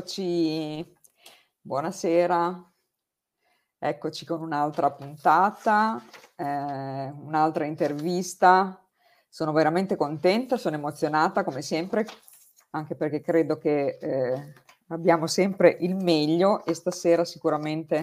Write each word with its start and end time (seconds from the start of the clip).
Eccoci, 0.00 0.96
buonasera. 1.60 2.72
Eccoci 3.78 4.24
con 4.24 4.40
un'altra 4.40 4.90
puntata, 4.92 6.02
eh, 6.36 6.44
un'altra 7.10 7.66
intervista. 7.66 8.82
Sono 9.28 9.52
veramente 9.52 9.96
contenta, 9.96 10.56
sono 10.56 10.76
emozionata 10.76 11.44
come 11.44 11.60
sempre, 11.60 12.06
anche 12.70 12.94
perché 12.94 13.20
credo 13.20 13.58
che 13.58 13.98
eh, 14.00 14.54
abbiamo 14.88 15.26
sempre 15.26 15.76
il 15.80 15.94
meglio 15.94 16.64
e 16.64 16.72
stasera 16.72 17.26
sicuramente 17.26 18.00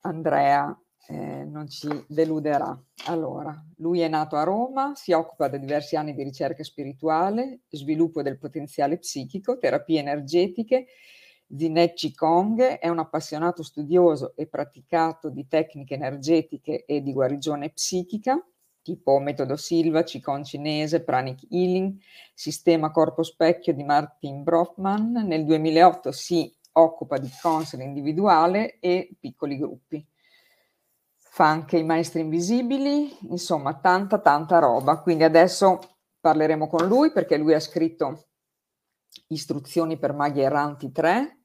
Andrea 0.00 0.76
eh, 1.08 1.44
non 1.44 1.68
ci 1.68 1.88
deluderà. 2.06 2.80
Allora, 3.06 3.54
lui 3.76 4.00
è 4.00 4.08
nato 4.08 4.36
a 4.36 4.44
Roma, 4.44 4.92
si 4.94 5.12
occupa 5.12 5.48
da 5.48 5.56
diversi 5.56 5.96
anni 5.96 6.14
di 6.14 6.22
ricerca 6.22 6.62
spirituale, 6.62 7.62
sviluppo 7.68 8.22
del 8.22 8.38
potenziale 8.38 8.98
psichico, 8.98 9.58
terapie 9.58 9.98
energetiche, 9.98 10.86
di 11.46 11.70
Qigong, 11.94 12.78
è 12.78 12.88
un 12.88 12.98
appassionato 12.98 13.62
studioso 13.62 14.32
e 14.36 14.46
praticato 14.46 15.28
di 15.28 15.46
tecniche 15.48 15.94
energetiche 15.94 16.86
e 16.86 17.02
di 17.02 17.12
guarigione 17.12 17.68
psichica, 17.68 18.42
tipo 18.80 19.18
metodo 19.18 19.56
Silva, 19.56 20.02
Qigong 20.02 20.44
cinese, 20.44 21.04
Pranic 21.04 21.46
Healing, 21.50 21.94
sistema 22.32 22.90
corpo 22.90 23.22
specchio 23.22 23.74
di 23.74 23.84
Martin 23.84 24.42
Brofman. 24.42 25.12
Nel 25.26 25.44
2008 25.44 26.10
si 26.10 26.50
occupa 26.72 27.18
di 27.18 27.28
counseling 27.42 27.88
individuale 27.88 28.78
e 28.80 29.10
piccoli 29.20 29.58
gruppi 29.58 30.02
fa 31.34 31.48
anche 31.48 31.78
i 31.78 31.82
maestri 31.82 32.20
invisibili, 32.20 33.16
insomma 33.30 33.80
tanta 33.80 34.18
tanta 34.18 34.58
roba. 34.58 35.00
Quindi 35.00 35.24
adesso 35.24 35.80
parleremo 36.20 36.68
con 36.68 36.86
lui 36.86 37.10
perché 37.10 37.38
lui 37.38 37.54
ha 37.54 37.60
scritto 37.60 38.26
Istruzioni 39.28 39.98
per 39.98 40.12
maghi 40.12 40.42
erranti 40.42 40.92
3, 40.92 41.44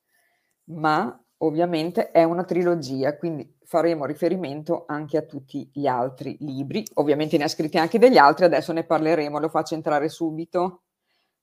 ma 0.72 1.18
ovviamente 1.38 2.12
è 2.12 2.24
una 2.24 2.44
trilogia, 2.44 3.16
quindi 3.18 3.58
faremo 3.64 4.04
riferimento 4.04 4.84
anche 4.88 5.16
a 5.18 5.22
tutti 5.22 5.70
gli 5.74 5.88
altri 5.88 6.36
libri. 6.42 6.86
Ovviamente 6.96 7.38
ne 7.38 7.46
ha 7.46 7.50
scritti 7.50 7.78
anche 7.78 7.98
degli 7.98 8.18
altri, 8.18 8.44
adesso 8.44 8.74
ne 8.74 8.86
parleremo, 8.86 9.40
lo 9.40 9.48
faccio 9.48 9.76
entrare 9.76 10.10
subito. 10.10 10.84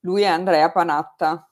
Lui 0.00 0.20
è 0.20 0.26
Andrea 0.26 0.70
Panatta. 0.70 1.48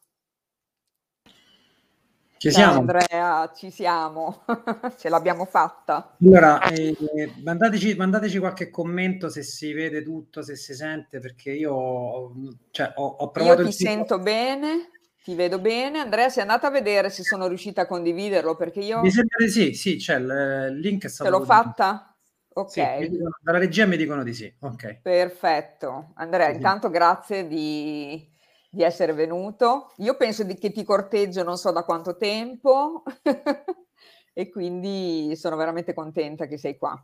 Ci 2.42 2.50
siamo. 2.50 2.80
Andrea, 2.80 3.52
ci 3.54 3.70
siamo, 3.70 4.42
ce 4.98 5.08
l'abbiamo 5.08 5.44
fatta. 5.44 6.16
Allora, 6.20 6.60
eh, 6.70 6.96
mandateci, 7.40 7.94
mandateci, 7.94 8.40
qualche 8.40 8.68
commento 8.68 9.28
se 9.28 9.44
si 9.44 9.72
vede 9.72 10.02
tutto, 10.02 10.42
se 10.42 10.56
si 10.56 10.74
sente, 10.74 11.20
perché 11.20 11.52
io 11.52 12.32
cioè, 12.72 12.94
ho, 12.96 13.04
ho 13.04 13.30
provato... 13.30 13.60
Io 13.60 13.68
ti 13.68 13.72
sento 13.72 14.18
bene, 14.18 14.90
ti 15.22 15.36
vedo 15.36 15.60
bene. 15.60 16.00
Andrea, 16.00 16.28
sei 16.30 16.42
andata 16.42 16.66
a 16.66 16.70
vedere 16.70 17.10
se 17.10 17.22
sono 17.22 17.46
riuscita 17.46 17.82
a 17.82 17.86
condividerlo, 17.86 18.56
perché 18.56 18.80
io... 18.80 19.02
Mi 19.02 19.12
sembra 19.12 19.36
di 19.38 19.48
sì, 19.48 19.72
sì, 19.74 19.94
c'è 19.98 20.16
il 20.16 20.80
link 20.80 21.04
è 21.04 21.08
stato... 21.08 21.30
Ce 21.30 21.38
l'ho 21.38 21.44
fatta? 21.44 22.12
Ok. 22.54 22.70
Sì, 22.72 23.08
dicono, 23.08 23.38
dalla 23.40 23.58
regia 23.58 23.86
mi 23.86 23.96
dicono 23.96 24.24
di 24.24 24.34
sì, 24.34 24.52
ok. 24.58 24.98
Perfetto. 25.00 26.10
Andrea, 26.14 26.48
sì, 26.48 26.56
intanto 26.56 26.90
grazie 26.90 27.46
di 27.46 28.31
di 28.74 28.82
essere 28.82 29.12
venuto. 29.12 29.92
Io 29.98 30.16
penso 30.16 30.44
di, 30.44 30.54
che 30.54 30.72
ti 30.72 30.82
corteggio 30.82 31.42
non 31.42 31.58
so 31.58 31.70
da 31.72 31.84
quanto 31.84 32.16
tempo 32.16 33.02
e 34.32 34.48
quindi 34.48 35.36
sono 35.36 35.56
veramente 35.56 35.92
contenta 35.92 36.46
che 36.46 36.56
sei 36.56 36.78
qua. 36.78 36.98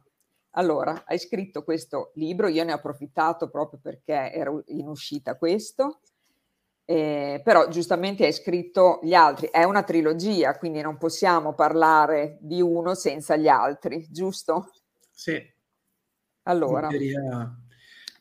Allora, 0.52 1.04
hai 1.04 1.18
scritto 1.18 1.64
questo 1.64 2.12
libro, 2.14 2.48
io 2.48 2.64
ne 2.64 2.72
ho 2.72 2.76
approfittato 2.76 3.50
proprio 3.50 3.78
perché 3.82 4.32
era 4.32 4.50
in 4.68 4.88
uscita 4.88 5.36
questo, 5.36 6.00
eh, 6.86 7.42
però 7.44 7.68
giustamente 7.68 8.24
hai 8.24 8.32
scritto 8.32 8.98
gli 9.02 9.12
altri, 9.12 9.48
è 9.52 9.62
una 9.64 9.82
trilogia, 9.82 10.56
quindi 10.56 10.80
non 10.80 10.96
possiamo 10.96 11.52
parlare 11.52 12.38
di 12.40 12.62
uno 12.62 12.94
senza 12.94 13.36
gli 13.36 13.46
altri, 13.46 14.06
giusto? 14.10 14.70
Sì. 15.10 15.38
Allora, 16.44 16.88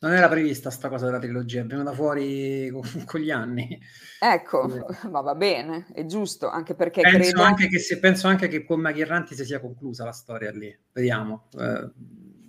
non 0.00 0.12
era 0.12 0.28
prevista 0.28 0.70
sta 0.70 0.88
cosa 0.88 1.06
della 1.06 1.18
trilogia, 1.18 1.62
è 1.62 1.64
venuta 1.64 1.92
fuori 1.92 2.70
con, 2.70 2.82
con 3.04 3.20
gli 3.20 3.30
anni. 3.30 3.80
Ecco, 4.20 4.72
eh. 4.72 5.08
ma 5.10 5.20
va 5.20 5.34
bene, 5.34 5.86
è 5.92 6.04
giusto, 6.04 6.48
anche 6.48 6.74
perché 6.74 7.02
penso 7.02 7.18
credo... 7.18 7.42
Anche 7.42 7.68
che 7.68 7.78
se, 7.78 7.98
penso 7.98 8.28
anche 8.28 8.48
che 8.48 8.64
con 8.64 8.80
Maghi 8.80 9.00
Erranti 9.00 9.34
si 9.34 9.44
sia 9.44 9.60
conclusa 9.60 10.04
la 10.04 10.12
storia 10.12 10.50
lì, 10.50 10.76
vediamo. 10.92 11.48
Eh, 11.58 11.90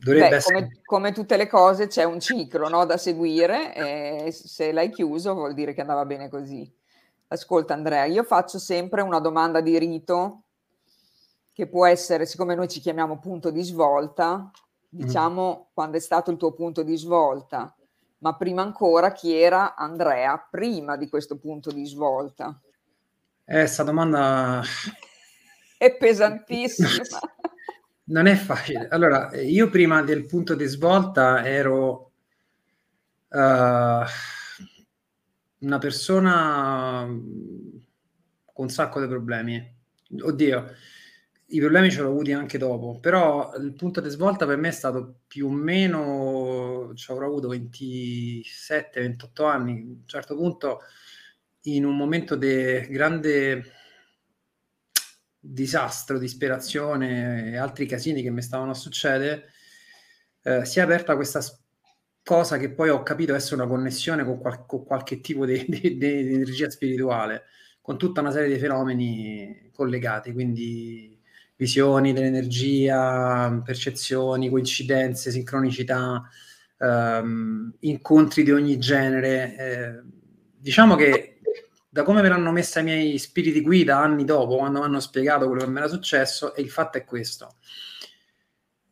Beh, 0.02 0.28
essere... 0.28 0.56
come, 0.56 0.80
come, 0.84 1.12
tutte 1.12 1.36
le 1.36 1.48
cose 1.48 1.88
c'è 1.88 2.06
un 2.06 2.20
ciclo 2.20 2.70
no, 2.70 2.86
da 2.86 2.98
seguire 2.98 3.76
e 3.76 4.32
se 4.32 4.72
l'hai 4.72 4.90
chiuso 4.90 5.34
vuol 5.34 5.54
dire 5.54 5.74
che 5.74 5.82
andava 5.82 6.06
bene 6.06 6.30
così. 6.30 6.72
Ascolta 7.28 7.74
Andrea, 7.74 8.06
io 8.06 8.24
faccio 8.24 8.58
sempre 8.60 9.02
una 9.02 9.20
domanda 9.20 9.60
di 9.60 9.78
rito 9.78 10.44
che 11.52 11.68
può 11.68 11.86
essere, 11.86 12.26
siccome 12.26 12.56
noi 12.56 12.70
ci 12.70 12.80
chiamiamo 12.80 13.20
punto 13.20 13.52
di 13.52 13.62
svolta, 13.62 14.50
diciamo, 14.90 15.68
mm. 15.70 15.74
quando 15.74 15.98
è 15.98 16.00
stato 16.00 16.32
il 16.32 16.38
tuo 16.38 16.54
punto 16.54 16.84
di 16.84 16.98
svolta, 16.98 17.74
ma 18.20 18.36
prima 18.36 18.62
ancora 18.62 19.12
chi 19.12 19.34
era 19.34 19.76
Andrea 19.76 20.38
prima 20.50 20.98
di 20.98 21.08
questo 21.08 21.38
punto 21.38 21.72
di 21.72 21.86
svolta? 21.86 22.60
Eh, 23.46 23.60
questa 23.60 23.84
domanda 23.84 24.62
è 25.78 25.96
pesantissima. 25.96 26.90
non 28.10 28.26
è 28.26 28.36
facile. 28.36 28.88
Allora, 28.90 29.30
io 29.36 29.70
prima 29.70 30.02
del 30.02 30.26
punto 30.26 30.56
di 30.56 30.66
svolta 30.66 31.46
ero 31.46 32.12
uh, 33.30 34.04
una 35.60 35.78
persona 35.80 37.06
con 37.08 38.66
un 38.66 38.70
sacco 38.70 39.00
di 39.00 39.08
problemi. 39.08 39.78
Oddio, 40.22 40.66
i 41.52 41.60
problemi 41.60 41.90
ce 41.90 42.02
l'ho 42.02 42.10
avuti 42.10 42.32
anche 42.32 42.58
dopo, 42.58 43.00
però 43.00 43.54
il 43.58 43.74
punto 43.74 44.02
di 44.02 44.10
svolta 44.10 44.46
per 44.46 44.58
me 44.58 44.68
è 44.68 44.72
stato 44.72 45.22
più 45.28 45.48
o 45.48 45.50
meno, 45.50 46.92
ci 46.96 47.12
avrò 47.12 47.26
avuto 47.26 47.50
27-28 47.50 49.46
anni, 49.46 49.72
a 49.72 49.76
un 49.76 50.02
certo 50.06 50.36
punto 50.36 50.82
in 51.64 51.86
un 51.86 51.98
momento 51.98 52.36
di 52.36 52.88
grande 52.90 53.64
disastro, 55.40 56.20
disperazione 56.20 57.52
e 57.52 57.58
altri 57.58 57.86
casini 57.88 58.22
che 58.22 58.30
mi 58.30 58.42
stavano 58.42 58.72
a 58.72 58.76
succedere, 58.76 59.50
eh, 60.44 60.66
si 60.66 60.80
è 60.80 60.82
aperta 60.82 61.16
questa 61.16 61.42
cosa 62.24 62.58
che 62.58 62.72
poi 62.72 62.90
ho 62.90 63.02
capito 63.02 63.34
essere 63.34 63.56
una 63.56 63.68
connessione 63.68 64.24
con, 64.24 64.38
qual- 64.40 64.66
con 64.66 64.86
qualche 64.86 65.20
tipo 65.20 65.46
di, 65.46 65.66
di, 65.68 65.98
di 65.98 66.34
energia 66.34 66.70
spirituale, 66.70 67.46
con 67.82 67.98
tutta 67.98 68.22
una 68.22 68.32
serie 68.32 68.54
di 68.54 68.60
fenomeni 68.60 69.70
collegati, 69.74 70.32
quindi 70.34 71.19
visioni 71.60 72.14
dell'energia, 72.14 73.62
percezioni, 73.66 74.50
coincidenze, 74.50 75.30
sincronicità, 75.30 76.24
ehm, 76.78 77.74
incontri 77.80 78.44
di 78.44 78.52
ogni 78.52 78.78
genere. 78.78 79.58
Eh, 79.58 80.02
diciamo 80.56 80.96
che 80.96 81.42
da 81.90 82.04
come 82.04 82.22
me 82.22 82.30
l'hanno 82.30 82.54
messa 82.54 82.80
i 82.80 82.84
miei 82.84 83.18
spiriti 83.18 83.60
guida 83.60 83.98
anni 84.00 84.24
dopo, 84.24 84.56
quando 84.56 84.80
mi 84.80 84.86
hanno 84.86 85.02
spiegato 85.02 85.48
quello 85.48 85.66
che 85.66 85.70
mi 85.70 85.80
era 85.80 85.90
successo, 85.90 86.56
e 86.56 86.62
il 86.62 86.70
fatto 86.70 86.98
è 86.98 87.04
questo. 87.04 87.58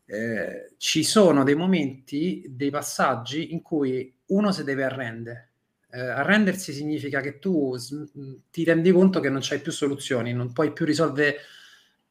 Eh, 0.05 0.73
ci 0.75 1.03
sono 1.03 1.45
dei 1.45 1.55
momenti, 1.55 2.43
dei 2.49 2.69
passaggi 2.69 3.53
in 3.53 3.61
cui 3.61 4.13
uno 4.25 4.51
si 4.51 4.65
deve 4.65 4.83
arrendere. 4.83 5.51
Eh, 5.89 6.01
arrendersi 6.01 6.73
significa 6.73 7.21
che 7.21 7.39
tu 7.39 7.77
ti 8.51 8.65
rendi 8.65 8.91
conto 8.91 9.21
che 9.21 9.29
non 9.29 9.39
c'hai 9.41 9.61
più 9.61 9.71
soluzioni, 9.71 10.33
non 10.33 10.51
puoi 10.51 10.73
più 10.73 10.83
risolvere 10.83 11.37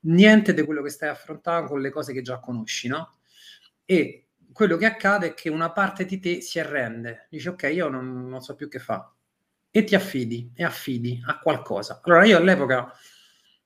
niente 0.00 0.54
di 0.54 0.62
quello 0.62 0.82
che 0.82 0.90
stai 0.90 1.08
affrontando 1.08 1.68
con 1.68 1.80
le 1.80 1.90
cose 1.90 2.12
che 2.12 2.22
già 2.22 2.38
conosci, 2.38 2.88
no? 2.88 3.18
E 3.84 4.28
quello 4.52 4.76
che 4.76 4.86
accade 4.86 5.28
è 5.28 5.34
che 5.34 5.48
una 5.50 5.70
parte 5.70 6.04
di 6.04 6.18
te 6.18 6.40
si 6.40 6.58
arrende, 6.58 7.26
dice 7.30 7.50
ok, 7.50 7.70
io 7.72 7.88
non, 7.88 8.28
non 8.28 8.40
so 8.40 8.54
più 8.54 8.68
che 8.68 8.78
fa, 8.78 9.12
e 9.70 9.84
ti 9.84 9.94
affidi, 9.94 10.50
e 10.54 10.64
affidi 10.64 11.22
a 11.26 11.38
qualcosa. 11.38 12.00
Allora 12.02 12.24
io 12.24 12.38
all'epoca 12.38 12.90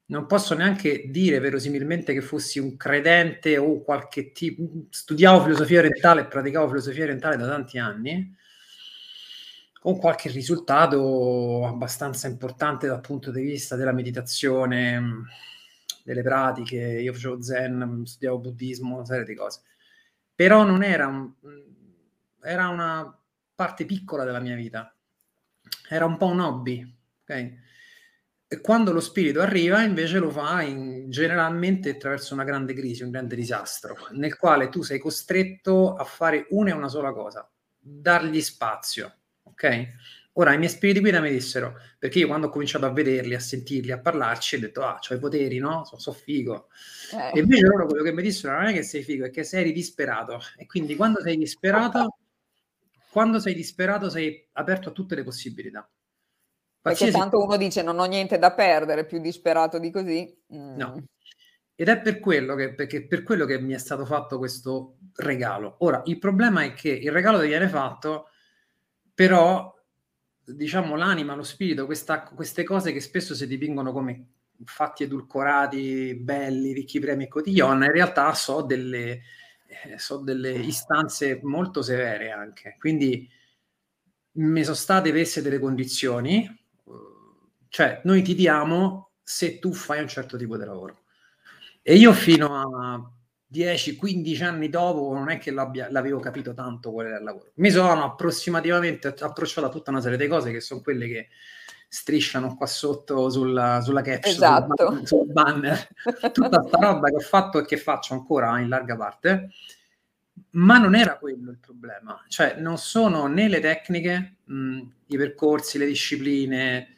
non 0.06 0.26
posso 0.26 0.54
neanche 0.54 1.04
dire 1.08 1.38
verosimilmente 1.38 2.12
che 2.12 2.20
fossi 2.20 2.58
un 2.58 2.76
credente 2.76 3.56
o 3.56 3.80
qualche 3.82 4.32
tipo, 4.32 4.86
studiavo 4.90 5.44
filosofia 5.44 5.78
orientale 5.78 6.26
praticavo 6.26 6.66
filosofia 6.66 7.04
orientale 7.04 7.36
da 7.36 7.46
tanti 7.46 7.78
anni, 7.78 8.34
con 9.80 9.98
qualche 9.98 10.28
risultato 10.30 11.64
abbastanza 11.66 12.26
importante 12.26 12.86
dal 12.86 13.00
punto 13.00 13.30
di 13.30 13.42
vista 13.42 13.76
della 13.76 13.92
meditazione, 13.92 15.00
delle 16.04 16.22
pratiche, 16.22 16.76
io 16.76 17.12
facevo 17.12 17.42
zen, 17.42 18.02
studiavo 18.04 18.38
buddismo, 18.38 18.96
una 18.96 19.04
serie 19.04 19.24
di 19.24 19.34
cose. 19.34 19.62
Però 20.34 20.64
non 20.64 20.82
era, 20.82 21.06
un, 21.06 21.32
era 22.42 22.68
una 22.68 23.18
parte 23.54 23.84
piccola 23.84 24.24
della 24.24 24.40
mia 24.40 24.54
vita, 24.54 24.94
era 25.88 26.06
un 26.06 26.16
po' 26.16 26.26
un 26.26 26.40
hobby, 26.40 26.96
ok? 27.22 27.52
E 28.52 28.60
quando 28.60 28.92
lo 28.92 29.00
spirito 29.00 29.40
arriva, 29.40 29.82
invece 29.82 30.18
lo 30.18 30.30
fa 30.30 30.62
in, 30.62 31.08
generalmente 31.08 31.90
attraverso 31.90 32.34
una 32.34 32.42
grande 32.42 32.72
crisi, 32.74 33.04
un 33.04 33.10
grande 33.10 33.36
disastro, 33.36 33.94
nel 34.10 34.36
quale 34.36 34.68
tu 34.70 34.82
sei 34.82 34.98
costretto 34.98 35.94
a 35.94 36.02
fare 36.02 36.46
una 36.50 36.70
e 36.70 36.74
una 36.74 36.88
sola 36.88 37.12
cosa, 37.12 37.48
dargli 37.78 38.40
spazio, 38.40 39.18
ok? 39.42 39.88
Ora, 40.40 40.54
i 40.54 40.56
miei 40.56 40.70
spiriti 40.70 41.00
guida 41.00 41.20
mi 41.20 41.30
dissero, 41.30 41.78
perché 41.98 42.20
io 42.20 42.26
quando 42.26 42.46
ho 42.46 42.50
cominciato 42.50 42.86
a 42.86 42.90
vederli, 42.90 43.34
a 43.34 43.38
sentirli, 43.38 43.92
a 43.92 44.00
parlarci, 44.00 44.56
ho 44.56 44.60
detto, 44.60 44.82
ah, 44.82 44.98
c'ho 44.98 45.12
i 45.12 45.18
poteri, 45.18 45.58
no? 45.58 45.84
Sono 45.84 46.00
so 46.00 46.12
figo. 46.12 46.68
Eh. 47.12 47.38
E 47.38 47.40
invece 47.40 47.66
loro 47.66 47.84
quello 47.84 48.02
che 48.02 48.12
mi 48.12 48.22
dissero 48.22 48.54
non 48.54 48.68
è 48.68 48.72
che 48.72 48.82
sei 48.82 49.02
figo, 49.02 49.26
è 49.26 49.30
che 49.30 49.44
sei 49.44 49.70
disperato. 49.70 50.40
E 50.56 50.64
quindi 50.64 50.96
quando 50.96 51.20
sei 51.20 51.36
disperato, 51.36 52.16
quando 53.10 53.38
sei 53.38 53.52
disperato 53.52 54.08
sei 54.08 54.48
aperto 54.52 54.88
a 54.88 54.92
tutte 54.92 55.14
le 55.14 55.24
possibilità. 55.24 55.86
Qualsiasi... 56.80 57.12
Perché 57.12 57.28
tanto 57.28 57.44
uno 57.44 57.58
dice 57.58 57.82
non 57.82 57.98
ho 57.98 58.06
niente 58.06 58.38
da 58.38 58.54
perdere, 58.54 59.04
più 59.04 59.20
disperato 59.20 59.78
di 59.78 59.90
così. 59.90 60.42
Mm. 60.54 60.74
No. 60.74 61.04
Ed 61.74 61.88
è 61.88 62.00
per 62.00 62.18
quello, 62.18 62.54
che, 62.54 62.74
per 62.74 63.22
quello 63.24 63.44
che 63.44 63.60
mi 63.60 63.74
è 63.74 63.78
stato 63.78 64.06
fatto 64.06 64.38
questo 64.38 64.96
regalo. 65.16 65.76
Ora, 65.80 66.00
il 66.06 66.18
problema 66.18 66.62
è 66.62 66.72
che 66.72 66.88
il 66.88 67.12
regalo 67.12 67.40
ti 67.40 67.46
viene 67.46 67.68
fatto, 67.68 68.28
però, 69.14 69.76
diciamo, 70.54 70.96
l'anima, 70.96 71.34
lo 71.34 71.42
spirito, 71.42 71.86
questa, 71.86 72.22
queste 72.22 72.64
cose 72.64 72.92
che 72.92 73.00
spesso 73.00 73.34
si 73.34 73.46
dipingono 73.46 73.92
come 73.92 74.26
fatti 74.64 75.04
edulcorati, 75.04 76.14
belli, 76.14 76.72
ricchi 76.72 77.00
premi 77.00 77.24
e 77.24 77.28
cotillon, 77.28 77.82
in 77.82 77.92
realtà 77.92 78.32
so 78.34 78.62
delle, 78.62 79.22
eh, 79.66 79.98
so 79.98 80.18
delle 80.18 80.52
istanze 80.52 81.40
molto 81.42 81.82
severe 81.82 82.30
anche. 82.30 82.76
Quindi 82.78 83.28
mi 84.32 84.62
sono 84.62 84.76
state 84.76 85.12
messe 85.12 85.42
delle 85.42 85.58
condizioni, 85.58 86.48
cioè 87.68 88.00
noi 88.04 88.22
ti 88.22 88.34
diamo 88.34 89.10
se 89.22 89.58
tu 89.58 89.72
fai 89.72 90.00
un 90.00 90.08
certo 90.08 90.36
tipo 90.36 90.56
di 90.56 90.64
lavoro. 90.64 91.02
E 91.82 91.94
io 91.96 92.12
fino 92.12 92.54
a 92.54 93.10
10-15 93.52 94.44
anni 94.44 94.68
dopo 94.68 95.12
non 95.12 95.28
è 95.28 95.38
che 95.38 95.50
l'avevo 95.50 96.20
capito 96.20 96.54
tanto 96.54 96.92
qual 96.92 97.06
era 97.06 97.18
il 97.18 97.24
lavoro. 97.24 97.50
Mi 97.54 97.70
sono 97.70 98.04
approssimativamente 98.04 99.08
approcciato 99.18 99.66
a 99.66 99.70
tutta 99.70 99.90
una 99.90 100.00
serie 100.00 100.18
di 100.18 100.28
cose 100.28 100.52
che 100.52 100.60
sono 100.60 100.80
quelle 100.80 101.08
che 101.08 101.28
strisciano 101.92 102.54
qua 102.54 102.66
sotto 102.66 103.28
sulla, 103.30 103.80
sulla 103.82 104.02
caption, 104.02 104.32
esatto. 104.32 104.90
sul, 104.92 105.06
sul 105.06 105.32
banner, 105.32 105.88
tutta 106.32 106.62
sta 106.62 106.78
roba 106.78 107.08
che 107.08 107.16
ho 107.16 107.20
fatto 107.20 107.58
e 107.58 107.64
che 107.64 107.76
faccio 107.76 108.14
ancora 108.14 108.60
in 108.60 108.68
larga 108.68 108.96
parte, 108.96 109.50
ma 110.50 110.78
non 110.78 110.94
era 110.94 111.18
quello 111.18 111.50
il 111.50 111.58
problema, 111.58 112.24
cioè 112.28 112.54
non 112.58 112.78
sono 112.78 113.26
né 113.26 113.48
le 113.48 113.58
tecniche, 113.58 114.36
mh, 114.44 114.80
i 115.06 115.16
percorsi, 115.16 115.78
le 115.78 115.86
discipline, 115.86 116.94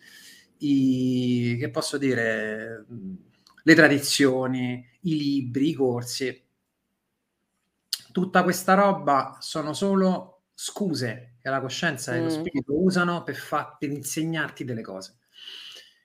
i, 0.59 1.57
che 1.59 1.71
posso 1.71 1.97
dire, 1.97 2.85
le 3.63 3.75
tradizioni, 3.75 4.85
i 5.03 5.17
libri, 5.17 5.71
i 5.71 5.75
corsi. 5.75 6.45
Tutta 8.13 8.43
questa 8.43 8.75
roba 8.75 9.39
sono 9.41 9.73
solo 9.73 10.43
scuse 10.55 11.37
che 11.41 11.49
la 11.49 11.61
coscienza 11.61 12.13
mm. 12.13 12.15
e 12.15 12.19
lo 12.21 12.27
mm. 12.27 12.29
spirito 12.29 12.83
usano 12.83 13.23
per, 13.23 13.37
fa- 13.37 13.77
per 13.79 13.91
insegnarti 13.91 14.65
delle 14.65 14.83
cose. 14.83 15.19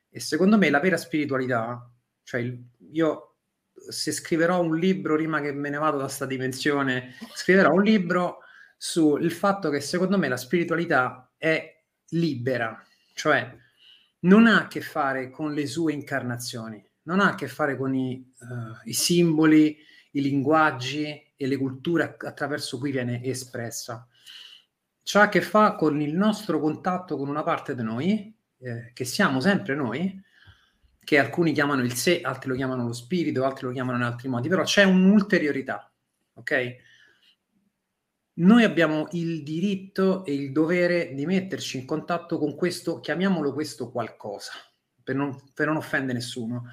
E 0.10 0.20
secondo 0.20 0.58
me 0.58 0.70
la 0.70 0.80
vera 0.80 0.98
spiritualità, 0.98 1.90
cioè 2.24 2.42
il, 2.42 2.60
io 2.92 3.36
se 3.90 4.12
scriverò 4.12 4.62
un 4.62 4.78
libro 4.78 5.16
prima 5.16 5.42
che 5.42 5.52
me 5.52 5.70
ne 5.70 5.78
vado 5.78 5.98
da 5.98 6.04
questa 6.04 6.26
dimensione, 6.26 7.16
scriverò 7.34 7.74
un 7.74 7.84
libro 7.84 8.40
sul 8.78 9.32
fatto 9.32 9.70
che 9.70 9.80
secondo 9.80 10.18
me 10.18 10.28
la 10.28 10.38
spiritualità 10.38 11.32
è 11.38 11.84
libera, 12.10 12.84
cioè 13.14 13.56
non 14.22 14.48
ha 14.48 14.62
a 14.62 14.68
che 14.68 14.82
fare 14.82 15.30
con 15.30 15.54
le 15.54 15.66
sue 15.68 15.94
incarnazioni, 15.94 16.84
non 17.08 17.20
ha 17.22 17.30
a 17.30 17.36
che 17.36 17.48
fare 17.48 17.76
con 17.78 17.96
i, 17.96 18.34
uh, 18.40 18.88
i 18.90 18.94
simboli, 18.94 19.78
i 20.12 20.22
linguaggi 20.22 21.34
e 21.36 21.48
le 21.48 21.58
culture 21.58 22.16
attraverso 22.20 22.78
cui 22.78 22.92
viene 22.92 23.24
espressa. 23.24 24.08
C'ha 25.04 25.22
a 25.22 25.30
che 25.30 25.42
fare 25.42 25.78
con 25.78 26.02
il 26.02 26.14
nostro 26.14 26.60
contatto 26.60 27.16
con 27.16 27.30
una 27.30 27.44
parte 27.44 27.76
di 27.76 27.84
noi, 27.84 28.36
eh, 28.60 28.92
che 28.94 29.06
siamo 29.06 29.40
sempre 29.40 29.74
noi, 29.74 30.22
che 31.00 31.18
alcuni 31.18 31.54
chiamano 31.54 31.82
il 31.82 31.94
sé, 31.94 32.20
altri 32.20 32.50
lo 32.50 32.56
chiamano 32.56 32.86
lo 32.86 32.94
spirito, 32.94 33.46
altri 33.46 33.68
lo 33.68 33.72
chiamano 33.72 33.98
in 33.98 34.04
altri 34.04 34.28
modi, 34.28 34.50
però 34.50 34.64
c'è 34.64 34.84
un'ulteriorità, 34.84 35.90
ok? 36.34 36.76
Noi 38.34 38.64
abbiamo 38.66 39.08
il 39.12 39.44
diritto 39.44 40.26
e 40.26 40.34
il 40.34 40.52
dovere 40.52 41.14
di 41.14 41.26
metterci 41.26 41.78
in 41.78 41.86
contatto 41.86 42.38
con 42.38 42.56
questo, 42.56 43.00
chiamiamolo 43.00 43.54
questo 43.54 43.90
qualcosa, 43.90 44.52
per 45.08 45.16
non, 45.16 45.40
per 45.54 45.68
non 45.68 45.78
offendere 45.78 46.18
nessuno. 46.18 46.66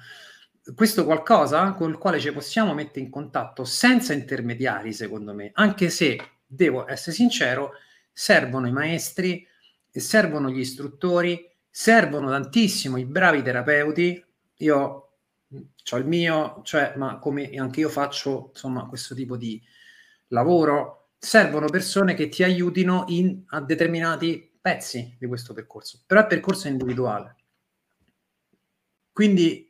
Questo 0.75 1.05
qualcosa 1.05 1.71
con 1.71 1.91
il 1.91 1.97
quale 1.97 2.19
ci 2.19 2.33
possiamo 2.33 2.73
mettere 2.73 2.99
in 2.99 3.09
contatto 3.09 3.63
senza 3.63 4.11
intermediari, 4.11 4.91
secondo 4.91 5.33
me, 5.33 5.51
anche 5.53 5.89
se, 5.89 6.19
devo 6.45 6.85
essere 6.85 7.15
sincero, 7.15 7.75
servono 8.11 8.67
i 8.67 8.73
maestri, 8.73 9.47
servono 9.89 10.49
gli 10.49 10.59
istruttori, 10.59 11.49
servono 11.69 12.29
tantissimo 12.29 12.97
i 12.97 13.05
bravi 13.05 13.41
terapeuti. 13.41 14.21
Io 14.57 14.79
ho 15.89 15.97
il 15.97 16.05
mio, 16.05 16.59
cioè, 16.65 16.95
ma 16.97 17.19
come 17.19 17.49
anche 17.55 17.79
io 17.79 17.89
faccio, 17.89 18.49
insomma, 18.51 18.85
questo 18.87 19.15
tipo 19.15 19.37
di 19.37 19.61
lavoro, 20.27 21.11
servono 21.17 21.67
persone 21.67 22.15
che 22.15 22.27
ti 22.27 22.43
aiutino 22.43 23.05
in, 23.07 23.43
a 23.47 23.61
determinati 23.61 24.57
pezzi 24.59 25.15
di 25.17 25.25
questo 25.25 25.53
percorso, 25.53 26.01
però 26.05 26.19
il 26.19 26.27
percorso 26.27 26.67
è 26.67 26.71
individuale. 26.71 27.35
Quindi, 29.15 29.65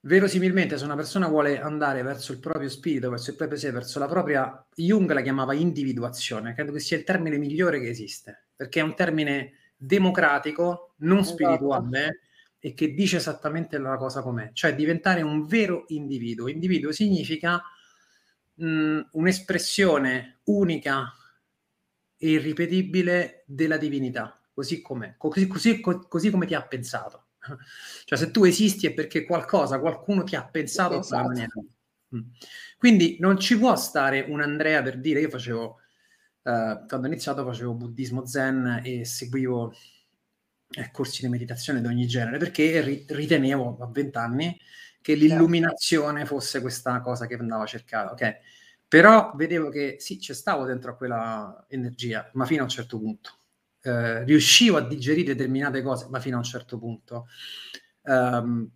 verosimilmente, 0.00 0.76
se 0.76 0.84
una 0.84 0.96
persona 0.96 1.28
vuole 1.28 1.60
andare 1.60 2.02
verso 2.02 2.32
il 2.32 2.40
proprio 2.40 2.68
spirito, 2.68 3.10
verso 3.10 3.30
il 3.30 3.36
proprio 3.36 3.56
sé, 3.56 3.70
verso 3.70 4.00
la 4.00 4.08
propria, 4.08 4.66
Jung 4.74 5.08
la 5.12 5.22
chiamava 5.22 5.54
individuazione, 5.54 6.52
credo 6.52 6.72
che 6.72 6.80
sia 6.80 6.96
il 6.96 7.04
termine 7.04 7.38
migliore 7.38 7.78
che 7.78 7.88
esiste, 7.88 8.46
perché 8.56 8.80
è 8.80 8.82
un 8.82 8.96
termine 8.96 9.52
democratico, 9.76 10.94
non 10.98 11.18
esatto. 11.18 11.36
spirituale, 11.36 12.20
e 12.58 12.74
che 12.74 12.92
dice 12.92 13.18
esattamente 13.18 13.78
la 13.78 13.96
cosa 13.96 14.20
com'è, 14.20 14.50
cioè 14.52 14.74
diventare 14.74 15.22
un 15.22 15.46
vero 15.46 15.84
individuo. 15.88 16.48
Individuo 16.48 16.90
significa 16.90 17.62
mh, 18.54 19.00
un'espressione 19.12 20.40
unica 20.46 21.12
e 22.16 22.30
irripetibile 22.30 23.44
della 23.46 23.76
divinità, 23.76 24.40
così 24.52 24.82
com'è, 24.82 25.14
così, 25.16 25.46
così, 25.46 25.80
così 25.80 26.30
come 26.30 26.46
ti 26.46 26.54
ha 26.54 26.66
pensato. 26.66 27.23
Cioè, 28.04 28.18
se 28.18 28.30
tu 28.30 28.44
esisti 28.44 28.86
è 28.86 28.92
perché 28.92 29.24
qualcosa, 29.24 29.78
qualcuno 29.78 30.24
ti 30.24 30.36
ha 30.36 30.44
pensato 30.46 30.94
in 30.94 31.02
quella 31.02 31.24
maniera. 31.24 31.52
Quindi 32.78 33.16
non 33.20 33.38
ci 33.38 33.58
può 33.58 33.74
stare 33.76 34.20
un 34.28 34.40
Andrea 34.40 34.82
per 34.82 35.00
dire, 35.00 35.20
io 35.20 35.30
facevo, 35.30 35.80
eh, 36.42 36.84
quando 36.86 37.06
ho 37.06 37.06
iniziato 37.06 37.44
facevo 37.44 37.74
buddismo 37.74 38.26
zen 38.26 38.82
e 38.84 39.04
seguivo 39.04 39.74
eh, 40.70 40.90
corsi 40.90 41.22
di 41.22 41.28
meditazione 41.28 41.80
di 41.80 41.86
ogni 41.86 42.06
genere, 42.06 42.38
perché 42.38 42.80
ri- 42.80 43.04
ritenevo 43.08 43.78
a 43.80 43.88
vent'anni 43.90 44.58
che 45.00 45.16
certo. 45.18 45.26
l'illuminazione 45.26 46.24
fosse 46.24 46.60
questa 46.60 47.00
cosa 47.00 47.26
che 47.26 47.34
andava 47.34 47.66
cercata, 47.66 48.12
ok? 48.12 48.36
Però 48.86 49.32
vedevo 49.34 49.70
che 49.70 49.96
sì, 49.98 50.20
ci 50.20 50.32
stavo 50.34 50.64
dentro 50.64 50.92
a 50.92 50.96
quella 50.96 51.66
energia, 51.68 52.30
ma 52.34 52.44
fino 52.46 52.60
a 52.60 52.64
un 52.64 52.70
certo 52.70 52.98
punto. 52.98 53.38
Eh, 53.86 54.24
riuscivo 54.24 54.78
a 54.78 54.80
digerire 54.80 55.34
determinate 55.34 55.82
cose, 55.82 56.06
ma 56.08 56.18
fino 56.18 56.36
a 56.36 56.38
un 56.38 56.44
certo 56.44 56.78
punto. 56.78 57.26
Um, 58.04 58.66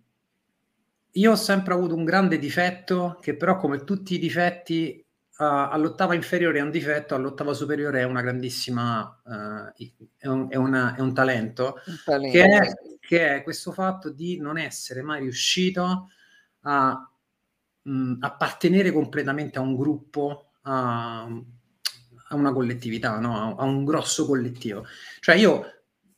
io 1.12 1.30
ho 1.30 1.34
sempre 1.34 1.72
avuto 1.72 1.94
un 1.94 2.04
grande 2.04 2.38
difetto, 2.38 3.16
che 3.18 3.34
però 3.34 3.56
come 3.56 3.84
tutti 3.84 4.16
i 4.16 4.18
difetti, 4.18 5.02
uh, 5.38 5.44
all'ottava 5.44 6.14
inferiore 6.14 6.58
è 6.58 6.62
un 6.62 6.70
difetto, 6.70 7.14
all'ottava 7.14 7.54
superiore 7.54 8.00
è 8.00 8.04
una 8.04 8.20
grandissima, 8.20 9.18
uh, 9.24 9.72
è, 10.18 10.28
un, 10.28 10.46
è, 10.50 10.56
una, 10.56 10.94
è, 10.94 11.00
un, 11.00 11.14
talento, 11.14 11.80
un 11.86 12.00
talento. 12.04 12.36
Che, 12.36 12.44
è, 12.44 12.74
che 13.00 13.34
è 13.36 13.42
questo 13.42 13.72
fatto 13.72 14.10
di 14.10 14.38
non 14.38 14.58
essere 14.58 15.00
mai 15.00 15.20
riuscito 15.20 16.10
a 16.60 17.10
mh, 17.80 18.16
appartenere 18.20 18.92
completamente 18.92 19.58
a 19.58 19.62
un 19.62 19.74
gruppo, 19.74 20.50
a, 20.64 21.26
a 22.28 22.36
una 22.36 22.52
collettività, 22.52 23.18
no? 23.18 23.56
a, 23.56 23.64
un 23.64 23.84
grosso 23.84 24.26
collettivo. 24.26 24.84
Cioè 25.20 25.36
io 25.36 25.72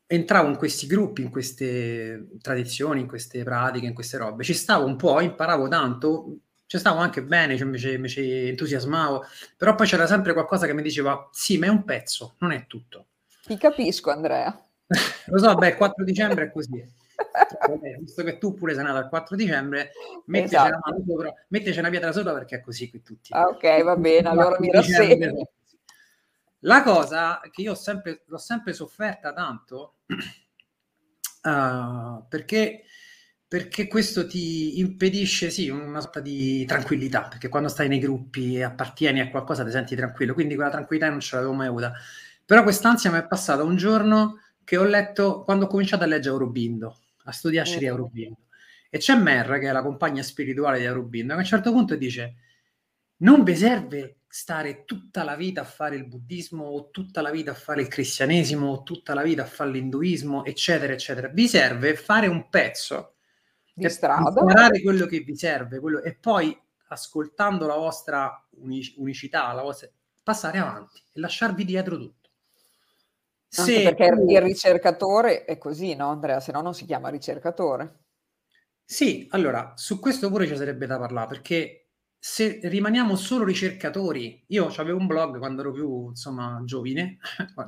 entravo 0.06 0.48
in 0.48 0.56
questi 0.56 0.86
gruppi, 0.86 1.22
in 1.22 1.30
queste 1.30 2.28
tradizioni, 2.40 3.00
in 3.00 3.06
queste 3.06 3.42
pratiche, 3.44 3.86
in 3.86 3.94
queste 3.94 4.16
robe, 4.16 4.42
ci 4.42 4.54
stavo 4.54 4.84
un 4.84 4.96
po', 4.96 5.20
imparavo 5.20 5.68
tanto, 5.68 6.38
ci 6.66 6.78
stavo 6.78 6.98
anche 6.98 7.22
bene, 7.22 7.56
cioè 7.56 7.66
mi, 7.66 8.08
ci, 8.08 8.48
entusiasmavo, 8.48 9.24
però 9.56 9.74
poi 9.74 9.86
c'era 9.86 10.06
sempre 10.06 10.32
qualcosa 10.32 10.66
che 10.66 10.74
mi 10.74 10.82
diceva 10.82 11.28
sì, 11.32 11.58
ma 11.58 11.66
è 11.66 11.68
un 11.68 11.84
pezzo, 11.84 12.34
non 12.38 12.52
è 12.52 12.66
tutto. 12.66 13.06
Ti 13.44 13.56
capisco 13.56 14.10
Andrea. 14.10 14.56
Lo 15.26 15.38
so, 15.38 15.54
beh, 15.54 15.76
4 15.76 16.04
dicembre 16.04 16.44
è 16.44 16.52
così. 16.52 16.84
visto 18.00 18.22
che 18.24 18.38
tu 18.38 18.54
pure 18.54 18.74
sei 18.74 18.82
nato 18.82 18.98
il 18.98 19.08
4 19.08 19.36
dicembre, 19.36 19.92
metteci, 20.26 20.54
esatto. 20.54 20.80
una, 20.84 21.04
sopra, 21.06 21.34
metteci 21.48 21.78
una 21.78 21.90
pietra 21.90 22.12
sopra 22.12 22.32
perché 22.32 22.56
è 22.56 22.60
così 22.60 22.90
qui 22.90 23.02
tutti. 23.02 23.32
Ah, 23.32 23.46
ok, 23.46 23.82
va 23.84 23.96
bene, 23.96 24.28
allora 24.28 24.56
mi 24.58 24.70
rassegno. 24.70 25.50
La 26.60 26.82
cosa 26.82 27.40
che 27.50 27.62
io 27.62 27.72
ho 27.72 27.76
sempre, 27.76 28.24
l'ho 28.26 28.38
sempre 28.38 28.72
sofferta 28.74 29.32
tanto, 29.32 30.00
uh, 31.42 32.24
perché, 32.28 32.82
perché 33.48 33.86
questo 33.88 34.26
ti 34.26 34.78
impedisce, 34.78 35.50
sì, 35.50 35.70
una 35.70 36.00
sorta 36.00 36.20
di 36.20 36.64
tranquillità, 36.66 37.28
perché 37.28 37.48
quando 37.48 37.68
stai 37.68 37.88
nei 37.88 37.98
gruppi 37.98 38.56
e 38.56 38.64
appartieni 38.64 39.20
a 39.20 39.30
qualcosa 39.30 39.64
ti 39.64 39.70
senti 39.70 39.96
tranquillo, 39.96 40.34
quindi 40.34 40.54
quella 40.54 40.70
tranquillità 40.70 41.08
non 41.08 41.20
ce 41.20 41.36
l'avevo 41.36 41.54
mai 41.54 41.68
avuta. 41.68 41.94
Però 42.44 42.62
quest'ansia 42.62 43.10
mi 43.10 43.18
è 43.18 43.26
passata 43.26 43.62
un 43.62 43.76
giorno 43.76 44.40
che 44.64 44.76
ho 44.76 44.84
letto 44.84 45.44
quando 45.44 45.64
ho 45.64 45.68
cominciato 45.68 46.04
a 46.04 46.06
leggere 46.06 46.34
Aurobindo, 46.34 46.98
a 47.24 47.32
studiarci 47.32 47.78
di 47.78 47.86
Aurobindo. 47.86 48.48
E 48.90 48.98
c'è 48.98 49.16
Merra, 49.16 49.58
che 49.58 49.68
è 49.68 49.72
la 49.72 49.82
compagna 49.82 50.22
spirituale 50.22 50.80
di 50.80 50.86
Aurobindo, 50.86 51.32
che 51.32 51.38
a 51.38 51.42
un 51.42 51.48
certo 51.48 51.72
punto 51.72 51.96
dice 51.96 52.34
non 53.18 53.42
vi 53.44 53.56
serve 53.56 54.19
stare 54.32 54.84
tutta 54.84 55.24
la 55.24 55.34
vita 55.34 55.62
a 55.62 55.64
fare 55.64 55.96
il 55.96 56.06
buddismo 56.06 56.64
o 56.64 56.90
tutta 56.90 57.20
la 57.20 57.32
vita 57.32 57.50
a 57.50 57.54
fare 57.54 57.82
il 57.82 57.88
cristianesimo 57.88 58.70
o 58.70 58.82
tutta 58.84 59.12
la 59.12 59.22
vita 59.22 59.42
a 59.42 59.46
fare 59.46 59.72
l'induismo, 59.72 60.44
eccetera, 60.44 60.92
eccetera. 60.92 61.26
Vi 61.26 61.48
serve 61.48 61.96
fare 61.96 62.28
un 62.28 62.48
pezzo 62.48 63.16
di 63.74 63.88
strada, 63.88 64.40
imparare 64.40 64.80
quello 64.82 65.06
che 65.06 65.18
vi 65.18 65.34
serve 65.34 65.80
quello, 65.80 66.00
e 66.00 66.14
poi 66.14 66.56
ascoltando 66.90 67.66
la 67.66 67.74
vostra 67.74 68.46
unicità, 68.96 69.52
la 69.52 69.62
vostra, 69.62 69.88
passare 70.22 70.58
avanti 70.58 71.02
e 71.12 71.18
lasciarvi 71.18 71.64
dietro 71.64 71.98
tutto. 71.98 72.30
Se 73.48 73.82
perché 73.82 74.10
tu... 74.10 74.30
il 74.30 74.40
ricercatore 74.40 75.44
è 75.44 75.58
così, 75.58 75.96
no 75.96 76.08
Andrea? 76.08 76.38
Se 76.38 76.52
no 76.52 76.60
non 76.60 76.72
si 76.72 76.84
chiama 76.84 77.08
ricercatore. 77.08 78.04
Sì, 78.84 79.26
allora, 79.30 79.72
su 79.74 79.98
questo 79.98 80.30
pure 80.30 80.46
ci 80.46 80.56
sarebbe 80.56 80.86
da 80.86 80.98
parlare, 80.98 81.26
perché 81.26 81.79
se 82.22 82.60
rimaniamo 82.62 83.16
solo 83.16 83.44
ricercatori, 83.44 84.44
io 84.48 84.66
avevo 84.76 84.98
un 84.98 85.06
blog 85.06 85.38
quando 85.38 85.62
ero 85.62 85.72
più, 85.72 86.08
insomma, 86.10 86.60
giovine, 86.66 87.16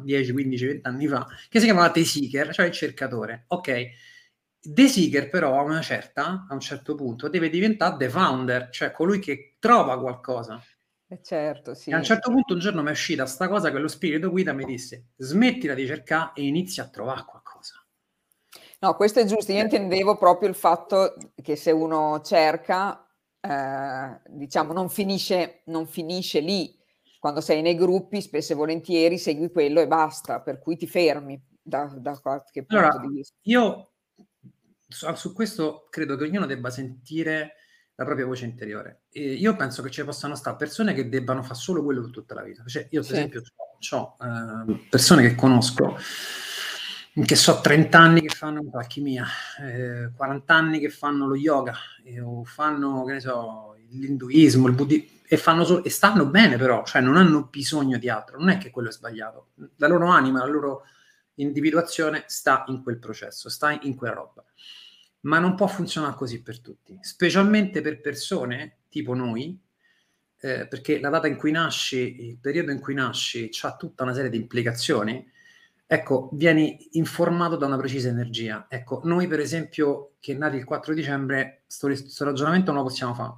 10, 0.03 0.33
15, 0.33 0.67
20 0.67 0.89
anni 0.89 1.07
fa, 1.09 1.27
che 1.49 1.59
si 1.59 1.65
chiamava 1.65 1.91
The 1.91 2.05
Seeker, 2.05 2.53
cioè 2.53 2.67
il 2.67 2.73
cercatore. 2.73 3.45
Ok, 3.49 3.89
The 4.61 4.89
Seeker 4.89 5.31
però 5.31 5.59
a 5.59 5.63
una 5.63 5.81
certa, 5.81 6.47
a 6.47 6.53
un 6.53 6.61
certo 6.61 6.95
punto, 6.95 7.29
deve 7.29 7.49
diventare 7.49 7.97
The 7.97 8.11
Founder, 8.11 8.69
cioè 8.69 8.93
colui 8.93 9.21
che 9.21 9.57
trova 9.59 9.99
qualcosa. 9.99 10.63
Eh 11.09 11.21
certo, 11.23 11.73
sì. 11.73 11.89
E 11.89 11.95
a 11.95 11.97
un 11.97 12.05
certo 12.05 12.31
punto 12.31 12.53
un 12.53 12.61
giorno 12.61 12.83
mi 12.83 12.89
è 12.89 12.93
uscita 12.93 13.25
sta 13.25 13.49
cosa 13.49 13.71
che 13.71 13.79
lo 13.79 13.89
spirito 13.89 14.31
guida 14.31 14.53
mi 14.53 14.65
disse 14.65 15.09
smettila 15.17 15.75
di 15.75 15.87
cercare 15.87 16.33
e 16.37 16.45
inizia 16.45 16.85
a 16.85 16.89
trovare 16.89 17.25
qualcosa. 17.27 17.75
No, 18.81 18.97
questo 18.97 19.21
è 19.21 19.25
giusto. 19.25 19.53
Io 19.53 19.59
eh. 19.59 19.63
intendevo 19.63 20.17
proprio 20.17 20.49
il 20.49 20.55
fatto 20.55 21.15
che 21.41 21.57
se 21.57 21.71
uno 21.71 22.21
cerca 22.23 23.02
eh, 23.43 24.21
diciamo, 24.29 24.73
non 24.73 24.89
finisce, 24.89 25.63
non 25.67 25.87
finisce 25.87 26.41
lì. 26.41 26.79
Quando 27.19 27.41
sei 27.41 27.63
nei 27.63 27.77
gruppi, 27.77 28.21
spesso 28.21 28.53
e 28.53 28.57
volentieri 28.57 29.19
segui 29.19 29.51
quello 29.51 29.81
e 29.81 29.87
basta, 29.87 30.41
per 30.41 30.59
cui 30.59 30.77
ti 30.77 30.89
fermi 30.89 31.41
da, 31.63 31.85
da 31.97 32.19
qualche 32.19 32.65
punto 32.65 32.85
allora, 32.85 33.07
di 33.07 33.15
vista. 33.15 33.37
Io 33.43 33.93
su, 34.89 35.13
su, 35.15 35.33
questo 35.33 35.87
credo 35.89 36.17
che 36.17 36.25
ognuno 36.25 36.47
debba 36.47 36.71
sentire 36.71 37.55
la 37.95 38.05
propria 38.05 38.27
voce 38.27 38.45
interiore. 38.45 39.03
E 39.11 39.35
io 39.35 39.55
penso 39.55 39.83
che 39.83 39.91
ci 39.91 40.05
possano 40.05 40.35
stare 40.35 40.57
persone 40.57 40.95
che 40.95 41.09
debbano 41.09 41.43
fare 41.43 41.55
solo 41.55 41.85
quello 41.85 42.01
per 42.03 42.11
tutta 42.11 42.35
la 42.35 42.43
vita. 42.43 42.65
Cioè, 42.67 42.89
io, 42.91 43.01
per 43.01 43.05
sì. 43.05 43.13
esempio, 43.13 43.43
ho 43.91 44.17
eh, 44.21 44.87
persone 44.89 45.23
che 45.23 45.35
conosco 45.35 45.97
che 47.15 47.37
so 47.37 47.61
30 47.61 47.99
anni 47.99 48.23
che 48.23 48.35
fanno 48.35 48.63
l'alchimia, 48.73 49.27
eh, 49.61 50.11
40 50.17 50.55
anni 50.55 50.79
che 50.79 50.89
fanno 50.89 51.27
lo 51.27 51.35
yoga, 51.35 51.75
eh, 52.05 52.21
o 52.21 52.43
fanno, 52.45 53.05
che 53.05 53.13
ne 53.13 53.21
so, 53.21 53.77
l'induismo, 53.91 54.67
il 54.67 54.75
buddismo, 54.75 55.21
e, 55.29 55.37
fanno 55.37 55.65
solo, 55.65 55.85
e 55.85 55.91
stanno 55.91 56.27
bene 56.27 56.57
però, 56.57 56.85
cioè 56.85 57.03
non 57.03 57.17
hanno 57.17 57.49
bisogno 57.51 57.99
di 57.99 58.09
altro, 58.09 58.39
non 58.39 58.49
è 58.49 58.57
che 58.57 58.71
quello 58.71 58.89
è 58.89 58.93
sbagliato. 58.93 59.49
La 59.77 59.89
loro 59.89 60.07
anima, 60.07 60.39
la 60.39 60.47
loro 60.47 60.85
individuazione 61.35 62.25
sta 62.29 62.65
in 62.69 62.83
quel 62.83 62.99
processo, 62.99 63.51
sta 63.51 63.79
in 63.83 63.95
quella 63.95 64.15
roba. 64.15 64.45
Ma 65.21 65.39
non 65.39 65.55
può 65.55 65.67
funzionare 65.67 66.15
così 66.15 66.43
per 66.43 66.61
tutti, 66.61 66.99
specialmente 67.03 67.83
per 67.83 68.01
persone 68.01 68.79
tipo 68.89 69.15
noi, 69.15 69.59
eh, 70.41 70.67
perché 70.67 70.99
la 70.99 71.11
data 71.11 71.29
in 71.29 71.37
cui 71.37 71.51
nasci, 71.51 72.29
il 72.29 72.39
periodo 72.39 72.73
in 72.73 72.81
cui 72.81 72.95
nasci, 72.95 73.51
ha 73.63 73.77
tutta 73.77 74.03
una 74.03 74.15
serie 74.15 74.31
di 74.31 74.39
implicazioni 74.39 75.31
ecco, 75.87 76.31
vieni 76.33 76.89
informato 76.93 77.57
da 77.57 77.67
una 77.67 77.77
precisa 77.77 78.09
energia. 78.09 78.67
Ecco, 78.69 79.01
noi 79.05 79.27
per 79.27 79.41
esempio, 79.41 80.15
che 80.21 80.35
nati 80.35 80.57
il 80.57 80.65
4 80.65 80.95
dicembre, 80.95 81.65
questo 81.67 82.25
ragionamento 82.25 82.73
non 82.73 82.83
lo 82.83 82.89
possiamo 82.89 83.15
fare. 83.15 83.33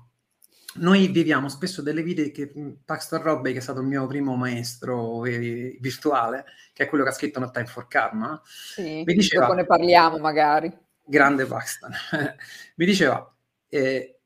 Noi 0.76 1.06
viviamo 1.08 1.48
spesso 1.48 1.82
delle 1.82 2.02
vite 2.02 2.32
che 2.32 2.52
Paxton 2.84 3.22
Robbie, 3.22 3.52
che 3.52 3.58
è 3.58 3.62
stato 3.62 3.80
il 3.80 3.86
mio 3.86 4.06
primo 4.06 4.34
maestro 4.34 5.24
eh, 5.24 5.78
virtuale, 5.80 6.44
che 6.72 6.84
è 6.84 6.88
quello 6.88 7.04
che 7.04 7.10
ha 7.10 7.14
scritto 7.14 7.38
No 7.38 7.50
Time 7.50 7.66
for 7.66 7.86
Karma, 7.86 8.40
sì, 8.44 9.02
mi 9.04 9.14
diceva... 9.14 9.46
Dopo 9.46 9.56
ne 9.56 9.66
parliamo 9.66 10.18
magari. 10.18 10.76
Grande 11.04 11.46
Paxton. 11.46 11.92
mi 12.76 12.86
diceva, 12.86 13.32
eh, 13.68 14.18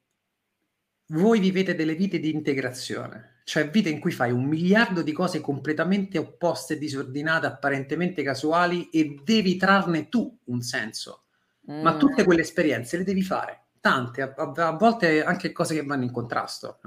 voi 1.08 1.38
vivete 1.38 1.74
delle 1.74 1.94
vite 1.94 2.18
di 2.18 2.32
integrazione 2.32 3.37
cioè 3.48 3.70
vite 3.70 3.88
in 3.88 3.98
cui 3.98 4.12
fai 4.12 4.30
un 4.30 4.44
miliardo 4.44 5.00
di 5.00 5.10
cose 5.10 5.40
completamente 5.40 6.18
opposte, 6.18 6.76
disordinate, 6.76 7.46
apparentemente 7.46 8.22
casuali 8.22 8.90
e 8.90 9.22
devi 9.24 9.56
trarne 9.56 10.10
tu 10.10 10.38
un 10.44 10.60
senso. 10.60 11.24
Mm. 11.72 11.80
Ma 11.80 11.96
tutte 11.96 12.24
quelle 12.24 12.42
esperienze 12.42 12.98
le 12.98 13.04
devi 13.04 13.22
fare, 13.22 13.68
tante, 13.80 14.20
a, 14.20 14.34
a, 14.34 14.72
volte 14.72 15.24
anche 15.24 15.50
cose 15.52 15.74
che 15.74 15.82
vanno 15.82 16.04
in 16.04 16.12
contrasto, 16.12 16.78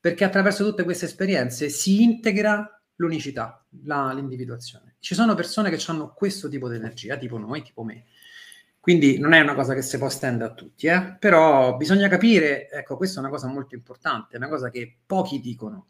perché 0.00 0.24
attraverso 0.24 0.64
tutte 0.64 0.82
queste 0.82 1.04
esperienze 1.04 1.68
si 1.68 2.02
integra 2.02 2.82
l'unicità, 2.94 3.62
la, 3.84 4.14
l'individuazione. 4.14 4.96
Ci 4.98 5.14
sono 5.14 5.34
persone 5.34 5.68
che 5.68 5.84
hanno 5.88 6.14
questo 6.14 6.48
tipo 6.48 6.70
di 6.70 6.76
energia, 6.76 7.18
tipo 7.18 7.36
noi, 7.36 7.60
tipo 7.60 7.84
me. 7.84 8.06
Quindi 8.86 9.18
non 9.18 9.32
è 9.32 9.40
una 9.40 9.56
cosa 9.56 9.74
che 9.74 9.82
si 9.82 9.98
può 9.98 10.08
stendere 10.08 10.52
a 10.52 10.54
tutti, 10.54 10.86
eh? 10.86 11.16
però 11.18 11.76
bisogna 11.76 12.06
capire, 12.06 12.70
ecco, 12.70 12.96
questa 12.96 13.16
è 13.16 13.18
una 13.18 13.30
cosa 13.30 13.48
molto 13.48 13.74
importante, 13.74 14.36
una 14.36 14.46
cosa 14.46 14.70
che 14.70 14.98
pochi 15.04 15.40
dicono. 15.40 15.88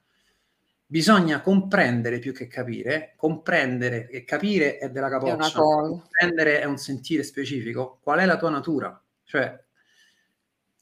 Bisogna 0.87 1.43
comprendere 1.43 2.21
più 2.21 2.33
che 2.33 2.47
capire, 2.47 3.13
comprendere 3.19 4.09
e 4.09 4.25
capire 4.25 4.79
è 4.79 4.89
della 4.89 5.11
capoccia, 5.11 5.47
è 5.47 5.53
comprendere 5.53 6.61
è 6.63 6.65
un 6.65 6.79
sentire 6.79 7.23
specifico, 7.23 7.99
qual 8.03 8.21
è 8.21 8.25
la 8.25 8.39
tua 8.39 8.49
natura? 8.49 8.99
Cioè, 9.25 9.63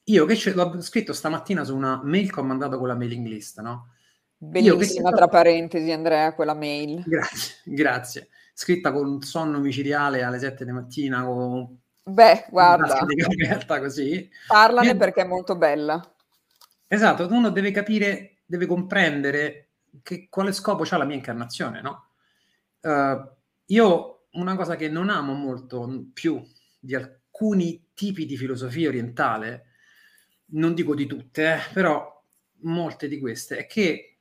io 0.05 0.25
che 0.25 0.53
l'ho 0.53 0.81
scritto 0.81 1.11
stamattina 1.11 1.65
su 1.65 1.75
una 1.75 1.99
mail 2.01 2.31
che 2.31 2.39
ho 2.39 2.43
mandato 2.43 2.77
con 2.77 2.87
la 2.87 2.95
mailing 2.95 3.27
list, 3.27 3.59
no? 3.59 3.89
Bellissima, 4.37 5.11
tra 5.11 5.27
parentesi, 5.27 5.91
Andrea, 5.91 6.33
quella 6.33 6.53
mail. 6.53 7.03
Grazie, 7.05 7.55
grazie. 7.75 8.29
Scritta 8.53 8.93
con 8.93 9.05
un 9.05 9.21
sonno 9.21 9.59
micidiale 9.59 10.23
alle 10.23 10.39
7 10.39 10.63
di 10.63 10.71
mattina, 10.71 11.21
con 11.25 11.83
Beh, 12.07 12.45
guarda, 12.49 12.99
aperta 12.99 13.79
così. 13.79 14.29
parlane 14.47 14.91
e... 14.91 14.95
perché 14.95 15.21
è 15.21 15.27
molto 15.27 15.55
bella. 15.55 16.15
Esatto, 16.87 17.27
uno 17.31 17.49
deve 17.49 17.71
capire, 17.71 18.37
deve 18.45 18.67
comprendere 18.67 19.69
che, 20.03 20.27
quale 20.29 20.51
scopo 20.51 20.85
ha 20.87 20.97
la 20.97 21.05
mia 21.05 21.15
incarnazione, 21.15 21.81
no? 21.81 22.09
Uh, 22.81 23.27
io 23.67 24.27
una 24.33 24.55
cosa 24.55 24.75
che 24.75 24.87
non 24.87 25.09
amo 25.09 25.33
molto 25.33 26.09
più 26.13 26.45
di 26.79 26.93
alcuni 26.93 27.89
tipi 27.95 28.27
di 28.27 28.37
filosofia 28.37 28.89
orientale, 28.89 29.65
non 30.51 30.75
dico 30.75 30.93
di 30.93 31.07
tutte, 31.07 31.53
eh, 31.55 31.59
però 31.73 32.23
molte 32.61 33.07
di 33.07 33.19
queste, 33.19 33.57
è 33.57 33.65
che 33.65 34.17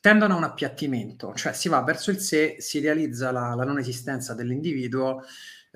tendono 0.00 0.34
a 0.34 0.36
un 0.38 0.44
appiattimento, 0.44 1.34
cioè 1.34 1.52
si 1.52 1.68
va 1.68 1.82
verso 1.82 2.10
il 2.10 2.20
sé, 2.20 2.56
si 2.60 2.80
realizza 2.80 3.30
la, 3.30 3.54
la 3.54 3.64
non 3.64 3.78
esistenza 3.78 4.32
dell'individuo, 4.32 5.22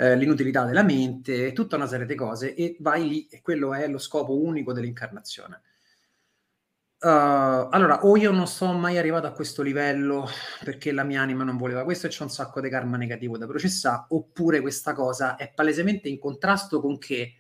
eh, 0.03 0.17
l'inutilità 0.17 0.65
della 0.65 0.83
mente, 0.83 1.53
tutta 1.53 1.77
una 1.77 1.87
serie 1.87 2.07
di 2.07 2.17
cose 2.17 2.55
e 2.55 2.77
vai 2.81 3.07
lì 3.07 3.29
e 3.29 3.41
quello 3.41 3.73
è 3.73 3.87
lo 3.87 3.99
scopo 3.99 4.37
unico 4.43 4.73
dell'incarnazione. 4.73 5.63
Uh, 6.99 7.69
allora, 7.71 8.05
o 8.05 8.17
io 8.17 8.31
non 8.33 8.47
sono 8.47 8.79
mai 8.79 8.97
arrivato 8.99 9.27
a 9.27 9.33
questo 9.33 9.63
livello 9.63 10.29
perché 10.65 10.93
la 10.93 11.05
mia 11.05 11.21
anima 11.21 11.45
non 11.45 11.57
voleva 11.57 11.85
questo 11.85 12.07
e 12.07 12.11
c'è 12.11 12.23
un 12.23 12.31
sacco 12.31 12.61
di 12.61 12.69
karma 12.69 12.97
negativo 12.97 13.39
da 13.39 13.47
processare, 13.47 14.07
oppure 14.09 14.61
questa 14.61 14.93
cosa 14.93 15.37
è 15.37 15.53
palesemente 15.53 16.09
in 16.09 16.19
contrasto 16.19 16.81
con 16.81 16.99
che? 16.99 17.35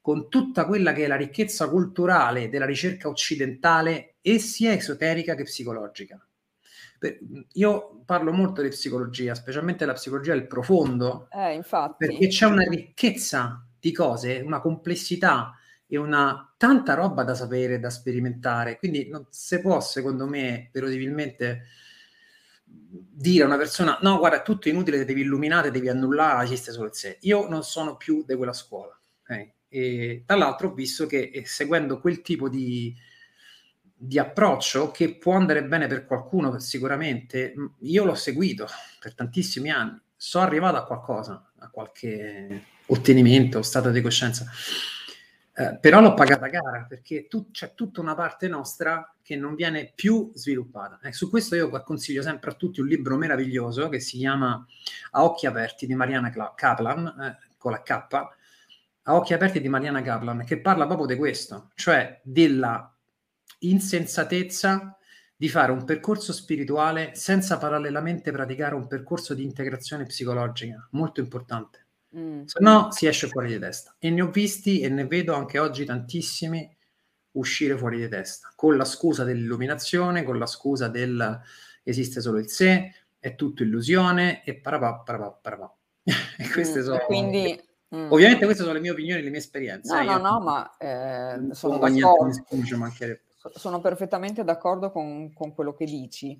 Con 0.00 0.28
tutta 0.28 0.66
quella 0.66 0.92
che 0.92 1.04
è 1.04 1.06
la 1.08 1.16
ricchezza 1.16 1.68
culturale 1.68 2.48
della 2.48 2.66
ricerca 2.66 3.08
occidentale 3.08 4.16
e 4.20 4.38
sia 4.38 4.72
esoterica 4.72 5.34
che 5.34 5.44
psicologica 5.44 6.24
io 7.52 8.02
parlo 8.04 8.32
molto 8.32 8.62
di 8.62 8.68
psicologia, 8.68 9.34
specialmente 9.34 9.86
la 9.86 9.94
psicologia 9.94 10.32
del 10.32 10.46
profondo, 10.46 11.28
eh, 11.32 11.54
infatti. 11.54 12.06
perché 12.06 12.28
c'è 12.28 12.46
una 12.46 12.64
ricchezza 12.64 13.64
di 13.78 13.92
cose, 13.92 14.42
una 14.44 14.60
complessità 14.60 15.54
e 15.86 15.96
una 15.96 16.52
tanta 16.56 16.94
roba 16.94 17.24
da 17.24 17.34
sapere, 17.34 17.80
da 17.80 17.90
sperimentare. 17.90 18.78
Quindi 18.78 19.08
non 19.08 19.26
si 19.30 19.60
può, 19.60 19.80
secondo 19.80 20.26
me, 20.26 20.68
verosimilmente 20.72 21.62
dire 22.64 23.42
a 23.42 23.46
una 23.46 23.56
persona 23.56 23.98
no, 24.02 24.18
guarda, 24.18 24.38
è 24.38 24.42
tutto 24.42 24.68
inutile, 24.68 25.04
devi 25.04 25.22
illuminare, 25.22 25.70
devi 25.70 25.88
annullare, 25.88 26.44
esiste 26.44 26.70
solo 26.72 26.86
il 26.86 26.94
sé. 26.94 27.18
Io 27.22 27.48
non 27.48 27.64
sono 27.64 27.96
più 27.96 28.24
di 28.26 28.36
quella 28.36 28.52
scuola. 28.52 28.98
Okay? 29.22 29.52
E 29.68 30.22
tra 30.26 30.36
l'altro 30.36 30.68
ho 30.68 30.74
visto 30.74 31.06
che 31.06 31.30
eh, 31.32 31.46
seguendo 31.46 31.98
quel 31.98 32.20
tipo 32.20 32.48
di, 32.48 32.94
di 34.02 34.18
approccio 34.18 34.90
che 34.90 35.16
può 35.16 35.34
andare 35.34 35.62
bene 35.62 35.86
per 35.86 36.06
qualcuno, 36.06 36.58
sicuramente. 36.58 37.52
Io 37.80 38.04
l'ho 38.06 38.14
seguito 38.14 38.66
per 38.98 39.14
tantissimi 39.14 39.68
anni, 39.70 40.00
sono 40.16 40.44
arrivato 40.44 40.78
a 40.78 40.86
qualcosa, 40.86 41.50
a 41.58 41.68
qualche 41.68 42.64
ottenimento, 42.86 43.60
stato 43.60 43.90
di 43.90 44.00
coscienza. 44.00 44.46
Eh, 45.52 45.76
però 45.78 46.00
l'ho 46.00 46.14
pagata 46.14 46.48
cara 46.48 46.86
perché 46.88 47.26
tu, 47.26 47.50
c'è 47.50 47.74
tutta 47.74 48.00
una 48.00 48.14
parte 48.14 48.48
nostra 48.48 49.14
che 49.20 49.36
non 49.36 49.54
viene 49.54 49.92
più 49.94 50.30
sviluppata. 50.34 50.98
Eh, 51.02 51.12
su 51.12 51.28
questo 51.28 51.54
io 51.54 51.68
consiglio 51.82 52.22
sempre 52.22 52.52
a 52.52 52.54
tutti 52.54 52.80
un 52.80 52.86
libro 52.86 53.18
meraviglioso 53.18 53.90
che 53.90 54.00
si 54.00 54.16
chiama 54.16 54.66
A 55.10 55.24
occhi 55.24 55.44
aperti 55.44 55.86
di 55.86 55.94
Mariana 55.94 56.32
Kaplan, 56.54 57.06
eh, 57.06 57.54
con 57.58 57.72
la 57.72 57.82
K, 57.82 57.90
A 57.90 59.14
occhi 59.14 59.34
aperti 59.34 59.60
di 59.60 59.68
Mariana 59.68 60.00
Kaplan, 60.00 60.42
che 60.46 60.58
parla 60.58 60.86
proprio 60.86 61.06
di 61.06 61.16
questo, 61.16 61.70
cioè 61.74 62.18
della 62.24 62.94
insensatezza 63.60 64.96
di 65.36 65.48
fare 65.48 65.72
un 65.72 65.84
percorso 65.84 66.32
spirituale 66.32 67.12
senza 67.14 67.56
parallelamente 67.56 68.30
praticare 68.30 68.74
un 68.74 68.86
percorso 68.86 69.32
di 69.32 69.42
integrazione 69.42 70.04
psicologica, 70.04 70.86
molto 70.92 71.20
importante. 71.20 71.86
Mm. 72.16 72.44
Se 72.44 72.58
no 72.60 72.90
si 72.90 73.06
esce 73.06 73.28
fuori 73.28 73.52
di 73.52 73.58
testa. 73.58 73.94
E 73.98 74.10
ne 74.10 74.20
ho 74.20 74.30
visti 74.30 74.80
e 74.80 74.88
ne 74.88 75.06
vedo 75.06 75.34
anche 75.34 75.58
oggi 75.58 75.84
tantissimi 75.84 76.76
uscire 77.32 77.76
fuori 77.76 77.98
di 77.98 78.08
testa, 78.08 78.52
con 78.54 78.76
la 78.76 78.84
scusa 78.84 79.24
dell'illuminazione, 79.24 80.24
con 80.24 80.38
la 80.38 80.46
scusa 80.46 80.88
del 80.88 81.40
esiste 81.82 82.20
solo 82.20 82.38
il 82.38 82.50
sé, 82.50 82.92
è 83.18 83.34
tutto 83.34 83.62
illusione 83.62 84.44
e 84.44 84.54
parapà, 84.56 84.98
parapà, 84.98 85.38
parapà. 85.40 85.74
e 86.04 86.50
queste 86.50 86.80
mm. 86.80 86.82
sono... 86.82 86.98
Quindi... 87.06 87.68
Mm. 87.94 88.12
Ovviamente 88.12 88.44
queste 88.44 88.62
sono 88.62 88.74
le 88.74 88.80
mie 88.80 88.90
opinioni, 88.90 89.20
le 89.20 89.30
mie 89.30 89.40
esperienze. 89.40 89.92
No, 89.92 90.00
eh, 90.00 90.04
no, 90.04 90.18
no, 90.18 90.40
ma 90.40 90.76
eh, 90.76 91.54
sono 91.54 91.78
d'accordo. 91.78 92.32
Scusa, 92.32 92.92
sono 93.54 93.80
perfettamente 93.80 94.44
d'accordo 94.44 94.90
con, 94.90 95.32
con, 95.32 95.54
quello 95.54 95.72
che 95.72 95.86
dici, 95.86 96.38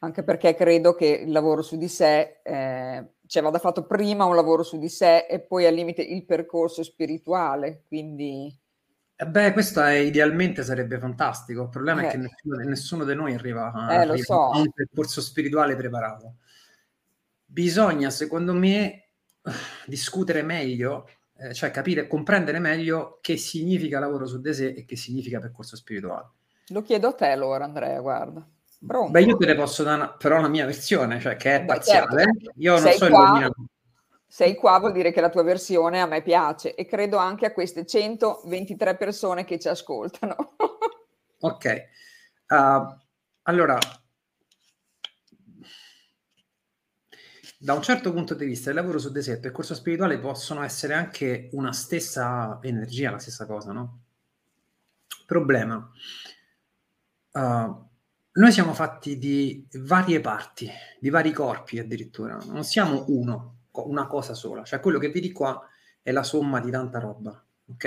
anche 0.00 0.22
perché 0.22 0.54
credo 0.54 0.94
che 0.94 1.22
il 1.26 1.32
lavoro 1.32 1.62
su 1.62 1.76
di 1.76 1.88
sé, 1.88 2.40
eh, 2.42 3.12
cioè 3.26 3.42
vada 3.42 3.58
fatto 3.58 3.84
prima 3.84 4.24
un 4.24 4.34
lavoro 4.34 4.62
su 4.62 4.78
di 4.78 4.88
sé 4.88 5.26
e 5.28 5.40
poi 5.40 5.66
al 5.66 5.74
limite 5.74 6.02
il 6.02 6.24
percorso 6.24 6.82
spirituale, 6.82 7.84
quindi... 7.86 8.58
Eh 9.16 9.26
beh, 9.26 9.52
questo 9.52 9.82
è, 9.82 9.96
idealmente 9.96 10.62
sarebbe 10.62 10.98
fantastico, 10.98 11.64
il 11.64 11.68
problema 11.68 12.02
eh. 12.02 12.06
è 12.06 12.10
che 12.10 12.16
nessuno, 12.16 12.56
nessuno, 12.56 13.04
di 13.04 13.14
noi 13.14 13.34
arriva, 13.34 13.70
a, 13.70 13.92
eh, 13.92 13.96
arriva 13.96 14.22
so. 14.22 14.50
a 14.50 14.58
un 14.58 14.70
percorso 14.72 15.20
spirituale 15.20 15.76
preparato. 15.76 16.36
Bisogna, 17.44 18.08
secondo 18.08 18.54
me, 18.54 19.08
discutere 19.84 20.42
meglio 20.42 21.06
eh, 21.40 21.54
cioè 21.54 21.70
capire, 21.70 22.06
comprendere 22.06 22.58
meglio 22.58 23.18
che 23.22 23.36
significa 23.36 23.98
lavoro 23.98 24.26
su 24.26 24.40
di 24.40 24.52
sé 24.52 24.74
e 24.76 24.84
che 24.84 24.96
significa 24.96 25.38
percorso 25.38 25.74
spirituale. 25.74 26.28
Lo 26.68 26.82
chiedo 26.82 27.08
a 27.08 27.12
te 27.14 27.28
allora, 27.28 27.64
Andrea, 27.64 27.98
guarda. 28.00 28.46
Pronto? 28.86 29.10
Beh, 29.10 29.22
io 29.22 29.36
te 29.36 29.46
ne 29.46 29.54
posso 29.54 29.82
dare 29.82 29.96
una, 29.96 30.10
però 30.10 30.40
la 30.40 30.48
mia 30.48 30.66
versione, 30.66 31.18
cioè 31.18 31.36
che 31.36 31.56
è 31.56 31.60
Beh, 31.60 31.66
parziale. 31.66 32.22
Certo. 32.22 32.52
Io 32.56 32.72
non 32.72 32.80
sei 32.80 32.96
so 32.96 33.08
qua, 33.08 33.50
Sei 34.26 34.54
qua 34.54 34.78
vuol 34.78 34.92
dire 34.92 35.12
che 35.12 35.20
la 35.20 35.28
tua 35.28 35.42
versione 35.42 36.00
a 36.00 36.06
me 36.06 36.22
piace 36.22 36.74
e 36.74 36.86
credo 36.86 37.16
anche 37.16 37.46
a 37.46 37.52
queste 37.52 37.84
123 37.84 38.96
persone 38.96 39.44
che 39.44 39.58
ci 39.58 39.68
ascoltano. 39.68 40.36
ok. 41.40 41.84
Uh, 42.48 42.96
allora, 43.42 43.78
da 47.62 47.74
un 47.74 47.82
certo 47.82 48.10
punto 48.10 48.32
di 48.32 48.46
vista 48.46 48.70
il 48.70 48.76
lavoro 48.76 48.98
su 48.98 49.12
sé 49.12 49.32
e 49.32 49.34
il 49.34 49.40
percorso 49.40 49.74
spirituale 49.74 50.18
possono 50.18 50.62
essere 50.62 50.94
anche 50.94 51.50
una 51.52 51.74
stessa 51.74 52.58
energia, 52.62 53.10
la 53.10 53.18
stessa 53.18 53.44
cosa, 53.44 53.70
no? 53.70 54.00
Problema. 55.26 55.90
Uh, 57.32 57.88
noi 58.32 58.52
siamo 58.52 58.72
fatti 58.72 59.18
di 59.18 59.66
varie 59.74 60.20
parti, 60.20 60.70
di 60.98 61.10
vari 61.10 61.32
corpi 61.32 61.78
addirittura, 61.78 62.38
non 62.46 62.64
siamo 62.64 63.04
uno, 63.08 63.56
una 63.72 64.06
cosa 64.06 64.32
sola, 64.32 64.64
cioè 64.64 64.80
quello 64.80 64.98
che 64.98 65.10
vedi 65.10 65.30
qua 65.30 65.62
è 66.00 66.12
la 66.12 66.22
somma 66.22 66.60
di 66.60 66.70
tanta 66.70 66.98
roba, 66.98 67.44
ok? 67.72 67.84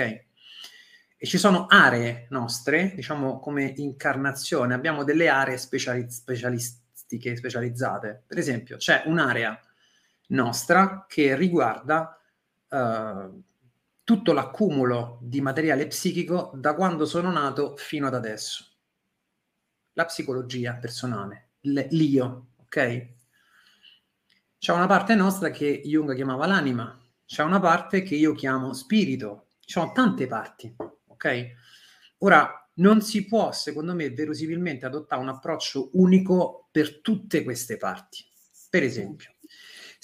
E 1.16 1.26
ci 1.26 1.36
sono 1.36 1.66
aree 1.66 2.28
nostre, 2.30 2.92
diciamo 2.94 3.40
come 3.40 3.72
incarnazione, 3.76 4.72
abbiamo 4.72 5.02
delle 5.02 5.26
aree 5.28 5.58
speciali- 5.58 6.08
specialistiche 6.08 7.34
specializzate. 7.34 8.22
Per 8.24 8.38
esempio, 8.38 8.76
c'è 8.76 9.02
un'area 9.06 9.58
nostra 10.28 11.06
che 11.08 11.36
riguarda 11.36 12.20
uh, 12.68 13.42
tutto 14.02 14.32
l'accumulo 14.32 15.18
di 15.22 15.40
materiale 15.40 15.86
psichico 15.86 16.52
da 16.54 16.74
quando 16.74 17.06
sono 17.06 17.30
nato 17.30 17.76
fino 17.76 18.06
ad 18.06 18.14
adesso. 18.14 18.66
La 19.94 20.04
psicologia 20.04 20.74
personale, 20.74 21.50
l'io, 21.60 22.48
ok? 22.62 23.08
C'è 24.58 24.72
una 24.72 24.86
parte 24.86 25.14
nostra 25.14 25.50
che 25.50 25.82
Jung 25.84 26.14
chiamava 26.14 26.46
l'anima, 26.46 26.98
c'è 27.24 27.42
una 27.42 27.60
parte 27.60 28.02
che 28.02 28.14
io 28.14 28.32
chiamo 28.34 28.72
spirito, 28.72 29.48
ci 29.60 29.72
sono 29.72 29.92
tante 29.92 30.26
parti, 30.26 30.74
ok? 31.06 31.46
Ora, 32.18 32.68
non 32.74 33.02
si 33.02 33.26
può, 33.26 33.52
secondo 33.52 33.94
me, 33.94 34.10
verosimilmente 34.10 34.84
adottare 34.84 35.22
un 35.22 35.28
approccio 35.28 35.90
unico 35.94 36.68
per 36.70 37.00
tutte 37.00 37.44
queste 37.44 37.76
parti. 37.76 38.24
Per 38.68 38.82
esempio, 38.82 39.33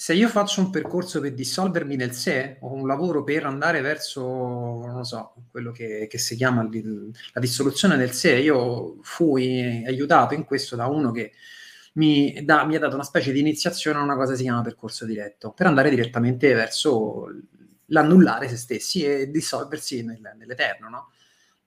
se 0.01 0.15
io 0.15 0.29
faccio 0.29 0.61
un 0.61 0.71
percorso 0.71 1.21
per 1.21 1.31
dissolvermi 1.35 1.95
nel 1.95 2.13
sé, 2.13 2.57
o 2.61 2.73
un 2.73 2.87
lavoro 2.87 3.23
per 3.23 3.45
andare 3.45 3.81
verso, 3.81 4.19
non 4.23 5.03
so, 5.03 5.35
quello 5.51 5.71
che, 5.71 6.07
che 6.09 6.17
si 6.17 6.35
chiama 6.35 6.63
la 6.63 7.39
dissoluzione 7.39 7.97
del 7.97 8.11
sé, 8.11 8.39
io 8.39 8.97
fui 9.03 9.83
aiutato 9.85 10.33
in 10.33 10.43
questo 10.43 10.75
da 10.75 10.87
uno 10.87 11.11
che 11.11 11.33
mi, 11.93 12.43
da, 12.43 12.65
mi 12.65 12.75
ha 12.75 12.79
dato 12.79 12.95
una 12.95 13.03
specie 13.03 13.31
di 13.31 13.41
iniziazione 13.41 13.99
a 13.99 14.01
una 14.01 14.15
cosa 14.15 14.31
che 14.31 14.37
si 14.37 14.43
chiama 14.43 14.63
percorso 14.63 15.05
diretto, 15.05 15.51
per 15.51 15.67
andare 15.67 15.91
direttamente 15.91 16.51
verso 16.55 17.27
l'annullare 17.85 18.49
se 18.49 18.57
stessi 18.57 19.03
e 19.03 19.29
dissolversi 19.29 20.03
nel, 20.03 20.19
nell'eterno, 20.35 20.89
no? 20.89 21.11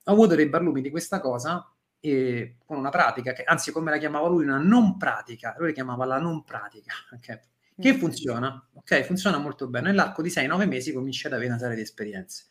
ho 0.03 0.11
avuto 0.11 0.35
dei 0.35 0.49
barlumi 0.49 0.81
di 0.81 0.89
questa 0.89 1.21
cosa 1.21 1.73
e 2.01 2.57
con 2.65 2.75
una 2.75 2.89
pratica, 2.89 3.31
che, 3.31 3.43
anzi 3.43 3.71
come 3.71 3.91
la 3.91 3.97
chiamava 3.97 4.27
lui, 4.27 4.43
una 4.43 4.57
non 4.57 4.97
pratica, 4.97 5.55
lui 5.57 5.67
la 5.67 5.73
chiamava 5.73 6.03
la 6.03 6.19
non 6.19 6.43
pratica, 6.43 6.91
okay? 7.13 7.39
Che 7.79 7.93
mm. 7.93 7.97
funziona, 7.97 8.67
ok? 8.73 9.01
Funziona 9.03 9.37
molto 9.37 9.67
bene. 9.67 9.89
Nell'arco 9.89 10.21
di 10.21 10.29
6-9 10.29 10.67
mesi 10.67 10.93
cominci 10.93 11.27
ad 11.27 11.33
avere 11.33 11.49
una 11.49 11.59
serie 11.59 11.75
di 11.75 11.81
esperienze. 11.81 12.45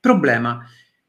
Problema, 0.00 0.66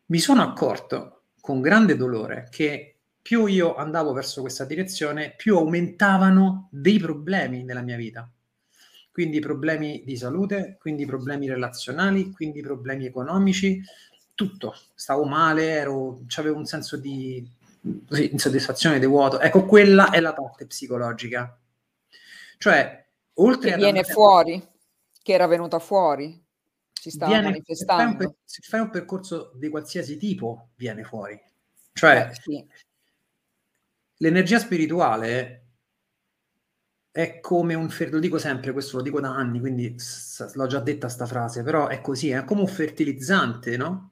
mi 0.07 0.19
sono 0.19 0.41
accorto 0.41 1.21
con 1.39 1.61
grande 1.61 1.95
dolore 1.95 2.47
che 2.49 2.95
più 3.21 3.45
io 3.45 3.75
andavo 3.75 4.13
verso 4.13 4.41
questa 4.41 4.63
direzione, 4.63 5.33
più 5.35 5.57
aumentavano 5.57 6.69
dei 6.71 6.97
problemi 6.97 7.63
nella 7.63 7.81
mia 7.81 7.97
vita. 7.97 8.29
Quindi 9.11 9.39
problemi 9.39 10.03
di 10.05 10.15
salute, 10.15 10.77
quindi 10.79 11.05
problemi 11.05 11.47
relazionali, 11.47 12.31
quindi 12.31 12.61
problemi 12.61 13.05
economici, 13.05 13.81
tutto, 14.33 14.75
stavo 14.93 15.25
male, 15.25 15.71
ero, 15.71 16.21
avevo 16.35 16.57
un 16.57 16.65
senso 16.65 16.95
di 16.95 17.45
così, 18.07 18.31
insoddisfazione, 18.31 18.99
di 18.99 19.05
vuoto. 19.07 19.39
Ecco, 19.39 19.65
quella 19.65 20.11
è 20.11 20.19
la 20.19 20.33
parte 20.33 20.67
psicologica. 20.67 21.57
Cioè, 22.57 23.06
oltre 23.37 23.71
che 23.71 23.77
viene 23.77 24.03
fuori, 24.03 24.65
che 25.21 25.33
era 25.33 25.47
venuta 25.47 25.79
fuori, 25.79 26.43
si 26.93 27.09
stava 27.09 27.31
viene, 27.31 27.49
manifestando. 27.49 28.11
Se 28.11 28.17
fai, 28.17 28.25
un, 28.25 28.33
se 28.43 28.61
fai, 28.63 28.79
un, 28.79 28.89
percorso 28.89 29.51
di 29.55 29.69
qualsiasi 29.69 30.17
tipo, 30.17 30.69
viene 30.75 31.03
fuori. 31.03 31.39
Cioè, 31.93 32.29
eh, 32.31 32.35
sì. 32.41 32.67
l'energia 34.17 34.59
spirituale 34.59 35.63
è 37.11 37.39
come 37.39 37.73
un 37.73 37.89
fer- 37.89 38.11
lo 38.11 38.19
dico 38.19 38.37
sempre, 38.37 38.71
questo 38.71 38.97
lo 38.97 39.03
dico 39.03 39.19
da 39.19 39.35
anni, 39.35 39.59
quindi 39.59 39.97
s- 39.97 40.53
l'ho 40.53 40.67
già 40.67 40.79
detta 40.79 41.09
sta 41.09 41.25
frase, 41.25 41.63
però 41.63 41.87
è 41.87 41.99
così, 42.01 42.29
è 42.29 42.43
come 42.43 42.61
un 42.61 42.67
fertilizzante, 42.67 43.75
no? 43.75 44.11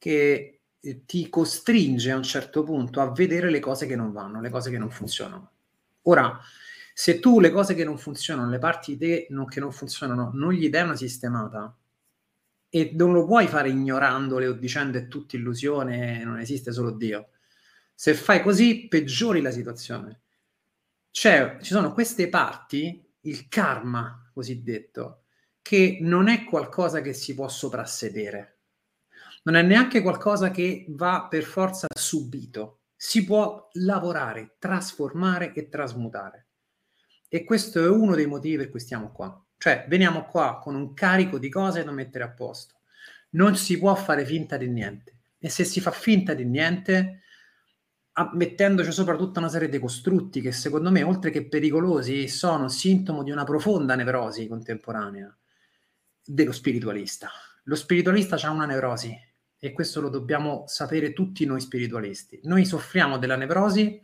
che 0.00 0.62
eh, 0.80 1.04
ti 1.04 1.28
costringe 1.28 2.10
a 2.10 2.16
un 2.16 2.22
certo 2.22 2.62
punto 2.62 3.02
a 3.02 3.12
vedere 3.12 3.50
le 3.50 3.60
cose 3.60 3.86
che 3.86 3.94
non 3.94 4.12
vanno, 4.12 4.40
le 4.40 4.48
cose 4.48 4.70
che 4.70 4.78
non 4.78 4.90
funzionano. 4.90 5.50
Ora, 6.04 6.40
se 7.00 7.18
tu 7.18 7.40
le 7.40 7.50
cose 7.50 7.72
che 7.72 7.82
non 7.82 7.96
funzionano, 7.96 8.50
le 8.50 8.58
parti 8.58 8.92
di 8.92 8.98
te 8.98 9.26
non, 9.30 9.46
che 9.46 9.58
non 9.58 9.72
funzionano, 9.72 10.32
non 10.34 10.52
gli 10.52 10.68
dai 10.68 10.82
una 10.82 10.96
sistemata 10.96 11.74
e 12.68 12.90
non 12.92 13.14
lo 13.14 13.24
puoi 13.24 13.48
fare 13.48 13.70
ignorandole 13.70 14.46
o 14.46 14.52
dicendo 14.52 14.98
è 14.98 15.08
tutta 15.08 15.36
illusione, 15.36 16.22
non 16.22 16.38
esiste 16.38 16.72
solo 16.72 16.90
Dio. 16.90 17.30
Se 17.94 18.12
fai 18.12 18.42
così, 18.42 18.86
peggiori 18.86 19.40
la 19.40 19.50
situazione. 19.50 20.20
C'è, 21.10 21.56
ci 21.62 21.72
sono 21.72 21.94
queste 21.94 22.28
parti, 22.28 23.02
il 23.20 23.48
karma 23.48 24.30
cosiddetto, 24.34 25.22
che 25.62 26.00
non 26.02 26.28
è 26.28 26.44
qualcosa 26.44 27.00
che 27.00 27.14
si 27.14 27.32
può 27.32 27.48
soprassedere 27.48 28.58
non 29.44 29.54
è 29.54 29.62
neanche 29.62 30.02
qualcosa 30.02 30.50
che 30.50 30.84
va 30.90 31.26
per 31.30 31.44
forza 31.44 31.86
subito. 31.98 32.80
Si 32.94 33.24
può 33.24 33.70
lavorare, 33.72 34.56
trasformare 34.58 35.54
e 35.54 35.70
trasmutare. 35.70 36.49
E 37.32 37.44
questo 37.44 37.78
è 37.84 37.88
uno 37.88 38.16
dei 38.16 38.26
motivi 38.26 38.56
per 38.56 38.70
cui 38.70 38.80
stiamo 38.80 39.12
qua. 39.12 39.40
Cioè, 39.56 39.86
veniamo 39.88 40.24
qua 40.26 40.58
con 40.60 40.74
un 40.74 40.94
carico 40.94 41.38
di 41.38 41.48
cose 41.48 41.84
da 41.84 41.92
mettere 41.92 42.24
a 42.24 42.30
posto. 42.30 42.80
Non 43.30 43.54
si 43.54 43.78
può 43.78 43.94
fare 43.94 44.26
finta 44.26 44.56
di 44.56 44.68
niente. 44.68 45.18
E 45.38 45.48
se 45.48 45.62
si 45.62 45.80
fa 45.80 45.92
finta 45.92 46.34
di 46.34 46.44
niente, 46.44 47.20
mettendoci 48.34 48.90
sopra 48.90 49.14
tutta 49.14 49.38
una 49.38 49.48
serie 49.48 49.68
di 49.68 49.78
costrutti 49.78 50.40
che 50.40 50.50
secondo 50.50 50.90
me, 50.90 51.04
oltre 51.04 51.30
che 51.30 51.46
pericolosi, 51.46 52.26
sono 52.26 52.68
sintomo 52.68 53.22
di 53.22 53.30
una 53.30 53.44
profonda 53.44 53.94
nevrosi 53.94 54.48
contemporanea 54.48 55.32
dello 56.24 56.52
spiritualista. 56.52 57.30
Lo 57.64 57.76
spiritualista 57.76 58.34
ha 58.36 58.50
una 58.50 58.66
nevrosi, 58.66 59.16
e 59.62 59.72
questo 59.72 60.00
lo 60.00 60.08
dobbiamo 60.08 60.64
sapere 60.66 61.12
tutti 61.12 61.44
noi 61.44 61.60
spiritualisti. 61.60 62.40
Noi 62.44 62.64
soffriamo 62.64 63.18
della 63.18 63.36
nevrosi 63.36 64.00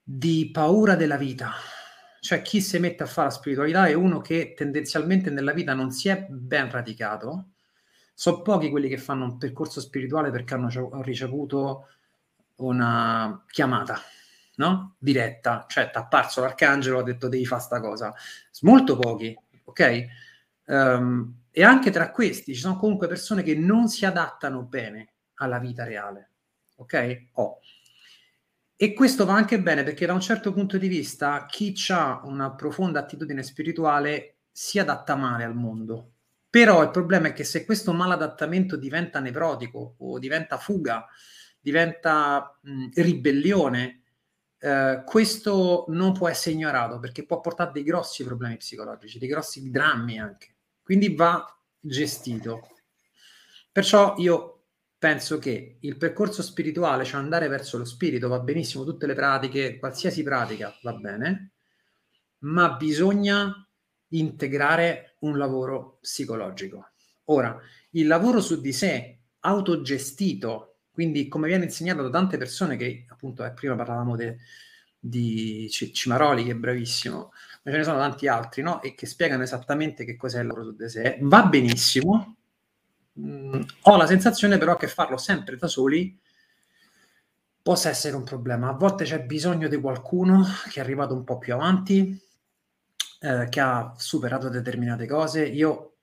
di 0.00 0.50
paura 0.52 0.94
della 0.94 1.16
vita. 1.16 1.52
Cioè 2.20 2.42
chi 2.42 2.60
si 2.60 2.78
mette 2.78 3.02
a 3.02 3.06
fare 3.06 3.28
la 3.28 3.34
spiritualità 3.34 3.86
è 3.86 3.92
uno 3.92 4.20
che 4.20 4.54
tendenzialmente 4.56 5.30
nella 5.30 5.52
vita 5.52 5.74
non 5.74 5.90
si 5.90 6.08
è 6.08 6.26
ben 6.28 6.70
radicato. 6.70 7.50
Sono 8.14 8.42
pochi 8.42 8.70
quelli 8.70 8.88
che 8.88 8.98
fanno 8.98 9.24
un 9.24 9.38
percorso 9.38 9.80
spirituale 9.80 10.30
perché 10.30 10.54
hanno 10.54 11.02
ricevuto 11.02 11.88
una 12.56 13.44
chiamata, 13.48 14.00
no? 14.56 14.94
Diretta, 14.98 15.66
cioè 15.68 15.90
ti 15.90 15.98
è 15.98 16.00
apparso 16.00 16.40
l'arcangelo, 16.40 17.00
ha 17.00 17.02
detto 17.02 17.28
devi 17.28 17.44
fare 17.44 17.62
sta 17.62 17.80
cosa. 17.80 18.14
Molto 18.62 18.96
pochi, 18.96 19.36
ok? 19.64 20.06
Um, 20.66 21.42
e 21.50 21.62
anche 21.62 21.90
tra 21.90 22.10
questi 22.10 22.54
ci 22.54 22.60
sono 22.60 22.76
comunque 22.76 23.06
persone 23.06 23.42
che 23.42 23.54
non 23.54 23.88
si 23.88 24.04
adattano 24.04 24.62
bene 24.62 25.12
alla 25.36 25.58
vita 25.58 25.84
reale. 25.84 26.30
Ok? 26.76 27.28
Oh. 27.32 27.60
E 28.78 28.92
questo 28.92 29.24
va 29.24 29.34
anche 29.34 29.58
bene 29.60 29.82
perché 29.84 30.04
da 30.04 30.12
un 30.12 30.20
certo 30.20 30.52
punto 30.52 30.76
di 30.76 30.86
vista 30.86 31.46
chi 31.46 31.74
ha 31.88 32.20
una 32.24 32.54
profonda 32.54 33.00
attitudine 33.00 33.42
spirituale 33.42 34.40
si 34.52 34.78
adatta 34.78 35.16
male 35.16 35.44
al 35.44 35.54
mondo. 35.54 36.12
Però 36.50 36.82
il 36.82 36.90
problema 36.90 37.28
è 37.28 37.32
che 37.32 37.44
se 37.44 37.64
questo 37.64 37.94
maladattamento 37.94 38.76
diventa 38.76 39.18
nevrotico 39.18 39.94
o 39.98 40.18
diventa 40.18 40.58
fuga, 40.58 41.06
diventa 41.58 42.58
mh, 42.60 42.88
ribellione, 42.94 44.02
eh, 44.58 45.02
questo 45.06 45.86
non 45.88 46.12
può 46.12 46.28
essere 46.28 46.54
ignorato 46.54 46.98
perché 46.98 47.24
può 47.24 47.40
portare 47.40 47.72
dei 47.72 47.82
grossi 47.82 48.24
problemi 48.24 48.58
psicologici, 48.58 49.18
dei 49.18 49.28
grossi 49.28 49.70
drammi 49.70 50.18
anche. 50.18 50.54
Quindi 50.82 51.14
va 51.14 51.44
gestito. 51.80 52.68
Perciò 53.72 54.14
io 54.18 54.55
penso 54.98 55.38
che 55.38 55.76
il 55.80 55.96
percorso 55.96 56.42
spirituale, 56.42 57.04
cioè 57.04 57.20
andare 57.20 57.48
verso 57.48 57.78
lo 57.78 57.84
spirito, 57.84 58.28
va 58.28 58.40
benissimo, 58.40 58.84
tutte 58.84 59.06
le 59.06 59.14
pratiche, 59.14 59.78
qualsiasi 59.78 60.22
pratica 60.22 60.74
va 60.82 60.92
bene, 60.94 61.52
ma 62.40 62.70
bisogna 62.74 63.66
integrare 64.08 65.16
un 65.20 65.36
lavoro 65.36 65.98
psicologico. 66.00 66.90
Ora, 67.24 67.58
il 67.90 68.06
lavoro 68.06 68.40
su 68.40 68.60
di 68.60 68.72
sé, 68.72 69.18
autogestito, 69.40 70.78
quindi 70.90 71.28
come 71.28 71.48
viene 71.48 71.64
insegnato 71.64 72.02
da 72.02 72.10
tante 72.10 72.38
persone 72.38 72.76
che 72.76 73.04
appunto 73.08 73.44
eh, 73.44 73.52
prima 73.52 73.74
parlavamo 73.74 74.16
de, 74.16 74.38
di 74.98 75.68
Cimaroli, 75.70 76.44
che 76.44 76.52
è 76.52 76.56
bravissimo, 76.56 77.32
ma 77.64 77.70
ce 77.70 77.76
ne 77.76 77.84
sono 77.84 77.98
tanti 77.98 78.28
altri, 78.28 78.62
no? 78.62 78.80
E 78.82 78.94
che 78.94 79.06
spiegano 79.06 79.42
esattamente 79.42 80.04
che 80.04 80.16
cos'è 80.16 80.40
il 80.40 80.46
lavoro 80.46 80.64
su 80.66 80.76
di 80.76 80.88
sé. 80.88 81.18
Va 81.20 81.44
benissimo, 81.44 82.35
mm, 83.18 83.62
ho 83.82 83.96
la 83.96 84.06
sensazione 84.06 84.58
però 84.58 84.76
che 84.76 84.88
farlo 84.88 85.16
sempre 85.16 85.56
da 85.56 85.66
soli 85.66 86.18
possa 87.62 87.88
essere 87.88 88.16
un 88.16 88.24
problema. 88.24 88.68
A 88.68 88.74
volte 88.74 89.04
c'è 89.04 89.24
bisogno 89.24 89.68
di 89.68 89.80
qualcuno 89.80 90.44
che 90.70 90.80
è 90.80 90.82
arrivato 90.82 91.14
un 91.14 91.24
po' 91.24 91.38
più 91.38 91.54
avanti, 91.54 92.20
eh, 93.20 93.46
che 93.48 93.60
ha 93.60 93.92
superato 93.96 94.48
determinate 94.48 95.06
cose. 95.06 95.44
Io 95.44 95.94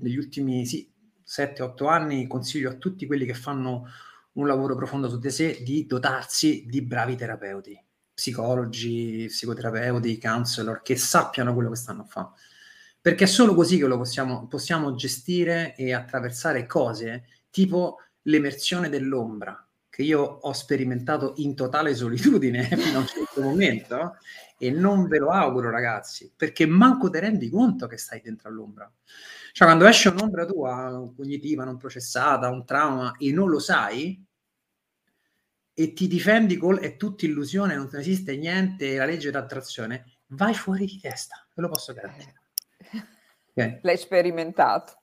negli 0.00 0.16
ultimi 0.16 0.64
sì, 0.64 0.90
7-8 1.26 1.88
anni 1.88 2.26
consiglio 2.26 2.70
a 2.70 2.74
tutti 2.74 3.06
quelli 3.06 3.26
che 3.26 3.34
fanno 3.34 3.88
un 4.32 4.46
lavoro 4.46 4.74
profondo 4.74 5.08
su 5.10 5.18
di 5.18 5.30
sé 5.30 5.62
di 5.62 5.86
dotarsi 5.86 6.64
di 6.66 6.80
bravi 6.82 7.16
terapeuti 7.16 7.78
psicologi, 8.14 9.26
psicoterapeuti, 9.26 10.18
counselor 10.18 10.82
che 10.82 10.96
sappiano 10.96 11.54
quello 11.54 11.70
che 11.70 11.76
stanno 11.76 12.02
a 12.02 12.04
fare. 12.04 12.28
Perché 13.02 13.24
è 13.24 13.26
solo 13.26 13.54
così 13.54 13.78
che 13.78 13.86
lo 13.86 13.96
possiamo, 13.96 14.46
possiamo 14.46 14.94
gestire 14.94 15.74
e 15.74 15.92
attraversare 15.92 16.66
cose 16.66 17.24
tipo 17.50 17.98
l'emersione 18.22 18.88
dell'ombra, 18.88 19.68
che 19.88 20.02
io 20.02 20.22
ho 20.22 20.52
sperimentato 20.52 21.34
in 21.38 21.56
totale 21.56 21.96
solitudine 21.96 22.62
fino 22.78 22.98
a 22.98 23.00
un 23.00 23.06
certo 23.08 23.42
momento 23.42 24.18
e 24.56 24.70
non 24.70 25.08
ve 25.08 25.18
lo 25.18 25.30
auguro 25.30 25.68
ragazzi, 25.68 26.32
perché 26.36 26.64
manco 26.64 27.10
ti 27.10 27.18
rendi 27.18 27.50
conto 27.50 27.88
che 27.88 27.98
stai 27.98 28.20
dentro 28.22 28.48
all'ombra. 28.48 28.88
Cioè 29.50 29.66
quando 29.66 29.84
esce 29.86 30.08
un'ombra 30.08 30.46
tua, 30.46 31.12
cognitiva, 31.16 31.64
non 31.64 31.78
processata, 31.78 32.48
un 32.50 32.64
trauma, 32.64 33.16
e 33.18 33.32
non 33.32 33.50
lo 33.50 33.58
sai, 33.58 34.24
e 35.74 35.92
ti 35.92 36.06
difendi 36.06 36.56
col 36.56 36.78
è 36.78 36.96
tutta 36.96 37.26
illusione, 37.26 37.74
non 37.74 37.88
esiste 37.94 38.36
niente, 38.36 38.96
la 38.96 39.06
legge 39.06 39.32
d'attrazione, 39.32 40.04
vai 40.28 40.54
fuori 40.54 40.86
di 40.86 41.00
testa, 41.00 41.44
ve 41.54 41.62
lo 41.62 41.68
posso 41.68 41.92
garantire. 41.92 42.41
Okay. 43.54 43.80
L'hai 43.82 43.98
sperimentato. 43.98 45.00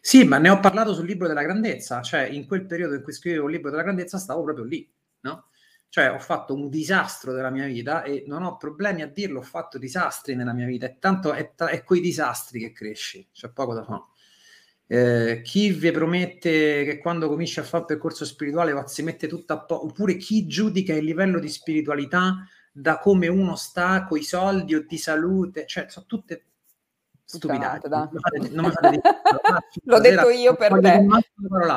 Sì, 0.00 0.24
ma 0.24 0.38
ne 0.38 0.48
ho 0.48 0.60
parlato 0.60 0.94
sul 0.94 1.06
libro 1.06 1.26
della 1.26 1.42
grandezza, 1.42 2.00
cioè 2.02 2.22
in 2.22 2.46
quel 2.46 2.66
periodo 2.66 2.94
in 2.94 3.02
cui 3.02 3.12
scrivevo 3.12 3.46
il 3.46 3.52
libro 3.52 3.70
della 3.70 3.82
grandezza 3.82 4.16
stavo 4.16 4.42
proprio 4.44 4.64
lì, 4.64 4.88
no? 5.20 5.48
Cioè 5.90 6.10
ho 6.10 6.18
fatto 6.18 6.54
un 6.54 6.68
disastro 6.68 7.32
della 7.32 7.50
mia 7.50 7.66
vita 7.66 8.02
e 8.02 8.24
non 8.26 8.42
ho 8.44 8.56
problemi 8.56 9.02
a 9.02 9.06
dirlo, 9.06 9.40
ho 9.40 9.42
fatto 9.42 9.76
disastri 9.76 10.34
nella 10.34 10.52
mia 10.52 10.66
vita 10.66 10.86
e 10.86 10.98
tanto 10.98 11.32
è, 11.32 11.52
tra- 11.54 11.68
è 11.68 11.82
quei 11.82 12.00
disastri 12.00 12.60
che 12.60 12.72
cresci, 12.72 13.28
c'è 13.32 13.50
poco 13.50 13.74
da 13.74 13.84
fare. 13.84 14.02
Eh, 14.90 15.42
chi 15.42 15.70
vi 15.70 15.90
promette 15.90 16.84
che 16.84 16.98
quando 16.98 17.28
comincia 17.28 17.60
a 17.60 17.64
fare 17.64 17.82
il 17.82 17.88
percorso 17.88 18.24
spirituale 18.24 18.72
va, 18.72 18.86
si 18.86 19.02
mette 19.02 19.26
tutto 19.26 19.52
a 19.52 19.60
poco, 19.60 19.86
oppure 19.86 20.16
chi 20.16 20.46
giudica 20.46 20.94
il 20.94 21.04
livello 21.04 21.38
di 21.38 21.48
spiritualità 21.48 22.46
da 22.72 22.98
come 22.98 23.26
uno 23.26 23.56
sta 23.56 24.04
coi 24.04 24.22
soldi 24.22 24.74
o 24.74 24.84
di 24.86 24.96
salute, 24.96 25.66
cioè 25.66 25.86
sono 25.88 26.06
tutte 26.06 26.44
stupidate. 27.28 27.88
Non 28.50 28.64
mi 28.64 28.70
fate 28.70 28.90
dire, 28.90 29.02
L'ho 29.84 29.98
detto 30.00 30.28
io 30.30 30.54
per 30.54 30.78
te. 30.80 31.06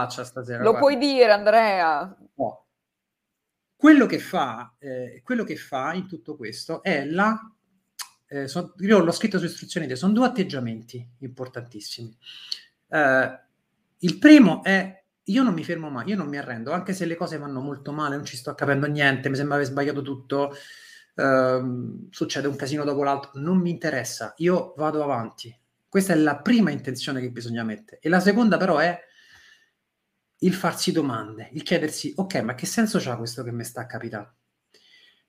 Stasera, 0.08 0.64
Lo 0.64 0.72
guarda. 0.72 0.80
puoi 0.80 0.98
dire, 0.98 1.32
Andrea. 1.32 2.18
No. 2.36 2.66
Quello 3.76 4.06
che 4.06 4.20
fa, 4.20 4.76
eh, 4.80 5.22
quello 5.24 5.44
che 5.44 5.56
fa 5.56 5.94
in 5.94 6.08
tutto 6.08 6.38
questo 6.38 6.82
è 6.84 7.04
la 7.06 7.38
eh, 8.28 8.48
so, 8.48 8.76
io 8.78 9.00
l'ho 9.00 9.12
scritto 9.12 9.40
su 9.40 9.46
istruzioni, 9.46 9.94
sono 9.96 10.14
due 10.14 10.28
atteggiamenti 10.28 11.06
importantissimi. 11.20 12.16
Eh, 12.88 13.40
il 13.98 14.18
primo 14.20 14.64
è 14.64 15.04
io 15.26 15.44
non 15.44 15.54
mi 15.54 15.64
fermo 15.64 15.90
mai, 15.90 16.08
io 16.10 16.16
non 16.16 16.28
mi 16.28 16.38
arrendo, 16.38 16.72
anche 16.72 16.94
se 16.94 17.06
le 17.06 17.16
cose 17.16 17.38
vanno 17.38 17.60
molto 17.60 17.92
male, 17.92 18.16
non 18.16 18.26
ci 18.26 18.38
sto 18.38 18.54
capendo 18.56 18.88
niente, 18.88 19.30
mi 19.30 19.36
sembra 19.36 19.56
aver 19.56 19.68
sbagliato 19.68 20.02
tutto, 20.02 20.56
ehm, 21.16 22.08
succede 22.10 22.48
un 22.48 22.56
casino 22.56 22.84
dopo 22.84 23.04
l'altro, 23.04 23.32
non 23.36 23.58
mi 23.58 23.70
interessa, 23.70 24.34
io 24.38 24.74
vado 24.78 25.04
avanti. 25.04 25.56
Questa 25.88 26.14
è 26.14 26.16
la 26.16 26.38
prima 26.40 26.72
intenzione 26.72 27.20
che 27.20 27.32
bisogna 27.32 27.64
mettere. 27.64 28.00
E 28.02 28.10
la 28.10 28.20
seconda 28.20 28.58
però 28.58 28.78
è 28.78 28.98
il 30.44 30.54
farsi 30.54 30.92
domande, 30.92 31.50
il 31.54 31.64
chiedersi, 31.64 32.14
ok, 32.16 32.36
ma 32.42 32.56
che 32.56 32.66
senso 32.66 32.98
ha 33.10 33.18
questo 33.18 33.44
che 33.44 33.52
mi 33.52 33.64
sta 33.64 33.86
capitando? 33.86 34.36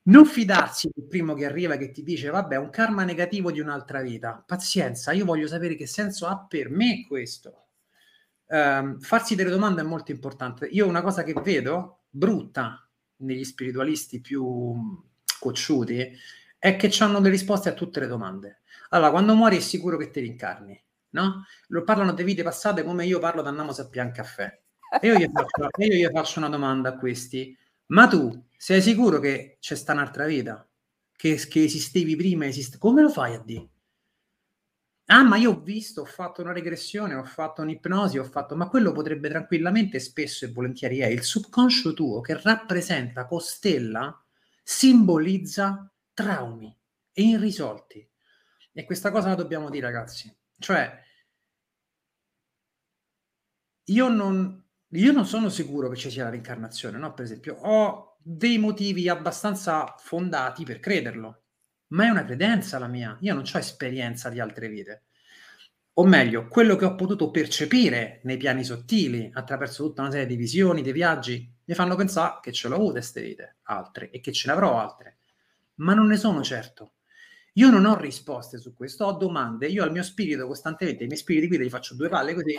Non 0.05 0.25
fidarsi 0.25 0.89
del 0.93 1.07
primo 1.07 1.33
che 1.33 1.45
arriva 1.45 1.77
che 1.77 1.91
ti 1.91 2.03
dice, 2.03 2.29
vabbè, 2.29 2.57
un 2.57 2.69
karma 2.69 3.03
negativo 3.03 3.51
di 3.51 3.59
un'altra 3.61 4.01
vita. 4.01 4.43
Pazienza, 4.45 5.13
io 5.13 5.23
voglio 5.23 5.47
sapere 5.47 5.75
che 5.75 5.87
senso 5.87 6.27
ha 6.27 6.45
per 6.45 6.69
me 6.69 7.05
questo. 7.07 7.67
Um, 8.47 8.99
farsi 8.99 9.35
delle 9.35 9.49
domande 9.49 9.81
è 9.81 9.85
molto 9.85 10.11
importante. 10.11 10.65
Io 10.65 10.87
una 10.87 11.01
cosa 11.01 11.23
che 11.23 11.33
vedo 11.33 12.03
brutta 12.09 12.85
negli 13.17 13.45
spiritualisti 13.45 14.19
più 14.19 14.75
cocciuti 15.43 16.17
è 16.57 16.77
che 16.77 16.89
hanno 16.99 17.19
le 17.19 17.29
risposte 17.29 17.67
a 17.67 17.73
tutte 17.73 17.99
le 17.99 18.07
domande. 18.07 18.61
Allora, 18.89 19.11
quando 19.11 19.35
muori 19.35 19.57
è 19.57 19.59
sicuro 19.59 19.97
che 19.97 20.09
ti 20.09 20.21
rincarni, 20.21 20.81
no? 21.09 21.45
Lo 21.67 21.83
parlano 21.83 22.13
di 22.13 22.23
vite 22.23 22.43
passate 22.43 22.83
come 22.83 23.05
io 23.05 23.19
parlo 23.19 23.41
da 23.41 23.51
Namos 23.51 23.79
a 23.79 23.89
Pian 23.89 24.13
Caffè. 24.13 24.61
E 25.01 25.07
io 25.07 25.15
gli 25.15 25.29
faccio, 25.33 25.67
io 25.77 26.07
gli 26.07 26.11
faccio 26.11 26.39
una 26.39 26.49
domanda 26.49 26.89
a 26.89 26.97
questi. 26.97 27.57
Ma 27.87 28.07
tu 28.07 28.45
sei 28.55 28.81
sicuro 28.81 29.19
che 29.19 29.57
c'è 29.59 29.75
sta 29.75 29.91
un'altra 29.91 30.25
vita? 30.25 30.65
Che, 31.11 31.35
che 31.35 31.63
esistevi 31.63 32.15
prima? 32.15 32.45
Esiste... 32.45 32.77
Come 32.77 33.01
lo 33.01 33.09
fai 33.09 33.33
a 33.33 33.39
dire? 33.39 33.67
Ah, 35.07 35.23
ma 35.23 35.35
io 35.35 35.51
ho 35.51 35.59
visto, 35.59 36.01
ho 36.01 36.05
fatto 36.05 36.41
una 36.41 36.53
regressione, 36.53 37.13
ho 37.15 37.23
fatto 37.25 37.61
un'ipnosi, 37.61 38.17
ho 38.17 38.23
fatto... 38.23 38.55
Ma 38.55 38.69
quello 38.69 38.93
potrebbe 38.93 39.27
tranquillamente, 39.27 39.99
spesso 39.99 40.45
e 40.45 40.51
volentieri 40.51 40.99
è 40.99 41.07
il 41.07 41.23
subconscio 41.23 41.93
tuo 41.93 42.21
che 42.21 42.39
rappresenta, 42.41 43.25
costella, 43.25 44.22
simbolizza 44.63 45.91
traumi 46.13 46.75
e 47.11 47.21
irrisolti. 47.23 48.09
E 48.71 48.85
questa 48.85 49.11
cosa 49.11 49.29
la 49.29 49.35
dobbiamo 49.35 49.69
dire, 49.69 49.85
ragazzi. 49.85 50.35
Cioè, 50.57 51.01
io 53.85 54.07
non, 54.07 54.65
io 54.87 55.11
non 55.11 55.25
sono 55.25 55.49
sicuro 55.49 55.89
che 55.89 55.95
ci 55.97 56.09
sia 56.09 56.23
la 56.23 56.29
reincarnazione, 56.29 56.97
no? 56.97 57.13
Per 57.13 57.25
esempio, 57.25 57.55
ho 57.55 58.17
dei 58.19 58.57
motivi 58.57 59.09
abbastanza 59.09 59.95
fondati 59.99 60.63
per 60.63 60.79
crederlo, 60.79 61.43
ma 61.87 62.05
è 62.05 62.09
una 62.09 62.25
credenza 62.25 62.79
la 62.79 62.87
mia. 62.87 63.17
Io 63.21 63.33
non 63.33 63.43
ho 63.51 63.57
esperienza 63.57 64.29
di 64.29 64.39
altre 64.39 64.69
vite. 64.69 65.03
O 65.95 66.05
meglio, 66.05 66.47
quello 66.47 66.75
che 66.75 66.85
ho 66.85 66.95
potuto 66.95 67.29
percepire 67.29 68.21
nei 68.23 68.37
piani 68.37 68.63
sottili, 68.63 69.29
attraverso 69.31 69.83
tutta 69.83 70.01
una 70.01 70.09
serie 70.09 70.25
di 70.25 70.35
visioni, 70.35 70.81
di 70.81 70.91
viaggi, 70.91 71.52
mi 71.65 71.73
fanno 71.73 71.95
pensare 71.95 72.39
che 72.41 72.51
ce 72.51 72.67
l'ho 72.67 72.75
avute 72.75 72.93
queste 72.93 73.21
vite, 73.21 73.55
altre, 73.63 74.09
e 74.09 74.19
che 74.19 74.31
ce 74.31 74.47
ne 74.47 74.53
avrò 74.53 74.79
altre. 74.79 75.17
Ma 75.75 75.93
non 75.93 76.07
ne 76.07 76.17
sono 76.17 76.43
certo. 76.43 76.93
Io 77.53 77.69
non 77.69 77.85
ho 77.85 77.95
risposte 77.95 78.57
su 78.57 78.73
questo, 78.73 79.05
ho 79.05 79.13
domande. 79.13 79.67
Io 79.67 79.83
al 79.83 79.91
mio 79.91 80.03
spirito 80.03 80.47
costantemente, 80.47 81.03
ai 81.03 81.07
miei 81.07 81.19
spiriti 81.19 81.47
guida 81.47 81.63
gli 81.63 81.69
faccio 81.69 81.95
due 81.95 82.09
palle 82.09 82.33
così 82.33 82.55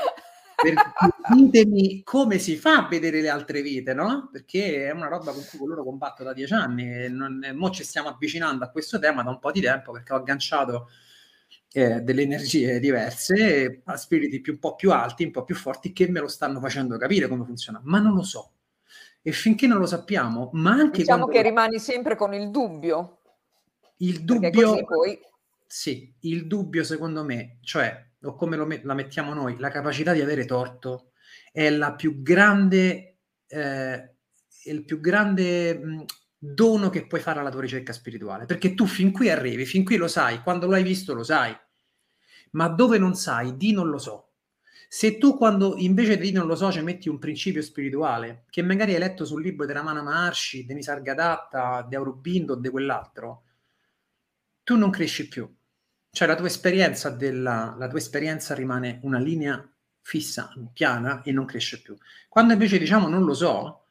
ditemi 1.34 2.02
come 2.02 2.38
si 2.38 2.56
fa 2.56 2.84
a 2.84 2.88
vedere 2.88 3.20
le 3.20 3.28
altre 3.28 3.62
vite, 3.62 3.94
no? 3.94 4.28
Perché 4.32 4.86
è 4.86 4.92
una 4.92 5.08
roba 5.08 5.32
con 5.32 5.44
cui 5.50 5.66
loro 5.66 5.84
combatto 5.84 6.22
da 6.22 6.32
dieci 6.32 6.54
anni 6.54 7.04
e 7.04 7.08
non, 7.08 7.40
mo 7.54 7.70
ci 7.70 7.84
stiamo 7.84 8.08
avvicinando 8.08 8.64
a 8.64 8.70
questo 8.70 8.98
tema 8.98 9.22
da 9.22 9.30
un 9.30 9.38
po' 9.38 9.50
di 9.50 9.60
tempo 9.60 9.92
perché 9.92 10.12
ho 10.12 10.16
agganciato 10.16 10.88
eh, 11.72 12.00
delle 12.00 12.22
energie 12.22 12.78
diverse 12.78 13.82
a 13.84 13.96
spiriti 13.96 14.40
più, 14.40 14.54
un 14.54 14.58
po' 14.58 14.74
più 14.74 14.92
alti, 14.92 15.24
un 15.24 15.30
po' 15.30 15.44
più 15.44 15.54
forti 15.54 15.92
che 15.92 16.08
me 16.08 16.20
lo 16.20 16.28
stanno 16.28 16.60
facendo 16.60 16.96
capire 16.96 17.28
come 17.28 17.44
funziona, 17.44 17.80
ma 17.84 17.98
non 17.98 18.14
lo 18.14 18.22
so. 18.22 18.53
E 19.26 19.32
finché 19.32 19.66
non 19.66 19.78
lo 19.78 19.86
sappiamo, 19.86 20.50
ma 20.52 20.72
anche 20.72 20.98
diciamo 20.98 21.26
che 21.26 21.38
lo... 21.38 21.48
rimani 21.48 21.78
sempre 21.78 22.14
con 22.14 22.34
il 22.34 22.50
dubbio. 22.50 23.22
Il 23.96 24.22
dubbio 24.22 24.84
poi... 24.84 25.18
Sì, 25.66 26.14
il 26.20 26.46
dubbio 26.46 26.84
secondo 26.84 27.24
me, 27.24 27.56
cioè 27.62 28.12
o 28.22 28.34
come 28.34 28.56
lo, 28.56 28.68
la 28.82 28.94
mettiamo 28.94 29.32
noi, 29.32 29.56
la 29.58 29.70
capacità 29.70 30.12
di 30.12 30.20
avere 30.20 30.44
torto 30.44 31.12
è 31.50 31.70
la 31.70 31.94
più 31.94 32.20
grande, 32.22 33.20
eh, 33.46 34.14
il 34.64 34.84
più 34.84 35.00
grande 35.00 35.74
mh, 35.74 36.04
dono 36.36 36.90
che 36.90 37.06
puoi 37.06 37.20
fare 37.20 37.40
alla 37.40 37.50
tua 37.50 37.62
ricerca 37.62 37.94
spirituale, 37.94 38.44
perché 38.44 38.74
tu 38.74 38.86
fin 38.86 39.10
qui 39.10 39.30
arrivi, 39.30 39.64
fin 39.64 39.84
qui 39.84 39.96
lo 39.96 40.08
sai, 40.08 40.42
quando 40.42 40.66
lo 40.66 40.74
hai 40.74 40.82
visto 40.82 41.14
lo 41.14 41.22
sai, 41.22 41.56
ma 42.52 42.68
dove 42.68 42.98
non 42.98 43.14
sai, 43.14 43.56
di 43.56 43.72
non 43.72 43.88
lo 43.88 43.98
so. 43.98 44.33
Se 44.94 45.18
tu 45.18 45.36
quando 45.36 45.74
invece 45.78 46.16
di 46.16 46.30
non 46.30 46.46
lo 46.46 46.54
so 46.54 46.70
ci 46.70 46.80
metti 46.80 47.08
un 47.08 47.18
principio 47.18 47.62
spirituale, 47.62 48.44
che 48.48 48.62
magari 48.62 48.94
hai 48.94 49.00
letto 49.00 49.24
sul 49.24 49.42
libro 49.42 49.66
di 49.66 49.72
Ramana 49.72 50.02
Maharshi, 50.02 50.64
di 50.64 50.72
Nisargadatta, 50.72 51.84
di 51.88 51.96
Aurobindo 51.96 52.52
o 52.52 52.56
di 52.56 52.68
quell'altro, 52.68 53.42
tu 54.62 54.76
non 54.76 54.90
cresci 54.90 55.26
più 55.26 55.52
cioè 56.14 56.28
la 56.28 56.36
tua 56.36 56.46
esperienza, 56.46 57.10
della, 57.10 57.74
la 57.76 57.88
tua 57.88 57.98
esperienza 57.98 58.54
rimane 58.54 59.00
una 59.02 59.18
linea 59.18 59.68
fissa, 60.00 60.48
piana 60.72 61.22
e 61.22 61.32
non 61.32 61.44
cresce 61.44 61.82
più. 61.82 61.96
Quando 62.28 62.52
invece 62.52 62.78
diciamo 62.78 63.08
non 63.08 63.24
lo 63.24 63.34
so, 63.34 63.86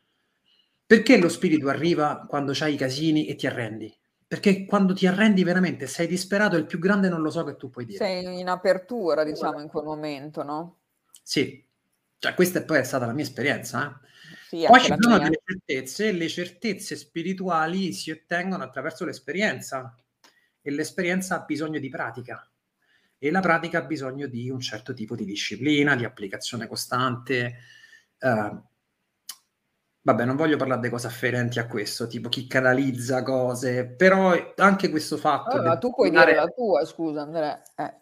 perché 0.86 1.18
lo 1.18 1.28
spirito 1.28 1.68
arriva 1.68 2.26
quando 2.26 2.54
c'hai 2.56 2.76
i 2.76 2.78
casini 2.78 3.26
e 3.26 3.36
ti 3.36 3.46
arrendi? 3.46 3.94
Perché 4.26 4.63
quando 4.66 4.94
ti 4.94 5.06
arrendi 5.06 5.44
veramente 5.44 5.86
sei 5.86 6.08
disperato, 6.08 6.56
è 6.56 6.60
il 6.60 6.66
più 6.66 6.80
grande 6.80 7.10
non 7.10 7.22
lo 7.22 7.30
so 7.30 7.44
che 7.44 7.58
tu 7.58 7.70
puoi 7.70 7.84
dire. 7.84 7.98
Sei 7.98 8.39
in 8.39 8.48
apertura, 8.48 9.26
diciamo, 9.26 9.60
in 9.60 9.68
quel 9.68 9.84
momento, 9.84 10.44
no? 10.44 10.78
Sì, 11.23 11.65
cioè 12.19 12.33
questa 12.36 12.59
è 12.59 12.65
poi 12.65 12.79
è 12.79 12.83
stata 12.83 13.05
la 13.05 13.13
mia 13.13 13.23
esperienza. 13.23 13.89
Eh? 13.89 14.07
Sì, 14.47 14.65
poi 14.67 14.79
ci 14.81 14.93
sono 14.99 15.17
delle 15.17 15.41
certezze, 15.43 16.12
le 16.12 16.27
certezze 16.27 16.95
spirituali 16.95 17.91
si 17.91 18.12
ottengono 18.12 18.63
attraverso 18.63 19.05
l'esperienza 19.05 19.95
e 20.62 20.71
l'esperienza 20.71 21.36
ha 21.36 21.43
bisogno 21.45 21.79
di 21.79 21.89
pratica 21.89 22.47
e 23.17 23.31
la 23.31 23.39
pratica 23.39 23.79
ha 23.79 23.83
bisogno 23.83 24.27
di 24.27 24.49
un 24.49 24.59
certo 24.59 24.93
tipo 24.93 25.15
di 25.15 25.25
disciplina, 25.25 25.95
di 25.95 26.03
applicazione 26.03 26.67
costante. 26.67 27.55
Uh, 28.19 28.62
vabbè, 30.01 30.25
non 30.25 30.36
voglio 30.36 30.57
parlare 30.57 30.81
di 30.81 30.89
cose 30.89 31.07
afferenti 31.07 31.57
a 31.57 31.65
questo, 31.67 32.05
tipo 32.07 32.29
chi 32.29 32.47
canalizza 32.47 33.23
cose, 33.23 33.88
però 33.88 34.53
anche 34.57 34.89
questo 34.89 35.17
fatto... 35.17 35.55
Allora, 35.55 35.77
tu 35.77 35.93
puoi 35.93 36.09
dire 36.09 36.36
la 36.36 36.47
tua, 36.47 36.86
scusa 36.86 37.21
Andrea. 37.21 37.62
Eh. 37.75 38.01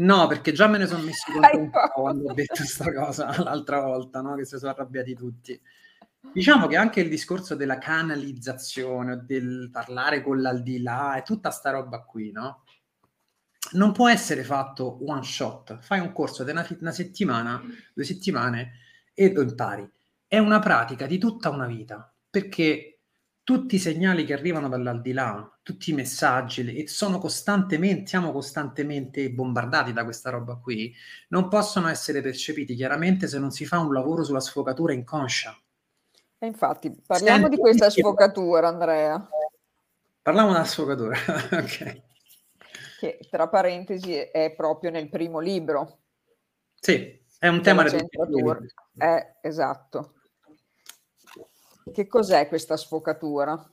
No, 0.00 0.26
perché 0.26 0.52
già 0.52 0.66
me 0.66 0.78
ne 0.78 0.86
sono 0.86 1.02
messo 1.02 1.30
conto 1.30 1.58
un 1.58 1.70
po' 1.70 1.88
quando 1.92 2.30
ho 2.30 2.34
detto 2.34 2.54
questa 2.56 2.92
cosa 2.92 3.34
l'altra 3.42 3.80
volta, 3.80 4.20
no? 4.20 4.34
che 4.34 4.44
si 4.44 4.56
sono 4.56 4.70
arrabbiati 4.70 5.14
tutti. 5.14 5.60
Diciamo 6.32 6.66
che 6.66 6.76
anche 6.76 7.00
il 7.00 7.08
discorso 7.08 7.54
della 7.54 7.78
canalizzazione, 7.78 9.24
del 9.26 9.68
parlare 9.70 10.22
con 10.22 10.40
l'aldilà 10.40 11.16
e 11.16 11.22
tutta 11.22 11.50
sta 11.50 11.70
roba 11.70 12.02
qui, 12.02 12.30
no? 12.30 12.64
Non 13.72 13.92
può 13.92 14.08
essere 14.08 14.42
fatto 14.42 15.04
one 15.06 15.22
shot. 15.22 15.78
Fai 15.80 16.00
un 16.00 16.12
corso 16.12 16.44
di 16.44 16.50
una, 16.50 16.66
una 16.80 16.92
settimana, 16.92 17.62
due 17.92 18.04
settimane 18.04 18.72
e 19.12 19.32
lo 19.32 19.42
impari. 19.42 19.88
È 20.26 20.38
una 20.38 20.60
pratica 20.60 21.06
di 21.06 21.18
tutta 21.18 21.50
una 21.50 21.66
vita, 21.66 22.12
perché 22.28 23.00
tutti 23.42 23.74
i 23.74 23.78
segnali 23.78 24.24
che 24.24 24.32
arrivano 24.32 24.68
dall'aldilà, 24.68 25.58
tutti 25.70 25.90
i 25.90 25.94
messaggi, 25.94 26.74
e 26.74 26.88
sono 26.88 27.18
costantemente, 27.18 28.08
siamo 28.08 28.32
costantemente 28.32 29.30
bombardati 29.30 29.92
da 29.92 30.02
questa 30.02 30.30
roba 30.30 30.56
qui, 30.56 30.92
non 31.28 31.48
possono 31.48 31.88
essere 31.88 32.20
percepiti 32.20 32.74
chiaramente 32.74 33.28
se 33.28 33.38
non 33.38 33.52
si 33.52 33.64
fa 33.64 33.78
un 33.78 33.92
lavoro 33.92 34.24
sulla 34.24 34.40
sfogatura 34.40 34.92
inconscia. 34.92 35.56
E 36.38 36.46
infatti, 36.46 36.90
parliamo 37.06 37.42
Senti, 37.42 37.54
di 37.54 37.60
questa 37.60 37.88
sfocatura, 37.88 38.66
Andrea. 38.66 39.28
Parliamo 40.22 40.52
della 40.52 40.64
sfocatura, 40.64 41.16
ok. 41.52 42.02
Che 42.98 43.18
tra 43.30 43.48
parentesi 43.48 44.14
è 44.16 44.52
proprio 44.56 44.90
nel 44.90 45.08
primo 45.08 45.38
libro. 45.38 45.98
Sì, 46.74 47.16
è 47.38 47.46
un 47.46 47.62
tema 47.62 47.84
del 47.84 48.06
Eh, 48.98 49.36
esatto. 49.40 50.14
Che 51.92 52.06
cos'è 52.08 52.48
questa 52.48 52.76
sfocatura? 52.76 53.70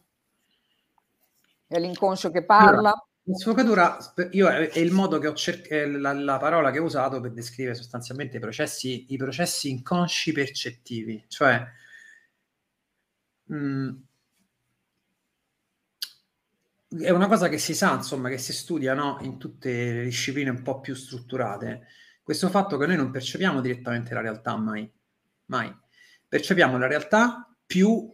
È 1.68 1.80
l'inconscio 1.80 2.32
che 2.32 2.44
parla? 2.44 2.70
Allora, 2.70 3.08
la 3.24 3.36
sfocatura 3.36 3.98
io, 4.32 4.48
è 4.48 4.80
il 4.80 4.92
modo 4.92 5.20
che 5.20 5.28
ho 5.28 5.34
cercato, 5.34 5.98
la, 5.98 6.14
la, 6.14 6.38
parola 6.38 6.72
che 6.72 6.80
ho 6.80 6.86
usato 6.86 7.20
per 7.20 7.32
descrivere 7.32 7.76
sostanzialmente 7.76 8.38
i 8.38 8.40
processi, 8.40 9.06
i 9.10 9.18
processi 9.18 9.70
inconsci 9.70 10.32
percettivi, 10.32 11.26
cioè 11.28 11.66
Mm. 13.52 13.92
è 17.00 17.10
una 17.10 17.28
cosa 17.28 17.50
che 17.50 17.58
si 17.58 17.74
sa, 17.74 17.94
insomma, 17.94 18.30
che 18.30 18.38
si 18.38 18.54
studia 18.54 18.94
no? 18.94 19.18
in 19.22 19.38
tutte 19.38 19.70
le 19.94 20.04
discipline 20.04 20.50
un 20.50 20.62
po' 20.62 20.80
più 20.80 20.94
strutturate. 20.96 21.88
Questo 22.24 22.50
fatto 22.50 22.78
che 22.78 22.86
noi 22.86 22.98
non 22.98 23.12
percepiamo 23.12 23.62
direttamente 23.62 24.14
la 24.14 24.22
realtà 24.22 24.56
mai, 24.58 24.90
mai. 25.46 25.74
Percepiamo 26.28 26.78
la 26.78 26.88
realtà 26.88 27.50
più 27.66 28.14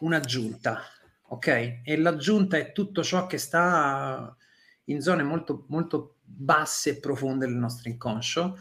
un'aggiunta, 0.00 0.82
ok? 1.28 1.80
E 1.82 1.96
l'aggiunta 1.96 2.56
è 2.56 2.72
tutto 2.72 3.02
ciò 3.02 3.26
che 3.26 3.38
sta 3.38 4.36
in 4.84 5.00
zone 5.00 5.22
molto, 5.22 5.64
molto 5.68 6.16
basse 6.22 6.90
e 6.90 7.00
profonde 7.00 7.46
del 7.46 7.56
nostro 7.56 7.88
inconscio. 7.88 8.58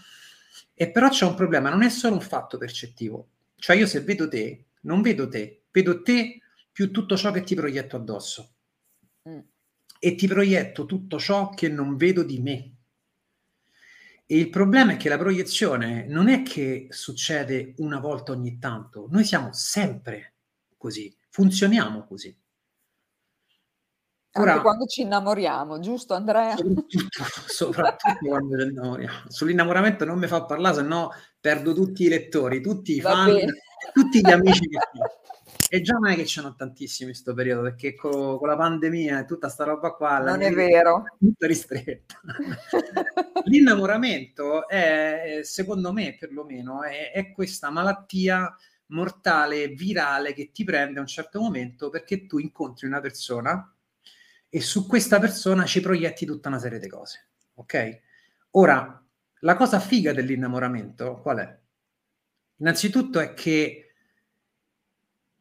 E 0.73 0.91
però 0.91 1.09
c'è 1.09 1.25
un 1.25 1.35
problema, 1.35 1.69
non 1.69 1.83
è 1.83 1.89
solo 1.89 2.15
un 2.15 2.21
fatto 2.21 2.57
percettivo. 2.57 3.29
Cioè 3.55 3.75
io 3.75 3.87
se 3.87 4.01
vedo 4.01 4.27
te, 4.27 4.65
non 4.81 5.01
vedo 5.01 5.27
te, 5.27 5.63
vedo 5.71 6.01
te 6.01 6.41
più 6.71 6.91
tutto 6.91 7.15
ciò 7.15 7.31
che 7.31 7.43
ti 7.43 7.55
proietto 7.55 7.95
addosso. 7.95 8.53
Mm. 9.29 9.39
E 9.99 10.15
ti 10.15 10.27
proietto 10.27 10.85
tutto 10.85 11.19
ciò 11.19 11.49
che 11.49 11.69
non 11.69 11.95
vedo 11.95 12.23
di 12.23 12.39
me. 12.39 12.71
E 14.27 14.37
il 14.37 14.49
problema 14.49 14.93
è 14.93 14.97
che 14.97 15.07
la 15.07 15.17
proiezione 15.17 16.05
non 16.07 16.29
è 16.29 16.41
che 16.41 16.87
succede 16.89 17.75
una 17.77 17.99
volta 17.99 18.31
ogni 18.31 18.57
tanto, 18.57 19.07
noi 19.11 19.23
siamo 19.23 19.53
sempre 19.53 20.33
così, 20.77 21.15
funzioniamo 21.29 22.05
così. 22.05 22.35
Ora, 24.37 24.51
Anche 24.51 24.63
quando 24.63 24.85
ci 24.85 25.01
innamoriamo, 25.01 25.79
giusto 25.79 26.13
Andrea? 26.13 26.57
Soprattutto, 26.57 27.23
soprattutto 27.47 28.25
quando 28.27 28.57
ci 28.59 28.67
innamoriamo. 28.67 29.23
Sull'innamoramento 29.27 30.03
non 30.03 30.19
mi 30.19 30.27
fa 30.27 30.43
parlare, 30.43 30.75
se 30.75 30.81
no 30.81 31.11
perdo 31.39 31.73
tutti 31.73 32.03
i 32.03 32.09
lettori, 32.09 32.61
tutti 32.61 32.95
i 32.95 32.99
Va 32.99 33.11
fan, 33.11 33.33
bene. 33.33 33.53
tutti 33.93 34.19
gli 34.19 34.31
amici 34.31 34.67
che 34.67 34.77
E 35.67 35.81
già 35.81 35.93
non 35.93 36.11
è 36.11 36.15
che 36.15 36.25
ce 36.25 36.41
n'ho 36.41 36.53
tantissimi 36.55 37.09
in 37.09 37.15
questo 37.15 37.33
periodo, 37.33 37.63
perché 37.63 37.95
con, 37.95 38.37
con, 38.37 38.47
la 38.47 38.55
pandemia 38.55 39.19
e 39.19 39.25
tutta 39.25 39.49
sta 39.49 39.63
roba 39.63 39.91
qua... 39.91 40.19
Non 40.19 40.41
è 40.41 40.51
vero. 40.51 41.05
È 41.05 41.25
tutta 41.25 41.47
ristretta. 41.47 42.19
L'innamoramento 43.45 44.67
è, 44.67 45.39
secondo 45.43 45.91
me, 45.91 46.17
perlomeno, 46.19 46.83
è, 46.83 47.11
è 47.11 47.31
questa 47.31 47.69
malattia 47.71 48.55
mortale, 48.87 49.69
virale, 49.69 50.33
che 50.33 50.51
ti 50.51 50.63
prende 50.63 50.99
a 50.99 51.01
un 51.01 51.07
certo 51.07 51.41
momento 51.41 51.89
perché 51.89 52.25
tu 52.27 52.37
incontri 52.37 52.85
una 52.85 53.01
persona 53.01 53.74
e 54.55 54.61
su 54.61 54.87
questa 54.87 55.19
persona 55.19 55.65
ci 55.65 55.81
proietti 55.81 56.25
tutta 56.25 56.47
una 56.47 56.59
serie 56.59 56.79
di 56.79 56.87
cose. 56.87 57.27
Ok? 57.55 57.99
Ora, 58.51 59.05
la 59.39 59.55
cosa 59.57 59.81
figa 59.81 60.13
dell'innamoramento 60.13 61.19
qual 61.19 61.39
è? 61.39 61.59
Innanzitutto 62.59 63.19
è 63.19 63.33
che 63.33 63.93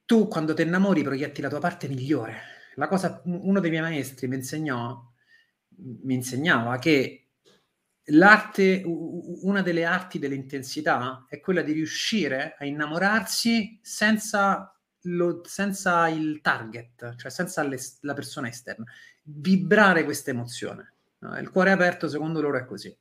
tu 0.04 0.26
quando 0.26 0.52
ti 0.52 0.62
innamori 0.62 1.04
proietti 1.04 1.40
la 1.40 1.48
tua 1.48 1.60
parte 1.60 1.86
migliore. 1.86 2.40
Cosa, 2.88 3.22
uno 3.26 3.60
dei 3.60 3.70
miei 3.70 3.82
maestri 3.82 4.26
mi 4.26 4.34
insegnò, 4.34 5.00
mi 5.76 6.14
insegnava 6.14 6.76
che 6.78 7.28
l'arte, 8.06 8.82
una 8.84 9.62
delle 9.62 9.84
arti 9.84 10.18
dell'intensità 10.18 11.24
è 11.28 11.38
quella 11.38 11.62
di 11.62 11.70
riuscire 11.70 12.56
a 12.58 12.64
innamorarsi 12.64 13.78
senza, 13.80 14.76
lo, 15.04 15.40
senza 15.44 16.08
il 16.08 16.40
target, 16.40 17.16
cioè 17.16 17.30
senza 17.30 17.66
la 18.00 18.14
persona 18.14 18.48
esterna. 18.48 18.84
Vibrare 19.22 20.04
questa 20.04 20.30
emozione. 20.30 20.94
No? 21.18 21.38
Il 21.38 21.50
cuore 21.50 21.70
aperto, 21.70 22.08
secondo 22.08 22.40
loro, 22.40 22.58
è 22.58 22.64
così. 22.64 22.94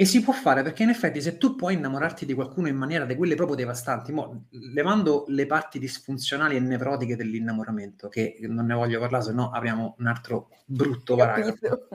E 0.00 0.06
si 0.06 0.22
può 0.22 0.32
fare 0.32 0.62
perché 0.62 0.82
in 0.82 0.88
effetti 0.88 1.20
se 1.20 1.36
tu 1.36 1.56
puoi 1.56 1.74
innamorarti 1.74 2.24
di 2.24 2.32
qualcuno 2.32 2.68
in 2.68 2.76
maniera 2.76 3.04
di 3.04 3.14
quelle 3.14 3.34
proprio 3.34 3.54
devastanti, 3.54 4.12
mo, 4.12 4.46
levando 4.72 5.24
le 5.28 5.44
parti 5.44 5.78
disfunzionali 5.78 6.56
e 6.56 6.60
nevrotiche 6.60 7.16
dell'innamoramento, 7.16 8.08
che 8.08 8.38
non 8.48 8.64
ne 8.64 8.72
voglio 8.72 8.98
parlare, 8.98 9.24
se 9.24 9.32
no 9.32 9.50
apriamo 9.50 9.96
un 9.98 10.06
altro 10.06 10.48
brutto 10.64 11.16
paragrafo. 11.16 11.86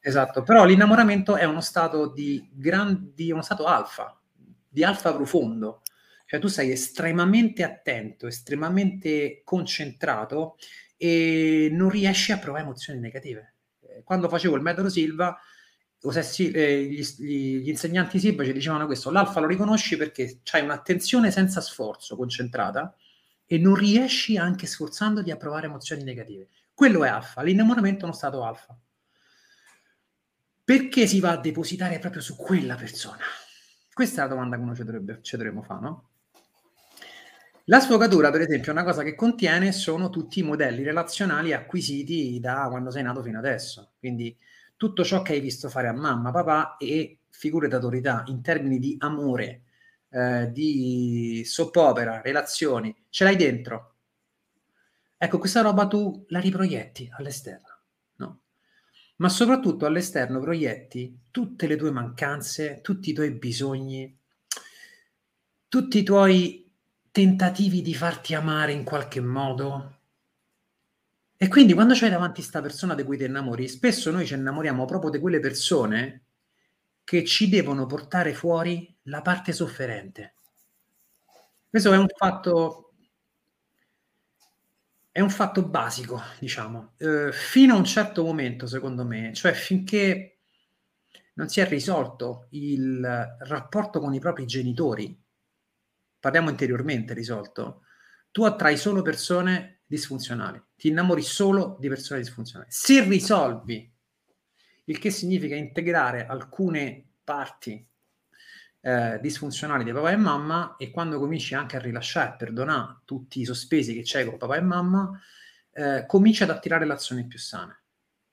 esatto, 0.00 0.42
però 0.42 0.64
l'innamoramento 0.64 1.36
è 1.36 1.44
uno 1.44 1.60
stato 1.60 2.10
di 2.10 2.48
grandi, 2.50 3.30
uno 3.30 3.42
stato 3.42 3.66
alfa, 3.66 4.18
di 4.66 4.82
alfa 4.82 5.12
profondo, 5.12 5.82
cioè 6.30 6.38
tu 6.38 6.46
sei 6.46 6.70
estremamente 6.70 7.64
attento, 7.64 8.28
estremamente 8.28 9.40
concentrato 9.42 10.58
e 10.96 11.68
non 11.72 11.88
riesci 11.90 12.30
a 12.30 12.38
provare 12.38 12.62
emozioni 12.62 13.00
negative. 13.00 13.54
Eh, 13.80 14.02
quando 14.04 14.28
facevo 14.28 14.54
il 14.54 14.62
metodo 14.62 14.88
Silva, 14.88 15.36
eh, 16.00 16.84
gli, 16.84 17.68
insegnanti 17.68 18.20
Silva 18.20 18.44
ci 18.44 18.52
dicevano 18.52 18.86
questo, 18.86 19.10
l'alfa 19.10 19.40
lo 19.40 19.48
riconosci 19.48 19.96
perché 19.96 20.38
hai 20.52 20.62
un'attenzione 20.62 21.32
senza 21.32 21.60
sforzo, 21.60 22.14
concentrata, 22.14 22.94
e 23.44 23.58
non 23.58 23.74
riesci 23.74 24.36
anche 24.36 24.68
sforzandoti 24.68 25.32
a 25.32 25.36
provare 25.36 25.66
emozioni 25.66 26.04
negative. 26.04 26.46
Quello 26.72 27.02
è 27.02 27.08
alfa, 27.08 27.42
l'innamoramento 27.42 28.02
è 28.02 28.04
uno 28.04 28.12
stato 28.12 28.44
alfa. 28.44 28.78
Perché 30.62 31.08
si 31.08 31.18
va 31.18 31.32
a 31.32 31.38
depositare 31.38 31.98
proprio 31.98 32.22
su 32.22 32.36
quella 32.36 32.76
persona? 32.76 33.24
Questa 33.92 34.22
è 34.22 34.28
la 34.28 34.32
domanda 34.32 34.54
che 34.54 34.62
uno 34.62 34.76
ci, 34.76 34.84
dovrebbe, 34.84 35.18
ci 35.22 35.36
dovremmo 35.36 35.62
fare, 35.62 35.80
no? 35.80 36.10
La 37.70 37.78
sfogatura, 37.78 38.32
per 38.32 38.40
esempio, 38.40 38.72
è 38.72 38.74
una 38.74 38.82
cosa 38.82 39.04
che 39.04 39.14
contiene 39.14 39.70
sono 39.70 40.10
tutti 40.10 40.40
i 40.40 40.42
modelli 40.42 40.82
relazionali 40.82 41.52
acquisiti 41.52 42.40
da 42.40 42.66
quando 42.68 42.90
sei 42.90 43.04
nato 43.04 43.22
fino 43.22 43.38
adesso. 43.38 43.92
Quindi 44.00 44.36
tutto 44.76 45.04
ciò 45.04 45.22
che 45.22 45.34
hai 45.34 45.40
visto 45.40 45.68
fare 45.68 45.86
a 45.86 45.92
mamma, 45.92 46.32
papà 46.32 46.76
e 46.78 47.20
figure 47.28 47.68
d'autorità 47.68 48.24
in 48.26 48.42
termini 48.42 48.80
di 48.80 48.96
amore, 48.98 49.62
eh, 50.08 50.50
di 50.50 51.42
soppopera, 51.44 52.20
relazioni, 52.22 52.92
ce 53.08 53.22
l'hai 53.22 53.36
dentro. 53.36 53.94
Ecco, 55.16 55.38
questa 55.38 55.60
roba 55.60 55.86
tu 55.86 56.24
la 56.30 56.40
riproietti 56.40 57.08
all'esterno, 57.12 57.82
no? 58.16 58.40
Ma 59.18 59.28
soprattutto 59.28 59.86
all'esterno 59.86 60.40
proietti 60.40 61.20
tutte 61.30 61.68
le 61.68 61.76
tue 61.76 61.92
mancanze, 61.92 62.80
tutti 62.82 63.10
i 63.10 63.12
tuoi 63.12 63.30
bisogni, 63.30 64.18
tutti 65.68 65.98
i 65.98 66.02
tuoi 66.02 66.68
tentativi 67.10 67.82
di 67.82 67.94
farti 67.94 68.34
amare 68.34 68.72
in 68.72 68.84
qualche 68.84 69.20
modo. 69.20 69.98
E 71.36 71.48
quindi 71.48 71.72
quando 71.72 71.94
c'hai 71.94 72.10
davanti 72.10 72.40
questa 72.40 72.60
persona 72.60 72.94
di 72.94 73.02
cui 73.02 73.16
ti 73.16 73.24
innamori, 73.24 73.66
spesso 73.66 74.10
noi 74.10 74.26
ci 74.26 74.34
innamoriamo 74.34 74.84
proprio 74.84 75.10
di 75.10 75.18
quelle 75.18 75.40
persone 75.40 76.24
che 77.02 77.24
ci 77.24 77.48
devono 77.48 77.86
portare 77.86 78.34
fuori 78.34 78.94
la 79.04 79.22
parte 79.22 79.52
sofferente. 79.52 80.34
Questo 81.68 81.92
è 81.92 81.96
un 81.96 82.08
fatto, 82.14 82.94
è 85.10 85.20
un 85.20 85.30
fatto 85.30 85.66
basico, 85.66 86.20
diciamo, 86.38 86.92
eh, 86.98 87.32
fino 87.32 87.74
a 87.74 87.78
un 87.78 87.84
certo 87.84 88.22
momento, 88.22 88.66
secondo 88.66 89.04
me, 89.04 89.32
cioè 89.32 89.52
finché 89.52 90.40
non 91.34 91.48
si 91.48 91.60
è 91.60 91.66
risolto 91.66 92.48
il 92.50 93.00
rapporto 93.40 93.98
con 93.98 94.12
i 94.14 94.20
propri 94.20 94.46
genitori, 94.46 95.18
parliamo 96.20 96.50
interiormente 96.50 97.14
risolto, 97.14 97.82
tu 98.30 98.44
attrai 98.44 98.76
solo 98.76 99.02
persone 99.02 99.80
disfunzionali, 99.86 100.62
ti 100.76 100.88
innamori 100.88 101.22
solo 101.22 101.76
di 101.80 101.88
persone 101.88 102.20
disfunzionali. 102.20 102.70
Se 102.70 103.02
risolvi, 103.02 103.92
il 104.84 104.98
che 104.98 105.10
significa 105.10 105.56
integrare 105.56 106.26
alcune 106.26 107.04
parti 107.24 107.84
eh, 108.82 109.18
disfunzionali 109.20 109.84
di 109.84 109.92
papà 109.92 110.10
e 110.10 110.16
mamma 110.16 110.76
e 110.76 110.90
quando 110.90 111.18
cominci 111.18 111.54
anche 111.54 111.76
a 111.76 111.80
rilasciare 111.80 112.34
e 112.34 112.36
perdonare 112.36 113.00
tutti 113.04 113.40
i 113.40 113.44
sospesi 113.44 113.94
che 113.94 114.02
c'hai 114.04 114.24
con 114.24 114.36
papà 114.36 114.56
e 114.56 114.60
mamma, 114.60 115.20
eh, 115.72 116.04
cominci 116.06 116.42
ad 116.42 116.50
attirare 116.50 116.82
relazioni 116.82 117.26
più 117.26 117.38
sane. 117.38 117.82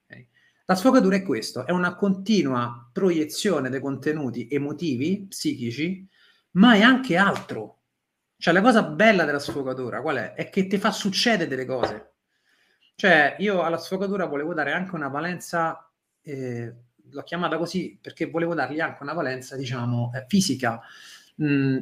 Okay? 0.05 0.27
La 0.65 0.75
sfogatura 0.75 1.15
è 1.15 1.23
questo, 1.23 1.65
è 1.65 1.71
una 1.71 1.95
continua 1.95 2.89
proiezione 2.91 3.69
dei 3.69 3.79
contenuti 3.79 4.47
emotivi, 4.49 5.25
psichici, 5.27 6.07
ma 6.51 6.75
è 6.75 6.81
anche 6.81 7.17
altro 7.17 7.76
cioè, 8.39 8.53
la 8.53 8.61
cosa 8.61 8.83
bella 8.83 9.25
della 9.25 9.39
sfogatura 9.39 10.01
qual 10.01 10.17
è? 10.17 10.33
È 10.33 10.49
che 10.49 10.67
ti 10.67 10.77
fa 10.77 10.91
succedere 10.91 11.49
delle 11.49 11.65
cose. 11.65 12.13
Cioè, 12.95 13.35
io 13.39 13.63
alla 13.63 13.77
sfogatura 13.77 14.25
volevo 14.25 14.53
dare 14.53 14.73
anche 14.73 14.93
una 14.95 15.07
valenza, 15.07 15.91
eh, 16.21 16.75
l'ho 17.09 17.23
chiamata 17.23 17.57
così 17.57 17.97
perché 17.99 18.29
volevo 18.29 18.53
dargli 18.53 18.79
anche 18.79 19.01
una 19.01 19.13
valenza, 19.13 19.55
diciamo, 19.55 20.11
eh, 20.13 20.25
fisica. 20.27 20.79
Mm, 21.41 21.79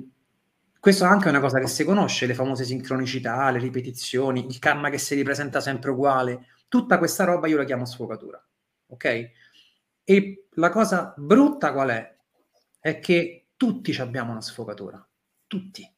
questo 0.79 1.03
è 1.03 1.07
anche 1.07 1.29
una 1.29 1.39
cosa 1.41 1.59
che 1.59 1.67
si 1.67 1.83
conosce, 1.83 2.25
le 2.25 2.33
famose 2.33 2.63
sincronicità, 2.63 3.49
le 3.51 3.59
ripetizioni, 3.59 4.45
il 4.45 4.59
karma 4.59 4.89
che 4.89 4.97
si 4.97 5.15
ripresenta 5.15 5.59
sempre 5.59 5.91
uguale. 5.91 6.47
Tutta 6.69 6.97
questa 6.97 7.25
roba 7.25 7.47
io 7.47 7.57
la 7.57 7.65
chiamo 7.65 7.85
sfogatura. 7.85 8.41
Ok? 8.87 9.31
E 10.03 10.47
la 10.51 10.69
cosa 10.69 11.13
brutta 11.17 11.73
qual 11.73 11.89
è? 11.89 12.15
È 12.79 12.99
che 12.99 13.47
tutti 13.57 13.93
abbiamo 13.99 14.31
una 14.31 14.41
sfogatura. 14.41 15.05
Tutti 15.47 15.94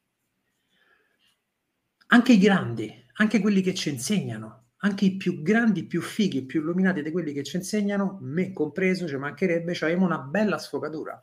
anche 2.08 2.32
i 2.32 2.38
grandi, 2.38 3.06
anche 3.14 3.40
quelli 3.40 3.60
che 3.60 3.74
ci 3.74 3.90
insegnano, 3.90 4.66
anche 4.78 5.06
i 5.06 5.16
più 5.16 5.42
grandi, 5.42 5.84
più 5.84 6.00
fighi, 6.00 6.44
più 6.44 6.60
illuminati 6.60 7.02
di 7.02 7.10
quelli 7.10 7.32
che 7.32 7.42
ci 7.42 7.56
insegnano, 7.56 8.18
me 8.20 8.52
compreso, 8.52 9.08
ci 9.08 9.16
mancherebbe, 9.16 9.74
cioè 9.74 9.90
abbiamo 9.90 10.06
una 10.06 10.18
bella 10.18 10.58
sfogatura, 10.58 11.20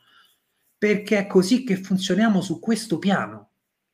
perché 0.77 1.19
è 1.19 1.27
così 1.27 1.63
che 1.63 1.77
funzioniamo 1.77 2.41
su 2.41 2.59
questo 2.59 2.99
piano. 2.99 3.51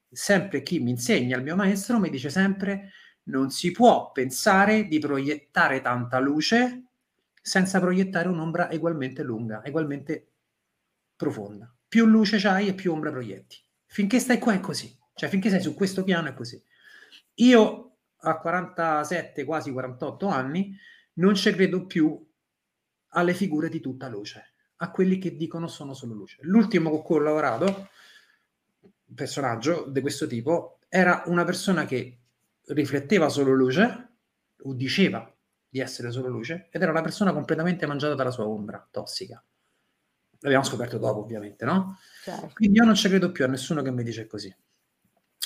Sempre 0.09 0.63
chi 0.63 0.79
mi 0.79 0.91
insegna, 0.91 1.37
il 1.37 1.43
mio 1.43 1.55
maestro, 1.55 1.99
mi 1.99 2.09
dice 2.09 2.29
sempre, 2.29 2.91
non 3.23 3.51
si 3.51 3.71
può 3.71 4.11
pensare 4.11 4.87
di 4.87 4.99
proiettare 4.99 5.79
tanta 5.79 6.19
luce 6.19 6.85
senza 7.41 7.79
proiettare 7.79 8.27
un'ombra 8.27 8.69
ugualmente 8.71 9.23
lunga, 9.23 9.61
ugualmente 9.65 10.31
profonda. 11.15 11.73
Più 11.87 12.05
luce 12.05 12.37
c'hai 12.39 12.67
e 12.67 12.73
più 12.73 12.91
ombra 12.91 13.11
proietti. 13.11 13.57
Finché 13.85 14.19
stai 14.19 14.39
qua 14.39 14.53
è 14.53 14.59
così. 14.59 14.93
Cioè, 15.13 15.29
finché 15.29 15.49
sei 15.49 15.61
su 15.61 15.73
questo 15.73 16.03
piano 16.03 16.29
è 16.29 16.33
così. 16.33 16.61
Io 17.35 17.91
a 18.23 18.37
47, 18.37 19.43
quasi 19.43 19.71
48 19.71 20.27
anni, 20.27 20.77
non 21.13 21.35
ci 21.35 21.51
credo 21.53 21.85
più 21.85 22.29
alle 23.09 23.33
figure 23.33 23.69
di 23.69 23.79
tutta 23.79 24.07
luce, 24.07 24.53
a 24.77 24.91
quelli 24.91 25.17
che 25.17 25.35
dicono 25.35 25.67
sono 25.67 25.93
solo 25.93 26.13
luce. 26.13 26.37
L'ultimo 26.41 26.89
con 26.89 27.01
cui 27.01 27.15
ho 27.17 27.19
lavorato, 27.19 27.89
un 28.81 29.15
personaggio 29.15 29.85
di 29.87 30.01
questo 30.01 30.27
tipo, 30.27 30.79
era 30.87 31.23
una 31.25 31.43
persona 31.43 31.85
che 31.85 32.19
rifletteva 32.67 33.29
solo 33.29 33.53
luce, 33.53 34.09
o 34.63 34.73
diceva 34.73 35.33
di 35.67 35.79
essere 35.79 36.11
solo 36.11 36.27
luce, 36.27 36.67
ed 36.69 36.81
era 36.81 36.91
una 36.91 37.01
persona 37.01 37.33
completamente 37.33 37.85
mangiata 37.87 38.13
dalla 38.13 38.31
sua 38.31 38.47
ombra 38.47 38.87
tossica. 38.91 39.43
L'abbiamo 40.39 40.63
scoperto 40.63 40.97
dopo, 40.97 41.19
ovviamente, 41.19 41.65
no? 41.65 41.97
Certo. 42.23 42.51
Quindi 42.53 42.77
io 42.77 42.85
non 42.85 42.95
ci 42.95 43.07
credo 43.09 43.31
più 43.31 43.45
a 43.45 43.47
nessuno 43.47 43.81
che 43.81 43.91
mi 43.91 44.03
dice 44.03 44.27
così 44.27 44.53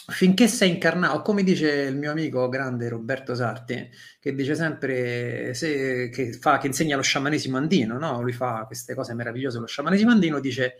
finché 0.07 0.47
sei 0.47 0.69
incarnato, 0.69 1.21
come 1.21 1.43
dice 1.43 1.71
il 1.83 1.97
mio 1.97 2.11
amico 2.11 2.47
grande 2.49 2.89
Roberto 2.89 3.33
Sarti, 3.33 3.89
che 4.19 4.33
dice 4.33 4.55
sempre 4.55 5.53
se, 5.53 6.09
che, 6.09 6.33
fa, 6.33 6.57
che 6.57 6.67
insegna 6.67 6.95
lo 6.95 7.01
sciamanesimo 7.01 7.57
andino, 7.57 7.97
no? 7.97 8.21
lui 8.21 8.33
fa 8.33 8.63
queste 8.65 8.93
cose 8.93 9.13
meravigliose, 9.13 9.59
lo 9.59 9.65
sciamanesimo 9.65 10.11
andino 10.11 10.39
dice 10.39 10.75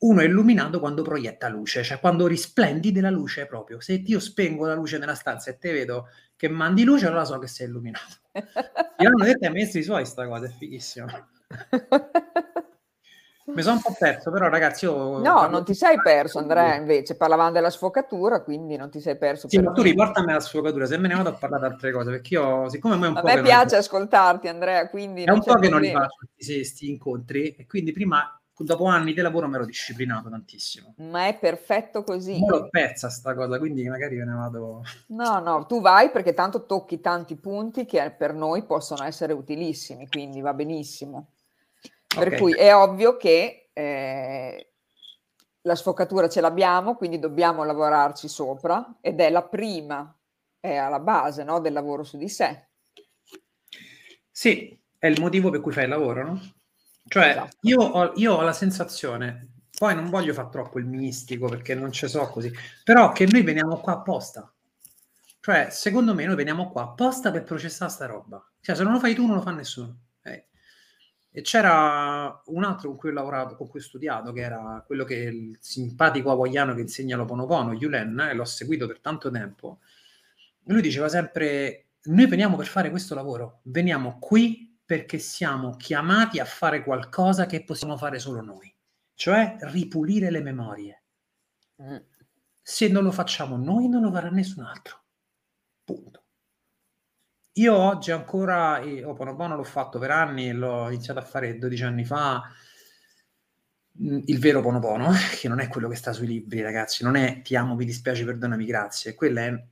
uno 0.00 0.20
è 0.20 0.24
illuminato 0.24 0.80
quando 0.80 1.02
proietta 1.02 1.48
luce, 1.48 1.82
cioè 1.82 2.00
quando 2.00 2.26
risplendi 2.26 2.90
della 2.90 3.10
luce 3.10 3.46
proprio. 3.46 3.80
Se 3.80 4.02
io 4.04 4.18
spengo 4.18 4.66
la 4.66 4.74
luce 4.74 4.96
nella 4.96 5.14
stanza 5.14 5.50
e 5.50 5.58
te 5.58 5.72
vedo 5.72 6.08
che 6.36 6.48
mandi 6.48 6.84
luce, 6.84 7.06
allora 7.06 7.24
so 7.24 7.38
che 7.38 7.46
sei 7.46 7.66
illuminato. 7.66 8.16
Io 9.00 9.08
hanno 9.08 9.24
detto 9.24 9.46
ai 9.46 9.52
maestri 9.52 9.82
suoi 9.82 10.06
sta 10.06 10.26
cosa, 10.26 10.46
è 10.46 10.50
fighissimo. 10.50 11.06
Mi 13.54 13.62
sono 13.62 13.76
un 13.76 13.82
po' 13.82 13.94
perso, 13.98 14.30
però 14.30 14.48
ragazzi 14.48 14.84
io... 14.84 15.18
No, 15.18 15.46
non 15.46 15.64
ti 15.64 15.74
sei 15.74 16.00
perso 16.00 16.38
Andrea, 16.38 16.74
invece 16.74 17.16
parlavamo 17.16 17.50
della 17.50 17.70
sfocatura, 17.70 18.42
quindi 18.42 18.76
non 18.76 18.90
ti 18.90 19.00
sei 19.00 19.16
perso. 19.16 19.48
Sì, 19.48 19.58
ma 19.58 19.72
tu 19.72 19.82
riportami 19.82 20.32
la 20.32 20.40
sfocatura, 20.40 20.86
se 20.86 20.96
me 20.98 21.08
ne 21.08 21.14
vado 21.14 21.30
a 21.30 21.34
parlare 21.34 21.66
di 21.66 21.72
altre 21.72 21.92
cose, 21.92 22.10
perché 22.10 22.34
io, 22.34 22.68
siccome 22.68 22.94
a 22.94 23.08
un 23.08 23.16
a 23.16 23.20
po' 23.20 23.26
me 23.26 23.42
piace 23.42 23.74
non... 23.74 23.80
ascoltarti 23.80 24.48
Andrea, 24.48 24.88
quindi... 24.88 25.24
È 25.24 25.30
un 25.30 25.42
po' 25.42 25.54
che 25.54 25.68
non 25.68 25.80
li 25.80 25.90
faccio 25.90 26.26
questi 26.34 26.88
incontri, 26.88 27.54
e 27.56 27.66
quindi 27.66 27.92
prima 27.92 28.34
dopo 28.62 28.84
anni 28.84 29.14
di 29.14 29.20
lavoro 29.22 29.48
mi 29.48 29.54
ero 29.54 29.64
disciplinato 29.64 30.28
tantissimo. 30.28 30.94
Ma 30.98 31.26
è 31.26 31.38
perfetto 31.38 32.04
così. 32.04 32.38
Non 32.40 32.48
l'ho 32.50 32.68
persa 32.68 33.08
sta 33.08 33.34
cosa, 33.34 33.58
quindi 33.58 33.88
magari 33.88 34.16
me 34.16 34.26
ne 34.26 34.34
vado... 34.34 34.82
No, 35.06 35.38
no, 35.40 35.64
tu 35.64 35.80
vai 35.80 36.10
perché 36.10 36.34
tanto 36.34 36.66
tocchi 36.66 37.00
tanti 37.00 37.36
punti 37.36 37.86
che 37.86 38.14
per 38.16 38.34
noi 38.34 38.64
possono 38.64 39.04
essere 39.04 39.32
utilissimi, 39.32 40.08
quindi 40.08 40.42
va 40.42 40.52
benissimo. 40.52 41.28
Per 42.12 42.26
okay. 42.26 42.38
cui 42.38 42.52
è 42.54 42.74
ovvio 42.74 43.16
che 43.16 43.70
eh, 43.72 44.72
la 45.62 45.74
sfocatura 45.74 46.28
ce 46.28 46.40
l'abbiamo, 46.40 46.96
quindi 46.96 47.18
dobbiamo 47.18 47.64
lavorarci 47.64 48.28
sopra 48.28 48.96
ed 49.00 49.20
è 49.20 49.30
la 49.30 49.42
prima, 49.42 50.12
è 50.58 50.74
alla 50.74 50.98
base 50.98 51.44
no, 51.44 51.60
del 51.60 51.72
lavoro 51.72 52.02
su 52.02 52.16
di 52.16 52.28
sé. 52.28 52.68
Sì, 54.30 54.76
è 54.98 55.06
il 55.06 55.20
motivo 55.20 55.50
per 55.50 55.60
cui 55.60 55.72
fai 55.72 55.84
il 55.84 55.90
lavoro, 55.90 56.24
no? 56.24 56.40
Cioè, 57.06 57.30
esatto. 57.30 57.56
io, 57.62 57.80
ho, 57.80 58.12
io 58.16 58.34
ho 58.34 58.40
la 58.42 58.52
sensazione, 58.52 59.52
poi 59.76 59.94
non 59.94 60.10
voglio 60.10 60.32
fare 60.32 60.48
troppo 60.50 60.78
il 60.78 60.86
mistico 60.86 61.48
perché 61.48 61.74
non 61.74 61.92
ci 61.92 62.08
so 62.08 62.26
così, 62.28 62.52
però 62.82 63.12
che 63.12 63.26
noi 63.26 63.42
veniamo 63.42 63.78
qua 63.78 63.94
apposta. 63.94 64.52
Cioè, 65.40 65.68
secondo 65.70 66.14
me 66.14 66.26
noi 66.26 66.36
veniamo 66.36 66.70
qua 66.70 66.82
apposta 66.82 67.30
per 67.30 67.44
processare 67.44 67.90
sta 67.90 68.06
roba. 68.06 68.44
Cioè, 68.60 68.76
se 68.76 68.82
non 68.82 68.92
lo 68.92 68.98
fai 68.98 69.14
tu 69.14 69.26
non 69.26 69.36
lo 69.36 69.42
fa 69.42 69.52
nessuno. 69.52 69.96
E 71.32 71.42
c'era 71.42 72.42
un 72.46 72.64
altro 72.64 72.88
con 72.88 72.98
cui 72.98 73.10
ho 73.10 73.12
lavorato, 73.12 73.54
con 73.54 73.68
cui 73.68 73.78
ho 73.80 73.82
studiato, 73.82 74.32
che 74.32 74.40
era 74.40 74.82
quello 74.84 75.04
che 75.04 75.14
il 75.14 75.56
simpatico 75.60 76.30
hawaiano 76.30 76.74
che 76.74 76.80
insegna 76.80 77.16
l'Oponopono, 77.16 77.72
Yulen, 77.72 78.18
e 78.18 78.34
l'ho 78.34 78.44
seguito 78.44 78.86
per 78.86 79.00
tanto 79.00 79.30
tempo. 79.30 79.78
E 80.64 80.72
lui 80.72 80.82
diceva 80.82 81.08
sempre, 81.08 81.90
noi 82.04 82.26
veniamo 82.26 82.56
per 82.56 82.66
fare 82.66 82.90
questo 82.90 83.14
lavoro, 83.14 83.60
veniamo 83.64 84.18
qui 84.18 84.76
perché 84.84 85.18
siamo 85.18 85.76
chiamati 85.76 86.40
a 86.40 86.44
fare 86.44 86.82
qualcosa 86.82 87.46
che 87.46 87.62
possiamo 87.62 87.96
fare 87.96 88.18
solo 88.18 88.40
noi, 88.40 88.74
cioè 89.14 89.56
ripulire 89.60 90.30
le 90.30 90.42
memorie. 90.42 91.02
Mm. 91.80 91.96
Se 92.60 92.88
non 92.88 93.04
lo 93.04 93.12
facciamo 93.12 93.56
noi, 93.56 93.88
non 93.88 94.02
lo 94.02 94.10
farà 94.10 94.30
nessun 94.30 94.64
altro. 94.64 95.02
Punto. 95.84 96.19
Io 97.60 97.76
oggi 97.76 98.10
ancora, 98.10 98.80
eh, 98.80 99.04
Oponopono 99.04 99.54
l'ho 99.54 99.64
fatto 99.64 99.98
per 99.98 100.10
anni, 100.10 100.50
l'ho 100.50 100.88
iniziato 100.88 101.18
a 101.18 101.22
fare 101.22 101.58
12 101.58 101.82
anni 101.84 102.06
fa, 102.06 102.42
mm, 104.02 104.20
il 104.24 104.38
vero 104.38 104.62
Ponopono, 104.62 105.10
che 105.38 105.46
non 105.48 105.60
è 105.60 105.68
quello 105.68 105.88
che 105.88 105.94
sta 105.96 106.12
sui 106.14 106.26
libri, 106.26 106.62
ragazzi, 106.62 107.04
non 107.04 107.16
è 107.16 107.42
ti 107.42 107.54
amo, 107.56 107.74
mi 107.74 107.84
dispiace, 107.84 108.24
perdonami, 108.24 108.64
grazie, 108.64 109.14
quella 109.14 109.42
è 109.44 109.64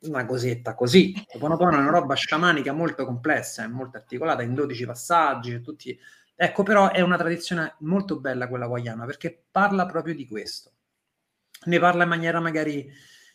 una 0.00 0.24
cosetta 0.24 0.74
così. 0.74 1.12
Ponopono 1.38 1.76
è 1.76 1.80
una 1.80 1.90
roba 1.90 2.14
sciamanica 2.14 2.72
molto 2.72 3.04
complessa, 3.04 3.64
è 3.64 3.66
molto 3.66 3.98
articolata 3.98 4.42
in 4.42 4.54
12 4.54 4.86
passaggi, 4.86 5.60
tutti... 5.60 5.98
Ecco, 6.34 6.62
però 6.62 6.90
è 6.90 7.00
una 7.02 7.16
tradizione 7.18 7.74
molto 7.80 8.18
bella 8.18 8.48
quella 8.48 8.64
hawaiana, 8.64 9.04
perché 9.04 9.44
parla 9.50 9.84
proprio 9.86 10.14
di 10.14 10.26
questo. 10.26 10.70
Ne 11.64 11.78
parla 11.78 12.04
in 12.04 12.08
maniera 12.10 12.40
magari 12.40 12.90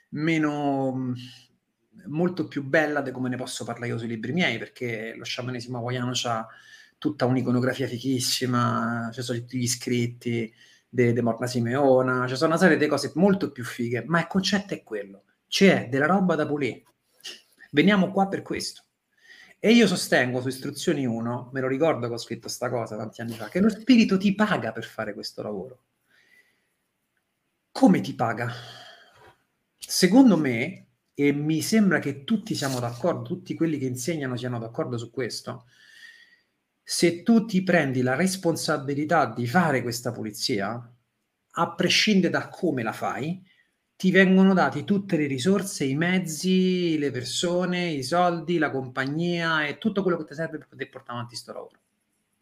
meno 0.09 1.13
molto 2.07 2.47
più 2.47 2.63
bella 2.63 3.01
di 3.01 3.11
come 3.11 3.29
ne 3.29 3.37
posso 3.37 3.63
parlare 3.63 3.91
io 3.91 3.97
sui 3.97 4.07
libri 4.07 4.33
miei, 4.33 4.57
perché 4.57 5.13
lo 5.15 5.23
sciamanesimo 5.23 5.77
hawaiano 5.77 6.11
ha 6.25 6.47
tutta 6.97 7.25
un'iconografia 7.25 7.87
fichissima, 7.87 9.09
ci 9.13 9.21
sono 9.21 9.39
tutti 9.39 9.57
gli 9.57 9.67
scritti 9.67 10.53
di 10.87 11.21
Morna 11.21 11.47
Simeona, 11.47 12.27
ci 12.27 12.35
sono 12.35 12.49
una 12.51 12.59
serie 12.59 12.77
di 12.77 12.85
cose 12.87 13.11
molto 13.15 13.51
più 13.51 13.63
fighe, 13.63 14.03
ma 14.05 14.19
il 14.19 14.27
concetto 14.27 14.73
è 14.73 14.83
quello, 14.83 15.23
c'è 15.47 15.87
della 15.89 16.05
roba 16.05 16.35
da 16.35 16.45
pulire. 16.45 16.83
Veniamo 17.71 18.11
qua 18.11 18.27
per 18.27 18.41
questo. 18.41 18.83
E 19.57 19.71
io 19.71 19.87
sostengo 19.87 20.41
su 20.41 20.47
istruzioni 20.47 21.05
1, 21.05 21.49
me 21.53 21.61
lo 21.61 21.67
ricordo 21.67 22.07
che 22.07 22.13
ho 22.13 22.17
scritto 22.17 22.41
questa 22.41 22.69
cosa 22.69 22.97
tanti 22.97 23.21
anni 23.21 23.33
fa, 23.33 23.47
che 23.47 23.59
lo 23.59 23.69
spirito 23.69 24.17
ti 24.17 24.35
paga 24.35 24.71
per 24.71 24.83
fare 24.85 25.13
questo 25.13 25.41
lavoro. 25.41 25.83
Come 27.71 28.01
ti 28.01 28.13
paga? 28.13 28.51
Secondo 29.77 30.37
me, 30.37 30.87
e 31.13 31.31
mi 31.31 31.61
sembra 31.61 31.99
che 31.99 32.23
tutti 32.23 32.55
siamo 32.55 32.79
d'accordo, 32.79 33.23
tutti 33.23 33.55
quelli 33.55 33.77
che 33.77 33.85
insegnano 33.85 34.37
siano 34.37 34.59
d'accordo 34.59 34.97
su 34.97 35.11
questo. 35.11 35.65
Se 36.83 37.23
tu 37.23 37.45
ti 37.45 37.63
prendi 37.63 38.01
la 38.01 38.15
responsabilità 38.15 39.25
di 39.25 39.47
fare 39.47 39.81
questa 39.81 40.11
pulizia, 40.11 40.93
a 41.55 41.75
prescindere 41.75 42.31
da 42.31 42.49
come 42.49 42.83
la 42.83 42.93
fai, 42.93 43.43
ti 43.95 44.09
vengono 44.09 44.53
dati 44.53 44.83
tutte 44.83 45.15
le 45.15 45.27
risorse, 45.27 45.85
i 45.85 45.95
mezzi, 45.95 46.97
le 46.97 47.11
persone, 47.11 47.89
i 47.89 48.03
soldi, 48.03 48.57
la 48.57 48.71
compagnia 48.71 49.67
e 49.67 49.77
tutto 49.77 50.01
quello 50.01 50.17
che 50.17 50.25
ti 50.25 50.33
serve 50.33 50.57
per 50.57 50.67
poter 50.67 50.89
portare 50.89 51.13
avanti 51.13 51.33
questo 51.33 51.53
lavoro. 51.53 51.79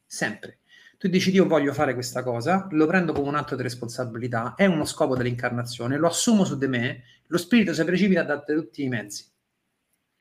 Sempre. 0.05 0.59
Tu 0.99 1.07
dici 1.07 1.31
io 1.31 1.47
voglio 1.47 1.71
fare 1.71 1.93
questa 1.93 2.23
cosa, 2.23 2.67
lo 2.71 2.85
prendo 2.85 3.13
come 3.13 3.29
un 3.29 3.35
atto 3.35 3.55
di 3.55 3.61
responsabilità, 3.63 4.55
è 4.55 4.65
uno 4.65 4.83
scopo 4.83 5.15
dell'incarnazione, 5.15 5.95
lo 5.95 6.07
assumo 6.07 6.43
su 6.43 6.57
di 6.57 6.67
me, 6.67 7.03
lo 7.27 7.37
spirito 7.37 7.73
si 7.73 7.85
precipita 7.85 8.23
da 8.23 8.41
tutti 8.41 8.83
i 8.83 8.89
mezzi. 8.89 9.25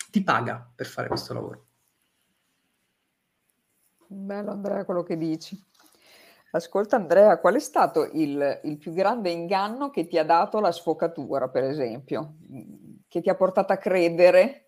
Ti 0.08 0.22
paga 0.22 0.70
per 0.72 0.86
fare 0.86 1.08
questo 1.08 1.34
lavoro. 1.34 1.66
Bello 4.06 4.52
Andrea 4.52 4.84
quello 4.84 5.02
che 5.02 5.16
dici. 5.16 5.60
Ascolta 6.52 6.94
Andrea, 6.94 7.40
qual 7.40 7.56
è 7.56 7.60
stato 7.60 8.08
il, 8.12 8.60
il, 8.62 8.78
più 8.78 8.92
grande 8.92 9.30
inganno 9.30 9.90
che 9.90 10.06
ti 10.06 10.16
ha 10.16 10.24
dato 10.24 10.60
la 10.60 10.70
sfocatura, 10.70 11.48
per 11.48 11.64
esempio, 11.64 12.36
che 13.08 13.20
ti 13.20 13.28
ha 13.28 13.34
portato 13.34 13.72
a 13.72 13.78
credere 13.78 14.67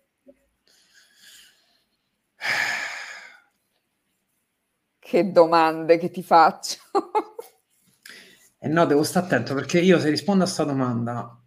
Che 5.11 5.29
domande 5.29 5.97
che 5.97 6.09
ti 6.09 6.23
faccio. 6.23 6.79
eh 8.59 8.69
no, 8.69 8.85
devo 8.85 9.03
stare 9.03 9.25
attento 9.25 9.53
perché 9.53 9.81
io 9.81 9.99
se 9.99 10.09
rispondo 10.09 10.43
a 10.43 10.45
questa 10.45 10.63
domanda... 10.63 11.37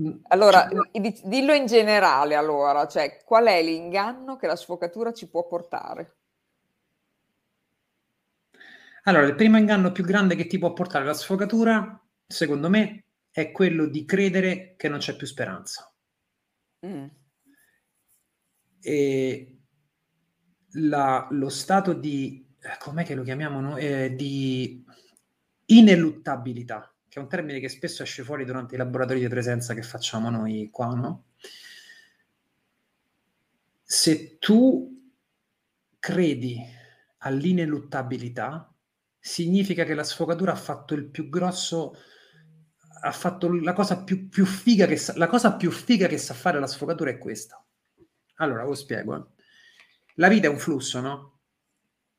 Mm, 0.00 0.18
allora, 0.28 0.68
cioè... 0.70 1.12
dillo 1.24 1.52
in 1.52 1.66
generale 1.66 2.36
allora, 2.36 2.86
cioè 2.86 3.24
qual 3.24 3.46
è 3.46 3.60
l'inganno 3.60 4.36
che 4.36 4.46
la 4.46 4.54
sfocatura 4.54 5.12
ci 5.12 5.28
può 5.28 5.48
portare? 5.48 6.18
Allora, 9.02 9.26
il 9.26 9.34
primo 9.34 9.58
inganno 9.58 9.90
più 9.90 10.04
grande 10.04 10.36
che 10.36 10.46
ti 10.46 10.56
può 10.56 10.72
portare 10.72 11.04
la 11.04 11.14
sfocatura, 11.14 12.00
secondo 12.24 12.70
me, 12.70 13.06
è 13.32 13.50
quello 13.50 13.86
di 13.86 14.04
credere 14.04 14.76
che 14.76 14.88
non 14.88 15.00
c'è 15.00 15.16
più 15.16 15.26
speranza. 15.26 15.92
Mm. 16.86 17.06
E 18.80 19.58
la, 20.74 21.26
lo 21.30 21.48
stato 21.48 21.92
di 21.92 22.43
com'è 22.78 23.04
che 23.04 23.14
lo 23.14 23.22
chiamiamo 23.22 23.60
noi? 23.60 23.82
Eh, 23.82 24.14
di 24.14 24.84
ineluttabilità, 25.66 26.94
che 27.08 27.18
è 27.18 27.22
un 27.22 27.28
termine 27.28 27.60
che 27.60 27.68
spesso 27.68 28.02
esce 28.02 28.22
fuori 28.22 28.44
durante 28.44 28.74
i 28.74 28.78
laboratori 28.78 29.20
di 29.20 29.28
presenza 29.28 29.74
che 29.74 29.82
facciamo 29.82 30.30
noi 30.30 30.68
qua, 30.70 30.88
no? 30.94 31.24
Se 33.82 34.38
tu 34.38 35.12
credi 35.98 36.60
all'ineluttabilità, 37.18 38.72
significa 39.18 39.84
che 39.84 39.94
la 39.94 40.04
sfogatura 40.04 40.52
ha 40.52 40.56
fatto 40.56 40.94
il 40.94 41.06
più 41.06 41.28
grosso 41.28 41.94
ha 43.06 43.12
fatto 43.12 43.52
la 43.52 43.74
cosa 43.74 44.02
più, 44.02 44.28
più 44.28 44.46
figa 44.46 44.86
che 44.86 44.96
sa, 44.96 45.12
la 45.16 45.26
cosa 45.26 45.56
più 45.56 45.70
figa 45.70 46.06
che 46.06 46.16
sa 46.16 46.32
fare 46.32 46.58
la 46.58 46.66
sfogatura 46.66 47.10
è 47.10 47.18
questa. 47.18 47.62
Allora, 48.36 48.64
lo 48.64 48.74
spiego. 48.74 49.16
Eh. 49.16 49.42
La 50.14 50.28
vita 50.28 50.46
è 50.46 50.50
un 50.50 50.58
flusso, 50.58 51.00
no? 51.00 51.33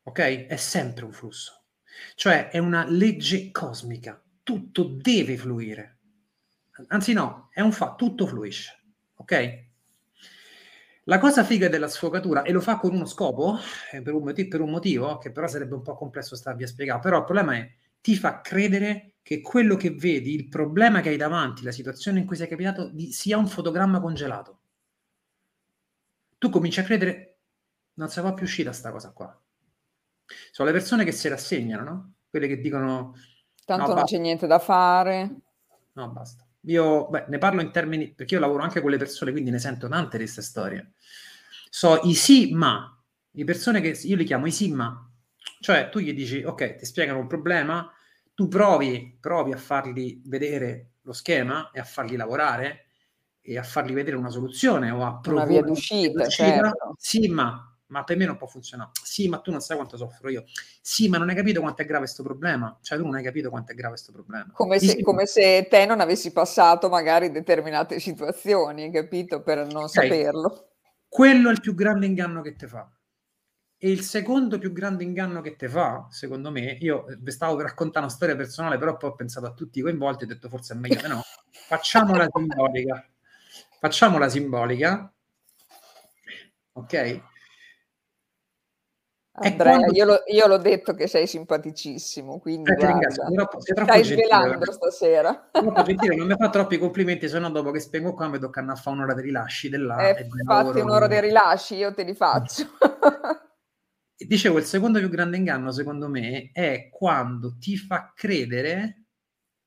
Ok? 0.05 0.47
È 0.47 0.55
sempre 0.55 1.05
un 1.05 1.11
flusso. 1.11 1.63
Cioè 2.15 2.49
è 2.49 2.57
una 2.57 2.85
legge 2.87 3.51
cosmica, 3.51 4.21
tutto 4.43 4.83
deve 4.83 5.37
fluire. 5.37 5.97
Anzi 6.87 7.13
no, 7.13 7.49
è 7.51 7.61
un 7.61 7.71
fatto, 7.71 8.05
tutto 8.05 8.27
fluisce, 8.27 8.83
ok? 9.15 9.63
La 11.05 11.19
cosa 11.19 11.43
figa 11.43 11.69
della 11.69 11.87
sfogatura, 11.87 12.43
e 12.43 12.51
lo 12.51 12.59
fa 12.59 12.77
con 12.77 12.93
uno 12.93 13.05
scopo, 13.05 13.57
eh, 13.91 14.01
per 14.01 14.13
un, 14.13 14.23
motivo, 14.23 14.49
per 14.49 14.61
un 14.61 14.71
motivo, 14.71 15.17
che 15.17 15.31
però 15.31 15.47
sarebbe 15.47 15.75
un 15.75 15.83
po' 15.83 15.95
complesso 15.95 16.35
starvi 16.35 16.63
a 16.63 16.67
spiegare, 16.67 16.99
però 16.99 17.19
il 17.19 17.23
problema 17.23 17.55
è, 17.55 17.71
ti 18.01 18.15
fa 18.15 18.41
credere 18.41 19.13
che 19.21 19.39
quello 19.41 19.75
che 19.75 19.91
vedi, 19.91 20.33
il 20.33 20.49
problema 20.49 21.01
che 21.01 21.09
hai 21.09 21.17
davanti, 21.17 21.63
la 21.63 21.71
situazione 21.71 22.19
in 22.19 22.25
cui 22.25 22.35
sei 22.35 22.47
capitato, 22.47 22.89
di, 22.89 23.11
sia 23.11 23.37
un 23.37 23.47
fotogramma 23.47 23.99
congelato. 23.99 24.59
Tu 26.37 26.49
cominci 26.49 26.79
a 26.79 26.83
credere, 26.83 27.37
non 27.93 28.09
si 28.09 28.19
può 28.19 28.33
più 28.33 28.45
uscire 28.45 28.69
da 28.69 28.73
sta 28.73 28.91
cosa 28.91 29.11
qua. 29.11 29.44
Sono 30.51 30.69
le 30.69 30.75
persone 30.75 31.03
che 31.03 31.11
si 31.11 31.27
rassegnano, 31.27 31.83
no? 31.83 32.13
Quelle 32.29 32.47
che 32.47 32.59
dicono... 32.59 33.15
Tanto 33.65 33.81
no, 33.81 33.87
non 33.87 34.01
basta. 34.01 34.15
c'è 34.15 34.21
niente 34.21 34.47
da 34.47 34.59
fare. 34.59 35.35
No, 35.93 36.09
basta. 36.09 36.45
Io 36.61 37.07
beh, 37.07 37.25
ne 37.29 37.37
parlo 37.37 37.61
in 37.61 37.71
termini... 37.71 38.13
perché 38.13 38.35
io 38.35 38.39
lavoro 38.39 38.63
anche 38.63 38.81
con 38.81 38.91
le 38.91 38.97
persone, 38.97 39.31
quindi 39.31 39.51
ne 39.51 39.59
sento 39.59 39.87
tante 39.87 40.17
di 40.17 40.23
queste 40.23 40.41
storie. 40.41 40.93
So 41.69 41.99
i 42.03 42.13
sì, 42.13 42.53
ma. 42.53 42.91
Le 43.31 43.43
persone 43.43 43.81
che 43.81 43.99
io 44.03 44.15
li 44.15 44.23
chiamo 44.23 44.45
i 44.45 44.51
sì, 44.51 44.71
ma. 44.71 45.09
Cioè, 45.59 45.89
tu 45.89 45.99
gli 45.99 46.13
dici, 46.13 46.43
ok, 46.43 46.75
ti 46.75 46.85
spiegano 46.85 47.19
un 47.19 47.27
problema, 47.27 47.91
tu 48.33 48.47
provi, 48.47 49.17
provi 49.19 49.51
a 49.51 49.57
fargli 49.57 50.21
vedere 50.25 50.91
lo 51.01 51.13
schema 51.13 51.71
e 51.71 51.79
a 51.79 51.83
fargli 51.83 52.15
lavorare 52.15 52.85
e 53.41 53.57
a 53.57 53.63
fargli 53.63 53.93
vedere 53.93 54.15
una 54.15 54.29
soluzione 54.29 54.89
o 54.91 55.05
a 55.05 55.19
provare 55.19 55.49
una 55.49 55.59
via 55.59 55.67
d'uscita, 55.67 56.27
certo. 56.27 56.95
sì, 56.97 57.27
ma 57.27 57.74
ma 57.87 58.03
per 58.03 58.17
me 58.17 58.25
non 58.25 58.37
può 58.37 58.47
funzionare. 58.47 58.91
Sì, 59.03 59.27
ma 59.27 59.39
tu 59.39 59.51
non 59.51 59.61
sai 59.61 59.75
quanto 59.75 59.97
soffro 59.97 60.29
io. 60.29 60.45
Sì, 60.81 61.07
ma 61.07 61.17
non 61.17 61.29
hai 61.29 61.35
capito 61.35 61.61
quanto 61.61 61.81
è 61.81 61.85
grave 61.85 62.03
questo 62.03 62.23
problema. 62.23 62.77
Cioè, 62.81 62.97
tu 62.97 63.03
non 63.03 63.15
hai 63.15 63.23
capito 63.23 63.49
quanto 63.49 63.71
è 63.71 63.75
grave 63.75 63.93
questo 63.93 64.11
problema. 64.11 64.49
Come 64.53 64.79
se, 64.79 65.01
come 65.01 65.25
se, 65.25 65.67
te 65.69 65.85
non 65.85 65.99
avessi 65.99 66.31
passato 66.31 66.89
magari 66.89 67.31
determinate 67.31 67.99
situazioni, 67.99 68.91
capito? 68.91 69.41
Per 69.41 69.65
non 69.67 69.83
okay. 69.83 69.87
saperlo. 69.87 70.69
Quello 71.07 71.49
è 71.49 71.51
il 71.51 71.61
più 71.61 71.75
grande 71.75 72.05
inganno 72.05 72.41
che 72.41 72.55
ti 72.55 72.67
fa. 72.67 72.89
E 73.77 73.91
il 73.91 74.01
secondo 74.01 74.57
più 74.57 74.71
grande 74.71 75.03
inganno 75.03 75.41
che 75.41 75.55
ti 75.55 75.67
fa, 75.67 76.07
secondo 76.09 76.49
me, 76.49 76.77
io 76.79 77.05
vi 77.19 77.31
stavo 77.31 77.55
per 77.55 77.65
raccontare 77.65 78.05
una 78.05 78.13
storia 78.13 78.35
personale, 78.35 78.77
però 78.77 78.97
poi 78.97 79.11
ho 79.11 79.15
pensato 79.15 79.45
a 79.45 79.53
tutti 79.53 79.79
i 79.79 79.81
coinvolti 79.81 80.23
e 80.23 80.25
ho 80.25 80.29
detto 80.29 80.49
forse 80.49 80.73
è 80.73 80.77
meglio 80.77 81.01
di 81.01 81.07
no. 81.07 81.21
Facciamola 81.67 82.27
simbolica. 82.33 83.07
Facciamola 83.79 84.29
simbolica. 84.29 85.13
Ok? 86.73 87.33
Andrea, 89.37 89.77
quando... 89.77 89.93
io, 89.93 90.05
lo, 90.05 90.23
io, 90.27 90.47
l'ho 90.47 90.57
detto 90.57 90.93
che 90.93 91.07
sei 91.07 91.27
simpaticissimo, 91.27 92.39
quindi 92.39 92.71
eh, 92.71 92.75
guarda, 92.75 93.27
troppo, 93.33 93.59
stai 93.59 94.03
svelando 94.03 94.71
stasera. 94.71 95.49
Gentile, 95.83 96.15
non 96.15 96.27
mi 96.27 96.35
fa 96.37 96.49
troppi 96.49 96.77
complimenti, 96.77 97.27
se 97.27 97.37
no 97.39 97.49
dopo 97.49 97.71
che 97.71 97.81
spengo 97.81 98.13
qua 98.13 98.29
mi 98.29 98.39
tocca 98.39 98.63
a 98.65 98.75
fare 98.75 98.95
un'ora 98.95 99.13
di 99.13 99.21
rilasci. 99.23 99.67
Della, 99.67 100.09
eh, 100.09 100.27
fatti 100.45 100.79
un'ora 100.79 101.07
di 101.07 101.19
rilasci, 101.19 101.75
io 101.75 101.93
te 101.93 102.03
li 102.03 102.15
faccio. 102.15 102.65
dicevo, 104.17 104.57
il 104.57 104.63
secondo 104.63 104.99
più 104.99 105.09
grande 105.09 105.35
inganno, 105.35 105.71
secondo 105.71 106.07
me, 106.07 106.51
è 106.53 106.87
quando 106.89 107.57
ti 107.57 107.75
fa 107.77 108.13
credere 108.15 109.07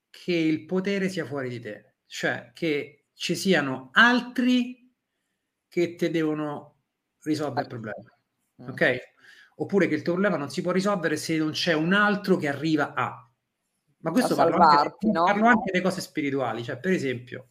che 0.08 0.32
il 0.32 0.64
potere 0.64 1.10
sia 1.10 1.26
fuori 1.26 1.50
di 1.50 1.60
te, 1.60 1.96
cioè 2.06 2.52
che 2.54 3.08
ci 3.12 3.34
siano 3.34 3.90
altri 3.92 4.90
che 5.68 5.94
ti 5.94 6.10
devono 6.10 6.76
risolvere 7.22 7.60
il 7.62 7.68
problema, 7.68 8.18
mm. 8.62 8.68
ok? 8.68 9.16
Oppure 9.60 9.88
che 9.88 9.94
il 9.94 10.02
tuo 10.02 10.12
problema 10.12 10.36
non 10.36 10.50
si 10.50 10.62
può 10.62 10.70
risolvere 10.70 11.16
se 11.16 11.36
non 11.36 11.50
c'è 11.50 11.72
un 11.72 11.92
altro 11.92 12.36
che 12.36 12.48
arriva 12.48 12.94
a. 12.94 13.28
Ma 14.00 14.10
questo 14.12 14.36
parlo 14.36 14.56
anche, 14.58 15.10
no? 15.10 15.24
parlo 15.24 15.46
anche 15.46 15.72
delle 15.72 15.82
cose 15.82 16.00
spirituali, 16.00 16.62
cioè 16.62 16.78
per 16.78 16.92
esempio, 16.92 17.48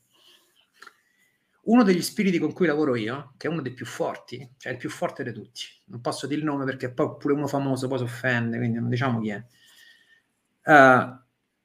uno 1.64 1.84
degli 1.84 2.02
spiriti 2.02 2.40
con 2.40 2.54
cui 2.54 2.66
lavoro 2.66 2.96
io, 2.96 3.34
che 3.36 3.48
è 3.48 3.50
uno 3.50 3.62
dei 3.62 3.74
più 3.74 3.86
forti, 3.86 4.54
cioè 4.58 4.72
il 4.72 4.78
più 4.78 4.90
forte 4.90 5.24
di 5.24 5.34
tutti, 5.34 5.64
non 5.88 6.00
posso 6.00 6.28
dire 6.28 6.40
il 6.40 6.46
nome 6.46 6.64
perché 6.64 6.94
poi 6.94 7.18
pure 7.18 7.34
uno 7.34 7.48
famoso 7.48 7.90
poi 7.90 7.98
si 7.98 8.04
offende, 8.06 8.58
quindi 8.58 8.80
non 8.80 8.88
diciamo 8.88 9.20
chi 9.20 9.30
è, 9.30 9.46
uh, 10.72 11.20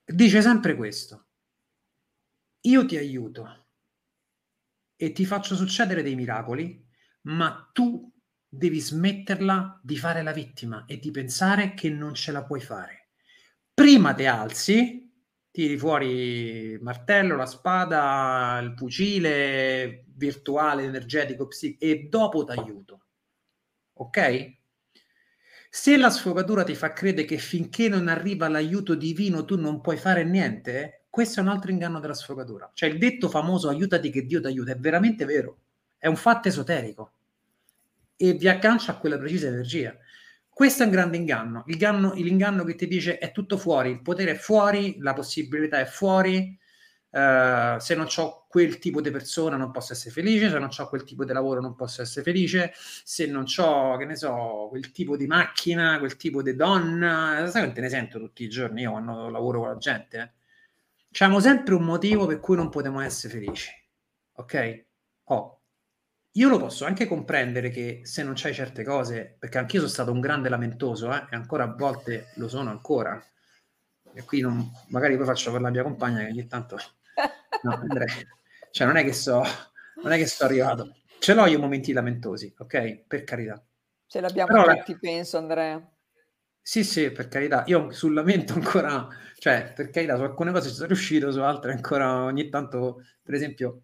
dice 0.05 0.43
sempre 0.43 0.74
questo, 0.74 1.26
io 2.62 2.84
ti 2.84 2.97
aiuto 2.97 3.66
e 4.97 5.12
ti 5.12 5.24
faccio 5.24 5.55
succedere 5.55 6.03
dei 6.03 6.16
miracoli, 6.16 6.84
ma 7.22 7.70
tu 7.72 8.11
devi 8.55 8.80
smetterla 8.80 9.80
di 9.82 9.96
fare 9.96 10.22
la 10.22 10.32
vittima 10.32 10.84
e 10.86 10.98
di 10.98 11.11
pensare 11.11 11.72
che 11.72 11.88
non 11.88 12.12
ce 12.12 12.32
la 12.32 12.44
puoi 12.44 12.61
fare. 12.61 13.09
Prima 13.72 14.12
ti 14.12 14.26
alzi, 14.26 15.11
tiri 15.50 15.78
fuori 15.78 16.09
il 16.72 16.82
martello, 16.82 17.34
la 17.34 17.46
spada, 17.46 18.61
il 18.62 18.74
fucile 18.76 20.05
virtuale, 20.16 20.84
energetico, 20.84 21.46
psichico, 21.46 21.82
e 21.82 22.09
dopo 22.11 22.44
ti 22.44 22.50
aiuto. 22.50 23.05
Ok? 23.94 24.59
Se 25.70 25.96
la 25.96 26.11
sfogatura 26.11 26.62
ti 26.62 26.74
fa 26.74 26.92
credere 26.92 27.26
che 27.26 27.38
finché 27.38 27.88
non 27.88 28.09
arriva 28.09 28.48
l'aiuto 28.48 28.94
divino 28.94 29.46
tu 29.46 29.59
non 29.59 29.80
puoi 29.80 29.96
fare 29.96 30.24
niente, 30.24 31.07
questo 31.09 31.40
è 31.40 31.42
un 31.42 31.48
altro 31.48 31.70
inganno 31.70 32.00
della 32.00 32.12
sfogatura. 32.12 32.70
Cioè 32.74 32.90
il 32.90 32.98
detto 32.98 33.30
famoso 33.30 33.70
aiutati 33.70 34.11
che 34.11 34.26
Dio 34.26 34.42
ti 34.42 34.48
aiuta 34.48 34.72
è 34.72 34.76
veramente 34.76 35.24
vero, 35.24 35.61
è 35.96 36.07
un 36.07 36.16
fatto 36.16 36.48
esoterico 36.48 37.12
e 38.22 38.34
vi 38.34 38.48
aggancia 38.48 38.92
a 38.92 38.98
quella 38.98 39.18
precisa 39.18 39.48
energia. 39.48 39.96
Questo 40.48 40.84
è 40.84 40.86
un 40.86 40.92
grande 40.92 41.16
inganno. 41.16 41.64
Il 41.66 41.76
ganno, 41.76 42.12
l'inganno 42.14 42.62
che 42.62 42.76
ti 42.76 42.86
dice 42.86 43.18
è 43.18 43.32
tutto 43.32 43.56
fuori, 43.56 43.90
il 43.90 44.00
potere 44.00 44.32
è 44.32 44.34
fuori, 44.36 44.98
la 45.00 45.12
possibilità 45.12 45.80
è 45.80 45.86
fuori. 45.86 46.56
Uh, 47.10 47.78
se 47.78 47.94
non 47.94 48.06
ho 48.16 48.46
quel 48.48 48.78
tipo 48.78 49.02
di 49.02 49.10
persona 49.10 49.56
non 49.56 49.72
posso 49.72 49.92
essere 49.92 50.12
felice, 50.12 50.48
se 50.48 50.58
non 50.58 50.70
ho 50.74 50.88
quel 50.88 51.02
tipo 51.02 51.24
di 51.24 51.32
lavoro 51.32 51.60
non 51.60 51.74
posso 51.74 52.00
essere 52.00 52.22
felice, 52.22 52.72
se 52.74 53.26
non 53.26 53.44
ho, 53.58 53.96
che 53.96 54.04
ne 54.04 54.16
so, 54.16 54.68
quel 54.70 54.92
tipo 54.92 55.16
di 55.16 55.26
macchina, 55.26 55.98
quel 55.98 56.16
tipo 56.16 56.42
di 56.42 56.54
donna, 56.54 57.46
sai 57.50 57.62
quante 57.62 57.80
ne 57.80 57.88
sento 57.90 58.18
tutti 58.18 58.44
i 58.44 58.48
giorni 58.48 58.82
io 58.82 58.92
quando 58.92 59.28
lavoro 59.28 59.58
con 59.60 59.68
la 59.68 59.76
gente? 59.78 60.18
Eh? 60.18 60.30
C'hanno 61.10 61.40
sempre 61.40 61.74
un 61.74 61.82
motivo 61.82 62.24
per 62.26 62.40
cui 62.40 62.56
non 62.56 62.70
potremo 62.70 63.00
essere 63.00 63.34
felici, 63.34 63.70
ok? 64.34 64.84
Oh, 65.24 65.61
io 66.32 66.48
lo 66.48 66.58
posso 66.58 66.84
anche 66.84 67.06
comprendere 67.06 67.68
che 67.70 68.00
se 68.04 68.22
non 68.22 68.32
c'hai 68.34 68.54
certe 68.54 68.84
cose, 68.84 69.36
perché 69.38 69.58
anch'io 69.58 69.80
sono 69.80 69.92
stato 69.92 70.12
un 70.12 70.20
grande 70.20 70.48
lamentoso 70.48 71.12
eh, 71.12 71.26
e 71.30 71.36
ancora 71.36 71.64
a 71.64 71.74
volte 71.74 72.28
lo 72.36 72.48
sono 72.48 72.70
ancora, 72.70 73.22
e 74.14 74.24
qui 74.24 74.40
non, 74.40 74.70
magari 74.88 75.16
poi 75.16 75.26
faccio 75.26 75.52
per 75.52 75.60
la 75.60 75.70
mia 75.70 75.82
compagna 75.82 76.18
che 76.18 76.30
ogni 76.30 76.46
tanto... 76.46 76.76
No, 77.62 77.74
Andrea, 77.74 78.06
cioè 78.72 78.88
non 78.88 78.96
è 78.96 79.04
che 79.04 79.12
so, 79.12 79.40
non 80.02 80.10
è 80.10 80.16
che 80.16 80.26
sto 80.26 80.44
arrivato. 80.44 80.96
Ce 81.20 81.32
l'ho 81.32 81.46
io 81.46 81.60
momenti 81.60 81.92
lamentosi, 81.92 82.52
ok? 82.58 83.04
Per 83.06 83.22
carità. 83.22 83.62
Ce 84.06 84.20
l'abbiamo 84.20 84.52
Però, 84.52 84.74
tutti, 84.74 84.98
penso, 84.98 85.38
Andrea. 85.38 85.80
Sì, 86.60 86.82
sì, 86.82 87.12
per 87.12 87.28
carità. 87.28 87.62
Io 87.66 87.92
sul 87.92 88.14
lamento 88.14 88.54
ancora, 88.54 89.06
cioè, 89.38 89.72
per 89.74 89.90
carità, 89.90 90.16
su 90.16 90.22
alcune 90.22 90.50
cose 90.50 90.70
ci 90.70 90.74
sono 90.74 90.88
riuscito, 90.88 91.30
su 91.30 91.38
altre 91.40 91.72
ancora 91.72 92.24
ogni 92.24 92.48
tanto, 92.48 93.04
per 93.22 93.34
esempio, 93.34 93.82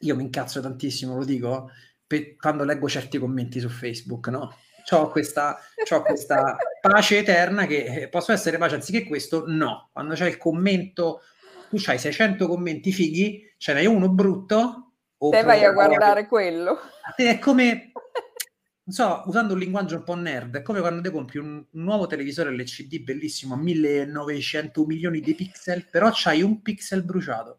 io 0.00 0.16
mi 0.16 0.22
incazzo 0.22 0.60
tantissimo, 0.60 1.16
lo 1.16 1.24
dico, 1.24 1.70
per, 2.06 2.36
quando 2.36 2.64
leggo 2.64 2.88
certi 2.88 3.18
commenti 3.18 3.60
su 3.60 3.68
Facebook, 3.68 4.28
no? 4.28 4.54
Ho 4.92 5.08
questa, 5.08 5.56
c'ho 5.88 6.02
questa 6.02 6.56
pace 6.80 7.18
eterna 7.18 7.66
che 7.66 7.84
eh, 7.84 8.08
posso 8.08 8.32
essere 8.32 8.58
pace 8.58 8.76
anziché 8.76 9.04
questo, 9.04 9.44
no. 9.46 9.90
Quando 9.92 10.14
c'è 10.14 10.26
il 10.26 10.36
commento, 10.36 11.20
tu 11.68 11.76
c'hai 11.78 11.98
600 11.98 12.48
commenti 12.48 12.90
fighi, 12.90 13.54
ce 13.56 13.72
n'hai 13.72 13.86
uno 13.86 14.08
brutto. 14.08 14.94
Te 15.16 15.42
vai 15.42 15.64
a 15.64 15.72
guardare 15.72 16.26
quello. 16.26 16.78
È 17.14 17.38
come, 17.38 17.92
non 18.82 18.94
so, 18.94 19.22
usando 19.26 19.52
un 19.52 19.60
linguaggio 19.60 19.96
un 19.96 20.02
po' 20.02 20.16
nerd, 20.16 20.56
è 20.56 20.62
come 20.62 20.80
quando 20.80 21.02
ti 21.02 21.10
compri 21.14 21.38
un, 21.38 21.64
un 21.70 21.82
nuovo 21.84 22.06
televisore 22.06 22.50
LCD 22.50 23.02
bellissimo 23.02 23.54
a 23.54 23.58
1900 23.58 24.84
milioni 24.86 25.20
di 25.20 25.34
pixel, 25.34 25.86
però 25.88 26.10
c'hai 26.12 26.42
un 26.42 26.62
pixel 26.62 27.04
bruciato, 27.04 27.58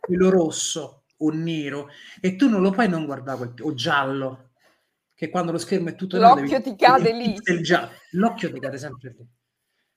quello 0.00 0.30
rosso 0.30 0.99
o 1.22 1.30
nero 1.30 1.88
e 2.20 2.36
tu 2.36 2.48
non 2.48 2.62
lo 2.62 2.70
puoi 2.70 2.88
non 2.88 3.06
guardare 3.06 3.38
quel, 3.38 3.54
o 3.60 3.74
giallo 3.74 4.50
che 5.14 5.28
quando 5.28 5.52
lo 5.52 5.58
schermo 5.58 5.90
è 5.90 5.94
tutto 5.94 6.18
l'occhio 6.18 6.44
nero, 6.44 6.62
ti 6.62 6.76
cade 6.76 7.12
lì. 7.12 7.36
l'occhio 8.12 8.52
ti 8.52 8.58
cade 8.58 8.78
sempre 8.78 9.14
lì. 9.16 9.26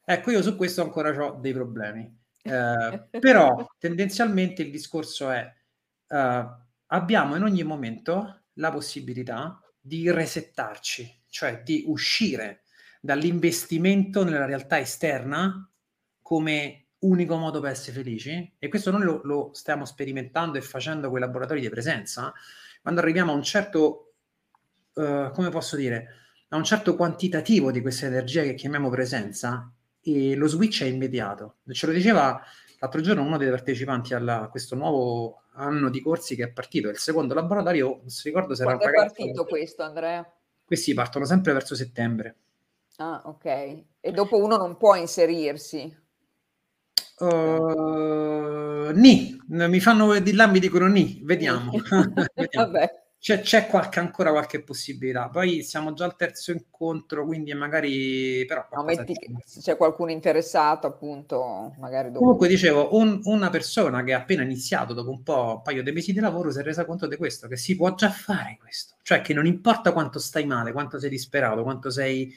Ecco 0.05 0.31
io 0.31 0.41
su 0.41 0.55
questo 0.55 0.81
ancora 0.81 1.09
ho 1.09 1.39
dei 1.39 1.53
problemi. 1.53 2.21
Eh, 2.41 3.07
però 3.19 3.65
tendenzialmente 3.77 4.63
il 4.63 4.71
discorso 4.71 5.29
è 5.29 5.49
eh, 6.09 6.47
abbiamo 6.87 7.35
in 7.37 7.43
ogni 7.43 7.63
momento 7.63 8.41
la 8.55 8.69
possibilità 8.69 9.61
di 9.79 10.11
resettarci 10.11 11.21
cioè 11.33 11.63
di 11.63 11.83
uscire 11.87 12.61
dall'investimento 13.01 14.23
nella 14.23 14.45
realtà 14.45 14.79
esterna 14.79 15.67
come 16.21 16.82
unico 17.03 17.37
modo 17.37 17.59
per 17.59 17.71
essere 17.71 17.93
felici, 17.93 18.55
e 18.59 18.67
questo 18.67 18.91
noi 18.91 19.03
lo, 19.03 19.21
lo 19.23 19.49
stiamo 19.53 19.85
sperimentando 19.85 20.57
e 20.57 20.61
facendo 20.61 21.07
con 21.09 21.17
i 21.17 21.21
laboratori 21.21 21.61
di 21.61 21.69
presenza, 21.69 22.33
quando 22.81 22.99
arriviamo 22.99 23.31
a 23.31 23.35
un 23.35 23.43
certo, 23.43 24.13
uh, 24.93 25.31
come 25.31 25.49
posso 25.49 25.75
dire, 25.75 26.07
a 26.49 26.57
un 26.57 26.63
certo 26.63 26.95
quantitativo 26.95 27.71
di 27.71 27.81
questa 27.81 28.05
energia 28.05 28.43
che 28.43 28.53
chiamiamo 28.53 28.89
presenza, 28.89 29.71
e 30.01 30.35
lo 30.35 30.47
switch 30.47 30.83
è 30.83 30.85
immediato. 30.85 31.55
Ce 31.71 31.85
lo 31.85 31.93
diceva 31.93 32.41
l'altro 32.79 33.01
giorno 33.01 33.23
uno 33.23 33.37
dei 33.37 33.49
partecipanti 33.49 34.13
a 34.13 34.47
questo 34.49 34.75
nuovo 34.75 35.43
anno 35.53 35.89
di 35.89 36.01
corsi 36.01 36.35
che 36.35 36.43
è 36.43 36.51
partito, 36.51 36.89
il 36.89 36.97
secondo 36.97 37.33
laboratorio, 37.33 37.99
non 38.01 38.09
si 38.09 38.27
ricordo 38.27 38.53
se 38.53 38.63
Quando 38.63 38.83
era 38.83 38.91
un 38.91 38.97
ragazzo... 38.97 39.13
è 39.13 39.17
partito 39.17 39.45
questo, 39.45 39.83
Andrea? 39.83 40.33
Questi 40.65 40.93
partono 40.93 41.25
sempre 41.25 41.53
verso 41.53 41.75
settembre. 41.75 42.35
Ah, 42.97 43.21
ok. 43.25 43.45
E 43.99 44.11
dopo 44.11 44.37
uno 44.37 44.57
non 44.57 44.77
può 44.77 44.95
inserirsi. 44.95 46.01
Uh, 47.19 48.91
ni, 48.95 49.39
mi 49.47 49.79
fanno 49.79 50.19
di 50.19 50.33
là 50.33 50.47
mi 50.47 50.59
dicono 50.59 50.87
ni, 50.87 51.21
vediamo. 51.23 51.71
vediamo. 52.35 52.71
C'è, 53.23 53.39
c'è 53.39 53.67
qualche, 53.67 53.99
ancora 53.99 54.31
qualche 54.31 54.61
possibilità. 54.63 55.29
Poi 55.29 55.63
siamo 55.63 55.93
già 55.93 56.03
al 56.03 56.17
terzo 56.17 56.51
incontro, 56.51 57.25
quindi 57.25 57.53
magari 57.53 58.43
però 58.45 58.67
no, 58.73 58.83
metti 58.83 59.13
che 59.13 59.31
c'è 59.61 59.77
qualcuno 59.77 60.11
interessato, 60.11 60.87
appunto, 60.87 61.73
magari 61.79 62.09
dopo. 62.09 62.19
Comunque 62.19 62.49
dicevo, 62.49 62.97
un, 62.97 63.21
una 63.23 63.49
persona 63.49 64.03
che 64.03 64.11
ha 64.11 64.17
appena 64.17 64.43
iniziato 64.43 64.93
dopo 64.93 65.09
un 65.09 65.23
po', 65.23 65.53
un 65.55 65.61
paio 65.61 65.81
di 65.83 65.93
mesi 65.93 66.11
di 66.11 66.19
lavoro 66.19 66.51
si 66.51 66.59
è 66.59 66.63
resa 66.63 66.83
conto 66.83 67.07
di 67.07 67.15
questo, 67.15 67.47
che 67.47 67.55
si 67.55 67.77
può 67.77 67.95
già 67.95 68.09
fare 68.09 68.57
questo. 68.59 68.95
Cioè 69.01 69.21
che 69.21 69.33
non 69.33 69.45
importa 69.45 69.93
quanto 69.93 70.19
stai 70.19 70.45
male, 70.45 70.73
quanto 70.73 70.99
sei 70.99 71.09
disperato, 71.09 71.63
quanto 71.63 71.89
sei 71.89 72.29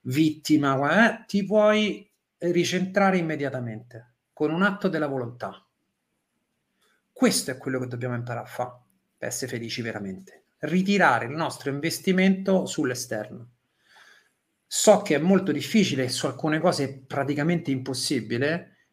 vittima, 0.00 1.20
eh, 1.20 1.24
ti 1.28 1.44
puoi 1.44 2.04
ricentrare 2.38 3.18
immediatamente 3.18 4.14
con 4.32 4.52
un 4.52 4.62
atto 4.62 4.88
della 4.88 5.06
volontà. 5.06 5.66
Questo 7.12 7.50
è 7.50 7.56
quello 7.56 7.78
che 7.78 7.86
dobbiamo 7.86 8.14
imparare 8.14 8.46
a 8.46 8.50
fare 8.50 8.72
per 9.16 9.28
essere 9.28 9.50
felici 9.50 9.80
veramente. 9.80 10.44
Ritirare 10.58 11.26
il 11.26 11.32
nostro 11.32 11.70
investimento 11.70 12.66
sull'esterno. 12.66 13.50
So 14.66 15.00
che 15.00 15.14
è 15.14 15.18
molto 15.18 15.52
difficile, 15.52 16.08
su 16.08 16.26
alcune 16.26 16.58
cose 16.58 16.84
è 16.84 16.98
praticamente 16.98 17.70
impossibile, 17.70 18.88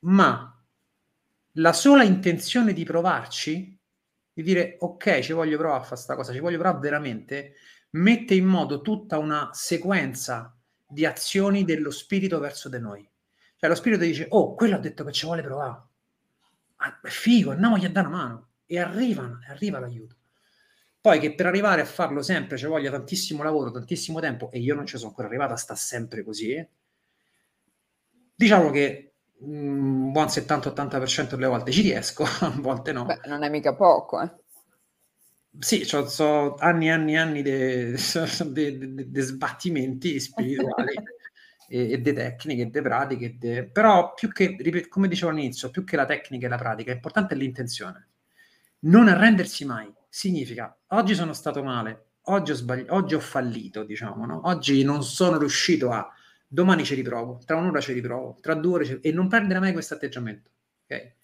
ma 0.00 0.50
la 1.58 1.72
sola 1.72 2.04
intenzione 2.04 2.72
di 2.72 2.84
provarci, 2.84 3.78
di 4.32 4.42
dire 4.42 4.76
ok, 4.80 5.20
ci 5.20 5.32
voglio 5.32 5.58
provare 5.58 5.80
a 5.80 5.82
fare 5.82 5.94
questa 5.94 6.16
cosa, 6.16 6.32
ci 6.32 6.38
voglio 6.38 6.58
provare 6.58 6.80
veramente, 6.80 7.54
mette 7.90 8.34
in 8.34 8.46
moto 8.46 8.80
tutta 8.80 9.18
una 9.18 9.50
sequenza 9.52 10.56
di 10.86 11.06
azioni 11.06 11.64
dello 11.64 11.90
spirito 11.90 12.38
verso 12.38 12.68
di 12.68 12.78
noi. 12.78 13.08
Cioè 13.56 13.68
lo 13.68 13.74
spirito 13.74 14.04
dice, 14.04 14.26
oh, 14.30 14.54
quello 14.54 14.76
ha 14.76 14.78
detto 14.78 15.04
che 15.04 15.12
ci 15.12 15.26
vuole 15.26 15.42
provare. 15.42 15.82
Ah, 16.76 17.00
è 17.02 17.08
figo, 17.08 17.52
andiamo 17.52 17.76
a 17.76 17.88
dare 17.88 18.06
una 18.06 18.16
mano. 18.16 18.48
E 18.66 18.78
arrivano, 18.78 19.40
arriva 19.48 19.78
l'aiuto. 19.78 20.16
Poi 21.00 21.20
che 21.20 21.34
per 21.34 21.46
arrivare 21.46 21.82
a 21.82 21.84
farlo 21.84 22.22
sempre 22.22 22.56
ci 22.56 22.66
voglia 22.66 22.90
tantissimo 22.90 23.42
lavoro, 23.42 23.70
tantissimo 23.70 24.20
tempo, 24.20 24.50
e 24.50 24.58
io 24.58 24.74
non 24.74 24.86
ci 24.86 24.96
sono 24.96 25.10
ancora 25.10 25.28
arrivato, 25.28 25.54
sta 25.56 25.74
sempre 25.74 26.24
così. 26.24 26.66
Diciamo 28.34 28.70
che 28.70 29.12
un 29.40 30.12
buon 30.12 30.26
70-80% 30.26 31.30
delle 31.34 31.46
volte 31.46 31.70
ci 31.72 31.82
riesco, 31.82 32.24
a 32.40 32.54
volte 32.56 32.92
no. 32.92 33.04
Beh, 33.04 33.20
non 33.26 33.42
è 33.42 33.50
mica 33.50 33.74
poco, 33.74 34.20
eh. 34.22 34.32
Sì, 35.58 35.84
so, 35.84 36.06
so 36.06 36.54
anni 36.56 36.86
e 36.86 36.90
anni 36.90 37.14
e 37.14 37.16
anni 37.18 37.42
di 37.42 37.96
sbattimenti 39.22 40.20
spirituali 40.20 40.94
e, 41.68 41.92
e 41.92 42.00
di 42.00 42.12
tecniche 42.12 42.62
e 42.62 42.70
di 42.70 42.80
pratiche, 42.82 43.36
de... 43.38 43.64
però 43.64 44.14
più 44.14 44.30
che, 44.32 44.56
come 44.88 45.08
dicevo 45.08 45.30
all'inizio, 45.30 45.70
più 45.70 45.84
che 45.84 45.96
la 45.96 46.06
tecnica 46.06 46.46
e 46.46 46.48
la 46.50 46.56
pratica, 46.56 46.92
è 46.92 46.94
importante 46.94 47.34
l'intenzione. 47.34 48.08
Non 48.80 49.08
arrendersi 49.08 49.64
mai 49.64 49.92
significa 50.08 50.76
oggi 50.88 51.14
sono 51.14 51.32
stato 51.32 51.62
male, 51.62 52.10
oggi 52.26 52.52
ho, 52.52 52.54
sbagli- 52.54 52.86
oggi 52.90 53.14
ho 53.14 53.20
fallito, 53.20 53.82
diciamo, 53.82 54.26
no? 54.26 54.40
oggi 54.44 54.84
non 54.84 55.02
sono 55.02 55.38
riuscito 55.38 55.90
a, 55.90 56.08
domani 56.46 56.84
ci 56.84 56.94
riprovo, 56.94 57.40
tra 57.44 57.56
un'ora 57.56 57.80
ci 57.80 57.92
riprovo, 57.92 58.36
tra 58.40 58.54
due 58.54 58.74
ore 58.74 58.84
ci... 58.84 59.00
e 59.00 59.12
non 59.12 59.28
perdere 59.28 59.58
mai 59.58 59.72
questo 59.72 59.94
atteggiamento. 59.94 60.50
Okay? 60.84 61.14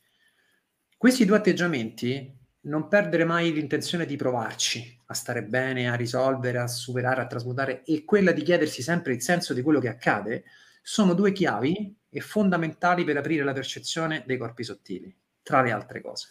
Questi 0.97 1.25
due 1.25 1.37
atteggiamenti, 1.37 2.39
non 2.63 2.89
perdere 2.89 3.25
mai 3.25 3.53
l'intenzione 3.53 4.05
di 4.05 4.17
provarci 4.17 5.01
a 5.07 5.15
stare 5.15 5.43
bene, 5.45 5.89
a 5.89 5.95
risolvere, 5.95 6.59
a 6.59 6.67
superare, 6.67 7.23
a 7.23 7.27
trasmutare 7.27 7.83
e 7.85 8.05
quella 8.05 8.33
di 8.33 8.43
chiedersi 8.43 8.83
sempre 8.83 9.15
il 9.15 9.23
senso 9.23 9.55
di 9.55 9.63
quello 9.63 9.81
che 9.81 9.89
accade, 9.89 10.45
sono 10.83 11.15
due 11.15 11.33
chiavi 11.33 11.97
e 12.11 12.21
fondamentali 12.21 13.05
per 13.05 13.17
aprire 13.17 13.45
la 13.45 13.53
percezione 13.53 14.25
dei 14.27 14.37
corpi 14.37 14.65
sottili, 14.65 15.15
tra 15.43 15.63
le 15.63 15.71
altre 15.71 16.01
cose. 16.01 16.29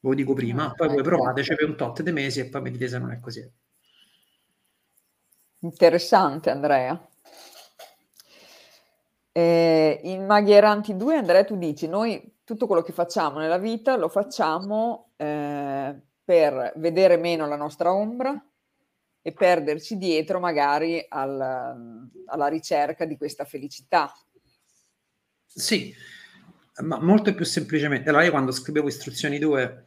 Ve 0.00 0.10
lo 0.10 0.14
dico 0.14 0.34
prima, 0.34 0.66
ah, 0.66 0.72
poi 0.72 0.88
voi 0.88 0.98
ecco. 0.98 1.08
provateci 1.08 1.54
per 1.54 1.68
un 1.68 1.76
tot 1.76 2.02
di 2.02 2.12
mesi 2.12 2.40
e 2.40 2.48
poi 2.48 2.60
mi 2.62 2.70
dite 2.70 2.88
se 2.88 2.98
non 2.98 3.10
è 3.10 3.18
così. 3.18 3.50
Interessante 5.60 6.50
Andrea. 6.50 7.08
Eh, 9.32 10.00
in 10.04 10.24
Maghieranti 10.24 10.96
2, 10.96 11.16
Andrea, 11.16 11.44
tu 11.44 11.56
dici, 11.56 11.88
noi 11.88 12.35
tutto 12.46 12.68
quello 12.68 12.82
che 12.82 12.92
facciamo 12.92 13.40
nella 13.40 13.58
vita 13.58 13.96
lo 13.96 14.08
facciamo 14.08 15.10
eh, 15.16 16.00
per 16.24 16.72
vedere 16.76 17.16
meno 17.16 17.48
la 17.48 17.56
nostra 17.56 17.92
ombra 17.92 18.40
e 19.20 19.32
perderci 19.32 19.98
dietro 19.98 20.38
magari 20.38 21.04
al, 21.08 22.08
alla 22.26 22.46
ricerca 22.46 23.04
di 23.04 23.16
questa 23.16 23.44
felicità. 23.44 24.12
Sì, 25.44 25.92
ma 26.84 27.00
molto 27.00 27.34
più 27.34 27.44
semplicemente. 27.44 28.10
Allora, 28.10 28.22
io 28.22 28.30
quando 28.30 28.52
scrivevo 28.52 28.86
istruzioni 28.86 29.40
2 29.40 29.86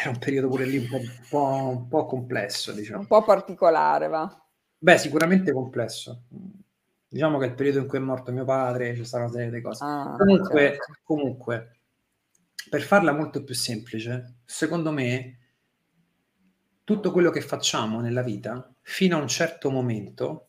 era 0.00 0.08
un 0.08 0.18
periodo 0.18 0.48
pure 0.48 0.64
lì 0.64 0.78
un 0.78 0.88
po', 0.88 0.96
un 0.96 1.10
po', 1.28 1.68
un 1.76 1.88
po 1.88 2.06
complesso, 2.06 2.72
diciamo. 2.72 3.00
Un 3.00 3.06
po' 3.06 3.22
particolare, 3.22 4.08
va? 4.08 4.46
Beh, 4.78 4.96
sicuramente 4.96 5.52
complesso 5.52 6.22
diciamo 7.14 7.38
che 7.38 7.44
è 7.44 7.48
il 7.48 7.54
periodo 7.54 7.78
in 7.78 7.86
cui 7.86 7.98
è 7.98 8.00
morto 8.00 8.32
mio 8.32 8.44
padre, 8.44 8.92
c'è 8.92 9.04
stata 9.04 9.22
una 9.22 9.32
serie 9.32 9.48
di 9.48 9.60
cose. 9.60 9.84
Ah, 9.84 10.16
comunque, 10.18 10.60
certo. 10.60 10.92
comunque, 11.04 11.76
per 12.68 12.82
farla 12.82 13.12
molto 13.12 13.44
più 13.44 13.54
semplice, 13.54 14.38
secondo 14.44 14.90
me, 14.90 15.38
tutto 16.82 17.12
quello 17.12 17.30
che 17.30 17.40
facciamo 17.40 18.00
nella 18.00 18.22
vita, 18.22 18.68
fino 18.80 19.16
a 19.16 19.20
un 19.20 19.28
certo 19.28 19.70
momento, 19.70 20.48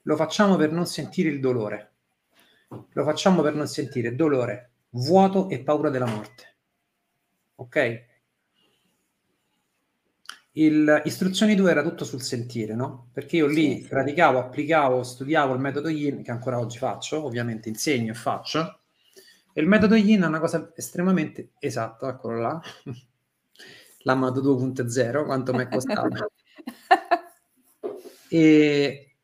lo 0.00 0.16
facciamo 0.16 0.56
per 0.56 0.72
non 0.72 0.86
sentire 0.86 1.28
il 1.28 1.40
dolore. 1.40 1.90
Lo 2.92 3.04
facciamo 3.04 3.42
per 3.42 3.54
non 3.54 3.68
sentire 3.68 4.14
dolore, 4.14 4.70
vuoto 4.92 5.50
e 5.50 5.62
paura 5.62 5.90
della 5.90 6.06
morte. 6.06 6.56
Ok? 7.56 8.04
Il, 10.52 11.02
istruzioni 11.04 11.54
2 11.54 11.70
era 11.70 11.82
tutto 11.82 12.04
sul 12.04 12.20
sentire, 12.20 12.74
no? 12.74 13.08
Perché 13.12 13.36
io 13.36 13.46
lì 13.46 13.80
sì, 13.80 13.88
praticavo, 13.88 14.38
applicavo, 14.38 15.02
studiavo 15.02 15.54
il 15.54 15.60
metodo 15.60 15.88
Yin, 15.88 16.22
che 16.22 16.30
ancora 16.30 16.58
oggi 16.58 16.78
faccio, 16.78 17.24
ovviamente 17.24 17.68
insegno 17.68 18.12
e 18.12 18.14
faccio, 18.14 18.80
e 19.52 19.60
il 19.60 19.68
metodo 19.68 19.94
Yin 19.94 20.22
è 20.22 20.26
una 20.26 20.40
cosa 20.40 20.72
estremamente 20.74 21.52
esatta, 21.58 22.08
eccolo 22.08 22.38
là, 22.38 22.60
l'Amato 24.04 24.42
2.0, 24.42 25.24
quanto 25.24 25.54
mi 25.54 25.62
è 25.62 25.68
costato. 25.68 26.32
e, 28.28 29.16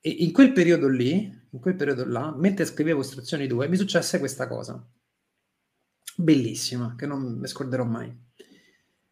e 0.00 0.10
in 0.10 0.32
quel 0.32 0.52
periodo 0.52 0.88
lì, 0.88 1.38
in 1.50 1.60
quel 1.60 1.76
periodo 1.76 2.06
là, 2.06 2.34
mentre 2.34 2.64
scrivevo 2.64 3.00
istruzioni 3.00 3.46
2, 3.46 3.68
mi 3.68 3.76
successe 3.76 4.18
questa 4.18 4.48
cosa, 4.48 4.82
bellissima, 6.16 6.94
che 6.96 7.06
non 7.06 7.38
mi 7.38 7.46
scorderò 7.46 7.84
mai. 7.84 8.28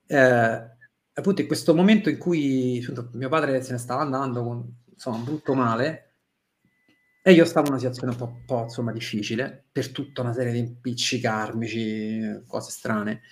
Eh, 0.06 0.76
appunto 1.18 1.40
in 1.40 1.46
questo 1.48 1.74
momento 1.74 2.08
in 2.08 2.16
cui 2.16 2.78
appunto, 2.80 3.10
mio 3.14 3.28
padre 3.28 3.60
se 3.62 3.72
ne 3.72 3.78
stava 3.78 4.02
andando 4.02 4.42
con 4.42 4.76
insomma 4.92 5.18
brutto 5.18 5.54
male 5.54 6.04
e 7.22 7.32
io 7.32 7.44
stavo 7.44 7.66
in 7.66 7.72
una 7.72 7.80
situazione 7.80 8.12
un 8.12 8.18
po', 8.18 8.42
po' 8.46 8.62
insomma 8.62 8.92
difficile 8.92 9.66
per 9.70 9.90
tutta 9.90 10.22
una 10.22 10.32
serie 10.32 10.52
di 10.52 10.58
impicci 10.60 11.20
karmici, 11.20 12.42
cose 12.46 12.70
strane. 12.70 13.22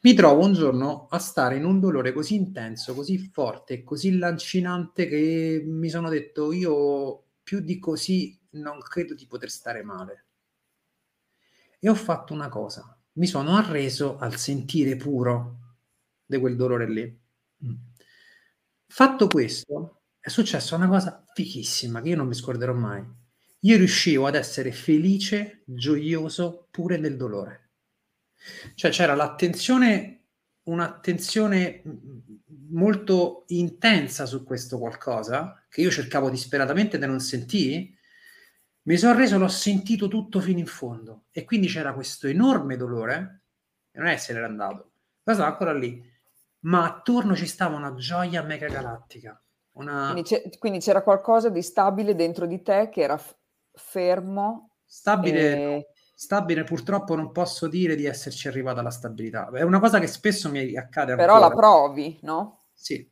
Mi 0.00 0.14
trovo 0.14 0.44
un 0.44 0.52
giorno 0.52 1.06
a 1.08 1.18
stare 1.18 1.56
in 1.56 1.64
un 1.64 1.80
dolore 1.80 2.12
così 2.12 2.34
intenso, 2.34 2.94
così 2.94 3.18
forte, 3.18 3.82
così 3.82 4.18
lancinante 4.18 5.06
che 5.06 5.62
mi 5.64 5.88
sono 5.88 6.08
detto 6.08 6.52
io 6.52 7.24
più 7.42 7.60
di 7.60 7.78
così 7.78 8.38
non 8.50 8.78
credo 8.80 9.14
di 9.14 9.26
poter 9.26 9.50
stare 9.50 9.82
male. 9.82 10.26
E 11.78 11.88
ho 11.88 11.94
fatto 11.94 12.32
una 12.34 12.48
cosa, 12.48 12.96
mi 13.14 13.26
sono 13.26 13.56
arreso 13.56 14.18
al 14.18 14.36
sentire 14.36 14.96
puro 14.96 15.67
di 16.28 16.38
quel 16.38 16.56
dolore 16.56 16.88
lì. 16.88 17.20
Mm. 17.64 17.74
Fatto 18.86 19.26
questo, 19.28 20.02
è 20.20 20.28
successa 20.28 20.76
una 20.76 20.88
cosa 20.88 21.24
fichissima 21.32 22.02
che 22.02 22.10
io 22.10 22.16
non 22.16 22.28
mi 22.28 22.34
scorderò 22.34 22.74
mai. 22.74 23.02
Io 23.62 23.76
riuscivo 23.76 24.26
ad 24.26 24.34
essere 24.34 24.70
felice, 24.72 25.62
gioioso 25.64 26.68
pure 26.70 26.98
nel 26.98 27.16
dolore. 27.16 27.70
Cioè 28.74 28.90
c'era 28.90 29.14
l'attenzione, 29.14 30.26
un'attenzione 30.64 31.82
molto 32.70 33.44
intensa 33.48 34.26
su 34.26 34.44
questo 34.44 34.78
qualcosa 34.78 35.64
che 35.68 35.80
io 35.80 35.90
cercavo 35.90 36.30
disperatamente 36.30 36.98
di 36.98 37.06
non 37.06 37.20
sentire. 37.20 37.94
Mi 38.82 38.96
sono 38.96 39.18
reso, 39.18 39.38
l'ho 39.38 39.48
sentito 39.48 40.08
tutto 40.08 40.40
fino 40.40 40.58
in 40.58 40.66
fondo 40.66 41.24
e 41.30 41.44
quindi 41.44 41.66
c'era 41.66 41.92
questo 41.94 42.26
enorme 42.26 42.76
dolore, 42.76 43.42
e 43.90 43.98
non 43.98 44.08
è 44.08 44.16
se 44.16 44.32
n'era 44.32 44.46
andato, 44.46 44.92
ma 45.24 45.34
stava 45.34 45.50
ancora 45.50 45.74
lì 45.74 46.07
ma 46.60 46.84
attorno 46.84 47.36
ci 47.36 47.46
stava 47.46 47.76
una 47.76 47.94
gioia 47.94 48.42
mega 48.42 48.66
galattica. 48.66 49.40
Una... 49.72 50.10
Quindi, 50.12 50.58
quindi, 50.58 50.78
c'era 50.80 51.02
qualcosa 51.02 51.50
di 51.50 51.62
stabile 51.62 52.14
dentro 52.14 52.46
di 52.46 52.62
te 52.62 52.88
che 52.90 53.02
era 53.02 53.16
f- 53.16 53.36
fermo. 53.72 54.70
Stabile, 54.84 55.52
e... 55.52 55.86
stabile, 56.14 56.64
purtroppo 56.64 57.14
non 57.14 57.30
posso 57.30 57.68
dire 57.68 57.94
di 57.94 58.06
esserci 58.06 58.48
arrivato 58.48 58.80
alla 58.80 58.90
stabilità. 58.90 59.50
È 59.50 59.62
una 59.62 59.78
cosa 59.78 60.00
che 60.00 60.08
spesso 60.08 60.50
mi 60.50 60.76
accade. 60.76 61.14
Però 61.14 61.34
ancora. 61.34 61.48
la 61.48 61.54
provi, 61.54 62.18
no? 62.22 62.64
Sì. 62.72 63.08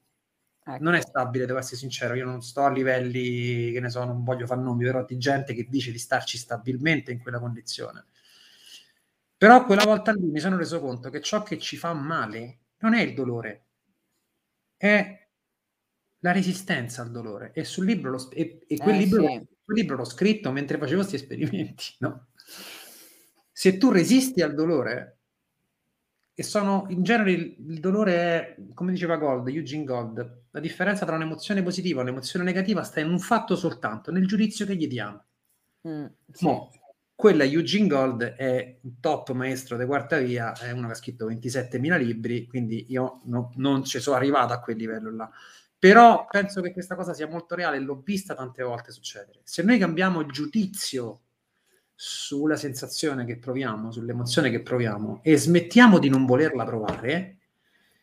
Ecco. 0.68 0.82
Non 0.82 0.94
è 0.94 1.00
stabile, 1.00 1.46
devo 1.46 1.60
essere 1.60 1.76
sincero. 1.76 2.14
Io 2.14 2.24
non 2.24 2.42
sto 2.42 2.62
a 2.62 2.70
livelli, 2.70 3.70
che 3.70 3.78
ne 3.78 3.88
so, 3.88 4.02
non 4.02 4.24
voglio 4.24 4.46
far 4.46 4.58
nomi, 4.58 4.82
però 4.82 5.04
di 5.04 5.16
gente 5.16 5.54
che 5.54 5.68
dice 5.68 5.92
di 5.92 5.98
starci 5.98 6.36
stabilmente 6.36 7.12
in 7.12 7.22
quella 7.22 7.38
condizione. 7.38 8.06
Però 9.36 9.64
quella 9.64 9.84
volta 9.84 10.10
lì 10.10 10.26
mi 10.26 10.40
sono 10.40 10.56
reso 10.56 10.80
conto 10.80 11.08
che 11.10 11.20
ciò 11.20 11.44
che 11.44 11.58
ci 11.58 11.76
fa 11.76 11.92
male 11.92 12.62
non 12.78 12.94
è 12.94 13.02
il 13.02 13.14
dolore, 13.14 13.64
è 14.76 15.28
la 16.20 16.32
resistenza 16.32 17.02
al 17.02 17.10
dolore. 17.10 17.52
E 17.54 17.64
sul 17.64 17.86
libro, 17.86 18.10
lo, 18.10 18.30
e, 18.30 18.64
e 18.66 18.76
quel, 18.76 18.94
eh, 18.94 18.98
libro, 18.98 19.26
sì. 19.26 19.46
quel 19.64 19.76
libro 19.78 19.96
l'ho 19.96 20.04
scritto 20.04 20.52
mentre 20.52 20.78
facevo 20.78 20.98
questi 20.98 21.16
esperimenti, 21.16 21.84
no? 22.00 22.28
Se 23.52 23.78
tu 23.78 23.90
resisti 23.90 24.42
al 24.42 24.54
dolore, 24.54 25.16
e 26.38 26.42
sono 26.42 26.84
in 26.90 27.02
genere 27.02 27.32
il, 27.32 27.56
il, 27.66 27.80
dolore 27.80 28.14
è, 28.14 28.56
come 28.74 28.92
diceva 28.92 29.16
Gold, 29.16 29.48
Eugene 29.48 29.84
Gold, 29.84 30.42
la 30.50 30.60
differenza 30.60 31.06
tra 31.06 31.16
un'emozione 31.16 31.62
positiva 31.62 32.00
e 32.00 32.02
un'emozione 32.02 32.44
negativa 32.44 32.82
sta 32.82 33.00
in 33.00 33.08
un 33.08 33.18
fatto 33.18 33.56
soltanto, 33.56 34.10
nel 34.10 34.26
giudizio 34.26 34.66
che 34.66 34.76
gli 34.76 34.86
diamo. 34.86 35.24
Mm, 35.88 36.04
sì. 36.30 36.44
Mo, 36.44 36.70
quella 37.16 37.44
Eugene 37.44 37.88
Gold 37.88 38.22
è 38.34 38.78
un 38.82 39.00
top 39.00 39.32
maestro 39.32 39.78
di 39.78 39.86
quarta 39.86 40.18
via, 40.18 40.52
è 40.52 40.70
uno 40.70 40.86
che 40.86 40.92
ha 40.92 40.96
scritto 40.96 41.26
27.000 41.26 41.96
libri, 41.98 42.46
quindi 42.46 42.84
io 42.90 43.22
no, 43.24 43.52
non 43.56 43.84
ci 43.84 43.98
sono 44.00 44.16
arrivato 44.16 44.52
a 44.52 44.60
quel 44.60 44.76
livello 44.76 45.10
là. 45.10 45.30
Però 45.78 46.26
penso 46.30 46.60
che 46.60 46.72
questa 46.72 46.94
cosa 46.94 47.14
sia 47.14 47.26
molto 47.26 47.54
reale 47.54 47.78
l'ho 47.78 48.02
vista 48.04 48.34
tante 48.34 48.62
volte 48.62 48.92
succedere. 48.92 49.40
Se 49.44 49.62
noi 49.62 49.78
cambiamo 49.78 50.26
giudizio 50.26 51.22
sulla 51.94 52.56
sensazione 52.56 53.24
che 53.24 53.38
proviamo, 53.38 53.90
sull'emozione 53.90 54.50
che 54.50 54.60
proviamo 54.60 55.20
e 55.22 55.38
smettiamo 55.38 55.98
di 55.98 56.10
non 56.10 56.26
volerla 56.26 56.64
provare, 56.64 57.38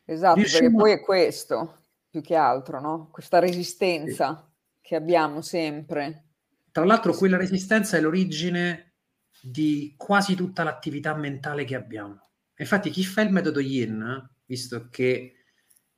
esatto, 0.06 0.38
riusciamo... 0.38 0.70
perché 0.70 0.76
poi 0.76 0.92
è 0.92 1.02
questo 1.02 1.78
più 2.10 2.22
che 2.22 2.36
altro, 2.36 2.82
no? 2.82 3.10
Questa 3.12 3.38
resistenza 3.38 4.44
sì. 4.44 4.78
che 4.82 4.96
abbiamo 4.96 5.42
sempre. 5.42 6.24
Tra 6.72 6.84
l'altro, 6.84 7.14
quella 7.14 7.38
resistenza 7.38 7.98
è 7.98 8.02
l'origine 8.02 8.93
di 9.44 9.94
quasi 9.98 10.36
tutta 10.36 10.64
l'attività 10.64 11.14
mentale 11.16 11.66
che 11.66 11.76
abbiamo. 11.76 12.30
Infatti, 12.56 12.90
chi 12.90 13.04
fa 13.04 13.22
il 13.22 13.32
metodo 13.32 13.60
Yin, 13.60 14.30
visto 14.46 14.88
che 14.90 15.36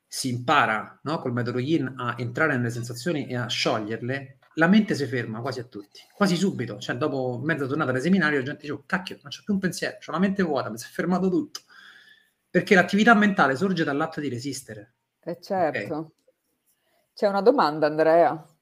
si 0.08 0.30
impara 0.30 1.00
no, 1.04 1.20
col 1.20 1.34
metodo 1.34 1.60
Yin 1.60 1.94
a 1.98 2.16
entrare 2.18 2.56
nelle 2.56 2.72
sensazioni 2.72 3.28
e 3.28 3.36
a 3.36 3.48
scioglierle, 3.48 4.40
la 4.56 4.68
mente 4.68 4.96
si 4.96 5.06
ferma 5.06 5.42
quasi 5.42 5.60
a 5.60 5.66
tutti, 5.66 6.00
quasi 6.14 6.36
subito. 6.36 6.80
Cioè, 6.80 6.96
dopo 6.96 7.40
mezza 7.44 7.68
giornata 7.68 7.92
del 7.92 8.02
seminario, 8.02 8.40
la 8.40 8.46
gente 8.46 8.62
dice: 8.62 8.74
oh, 8.74 8.84
Cacchio, 8.86 9.20
non 9.22 9.32
c'è 9.32 9.44
più 9.44 9.54
un 9.54 9.60
pensiero, 9.60 9.98
ho 10.04 10.12
la 10.12 10.20
mente 10.20 10.42
vuota, 10.42 10.70
mi 10.70 10.78
si 10.78 10.88
è 10.88 10.90
fermato 10.90 11.30
tutto. 11.30 11.60
Perché 12.50 12.74
l'attività 12.74 13.14
mentale 13.14 13.56
sorge 13.56 13.84
dall'atto 13.84 14.22
di 14.22 14.30
resistere. 14.30 14.94
Eh 15.20 15.40
certo. 15.42 15.96
Okay. 15.98 16.12
C'è 17.14 17.28
una 17.28 17.42
domanda, 17.42 17.86
Andrea. 17.86 18.55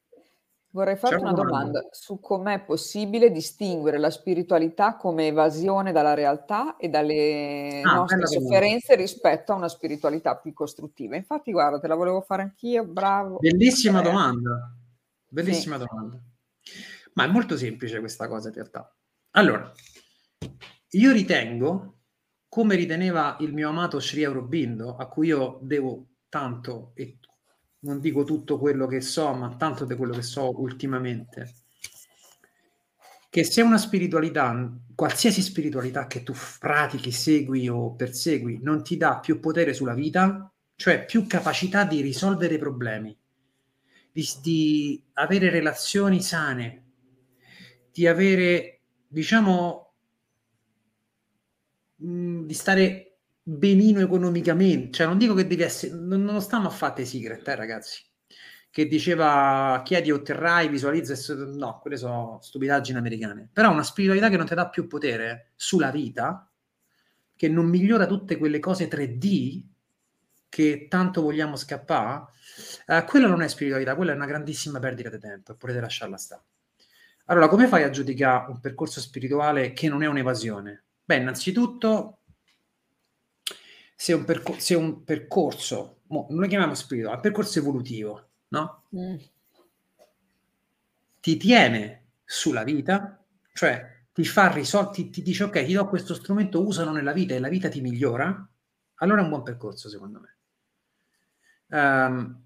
Vorrei 0.74 0.96
farti 0.96 1.22
una 1.22 1.34
domanda. 1.34 1.82
domanda 1.82 1.88
su 1.92 2.20
com'è 2.20 2.64
possibile 2.64 3.30
distinguere 3.32 4.00
la 4.00 4.10
spiritualità 4.10 4.98
come 4.98 5.28
evasione 5.28 5.92
dalla 5.92 6.16
realtà 6.16 6.78
e 6.78 6.90
dalle 6.90 7.82
ah, 7.84 7.94
nostre 7.94 8.26
sofferenze 8.26 8.96
rispetto 8.96 9.52
a 9.52 9.56
una 9.56 9.68
spiritualità 9.68 10.36
più 10.36 10.52
costruttiva. 10.52 11.16
Infatti, 11.16 11.52
guarda, 11.52 11.80
te 11.80 11.88
la 11.88 11.94
volevo 11.94 12.22
fare 12.22 12.42
anch'io, 12.42 12.86
bravo. 12.86 13.38
Bellissima 13.38 14.00
eh. 14.00 14.04
domanda. 14.04 14.76
Bellissima 15.28 15.78
sì. 15.78 15.86
domanda. 15.88 16.20
Ma 17.14 17.24
è 17.24 17.28
molto 17.28 17.56
semplice 17.56 18.00
questa 18.00 18.28
cosa 18.28 18.48
in 18.48 18.56
realtà. 18.56 18.92
Allora, 19.36 19.72
io 20.90 21.12
ritengo, 21.12 22.00
come 22.48 22.74
riteneva 22.74 23.38
il 23.42 23.54
mio 23.54 23.70
amato 23.70 24.00
Sri 24.00 24.24
Aurobindo, 24.24 24.96
a 24.96 25.08
cui 25.08 25.28
io 25.28 25.60
devo 25.62 26.08
tanto 26.30 26.94
e 26.96 27.20
non 27.84 28.00
dico 28.00 28.24
tutto 28.24 28.58
quello 28.58 28.88
che 28.88 29.02
so, 29.02 29.34
ma 29.34 29.56
tanto 29.56 29.86
di 29.86 29.96
quello 29.96 30.14
che 30.14 30.22
so 30.22 30.60
ultimamente, 30.60 31.54
che 33.30 33.44
se 33.44 33.62
una 33.62 33.78
spiritualità, 33.78 34.72
qualsiasi 34.94 35.42
spiritualità 35.42 36.08
che 36.08 36.24
tu 36.24 36.34
pratichi, 36.60 37.12
segui 37.12 37.68
o 37.68 37.96
persegui, 37.96 38.60
non 38.62 38.84
ti 38.84 38.96
dà 38.96 39.20
più 39.20 39.40
potere 39.40 39.74
sulla 39.74 39.94
vita, 39.94 40.52
cioè 40.76 41.06
più 41.06 41.26
capacità 41.26 41.84
di 41.84 42.02
risolvere 42.02 42.58
problemi, 42.58 43.18
di, 44.12 44.28
di 44.42 45.04
avere 45.14 45.50
relazioni 45.50 46.22
sane, 46.22 46.84
di 47.92 48.08
avere, 48.08 48.82
diciamo, 49.08 49.94
mm, 52.04 52.46
di 52.46 52.54
stare 52.54 53.13
benino 53.44 54.00
economicamente, 54.00 54.92
cioè 54.92 55.08
non 55.08 55.18
dico 55.18 55.34
che 55.34 55.46
devi 55.46 55.64
essere, 55.64 55.94
non, 55.94 56.24
non 56.24 56.42
stanno 56.42 56.68
a 56.68 56.72
fare 56.72 57.04
secret, 57.06 57.46
eh, 57.46 57.56
ragazzi, 57.56 58.02
che 58.70 58.88
diceva 58.88 59.82
chiedi 59.84 60.10
e 60.10 60.14
otterrai, 60.14 60.70
visualizza, 60.70 61.36
no, 61.36 61.80
quelle 61.80 61.98
sono 61.98 62.40
stupidaggini 62.42 62.98
americane, 62.98 63.50
però 63.52 63.72
una 63.72 63.84
spiritualità 63.84 64.30
che 64.30 64.38
non 64.38 64.46
ti 64.46 64.56
dà 64.56 64.70
più 64.70 64.88
potere 64.88 65.52
sulla 65.56 65.92
vita, 65.92 66.50
che 67.36 67.50
non 67.50 67.66
migliora 67.66 68.06
tutte 68.06 68.38
quelle 68.38 68.60
cose 68.60 68.88
3D 68.88 69.62
che 70.48 70.88
tanto 70.88 71.22
vogliamo 71.22 71.56
scappare, 71.56 72.28
eh, 72.86 73.04
quella 73.06 73.28
non 73.28 73.42
è 73.42 73.48
spiritualità, 73.48 73.96
quella 73.96 74.14
è 74.14 74.16
una 74.16 74.26
grandissima 74.28 74.80
perdita 74.80 75.10
di 75.10 75.20
tempo, 75.20 75.56
potete 75.56 75.80
lasciarla 75.80 76.18
stare. 76.18 76.44
Allora, 77.26 77.48
come 77.48 77.68
fai 77.68 77.84
a 77.84 77.90
giudicare 77.90 78.52
un 78.52 78.60
percorso 78.60 79.00
spirituale 79.00 79.74
che 79.74 79.90
non 79.90 80.04
è 80.04 80.08
un'evasione? 80.08 80.84
Beh, 81.04 81.18
innanzitutto 81.18 82.20
se 83.96 84.14
un, 84.14 84.26
percor- 84.26 84.60
se 84.60 84.76
un 84.76 85.04
percorso, 85.04 86.02
mo, 86.08 86.28
non 86.30 86.40
lo 86.40 86.48
chiamiamo 86.48 86.74
spirituale, 86.74 87.20
percorso 87.20 87.60
evolutivo, 87.60 88.30
no? 88.50 88.84
Mm. 88.96 89.16
Ti 91.20 91.38
tiene 91.38 92.06
sulla 92.24 92.64
vita, 92.64 93.24
cioè 93.54 94.06
ti 94.12 94.26
fa 94.26 94.52
risolvere, 94.52 94.94
ti, 94.94 95.10
ti, 95.10 95.22
dice 95.22 95.46
ok, 95.46 95.66
ti 95.66 95.74
do 95.74 95.88
questo 95.88 96.14
strumento, 96.14 96.66
usalo 96.66 96.92
nella 96.92 97.14
vita 97.14 97.34
e 97.34 97.40
la 97.40 97.50
vita 97.50 97.70
ti 97.70 97.82
migliora, 97.82 98.48
allora 98.96 99.22
è 99.22 99.24
un 99.24 99.30
buon 99.30 99.44
percorso 99.44 99.90
secondo 99.90 100.20
me. 100.20 100.38
Um, 101.68 102.44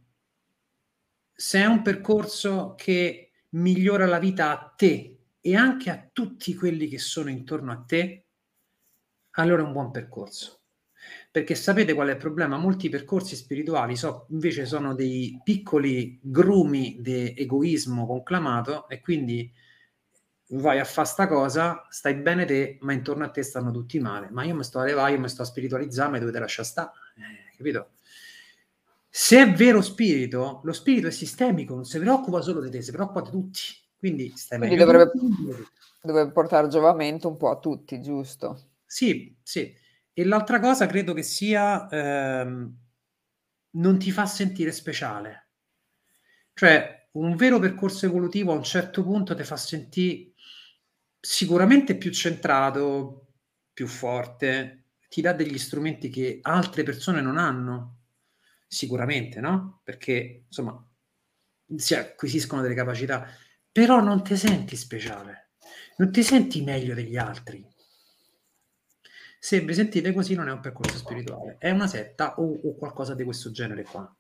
se 1.34 1.60
è 1.60 1.66
un 1.66 1.82
percorso 1.82 2.74
che 2.76 3.32
migliora 3.50 4.06
la 4.06 4.20
vita 4.20 4.52
a 4.52 4.74
te 4.76 5.20
e 5.39 5.56
anche 5.56 5.89
a 5.89 6.10
tutti 6.12 6.56
quelli 6.56 6.88
che 6.88 6.98
sono 6.98 7.30
intorno 7.30 7.72
a 7.72 7.84
te, 7.86 8.26
allora 9.32 9.62
è 9.62 9.66
un 9.66 9.72
buon 9.72 9.91
percorso. 9.91 10.57
Perché 11.38 11.54
sapete 11.54 11.94
qual 11.94 12.08
è 12.08 12.14
il 12.14 12.18
problema? 12.18 12.58
Molti 12.58 12.90
percorsi 12.90 13.36
spirituali 13.36 13.96
so, 13.96 14.26
invece 14.32 14.66
sono 14.66 14.96
dei 14.96 15.40
piccoli 15.44 16.20
grumi 16.20 16.98
di 17.00 17.36
egoismo 17.38 18.08
conclamato 18.08 18.90
e 18.90 19.02
quindi 19.02 19.54
vai 20.54 20.80
a 20.80 20.84
fare 20.84 21.08
sta 21.08 21.28
cosa, 21.28 21.86
stai 21.92 22.16
bene 22.16 22.46
te, 22.46 22.80
ma 22.82 22.94
intorno 22.94 23.24
a 23.24 23.30
te 23.30 23.44
stanno 23.44 23.70
tutti 23.70 24.00
male. 24.00 24.30
Ma 24.32 24.46
io 24.46 24.56
mi 24.56 24.64
sto 24.64 24.80
a 24.80 24.84
levare, 24.84 25.12
io 25.12 25.20
mi 25.20 25.30
sto 25.30 25.44
a 25.44 25.46
spiritualizzare, 25.46 26.10
mi 26.10 26.18
dovete 26.18 26.40
lasciare 26.40 26.68
stare. 26.68 26.90
Eh, 27.18 27.56
capito? 27.56 27.90
Se 29.08 29.40
è 29.40 29.54
vero 29.54 29.84
spirito, 29.84 30.62
lo 30.64 30.74
spirito 30.74 31.06
è 31.06 31.12
sistemico, 31.12 31.76
non 31.76 31.86
si 31.86 32.00
preoccupa 32.00 32.42
solo 32.42 32.62
di 32.62 32.72
te, 32.72 32.82
si 32.82 32.92
preoccupa 32.92 33.22
di 33.22 33.30
tutti. 33.30 33.62
Quindi 33.96 34.34
stai 34.36 34.58
Quindi 34.58 34.78
dovrebbe, 34.78 35.12
dovrebbe 36.02 36.32
portare 36.32 36.68
giovamento 36.68 37.28
un 37.28 37.38
po' 37.38 37.52
a 37.52 37.60
tutti, 37.60 38.02
giusto? 38.02 38.60
Sì, 38.88 39.38
sì. 39.44 39.86
E 40.20 40.26
l'altra 40.26 40.59
cosa 40.59 40.88
credo 40.88 41.13
che 41.13 41.22
sia 41.22 41.88
ehm, 41.88 42.76
non 43.74 43.99
ti 43.99 44.09
fa 44.09 44.26
sentire 44.26 44.72
speciale. 44.72 45.49
Cioè, 46.53 47.09
un 47.11 47.36
vero 47.36 47.59
percorso 47.59 48.07
evolutivo 48.07 48.51
a 48.51 48.55
un 48.55 48.63
certo 48.63 49.03
punto 49.03 49.36
ti 49.36 49.43
fa 49.43 49.57
sentire 49.57 50.32
sicuramente 51.20 51.97
più 51.97 52.11
centrato, 52.11 53.34
più 53.72 53.86
forte, 53.86 54.86
ti 55.07 55.22
dà 55.22 55.34
degli 55.34 55.59
strumenti 55.59 56.09
che 56.09 56.39
altre 56.41 56.82
persone 56.82 57.22
non 57.22 57.38
hanno, 57.38 57.99
sicuramente, 58.68 59.39
no? 59.39 59.82
Perché, 59.84 60.45
insomma, 60.47 60.84
si 61.76 61.93
acquisiscono 61.93 62.63
delle 62.63 62.74
capacità, 62.74 63.28
però 63.72 64.01
non 64.01 64.24
ti 64.24 64.36
senti 64.36 64.76
speciale, 64.76 65.51
non 65.97 66.11
ti 66.11 66.24
senti 66.24 66.63
meglio 66.63 66.95
degli 66.95 67.18
altri 67.18 67.63
se 69.40 69.60
vi 69.62 69.74
sentite 69.74 70.14
così 70.14 70.36
non 70.36 70.48
è 70.48 70.52
un 70.52 70.60
percorso 70.60 70.98
spirituale, 70.98 71.58
è 71.60 71.70
una 71.70 71.88
setta 71.88 72.36
o, 72.40 72.60
o, 72.64 72.76
qualcosa 72.76 73.14
di 73.14 73.24
questo 73.24 73.52
genere 73.52 73.84
qua. 73.84 74.14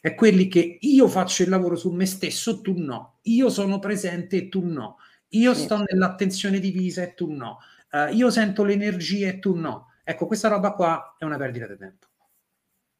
È 0.00 0.14
quelli 0.14 0.48
che 0.48 0.78
io 0.80 1.08
faccio 1.08 1.42
il 1.42 1.48
lavoro 1.48 1.76
su 1.76 1.90
me 1.90 2.06
stesso, 2.06 2.60
tu 2.60 2.74
no. 2.76 3.18
Io 3.22 3.50
sono 3.50 3.78
presente 3.78 4.36
e 4.36 4.48
tu 4.48 4.64
no. 4.64 4.98
Io 5.28 5.54
sto 5.54 5.82
nell'attenzione 5.82 6.58
divisa 6.58 7.02
e 7.02 7.14
tu 7.14 7.30
no. 7.30 7.58
Uh, 7.90 8.12
io 8.12 8.30
sento 8.30 8.64
l'energia 8.64 9.28
e 9.28 9.38
tu 9.38 9.54
no. 9.54 9.88
Ecco, 10.04 10.26
questa 10.26 10.48
roba 10.48 10.72
qua 10.72 11.14
è 11.18 11.24
una 11.24 11.36
perdita 11.36 11.66
di 11.66 11.76
tempo. 11.76 12.06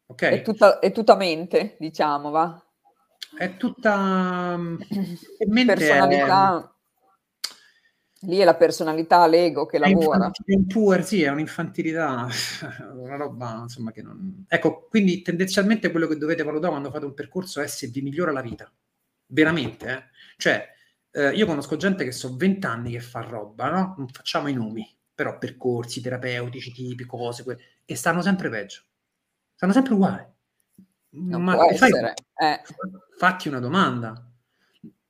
Ok? 0.07 0.21
È 0.23 0.41
tutta, 0.41 0.79
è 0.79 0.91
tutta 0.91 1.15
mente, 1.15 1.75
diciamo, 1.79 2.29
va? 2.29 2.63
È 3.37 3.57
tutta... 3.57 4.55
Mm, 4.57 4.77
personalità. 5.65 6.67
È, 6.67 6.72
Lì 8.25 8.37
è 8.37 8.43
la 8.45 8.55
personalità, 8.55 9.27
l'ego 9.27 9.65
che 9.65 9.77
lavora. 9.77 10.31
È 10.45 10.53
un 10.53 10.65
power, 10.65 11.03
sì, 11.03 11.23
è 11.23 11.29
un'infantilità, 11.29 12.27
una 12.95 13.17
roba 13.17 13.59
insomma 13.63 13.91
che 13.91 14.01
non... 14.01 14.45
Ecco, 14.47 14.87
quindi 14.89 15.21
tendenzialmente 15.21 15.91
quello 15.91 16.07
che 16.07 16.17
dovete 16.17 16.43
valutare 16.43 16.71
quando 16.71 16.91
fate 16.91 17.05
un 17.05 17.13
percorso 17.13 17.61
è 17.61 17.67
se 17.67 17.87
vi 17.87 18.01
migliora 18.01 18.31
la 18.31 18.41
vita. 18.41 18.71
Veramente, 19.27 19.87
eh? 19.87 20.03
Cioè, 20.37 20.67
eh, 21.11 21.31
io 21.31 21.45
conosco 21.45 21.75
gente 21.75 22.03
che 22.05 22.11
so 22.11 22.35
20 22.35 22.65
anni 22.65 22.91
che 22.91 23.01
fa 23.01 23.21
roba, 23.21 23.69
no? 23.69 23.95
Non 23.97 24.07
facciamo 24.07 24.47
i 24.47 24.53
nomi, 24.53 24.87
però 25.13 25.37
percorsi 25.37 26.01
terapeutici, 26.01 26.71
tipi, 26.71 27.05
cose, 27.05 27.43
que... 27.43 27.57
e 27.83 27.95
stanno 27.95 28.21
sempre 28.21 28.49
peggio. 28.49 28.83
Stanno 29.53 29.73
sempre 29.73 29.93
uguali. 29.93 30.25
Non 31.15 31.43
Ma 31.43 31.57
fai, 31.75 31.91
eh. 31.91 32.61
fatti 33.17 33.47
una 33.49 33.59
domanda. 33.59 34.29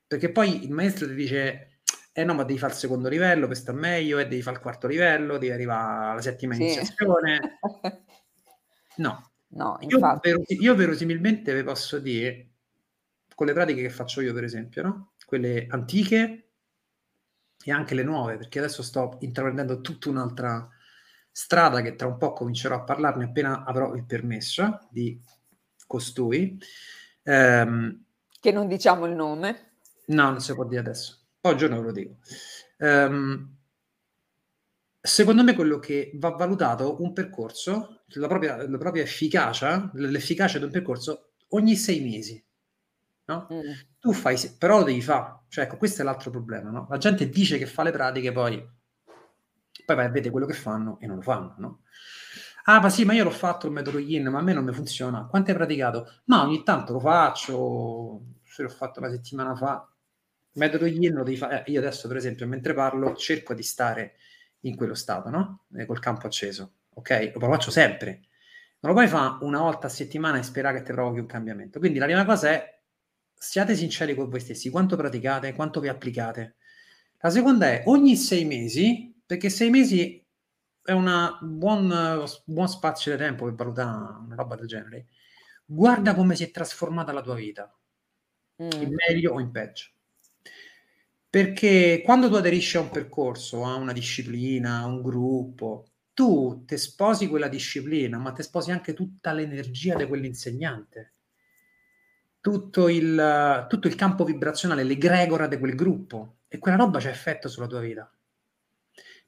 Perché 0.06 0.32
poi 0.32 0.64
il 0.64 0.72
maestro 0.72 1.08
ti 1.08 1.14
dice 1.14 1.73
eh 2.16 2.24
no, 2.24 2.36
ma 2.36 2.44
devi 2.44 2.60
fare 2.60 2.74
il 2.74 2.78
secondo 2.78 3.10
livello 3.10 3.48
per 3.48 3.58
stare 3.58 3.78
meglio, 3.78 4.20
e 4.20 4.28
devi 4.28 4.44
fare 4.44 4.58
il 4.58 4.62
quarto 4.62 4.88
livello, 4.88 5.40
devi 5.40 5.52
arrivare 5.52 6.12
alla 6.12 6.22
settima 6.22 6.54
sì. 6.54 6.62
iniziazione. 6.62 7.60
No, 8.96 9.32
no 9.48 9.80
io, 9.88 9.98
vero, 10.22 10.44
io, 10.46 10.76
verosimilmente 10.76 11.52
vi 11.56 11.64
posso 11.64 11.98
dire, 11.98 12.50
con 13.34 13.48
le 13.48 13.54
pratiche 13.54 13.82
che 13.82 13.90
faccio 13.90 14.22
io, 14.22 14.32
per 14.36 14.44
esempio, 14.44 14.84
no? 14.84 15.14
quelle 15.26 15.66
antiche 15.68 16.50
e 17.64 17.72
anche 17.72 17.96
le 17.96 18.04
nuove, 18.04 18.38
perché 18.38 18.60
adesso 18.60 18.84
sto 18.84 19.18
intraprendendo 19.22 19.82
tutta 19.82 20.10
un'altra 20.10 20.70
strada 21.32 21.82
che 21.82 21.96
tra 21.96 22.06
un 22.06 22.18
po' 22.18 22.34
comincerò 22.34 22.76
a 22.76 22.84
parlarne 22.84 23.24
appena 23.24 23.64
avrò 23.64 23.96
il 23.96 24.06
permesso 24.06 24.88
di 24.92 25.20
costui. 25.88 26.62
Um, 27.24 28.04
che 28.40 28.52
non 28.52 28.68
diciamo 28.68 29.06
il 29.06 29.16
nome. 29.16 29.78
No, 30.08 30.30
non 30.30 30.42
si 30.42 30.54
può 30.54 30.66
dire 30.66 30.82
adesso. 30.82 31.23
Oggi 31.46 31.68
non 31.68 31.80
ve 31.80 31.86
lo 31.86 31.92
dico. 31.92 32.18
Um, 32.78 33.58
secondo 35.02 35.44
me 35.44 35.56
quello 35.56 35.80
che 35.80 36.12
va 36.16 36.30
valutato 36.30 37.02
un 37.02 37.12
percorso, 37.12 38.04
la 38.14 38.28
propria, 38.28 38.68
la 38.70 38.78
propria 38.78 39.04
efficacia, 39.04 39.92
l'efficacia 39.94 40.58
di 40.58 40.64
un 40.64 40.72
percorso 40.72 41.34
ogni 41.50 41.76
sei 41.76 42.02
mesi. 42.02 42.42
No? 43.26 43.48
Mm. 43.52 43.72
Tu 44.00 44.14
fai, 44.14 44.38
però 44.58 44.80
lo 44.80 44.84
devi 44.86 45.02
fare. 45.02 45.42
Cioè, 45.50 45.66
ecco, 45.66 45.76
questo 45.76 46.02
è 46.02 46.06
l'altro 46.06 46.32
problema. 46.32 46.70
No? 46.70 46.88
La 46.90 46.98
gente 46.98 47.28
dice 47.28 47.58
che 47.58 47.66
fa 47.66 47.84
le 47.84 47.92
pratiche, 47.92 48.32
poi, 48.32 48.66
poi 49.86 49.96
vai 49.96 50.06
a 50.06 50.10
vedere 50.10 50.32
quello 50.32 50.46
che 50.46 50.54
fanno 50.54 50.98
e 51.02 51.08
non 51.08 51.18
lo 51.18 51.22
fanno. 51.22 51.56
No? 51.58 51.82
Ah, 52.66 52.80
ma 52.80 52.90
sì, 52.90 53.04
ma 53.04 53.12
io 53.12 53.26
l'ho 53.26 53.32
fatto 53.32 53.68
il 53.68 53.74
metodo 53.74 53.98
Yin, 54.00 54.28
ma 54.28 54.40
a 54.40 54.42
me 54.42 54.54
non 54.54 54.64
mi 54.64 54.72
funziona. 54.72 55.26
Quanto 55.26 55.52
hai 55.52 55.58
praticato? 55.58 56.22
Ma 56.26 56.42
ogni 56.44 56.64
tanto 56.64 56.94
lo 56.94 57.00
faccio, 57.02 58.22
se 58.46 58.64
l'ho 58.64 58.70
fatto 58.70 59.00
una 59.00 59.10
settimana 59.10 59.54
fa, 59.56 59.93
metodo 60.54 60.86
yin 60.86 61.14
lo 61.14 61.24
devi 61.24 61.38
fare. 61.38 61.64
Eh, 61.66 61.72
io 61.72 61.80
adesso, 61.80 62.08
per 62.08 62.18
esempio, 62.18 62.48
mentre 62.48 62.74
parlo, 62.74 63.16
cerco 63.16 63.54
di 63.54 63.64
stare 63.64 64.16
in 64.62 64.76
quello 64.76 64.96
stato, 64.96 65.30
no? 65.30 65.66
Eh, 65.76 65.86
col 65.86 66.00
campo 66.00 66.28
acceso, 66.28 66.74
ok? 66.94 67.34
Lo 67.36 67.48
faccio 67.50 67.72
sempre. 67.72 68.22
Non 68.80 68.92
lo 68.92 68.94
puoi 68.94 69.08
fare 69.08 69.38
una 69.46 69.60
volta 69.60 69.88
a 69.88 69.90
settimana 69.90 70.38
e 70.40 70.44
sperare 70.44 70.80
che 70.80 70.84
ti 70.84 70.92
provochi 70.92 71.20
un 71.20 71.26
cambiamento. 71.26 71.80
Quindi 71.80 72.00
la 72.00 72.06
prima 72.06 72.26
cosa 72.26 72.50
è 72.50 72.82
siate 73.34 73.76
sinceri 73.76 74.16
con 74.16 74.30
voi 74.30 74.40
stessi, 74.40 74.70
quanto 74.70 74.96
praticate, 74.96 75.54
quanto 75.54 75.80
vi 75.80 75.88
applicate. 75.88 76.56
La 77.20 77.30
seconda 77.30 77.68
è 77.68 77.84
ogni 77.86 78.16
sei 78.16 78.46
mesi, 78.46 79.14
perché 79.26 79.50
sei 79.50 79.70
mesi 79.70 80.26
è 80.84 80.92
un 80.92 81.38
buon, 81.42 82.26
buon 82.46 82.68
spazio 82.68 83.12
di 83.12 83.18
tempo 83.18 83.46
per 83.46 83.56
valutare 83.56 84.18
una 84.26 84.36
roba 84.36 84.56
del 84.56 84.68
genere. 84.68 85.08
Guarda 85.66 86.14
come 86.14 86.36
si 86.36 86.44
è 86.44 86.52
trasformata 86.52 87.14
la 87.14 87.22
tua 87.22 87.36
vita, 87.36 87.74
mm. 88.62 88.82
in 88.82 88.94
meglio 88.94 89.34
o 89.34 89.40
in 89.40 89.52
peggio. 89.52 89.93
Perché 91.34 92.04
quando 92.06 92.30
tu 92.30 92.36
aderisci 92.36 92.78
a 92.78 92.82
un 92.82 92.92
percorso, 92.92 93.66
a 93.66 93.74
una 93.74 93.92
disciplina, 93.92 94.82
a 94.82 94.86
un 94.86 95.02
gruppo, 95.02 95.88
tu 96.14 96.64
ti 96.64 96.78
sposi 96.78 97.28
quella 97.28 97.48
disciplina, 97.48 98.20
ma 98.20 98.32
ti 98.34 98.44
sposi 98.44 98.70
anche 98.70 98.94
tutta 98.94 99.34
l'energia 99.34 99.96
di 99.96 100.06
quell'insegnante, 100.06 101.14
tutto 102.40 102.88
il, 102.88 103.66
tutto 103.68 103.88
il 103.88 103.96
campo 103.96 104.26
vibrazionale, 104.26 104.84
l'egregora 104.84 105.48
di 105.48 105.58
quel 105.58 105.74
gruppo, 105.74 106.36
e 106.48 106.60
quella 106.60 106.78
roba 106.78 107.00
c'ha 107.00 107.10
effetto 107.10 107.48
sulla 107.48 107.66
tua 107.66 107.80
vita. 107.80 108.08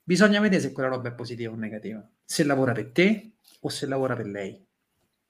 Bisogna 0.04 0.40
vedere 0.40 0.62
se 0.62 0.74
quella 0.74 0.90
roba 0.90 1.10
è 1.10 1.14
positiva 1.14 1.54
o 1.54 1.56
negativa, 1.56 2.08
se 2.24 2.44
lavora 2.44 2.74
per 2.74 2.92
te 2.92 3.32
o 3.62 3.70
se 3.70 3.88
lavora 3.88 4.16
per 4.16 4.28
lei. 4.28 4.64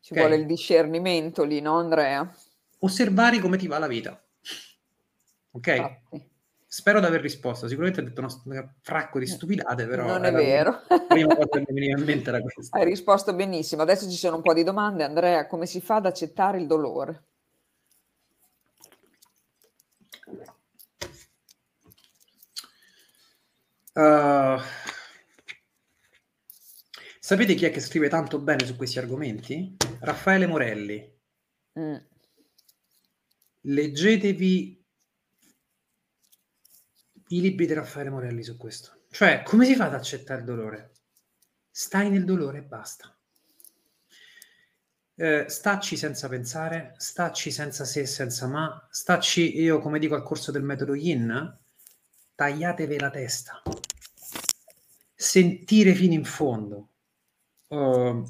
Ci 0.02 0.12
okay? 0.12 0.26
vuole 0.26 0.42
il 0.42 0.46
discernimento 0.46 1.46
lì, 1.46 1.62
no 1.62 1.78
Andrea? 1.78 2.30
Osservare 2.80 3.40
come 3.40 3.56
ti 3.56 3.68
va 3.68 3.78
la 3.78 3.88
vita. 3.88 4.22
Ok? 5.52 5.68
Infatti. 5.68 6.34
Spero 6.76 7.00
di 7.00 7.06
aver 7.06 7.22
risposto. 7.22 7.70
Sicuramente 7.70 8.02
ho 8.02 8.04
detto 8.04 8.20
un 8.20 8.70
fracco 8.82 9.18
di 9.18 9.26
stupidate, 9.26 9.88
però... 9.88 10.08
Non 10.08 10.26
è 10.26 10.32
vero. 10.34 10.82
La 10.90 11.00
prima 11.08 11.34
cosa 11.34 11.48
che 11.48 11.60
mi 11.60 11.80
veniva 11.80 11.98
in 11.98 12.04
mente 12.04 12.28
era 12.28 12.42
questa. 12.42 12.78
Hai 12.78 12.84
risposto 12.84 13.34
benissimo. 13.34 13.84
Adesso 13.84 14.10
ci 14.10 14.18
sono 14.18 14.36
un 14.36 14.42
po' 14.42 14.54
di 14.54 14.66
domande. 14.66 15.06
Andrea, 15.06 15.48
come 15.48 15.68
si 15.68 15.80
fa 15.80 15.96
ad 15.96 16.06
accettare 16.06 16.60
il 16.60 16.68
dolore? 16.68 17.24
Uh, 23.94 24.60
sapete 27.18 27.54
chi 27.54 27.64
è 27.64 27.72
che 27.72 27.80
scrive 27.80 28.10
tanto 28.10 28.38
bene 28.38 28.66
su 28.66 28.76
questi 28.76 29.00
argomenti? 29.00 29.78
Raffaele 30.02 30.46
Morelli. 30.46 31.20
Mm. 31.80 31.96
Leggetevi 33.62 34.85
i 37.30 37.42
libri 37.42 37.66
di 37.66 37.74
Raffaele 37.74 38.10
Morelli 38.10 38.44
su 38.44 38.58
questo. 38.58 39.04
Cioè, 39.10 39.44
come 39.44 39.66
si 39.66 39.76
fa 39.76 39.86
ad 39.86 39.94
accettare 39.94 40.42
il 40.42 40.46
dolore? 40.46 40.92
Stai 41.72 42.10
nel 42.10 42.26
dolore 42.26 42.60
e 42.60 42.64
basta. 42.64 43.18
Eh, 45.18 45.46
stacci 45.48 45.96
senza 45.96 46.28
pensare, 46.28 46.94
stacci 46.98 47.50
senza 47.50 47.86
se 47.86 48.02
e 48.02 48.06
senza 48.06 48.48
ma, 48.48 48.88
stacci, 48.92 49.60
io 49.60 49.80
come 49.80 49.98
dico 49.98 50.16
al 50.16 50.24
corso 50.24 50.52
del 50.52 50.64
metodo 50.64 50.94
Yin, 50.94 51.58
tagliatevi 52.36 53.00
la 53.00 53.10
testa. 53.10 53.62
Sentire 55.16 55.96
fino 55.96 56.14
in 56.14 56.26
fondo. 56.26 56.90
Uh, 57.68 58.24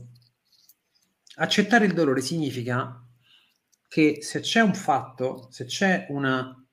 accettare 1.36 1.86
il 1.86 1.93
dolore 1.93 2.22
significa 2.22 3.04
che 3.88 4.20
se 4.22 4.39
c'è 4.39 4.62
un 4.62 4.76
fatto, 4.76 5.48
se 5.52 5.66
c'è 5.66 6.06
una 6.10 6.64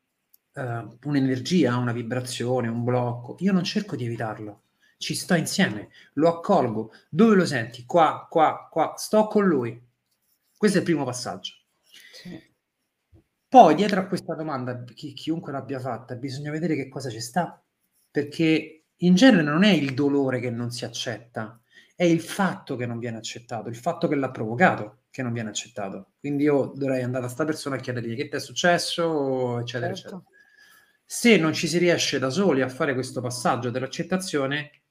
uh, 0.55 0.99
un'energia, 1.05 1.77
una 1.77 1.93
vibrazione, 1.93 2.69
un 2.69 2.85
blocco, 2.85 3.37
io 3.41 3.53
non 3.53 3.65
cerco 3.65 3.97
di 3.97 4.05
evitarlo, 4.05 4.63
ci 4.97 5.15
sto 5.15 5.35
insieme, 5.35 5.91
lo 6.15 6.29
accolgo. 6.29 6.93
Dove 7.09 7.35
lo 7.35 7.45
senti? 7.45 7.85
Qua, 7.85 8.27
qua, 8.31 8.69
qua, 8.71 8.95
sto 8.97 9.27
con 9.27 9.45
lui. 9.45 9.81
Questo 10.57 10.79
è 10.79 10.81
il 10.81 10.87
primo 10.87 11.05
passaggio. 11.05 11.55
Sì. 11.83 12.51
Poi, 13.49 13.75
dietro 13.75 14.01
a 14.01 14.07
questa 14.07 14.35
domanda, 14.35 14.83
chi, 14.85 15.13
chiunque 15.13 15.53
l'abbia 15.53 15.81
fatta, 15.81 16.15
bisogna 16.15 16.51
vedere 16.51 16.77
che 16.77 16.89
cosa 16.89 17.11
ci 17.11 17.21
sta, 17.21 17.63
perché 18.11 18.85
in 18.97 19.15
genere 19.15 19.43
non 19.43 19.65
è 19.65 19.73
il 19.73 19.93
dolore 19.93 20.39
che 20.41 20.51
non 20.51 20.71
si 20.71 20.85
accetta, 20.85 21.61
è 21.95 22.05
il 22.05 22.21
fatto 22.21 22.77
che 22.77 22.87
non 22.87 22.99
viene 22.99 23.19
accettato, 23.19 23.69
il 23.69 23.77
fatto 23.77 24.09
che 24.09 24.15
l'ha 24.15 24.31
provocato 24.31 25.03
che 25.11 25.23
non 25.23 25.33
viene 25.33 25.51
accettato. 25.51 26.13
Quindi 26.19 26.45
io 26.45 26.73
dovrei 26.75 27.03
andare 27.03 27.25
a 27.25 27.27
questa 27.27 27.45
persona 27.45 27.77
a 27.77 27.79
chiedergli 27.81 28.17
che 28.17 28.29
ti 28.29 28.37
è 28.37 28.41
successo, 28.41 29.59
eccetera, 29.59 29.93
certo. 29.93 30.17
eccetera. 30.17 30.32
Se 31.07 31.37
non 31.37 31.53
ci 31.53 31.69
si 31.69 31.79
riesce 31.79 32.19
da 32.19 32.31
soli 32.31 32.61
a 32.63 32.69
fare 32.69 32.95
questo 32.95 33.21
passaggio 33.21 33.71
dell'accettazione, 33.71 34.83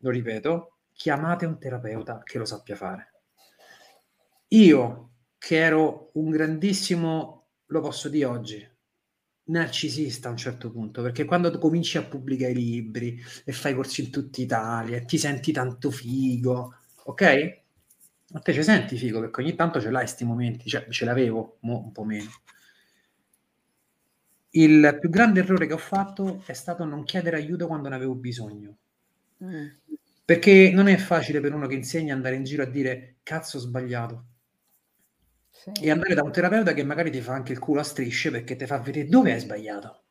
lo 0.00 0.10
ripeto, 0.10 0.78
chiamate 0.92 1.46
un 1.46 1.58
terapeuta 1.58 2.20
che 2.24 2.38
lo 2.38 2.44
sappia 2.44 2.76
fare. 2.76 3.12
Io, 4.48 5.10
che 5.38 5.56
ero 5.56 6.10
un 6.14 6.30
grandissimo, 6.30 7.48
lo 7.66 7.80
posso 7.80 8.08
dire 8.08 8.24
oggi, 8.24 8.68
narcisista 9.44 10.28
a 10.28 10.32
un 10.32 10.36
certo 10.36 10.70
punto, 10.70 11.02
perché 11.02 11.24
quando 11.24 11.56
cominci 11.58 11.96
a 11.98 12.04
pubblicare 12.04 12.52
libri 12.52 13.20
e 13.44 13.52
fai 13.52 13.74
corsi 13.74 14.02
in 14.02 14.10
tutta 14.10 14.40
Italia 14.40 14.96
e 14.96 15.04
ti 15.04 15.18
senti 15.18 15.52
tanto 15.52 15.90
figo, 15.90 16.74
ok? 17.04 17.60
A 18.32 18.40
te 18.40 18.52
ci 18.52 18.62
senti 18.62 18.96
figo 18.96 19.20
perché 19.20 19.40
ogni 19.40 19.54
tanto 19.54 19.80
ce 19.80 19.90
l'hai 19.90 20.02
questi 20.04 20.24
momenti, 20.24 20.68
cioè 20.68 20.86
ce 20.90 21.04
l'avevo, 21.04 21.58
un 21.60 21.92
po' 21.92 22.04
meno. 22.04 22.30
Il 24.58 24.98
più 25.00 25.08
grande 25.08 25.38
errore 25.38 25.68
che 25.68 25.72
ho 25.72 25.78
fatto 25.78 26.42
è 26.44 26.52
stato 26.52 26.84
non 26.84 27.04
chiedere 27.04 27.36
aiuto 27.36 27.68
quando 27.68 27.88
ne 27.88 27.94
avevo 27.94 28.16
bisogno. 28.16 28.76
Mm. 29.44 29.66
Perché 30.24 30.72
non 30.74 30.88
è 30.88 30.96
facile 30.96 31.40
per 31.40 31.54
uno 31.54 31.68
che 31.68 31.74
insegna 31.74 32.12
andare 32.12 32.34
in 32.34 32.42
giro 32.42 32.64
a 32.64 32.66
dire 32.66 33.18
cazzo 33.22 33.58
ho 33.58 33.60
sbagliato. 33.60 34.24
Sì. 35.48 35.70
E 35.80 35.90
andare 35.92 36.14
da 36.14 36.24
un 36.24 36.32
terapeuta 36.32 36.72
che 36.72 36.82
magari 36.82 37.12
ti 37.12 37.20
fa 37.20 37.34
anche 37.34 37.52
il 37.52 37.60
culo 37.60 37.80
a 37.80 37.84
strisce 37.84 38.32
perché 38.32 38.56
ti 38.56 38.66
fa 38.66 38.78
vedere 38.78 39.08
dove 39.08 39.32
hai 39.32 39.38
sbagliato. 39.38 40.02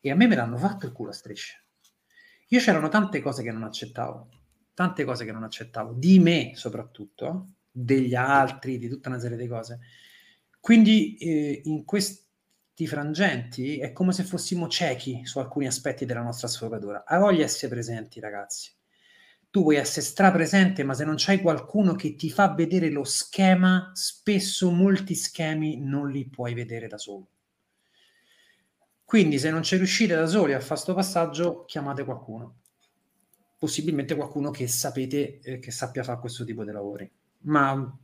E 0.00 0.10
a 0.10 0.14
me 0.14 0.26
me 0.26 0.34
l'hanno 0.34 0.56
fatto 0.56 0.86
il 0.86 0.92
culo 0.92 1.10
a 1.10 1.14
strisce. 1.14 1.64
Io 2.48 2.60
c'erano 2.60 2.88
tante 2.88 3.20
cose 3.20 3.42
che 3.42 3.52
non 3.52 3.64
accettavo, 3.64 4.28
tante 4.72 5.04
cose 5.04 5.26
che 5.26 5.32
non 5.32 5.44
accettavo, 5.44 5.92
di 5.92 6.18
me 6.20 6.52
soprattutto, 6.54 7.48
degli 7.70 8.14
altri, 8.14 8.78
di 8.78 8.88
tutta 8.88 9.10
una 9.10 9.18
serie 9.18 9.36
di 9.36 9.46
cose. 9.46 9.80
Quindi 10.58 11.16
eh, 11.16 11.60
in 11.64 11.84
questo 11.84 12.23
frangenti 12.86 13.78
è 13.78 13.92
come 13.92 14.12
se 14.12 14.24
fossimo 14.24 14.66
ciechi 14.66 15.24
su 15.24 15.38
alcuni 15.38 15.66
aspetti 15.66 16.04
della 16.04 16.22
nostra 16.22 16.48
sfogatura. 16.48 17.04
Hai 17.06 17.20
voglia 17.20 17.36
di 17.36 17.42
essere 17.42 17.72
presenti, 17.72 18.18
ragazzi. 18.18 18.72
Tu 19.48 19.62
puoi 19.62 19.76
essere 19.76 20.04
strapresente, 20.04 20.82
ma 20.82 20.94
se 20.94 21.04
non 21.04 21.14
c'hai 21.16 21.40
qualcuno 21.40 21.94
che 21.94 22.16
ti 22.16 22.28
fa 22.30 22.52
vedere 22.52 22.90
lo 22.90 23.04
schema, 23.04 23.92
spesso 23.94 24.72
molti 24.72 25.14
schemi 25.14 25.78
non 25.78 26.10
li 26.10 26.28
puoi 26.28 26.54
vedere 26.54 26.88
da 26.88 26.98
solo. 26.98 27.28
Quindi 29.04 29.38
se 29.38 29.50
non 29.50 29.62
ci 29.62 29.76
riuscite 29.76 30.16
da 30.16 30.26
soli 30.26 30.54
a 30.54 30.58
fare 30.58 30.70
questo 30.70 30.94
passaggio, 30.94 31.64
chiamate 31.66 32.04
qualcuno. 32.04 32.62
Possibilmente 33.56 34.16
qualcuno 34.16 34.50
che 34.50 34.66
sapete 34.66 35.38
eh, 35.38 35.58
che 35.60 35.70
sappia 35.70 36.02
fare 36.02 36.18
questo 36.18 36.44
tipo 36.44 36.64
di 36.64 36.72
lavori. 36.72 37.08
Ma 37.42 37.96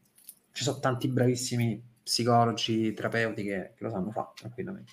ci 0.53 0.63
sono 0.63 0.79
tanti 0.79 1.09
bravissimi 1.09 1.90
psicologi, 2.11 2.93
terapeuti 2.93 3.45
che, 3.45 3.73
che 3.77 3.85
lo 3.85 3.91
sanno 3.91 4.11
fare 4.11 4.31
tranquillamente. 4.35 4.93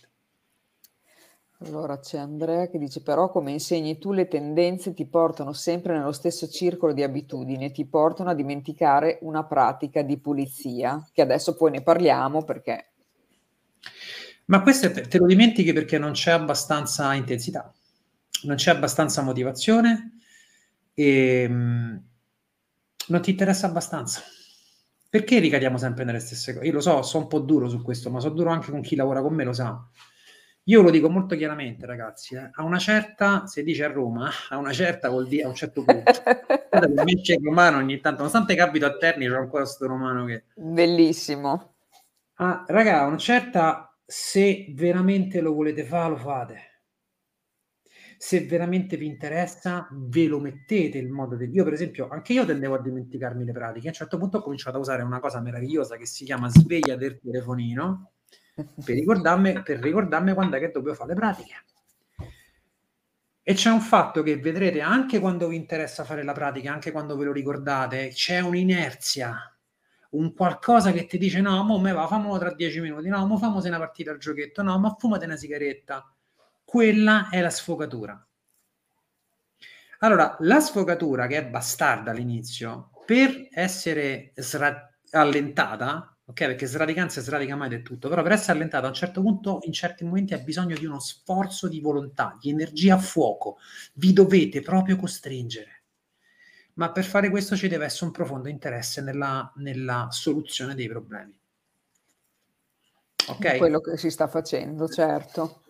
Allora 1.61 1.99
c'è 1.99 2.19
Andrea 2.19 2.69
che 2.69 2.77
dice 2.77 3.01
però 3.01 3.31
come 3.31 3.49
insegni 3.49 3.97
tu 3.97 4.11
le 4.11 4.27
tendenze 4.27 4.93
ti 4.93 5.07
portano 5.07 5.53
sempre 5.53 5.97
nello 5.97 6.11
stesso 6.11 6.47
circolo 6.47 6.93
di 6.93 7.01
abitudini, 7.01 7.71
ti 7.71 7.85
portano 7.85 8.29
a 8.29 8.35
dimenticare 8.35 9.17
una 9.21 9.43
pratica 9.43 10.03
di 10.03 10.19
pulizia, 10.19 11.03
che 11.11 11.23
adesso 11.23 11.55
poi 11.55 11.71
ne 11.71 11.81
parliamo 11.81 12.43
perché... 12.43 12.91
Ma 14.45 14.61
questo 14.61 14.91
te 14.91 15.17
lo 15.17 15.25
dimentichi 15.25 15.73
perché 15.73 15.97
non 15.97 16.11
c'è 16.11 16.31
abbastanza 16.31 17.15
intensità, 17.15 17.73
non 18.43 18.55
c'è 18.55 18.69
abbastanza 18.69 19.23
motivazione 19.23 20.19
e 20.93 21.47
mm, 21.49 21.95
non 23.07 23.21
ti 23.21 23.31
interessa 23.31 23.65
abbastanza. 23.65 24.21
Perché 25.09 25.39
ricadiamo 25.39 25.77
sempre 25.77 26.03
nelle 26.03 26.19
stesse 26.19 26.53
cose? 26.53 26.65
Io 26.65 26.73
lo 26.73 26.81
so, 26.81 27.01
sono 27.01 27.23
un 27.23 27.29
po' 27.29 27.39
duro 27.39 27.69
su 27.69 27.81
questo, 27.81 28.09
ma 28.09 28.19
sono 28.19 28.33
duro 28.33 28.49
anche 28.49 28.71
con 28.71 28.81
chi 28.81 28.95
lavora 28.95 29.21
con 29.21 29.33
me, 29.33 29.43
lo 29.43 29.53
sa. 29.53 29.81
Io 30.63 30.81
lo 30.81 30.89
dico 30.89 31.09
molto 31.09 31.37
chiaramente, 31.37 31.85
ragazzi, 31.85 32.35
eh, 32.35 32.49
a 32.51 32.63
una 32.63 32.77
certa, 32.77 33.47
se 33.47 33.63
dice 33.63 33.85
a 33.85 33.87
Roma, 33.87 34.29
a 34.49 34.57
una 34.57 34.73
certa 34.73 35.09
vuol 35.09 35.27
dire 35.27 35.43
a 35.43 35.47
un 35.47 35.55
certo 35.55 35.83
punto. 35.83 36.11
Guardate, 36.69 37.03
me 37.03 37.21
c'è 37.21 37.37
romano 37.41 37.77
ogni 37.77 38.01
tanto, 38.01 38.17
nonostante 38.17 38.53
capito 38.55 38.85
a 38.85 38.97
Terni, 38.97 39.27
c'è 39.27 39.35
ancora 39.35 39.63
questo 39.63 39.87
romano 39.87 40.25
che... 40.25 40.43
Bellissimo. 40.55 41.75
Ah, 42.39 42.65
raga, 42.67 43.01
a 43.01 43.05
una 43.05 43.17
certa, 43.17 43.97
se 44.05 44.67
veramente 44.75 45.39
lo 45.39 45.53
volete 45.53 45.85
fare, 45.85 46.09
lo 46.09 46.17
fate 46.17 46.66
se 48.17 48.45
veramente 48.45 48.97
vi 48.97 49.05
interessa, 49.05 49.87
ve 49.91 50.25
lo 50.25 50.39
mettete 50.39 50.97
il 50.97 51.09
modo 51.09 51.35
di... 51.35 51.49
Io, 51.51 51.63
per 51.63 51.73
esempio, 51.73 52.07
anche 52.09 52.33
io 52.33 52.45
tendevo 52.45 52.75
a 52.75 52.81
dimenticarmi 52.81 53.45
le 53.45 53.51
pratiche. 53.51 53.87
A 53.87 53.89
un 53.91 53.95
certo 53.95 54.17
punto 54.17 54.37
ho 54.37 54.41
cominciato 54.41 54.77
a 54.77 54.79
usare 54.79 55.03
una 55.03 55.19
cosa 55.19 55.39
meravigliosa 55.39 55.97
che 55.97 56.05
si 56.05 56.25
chiama 56.25 56.49
sveglia 56.49 56.95
del 56.95 57.19
telefonino 57.19 58.11
per 58.83 58.95
ricordarmi, 58.95 59.61
per 59.61 59.79
ricordarmi 59.79 60.33
quando 60.33 60.57
è 60.57 60.59
che 60.59 60.71
dobbiamo 60.71 60.97
fare 60.97 61.09
le 61.09 61.15
pratiche. 61.15 61.55
E 63.43 63.53
c'è 63.53 63.69
un 63.69 63.79
fatto 63.79 64.23
che 64.23 64.37
vedrete 64.37 64.81
anche 64.81 65.19
quando 65.19 65.47
vi 65.47 65.55
interessa 65.55 66.03
fare 66.03 66.23
la 66.23 66.33
pratica, 66.33 66.73
anche 66.73 66.91
quando 66.91 67.15
ve 67.15 67.25
lo 67.25 67.31
ricordate, 67.31 68.09
c'è 68.09 68.41
un'inerzia, 68.41 69.57
un 70.11 70.33
qualcosa 70.33 70.91
che 70.91 71.05
ti 71.05 71.17
dice 71.17 71.39
no, 71.39 71.63
mo 71.63 71.79
me 71.79 71.93
va, 71.93 72.07
famolo 72.07 72.37
tra 72.37 72.53
dieci 72.53 72.81
minuti, 72.81 73.07
no, 73.07 73.25
mo 73.25 73.37
famose 73.37 73.69
una 73.69 73.77
partita 73.77 74.11
al 74.11 74.17
giochetto, 74.17 74.63
no, 74.63 74.77
ma 74.79 74.93
fumate 74.99 75.23
una 75.23 75.37
sigaretta. 75.37 76.11
Quella 76.69 77.29
è 77.29 77.39
la 77.39 77.49
sfogatura. 77.49 78.27
Allora, 79.99 80.35
la 80.41 80.59
sfogatura, 80.59 81.25
che 81.25 81.37
è 81.37 81.47
bastarda 81.47 82.11
all'inizio, 82.11 82.89
per 83.05 83.47
essere 83.51 84.33
sra- 84.35 84.93
allentata, 85.11 86.13
ok? 86.25 86.33
Perché 86.33 86.65
sradicanza 86.65 87.21
sradica 87.21 87.55
mai 87.55 87.69
del 87.69 87.83
tutto, 87.83 88.09
però 88.09 88.21
per 88.21 88.33
essere 88.33 88.57
allentata 88.57 88.85
a 88.85 88.89
un 88.89 88.95
certo 88.95 89.21
punto, 89.21 89.59
in 89.61 89.71
certi 89.71 90.03
momenti, 90.03 90.33
ha 90.33 90.39
bisogno 90.39 90.75
di 90.75 90.85
uno 90.85 90.99
sforzo 90.99 91.69
di 91.69 91.79
volontà, 91.79 92.35
di 92.37 92.49
energia 92.49 92.95
a 92.95 92.99
fuoco. 92.99 93.59
Vi 93.93 94.11
dovete 94.11 94.59
proprio 94.61 94.97
costringere. 94.97 95.83
Ma 96.73 96.91
per 96.91 97.05
fare 97.05 97.29
questo 97.29 97.55
ci 97.55 97.69
deve 97.69 97.85
essere 97.85 98.07
un 98.07 98.11
profondo 98.11 98.49
interesse 98.49 99.01
nella, 99.01 99.49
nella 99.55 100.09
soluzione 100.11 100.75
dei 100.75 100.89
problemi. 100.89 101.33
Ok? 103.29 103.55
Quello 103.57 103.79
che 103.79 103.95
si 103.95 104.09
sta 104.09 104.27
facendo, 104.27 104.89
certo. 104.89 105.61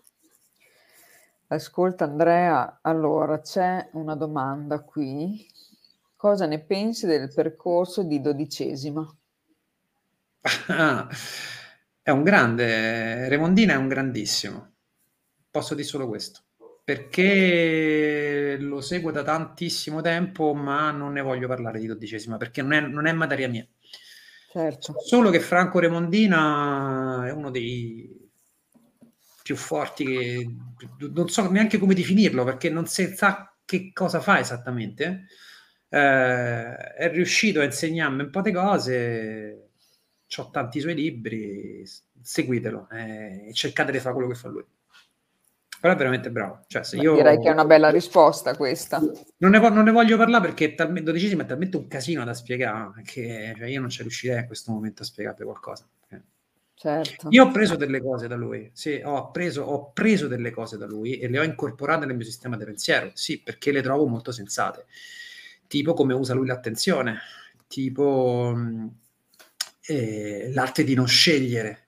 Ascolta 1.50 2.04
Andrea, 2.04 2.80
allora 2.82 3.39
c'è 3.39 3.89
una 3.93 4.16
domanda 4.16 4.82
qui. 4.82 5.48
Cosa 6.18 6.45
ne 6.45 6.60
pensi 6.60 7.06
del 7.06 7.32
percorso 7.34 8.04
di 8.04 8.20
dodicesima? 8.20 9.10
Ah, 10.68 11.08
è 12.02 12.10
un 12.10 12.24
grande, 12.24 13.30
Remondina 13.30 13.74
è 13.74 13.78
un 13.78 13.88
grandissimo, 13.88 14.74
posso 15.50 15.74
dire 15.74 15.88
solo 15.88 16.08
questo, 16.08 16.41
perché 16.84 18.58
lo 18.60 18.82
seguo 18.82 19.12
da 19.12 19.24
tantissimo 19.24 20.02
tempo, 20.02 20.54
ma 20.54 20.91
non 20.91 21.14
ne 21.14 21.22
voglio 21.22 21.48
parlare 21.48 21.80
di 21.80 21.88
dodicesima, 21.88 22.36
perché 22.36 22.62
non 22.62 22.74
è, 22.74 22.82
non 22.82 23.08
è 23.08 23.14
materia 23.14 23.48
mia. 23.48 23.66
Certo. 24.52 24.95
Solo 25.00 25.30
che 25.30 25.39
Franco 25.39 25.80
Remondina 25.80 27.26
è 27.26 27.32
uno 27.32 27.52
dei 27.52 28.27
più 29.48 29.56
forti 29.56 30.04
che 30.04 30.56
non 31.14 31.30
so 31.30 31.50
neanche 31.50 31.78
come 31.78 31.93
definirlo, 31.93 32.43
perché 32.43 32.70
non 32.70 32.86
si 32.86 33.16
sa 33.16 33.56
che 33.64 33.91
cosa 33.93 34.20
fa 34.20 34.39
esattamente. 34.39 35.28
Eh, 35.88 36.76
è 36.76 37.10
riuscito 37.14 37.62
a 37.62 37.64
insegnarmi 37.64 38.24
un 38.24 38.30
po' 38.30 38.41
di 38.41 38.52
cose 38.52 39.70
ho 40.36 40.50
tanti 40.50 40.82
suoi 40.82 40.95
libri, 40.95 41.82
seguitelo 42.22 42.89
eh, 42.91 43.48
e 43.48 43.54
cercate 43.54 43.93
di 43.93 44.00
fare 44.00 44.14
quello 44.16 44.30
che 44.30 44.36
fa 44.36 44.50
lui. 44.50 44.66
Però 45.80 45.93
è 45.93 45.95
veramente 45.95 46.30
bravo. 46.30 46.66
Cioè, 46.68 46.84
io... 47.00 47.16
Direi 47.16 47.39
che 47.39 47.48
è 47.48 47.52
una 47.52 47.64
bella 47.64 47.89
risposta 47.89 48.54
questa. 48.58 49.00
Non 49.00 49.52
ne, 49.52 49.60
non 49.60 49.86
ne 49.86 49.91
voglio 49.91 50.18
parlare 50.18 50.48
perché 50.48 50.76
talmente, 50.76 51.10
dodicesimo 51.10 51.43
è 51.43 51.45
talmente 51.45 51.78
un 51.78 51.88
casino 51.88 52.26
da 52.26 52.34
spiegare 52.34 53.02
che 53.04 53.54
cioè, 53.58 53.70
io 53.70 53.80
non 53.80 53.89
ci 53.89 54.02
riuscirei 54.02 54.39
in 54.39 54.48
questo 54.48 54.74
momento 54.74 55.04
a 55.04 55.06
spiegarvi 55.06 55.45
qualcosa. 55.45 55.88
Certo. 56.80 57.30
Io 57.32 57.46
ho 57.46 57.52
preso 57.52 57.76
delle 57.76 58.00
cose 58.00 58.28
da 58.28 58.36
lui, 58.36 58.70
sì, 58.72 59.02
ho 59.04 59.32
preso, 59.32 59.64
ho 59.64 59.90
preso 59.94 60.28
delle 60.28 60.52
cose 60.52 60.78
da 60.78 60.86
lui 60.86 61.18
e 61.18 61.28
le 61.28 61.40
ho 61.40 61.44
incorporate 61.44 62.06
nel 62.06 62.16
mio 62.16 62.24
sistema 62.24 62.56
di 62.56 62.66
pensiero, 62.66 63.10
sì, 63.16 63.42
perché 63.42 63.72
le 63.72 63.82
trovo 63.82 64.06
molto 64.06 64.32
sensate. 64.32 64.86
Tipo 65.66 65.94
come 65.96 66.14
usa 66.14 66.36
lui 66.36 66.46
l'attenzione, 66.46 67.18
tipo 67.66 68.56
eh, 69.88 70.52
l'arte 70.54 70.84
di 70.84 70.94
non 70.94 71.08
scegliere. 71.08 71.88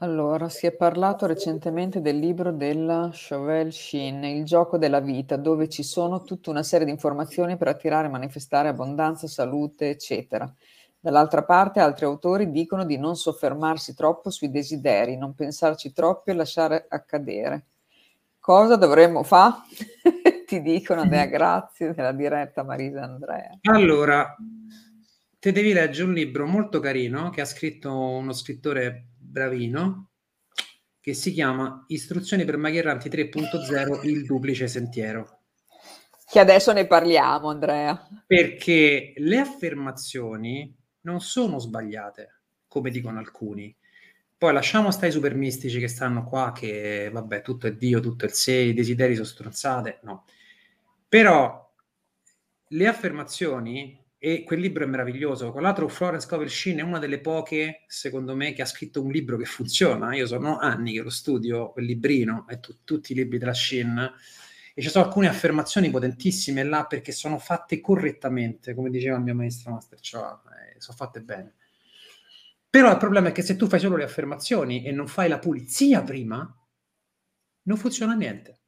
Allora, 0.00 0.48
si 0.48 0.66
è 0.66 0.72
parlato 0.72 1.26
recentemente 1.26 2.00
del 2.00 2.18
libro 2.18 2.50
della 2.50 3.10
Chauvel 3.12 3.72
Shin, 3.72 4.24
Il 4.24 4.44
gioco 4.44 4.76
della 4.76 5.00
vita, 5.00 5.36
dove 5.36 5.68
ci 5.68 5.84
sono 5.84 6.24
tutta 6.24 6.50
una 6.50 6.64
serie 6.64 6.84
di 6.84 6.90
informazioni 6.90 7.56
per 7.56 7.68
attirare 7.68 8.08
e 8.08 8.10
manifestare 8.10 8.66
abbondanza, 8.66 9.28
salute, 9.28 9.88
eccetera. 9.90 10.52
Dall'altra 11.06 11.44
parte, 11.44 11.78
altri 11.78 12.04
autori 12.04 12.50
dicono 12.50 12.84
di 12.84 12.98
non 12.98 13.14
soffermarsi 13.14 13.94
troppo 13.94 14.28
sui 14.28 14.50
desideri, 14.50 15.16
non 15.16 15.36
pensarci 15.36 15.92
troppo 15.92 16.32
e 16.32 16.34
lasciare 16.34 16.86
accadere. 16.88 17.66
Cosa 18.40 18.74
dovremmo 18.74 19.22
fare? 19.22 19.54
ti 20.44 20.60
dicono 20.60 21.02
Andrea 21.02 21.26
grazie 21.26 21.94
della 21.94 22.10
diretta 22.10 22.64
Marisa 22.64 23.04
Andrea. 23.04 23.56
Allora, 23.70 24.34
te 25.38 25.52
devi 25.52 25.72
leggere 25.72 26.08
un 26.08 26.12
libro 26.12 26.44
molto 26.44 26.80
carino 26.80 27.30
che 27.30 27.40
ha 27.40 27.44
scritto 27.44 27.96
uno 27.96 28.32
scrittore 28.32 29.10
bravino 29.16 30.08
che 31.00 31.14
si 31.14 31.30
chiama 31.30 31.84
Istruzioni 31.86 32.44
per 32.44 32.56
maghi 32.56 32.78
erranti 32.78 33.08
3.0 33.08 34.08
il 34.08 34.24
duplice 34.24 34.66
sentiero. 34.66 35.42
Che 36.28 36.40
adesso 36.40 36.72
ne 36.72 36.84
parliamo, 36.84 37.48
Andrea. 37.48 38.08
Perché 38.26 39.12
le 39.14 39.38
affermazioni 39.38 40.84
non 41.06 41.20
sono 41.20 41.58
sbagliate, 41.60 42.40
come 42.66 42.90
dicono 42.90 43.20
alcuni. 43.20 43.74
Poi 44.36 44.52
lasciamo 44.52 44.90
stare 44.90 45.08
i 45.08 45.12
super 45.12 45.34
mistici 45.34 45.78
che 45.78 45.88
stanno 45.88 46.24
qua, 46.24 46.52
che 46.52 47.08
vabbè, 47.10 47.40
tutto 47.40 47.68
è 47.68 47.74
Dio, 47.74 48.00
tutto 48.00 48.24
è 48.24 48.28
il 48.28 48.34
sé, 48.34 48.52
i 48.52 48.74
desideri 48.74 49.14
sono 49.14 49.26
stronzate. 49.26 50.00
No. 50.02 50.24
Però 51.08 51.72
le 52.70 52.86
affermazioni, 52.86 54.04
e 54.18 54.42
quel 54.42 54.60
libro 54.60 54.82
è 54.82 54.86
meraviglioso, 54.88 55.52
con 55.52 55.62
l'altro 55.62 55.88
Florence 55.88 56.26
Covel 56.26 56.50
Shin 56.50 56.78
è 56.78 56.82
una 56.82 56.98
delle 56.98 57.20
poche, 57.20 57.84
secondo 57.86 58.34
me, 58.34 58.52
che 58.52 58.62
ha 58.62 58.66
scritto 58.66 59.00
un 59.02 59.10
libro 59.10 59.36
che 59.36 59.44
funziona. 59.44 60.14
Io 60.14 60.26
sono 60.26 60.58
anni 60.58 60.92
che 60.92 61.02
lo 61.02 61.10
studio, 61.10 61.70
quel 61.70 61.86
librino, 61.86 62.46
e 62.48 62.58
tu, 62.58 62.78
tutti 62.82 63.12
i 63.12 63.14
libri 63.14 63.38
della 63.38 63.54
Shin, 63.54 64.12
e 64.78 64.82
ci 64.82 64.90
sono 64.90 65.06
alcune 65.06 65.26
affermazioni 65.26 65.88
potentissime 65.88 66.62
là 66.62 66.84
perché 66.84 67.10
sono 67.10 67.38
fatte 67.38 67.80
correttamente, 67.80 68.74
come 68.74 68.90
diceva 68.90 69.16
il 69.16 69.22
mio 69.22 69.34
maestro 69.34 69.72
Master 69.72 69.98
Choa, 69.98 70.42
eh, 70.52 70.78
sono 70.78 70.94
fatte 70.98 71.22
bene. 71.22 71.54
Però 72.68 72.90
il 72.90 72.98
problema 72.98 73.28
è 73.28 73.32
che 73.32 73.40
se 73.40 73.56
tu 73.56 73.68
fai 73.68 73.80
solo 73.80 73.96
le 73.96 74.04
affermazioni 74.04 74.84
e 74.84 74.92
non 74.92 75.08
fai 75.08 75.30
la 75.30 75.38
pulizia 75.38 76.02
prima, 76.02 76.54
non 77.62 77.76
funziona 77.78 78.12
niente. 78.12 78.60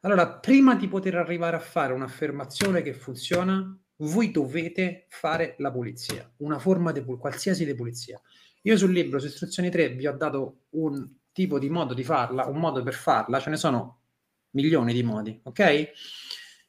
Allora, 0.00 0.30
prima 0.38 0.74
di 0.74 0.88
poter 0.88 1.16
arrivare 1.16 1.56
a 1.56 1.60
fare 1.60 1.92
un'affermazione 1.92 2.80
che 2.80 2.94
funziona, 2.94 3.78
voi 3.96 4.30
dovete 4.30 5.04
fare 5.10 5.56
la 5.58 5.70
pulizia, 5.70 6.32
una 6.38 6.58
forma 6.58 6.92
di 6.92 7.04
qualsiasi 7.04 7.66
di 7.66 7.74
pulizia. 7.74 8.18
Io 8.62 8.78
sul 8.78 8.94
libro, 8.94 9.18
su 9.18 9.26
istruzioni 9.26 9.68
3, 9.68 9.90
vi 9.90 10.06
ho 10.06 10.16
dato 10.16 10.68
un 10.70 11.06
tipo 11.32 11.58
di 11.58 11.68
modo 11.68 11.92
di 11.92 12.02
farla, 12.02 12.46
un 12.46 12.56
modo 12.56 12.82
per 12.82 12.94
farla, 12.94 13.40
ce 13.40 13.50
ne 13.50 13.56
sono 13.58 14.04
milioni 14.56 14.92
di 14.92 15.02
modi, 15.02 15.38
ok? 15.44 15.90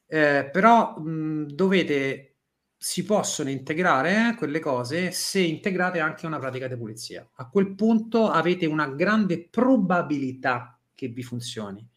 Eh, 0.09 0.49
però 0.51 0.97
mh, 0.99 1.53
dovete, 1.53 2.35
si 2.77 3.03
possono 3.03 3.49
integrare 3.49 4.29
eh, 4.29 4.35
quelle 4.35 4.59
cose 4.59 5.11
se 5.11 5.39
integrate 5.39 5.99
anche 5.99 6.25
una 6.25 6.37
pratica 6.37 6.67
di 6.67 6.77
pulizia. 6.77 7.27
A 7.35 7.49
quel 7.49 7.73
punto 7.73 8.29
avete 8.29 8.65
una 8.65 8.87
grande 8.89 9.47
probabilità 9.49 10.79
che 10.93 11.07
vi 11.07 11.23
funzioni. 11.23 11.87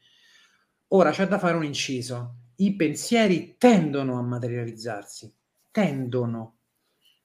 Ora 0.89 1.11
c'è 1.11 1.27
da 1.27 1.39
fare 1.39 1.57
un 1.57 1.65
inciso. 1.65 2.37
I 2.57 2.75
pensieri 2.77 3.57
tendono 3.59 4.19
a 4.19 4.23
materializzarsi, 4.23 5.33
tendono. 5.71 6.57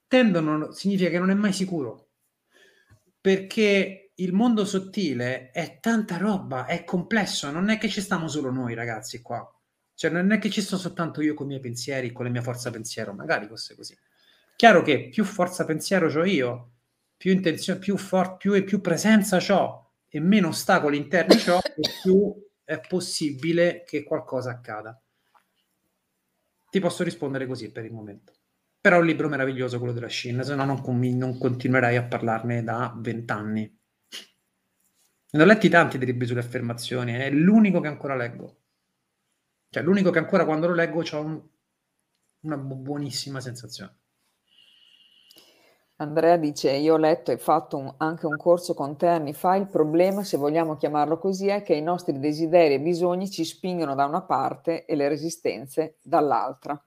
Tendono 0.08 0.72
significa 0.72 1.10
che 1.10 1.18
non 1.18 1.30
è 1.30 1.34
mai 1.34 1.52
sicuro, 1.52 2.10
perché 3.20 4.05
il 4.18 4.32
mondo 4.32 4.64
sottile 4.64 5.50
è 5.50 5.78
tanta 5.80 6.16
roba, 6.16 6.66
è 6.66 6.84
complesso, 6.84 7.50
non 7.50 7.68
è 7.68 7.78
che 7.78 7.88
ci 7.88 8.00
stiamo 8.00 8.28
solo 8.28 8.50
noi 8.50 8.74
ragazzi 8.74 9.20
qua. 9.20 9.50
Cioè 9.94 10.10
non 10.10 10.30
è 10.30 10.38
che 10.38 10.50
ci 10.50 10.60
sto 10.60 10.76
soltanto 10.76 11.20
io 11.22 11.34
con 11.34 11.46
i 11.46 11.48
miei 11.50 11.60
pensieri, 11.60 12.12
con 12.12 12.24
la 12.24 12.30
mia 12.30 12.42
forza 12.42 12.70
pensiero, 12.70 13.12
magari 13.12 13.46
fosse 13.46 13.74
così. 13.74 13.96
Chiaro 14.54 14.82
che 14.82 15.08
più 15.08 15.24
forza 15.24 15.64
pensiero 15.64 16.08
ho 16.08 16.24
io, 16.24 16.70
più 17.16 17.32
intenzione, 17.32 17.78
più, 17.78 17.96
for- 17.96 18.36
più 18.36 18.54
e 18.54 18.62
più 18.62 18.80
presenza 18.80 19.38
ho 19.54 19.92
e 20.08 20.20
meno 20.20 20.48
ostacoli 20.48 20.96
interni 20.96 21.36
ho, 21.48 21.58
e 21.58 21.90
più 22.02 22.34
è 22.64 22.80
possibile 22.80 23.84
che 23.86 24.02
qualcosa 24.02 24.50
accada. 24.50 24.98
Ti 26.70 26.80
posso 26.80 27.04
rispondere 27.04 27.46
così 27.46 27.70
per 27.70 27.84
il 27.84 27.92
momento. 27.92 28.32
Però 28.80 28.96
è 28.96 29.00
un 29.00 29.06
libro 29.06 29.28
meraviglioso 29.28 29.78
quello 29.78 29.92
della 29.92 30.08
Shin, 30.08 30.42
se 30.42 30.54
no 30.54 30.64
non, 30.64 30.82
non 31.16 31.38
continuerei 31.38 31.96
a 31.96 32.04
parlarne 32.04 32.62
da 32.62 32.94
vent'anni. 32.96 33.76
Ne 35.36 35.42
ho 35.42 35.44
letti 35.44 35.68
tanti 35.68 35.98
di 35.98 36.06
libri 36.06 36.26
sulle 36.26 36.40
affermazioni, 36.40 37.12
è 37.12 37.28
l'unico 37.28 37.80
che 37.80 37.88
ancora 37.88 38.16
leggo. 38.16 38.56
Cioè, 39.68 39.82
l'unico 39.82 40.10
che 40.10 40.18
ancora 40.18 40.46
quando 40.46 40.66
lo 40.66 40.72
leggo 40.72 41.02
ho 41.02 41.20
un, 41.20 41.42
una 42.40 42.56
buonissima 42.56 43.38
sensazione. 43.38 43.98
Andrea 45.96 46.38
dice: 46.38 46.70
Io 46.72 46.94
ho 46.94 46.96
letto 46.96 47.32
e 47.32 47.36
fatto 47.36 47.76
un- 47.76 47.94
anche 47.98 48.24
un 48.24 48.38
corso 48.38 48.72
con 48.72 48.96
te 48.96 49.08
anni 49.08 49.34
fa. 49.34 49.56
Il 49.56 49.66
problema, 49.66 50.24
se 50.24 50.38
vogliamo 50.38 50.78
chiamarlo 50.78 51.18
così, 51.18 51.48
è 51.48 51.62
che 51.62 51.74
i 51.74 51.82
nostri 51.82 52.18
desideri 52.18 52.74
e 52.74 52.80
bisogni 52.80 53.30
ci 53.30 53.44
spingono 53.44 53.94
da 53.94 54.06
una 54.06 54.22
parte 54.22 54.86
e 54.86 54.96
le 54.96 55.08
resistenze 55.08 55.98
dall'altra. 56.00 56.82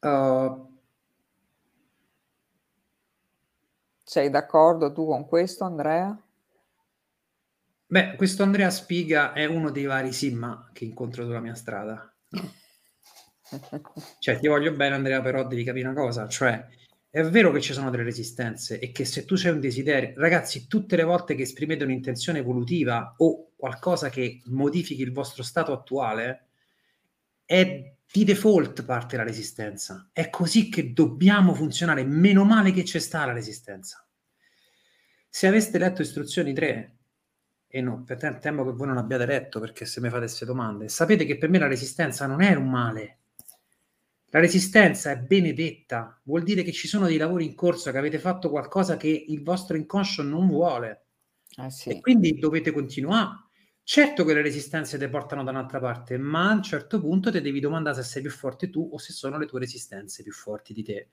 Uh, 0.00 0.67
Sei 4.08 4.30
d'accordo 4.30 4.90
tu 4.90 5.04
con 5.04 5.26
questo, 5.26 5.64
Andrea? 5.64 6.18
Beh, 7.84 8.16
questo 8.16 8.42
Andrea 8.42 8.70
Spiga 8.70 9.34
è 9.34 9.44
uno 9.44 9.70
dei 9.70 9.84
vari 9.84 10.14
Simma 10.14 10.70
che 10.72 10.86
incontro 10.86 11.24
sulla 11.24 11.40
mia 11.40 11.54
strada. 11.54 12.10
No? 12.30 12.52
cioè, 14.18 14.38
ti 14.38 14.48
voglio 14.48 14.72
bene, 14.72 14.94
Andrea, 14.94 15.20
però 15.20 15.46
devi 15.46 15.62
capire 15.62 15.88
una 15.88 16.00
cosa, 16.00 16.26
cioè 16.26 16.66
è 17.10 17.22
vero 17.22 17.52
che 17.52 17.60
ci 17.60 17.74
sono 17.74 17.90
delle 17.90 18.04
resistenze 18.04 18.78
e 18.78 18.92
che 18.92 19.04
se 19.04 19.26
tu 19.26 19.34
c'è 19.34 19.50
un 19.50 19.60
desiderio, 19.60 20.14
ragazzi, 20.16 20.66
tutte 20.66 20.96
le 20.96 21.04
volte 21.04 21.34
che 21.34 21.42
esprimete 21.42 21.84
un'intenzione 21.84 22.38
evolutiva 22.38 23.12
o 23.18 23.50
qualcosa 23.56 24.08
che 24.08 24.40
modifichi 24.46 25.02
il 25.02 25.12
vostro 25.12 25.42
stato 25.42 25.70
attuale, 25.72 26.46
è 27.44 27.92
di 28.10 28.24
default 28.24 28.84
parte 28.84 29.16
la 29.16 29.22
resistenza. 29.22 30.08
È 30.12 30.30
così 30.30 30.68
che 30.68 30.92
dobbiamo 30.92 31.54
funzionare, 31.54 32.04
meno 32.04 32.44
male 32.44 32.72
che 32.72 32.82
c'è 32.82 32.98
sta 32.98 33.26
la 33.26 33.32
resistenza. 33.32 34.06
Se 35.28 35.46
aveste 35.46 35.78
letto 35.78 36.02
istruzioni 36.02 36.52
3, 36.54 36.96
e 37.68 37.80
no, 37.82 38.02
per 38.04 38.16
te 38.16 38.38
temo 38.38 38.64
che 38.64 38.72
voi 38.72 38.86
non 38.86 38.96
abbiate 38.96 39.26
letto 39.26 39.60
perché 39.60 39.84
se 39.84 40.00
mi 40.00 40.08
fate 40.08 40.20
queste 40.24 40.46
domande, 40.46 40.88
sapete 40.88 41.26
che 41.26 41.36
per 41.36 41.50
me 41.50 41.58
la 41.58 41.66
resistenza 41.66 42.26
non 42.26 42.40
è 42.40 42.54
un 42.54 42.70
male, 42.70 43.18
la 44.30 44.40
resistenza 44.40 45.10
è 45.10 45.18
benedetta, 45.18 46.20
vuol 46.24 46.42
dire 46.42 46.62
che 46.62 46.72
ci 46.72 46.86
sono 46.86 47.06
dei 47.06 47.16
lavori 47.16 47.46
in 47.46 47.54
corso, 47.54 47.90
che 47.90 47.98
avete 47.98 48.18
fatto 48.18 48.50
qualcosa 48.50 48.96
che 48.96 49.08
il 49.08 49.42
vostro 49.42 49.76
inconscio 49.76 50.22
non 50.22 50.46
vuole. 50.48 51.06
Eh 51.56 51.70
sì. 51.70 51.88
E 51.88 52.00
quindi 52.00 52.38
dovete 52.38 52.70
continuare. 52.70 53.47
Certo 53.90 54.22
che 54.26 54.34
le 54.34 54.42
resistenze 54.42 54.98
ti 54.98 55.08
portano 55.08 55.42
da 55.42 55.50
un'altra 55.50 55.80
parte, 55.80 56.18
ma 56.18 56.50
a 56.50 56.52
un 56.52 56.62
certo 56.62 57.00
punto 57.00 57.30
ti 57.32 57.40
devi 57.40 57.58
domandare 57.58 57.96
se 57.96 58.02
sei 58.02 58.20
più 58.20 58.30
forte 58.30 58.68
tu 58.68 58.86
o 58.92 58.98
se 58.98 59.14
sono 59.14 59.38
le 59.38 59.46
tue 59.46 59.60
resistenze 59.60 60.22
più 60.22 60.30
forti 60.30 60.74
di 60.74 60.82
te. 60.82 61.08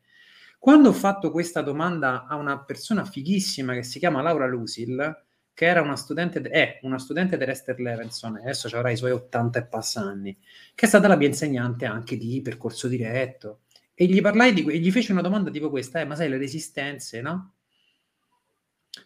Quando 0.60 0.90
ho 0.90 0.92
fatto 0.92 1.32
questa 1.32 1.62
domanda 1.62 2.26
a 2.26 2.36
una 2.36 2.62
persona 2.66 3.06
fighissima 3.06 3.74
che 3.76 3.84
si 3.84 3.98
chiama 3.98 4.22
Laura 4.22 4.46
Lusil, 4.46 5.24
che 5.54 5.66
era 5.66 5.82
una 5.82 5.96
studente, 5.96 6.42
de- 6.42 6.50
è 6.50 6.80
una 6.82 7.00
studente 7.00 7.38
dell'Ester 7.38 7.80
Levenson, 7.80 8.36
adesso 8.36 8.68
avrà 8.76 8.90
i 8.92 8.98
suoi 8.98 9.12
80 9.12 9.60
e 9.60 9.66
passa 9.68 10.02
anni, 10.02 10.38
che 10.76 10.86
è 10.86 10.90
stata 10.90 11.08
la 11.08 11.16
mia 11.16 11.30
insegnante 11.30 11.86
anche 11.86 12.18
di 12.18 12.42
percorso 12.42 12.90
diretto. 12.90 13.62
E 13.94 14.06
gli 14.06 14.20
parlai 14.20 14.52
di 14.52 14.66
e 14.66 14.80
gli 14.80 14.92
fece 14.92 15.14
una 15.14 15.22
domanda 15.22 15.50
tipo 15.50 15.70
questa, 15.70 16.02
eh, 16.02 16.06
ma 16.06 16.16
sai 16.18 16.28
le 16.28 16.38
resistenze, 16.38 17.22
no? 17.22 17.54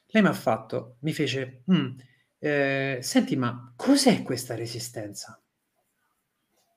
Lei 0.08 0.22
mi 0.24 0.30
ha 0.30 0.34
fatto, 0.34 0.98
mi 1.02 1.14
fece, 1.14 1.64
mm, 1.72 1.98
eh, 2.40 3.00
senti, 3.02 3.36
ma 3.36 3.74
cos'è 3.76 4.24
questa 4.24 4.56
resistenza? 4.56 5.42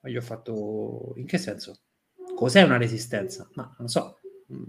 Ma 0.01 0.09
gli 0.11 0.17
ho 0.17 0.21
fatto, 0.21 1.15
in 1.17 1.27
che 1.27 1.39
senso? 1.39 1.81
Cos'è 2.35 2.63
una 2.63 2.77
resistenza? 2.77 3.49
Ma 3.55 3.75
non 3.79 3.89
so, 3.89 4.21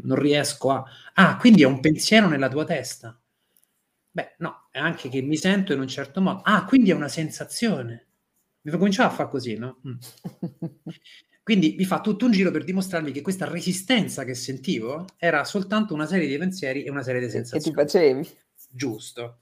non 0.04 0.18
riesco 0.18 0.70
a... 0.72 0.84
Ah, 1.14 1.38
quindi 1.38 1.64
è 1.64 1.66
un 1.66 1.80
pensiero 1.80 2.28
nella 2.28 2.50
tua 2.50 2.66
testa. 2.66 3.20
Beh, 4.12 4.36
no, 4.40 4.68
è 4.72 4.78
anche 4.78 5.10
che 5.10 5.22
mi 5.22 5.38
sento 5.38 5.74
in 5.74 5.80
un 5.80 5.88
certo 5.88 6.22
modo. 6.22 6.42
Ah, 6.44 6.66
quindi 6.66 6.92
è 6.92 6.94
una 6.94 7.08
sensazione. 7.08 8.08
Mi 8.62 8.72
fa 8.72 8.78
cominciare 8.78 9.10
a 9.10 9.14
fare 9.14 9.30
così, 9.30 9.58
no? 9.58 9.82
Mm. 9.88 9.96
Quindi 11.44 11.76
mi 11.78 11.84
fa 11.84 12.00
tutto 12.00 12.26
un 12.26 12.32
giro 12.32 12.52
per 12.52 12.64
dimostrarmi 12.64 13.12
che 13.12 13.22
questa 13.22 13.50
resistenza 13.50 14.24
che 14.24 14.34
sentivo 14.34 15.06
era 15.18 15.44
soltanto 15.44 15.94
una 15.94 16.06
serie 16.06 16.28
di 16.28 16.38
pensieri 16.38 16.84
e 16.84 16.90
una 16.90 17.04
serie 17.04 17.20
di 17.20 17.30
sensazioni. 17.30 17.64
Che 17.64 17.70
ti 17.70 17.76
facevi. 17.76 18.30
Giusto. 18.72 19.40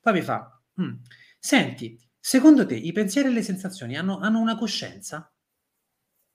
Poi 0.00 0.12
mi 0.14 0.22
fa, 0.22 0.58
mm, 0.80 0.94
senti, 1.38 1.98
secondo 2.18 2.66
te 2.66 2.74
i 2.74 2.92
pensieri 2.92 3.28
e 3.28 3.32
le 3.32 3.42
sensazioni 3.42 3.96
hanno, 3.96 4.18
hanno 4.18 4.40
una 4.40 4.56
coscienza? 4.56 5.30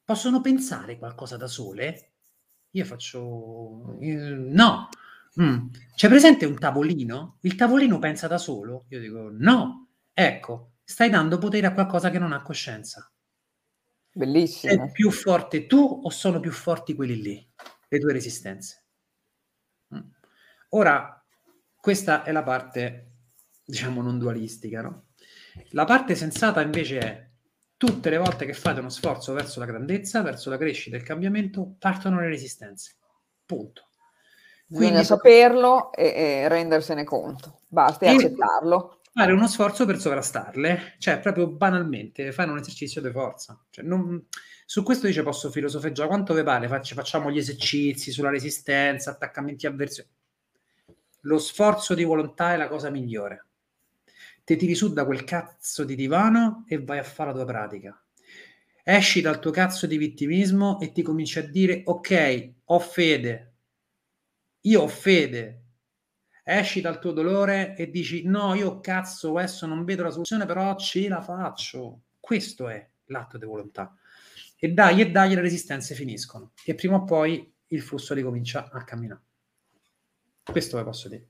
Possono 0.04 0.42
pensare 0.42 0.98
qualcosa 0.98 1.38
da 1.38 1.48
sole? 1.48 2.14
Io 2.72 2.86
faccio, 2.86 3.98
eh, 4.00 4.16
no, 4.16 4.90
Mm. 5.42 5.68
C'è 5.96 6.10
presente 6.10 6.46
un 6.46 6.58
tavolino? 6.58 7.38
Il 7.42 7.56
tavolino 7.56 8.00
pensa 8.00 8.28
da 8.28 8.38
solo? 8.38 8.86
Io 8.90 9.00
dico 9.00 9.30
no. 9.32 9.88
Ecco, 10.14 10.74
stai 10.84 11.10
dando 11.10 11.38
potere 11.38 11.68
a 11.68 11.74
qualcosa 11.74 12.10
che 12.10 12.20
non 12.20 12.34
ha 12.34 12.42
coscienza. 12.42 13.10
Bellissimo. 14.12 14.74
Sei 14.74 14.92
più 14.92 15.12
forte 15.12 15.66
tu 15.66 16.02
o 16.04 16.10
sono 16.10 16.40
più 16.40 16.52
forti 16.52 16.94
quelli 16.94 17.22
lì? 17.22 17.50
Le 17.88 18.00
tue 18.00 18.12
resistenze. 18.12 18.86
Mm. 19.96 20.00
Ora, 20.70 21.24
questa 21.80 22.24
è 22.24 22.32
la 22.32 22.44
parte, 22.44 23.09
diciamo, 23.70 24.01
non 24.01 24.17
dualistica, 24.17 24.82
no? 24.82 25.05
La 25.72 25.86
parte 25.86 26.15
sensata 26.15 26.61
invece 26.61 26.99
è 26.99 27.28
tutte 27.78 28.09
le 28.09 28.17
volte 28.17 28.45
che 28.45 28.53
fate 28.53 28.80
uno 28.80 28.89
sforzo 28.89 29.34
verso 29.34 29.59
la 29.59 29.65
grandezza, 29.65 30.22
verso 30.22 30.49
la 30.49 30.57
crescita 30.57 30.95
e 30.95 30.99
il 30.99 31.05
cambiamento, 31.05 31.76
partono 31.78 32.20
le 32.20 32.28
resistenze. 32.28 32.95
Punto. 33.45 33.88
Bisogna 34.65 34.89
Quindi, 34.89 35.05
saperlo 35.05 35.91
e, 35.93 36.05
e, 36.05 36.47
rendersene 36.47 37.03
conto, 37.03 37.61
basta 37.67 38.05
e 38.05 38.09
accettarlo. 38.09 39.01
Fare 39.11 39.32
uno 39.32 39.47
sforzo 39.47 39.86
per 39.86 39.99
sovrastarle, 39.99 40.95
cioè 40.99 41.20
proprio 41.20 41.47
banalmente 41.47 42.32
fare 42.32 42.51
un 42.51 42.57
esercizio 42.57 43.01
di 43.01 43.09
forza. 43.11 43.59
Cioè, 43.70 43.84
non, 43.84 44.28
su 44.65 44.84
questo 44.84 45.07
dice 45.07 45.24
posso 45.24 45.49
filosofeggiare 45.49 46.07
quanto 46.07 46.36
vi 46.36 46.43
pare, 46.43 46.67
facci, 46.67 46.93
facciamo 46.93 47.32
gli 47.32 47.39
esercizi 47.39 48.11
sulla 48.11 48.30
resistenza, 48.30 49.11
attaccamenti 49.11 49.65
avversioni. 49.65 50.09
Lo 51.22 51.39
sforzo 51.39 51.95
di 51.95 52.03
volontà 52.03 52.53
è 52.53 52.57
la 52.57 52.67
cosa 52.67 52.89
migliore. 52.91 53.49
Ti 54.50 54.56
tiri 54.56 54.74
su 54.74 54.91
da 54.91 55.06
quel 55.06 55.26
cazzo 55.26 55.84
di 55.84 55.93
divano 55.93 56.64
e 56.68 56.82
vai 56.82 56.97
a 56.97 57.04
fare 57.04 57.30
la 57.30 57.36
tua 57.36 57.45
pratica. 57.45 58.04
Esci 58.84 59.22
dal 59.22 59.38
tuo 59.38 59.52
cazzo 59.52 59.86
di 59.86 59.95
vittimismo 59.95 60.80
e 60.80 60.91
ti 60.91 61.04
cominci 61.04 61.38
a 61.38 61.47
dire 61.47 61.84
ok, 61.86 62.54
ho 62.64 62.80
fede, 62.80 63.54
io 64.62 64.82
ho 64.82 64.88
fede, 64.88 65.66
esci 66.43 66.82
dal 66.82 66.97
tuo 66.97 67.12
dolore 67.12 67.76
e 67.76 67.91
dici 67.91 68.24
no, 68.24 68.56
io 68.56 68.80
cazzo 68.80 69.38
adesso 69.38 69.68
non 69.68 69.86
vedo 69.86 70.02
la 70.02 70.10
soluzione, 70.10 70.47
però 70.47 70.76
ce 70.78 71.08
la 71.08 71.22
faccio. 71.22 72.06
Questo 72.20 72.70
è 72.70 72.89
l'atto 73.06 73.38
di 73.38 73.45
volontà. 73.45 73.95
E 74.58 74.70
dai 74.70 75.02
e 75.02 75.12
dai 75.12 75.36
le 75.36 75.41
resistenze 75.41 75.93
finiscono 75.93 76.54
e 76.66 76.74
prima 76.74 76.95
o 76.95 77.04
poi 77.04 77.54
il 77.68 77.82
flusso 77.84 78.16
ricomincia 78.16 78.68
a 78.72 78.84
camminare. 78.84 79.22
Questo 80.43 80.78
ve 80.78 80.84
posso 80.84 81.08
dire. 81.08 81.28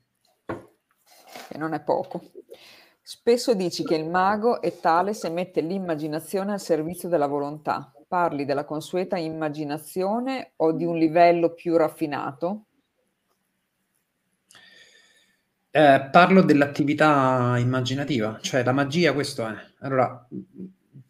E 1.50 1.58
non 1.58 1.74
è 1.74 1.82
poco. 1.82 2.32
Spesso 3.12 3.56
dici 3.56 3.84
che 3.84 3.96
il 3.96 4.08
mago 4.08 4.62
è 4.62 4.80
tale 4.80 5.16
se 5.16 5.32
mette 5.32 5.62
l'immaginazione 5.62 6.52
al 6.52 6.60
servizio 6.60 7.10
della 7.10 7.26
volontà. 7.26 7.92
Parli 8.08 8.46
della 8.46 8.66
consueta 8.66 9.18
immaginazione 9.18 10.52
o 10.58 10.74
di 10.74 10.86
un 10.86 10.96
livello 10.96 11.56
più 11.56 11.76
raffinato? 11.76 12.66
Eh, 15.72 16.08
parlo 16.12 16.44
dell'attività 16.44 17.56
immaginativa, 17.58 18.38
cioè 18.42 18.64
la 18.64 18.74
magia 18.74 19.12
questo 19.14 19.48
è. 19.48 19.56
Allora, 19.80 20.28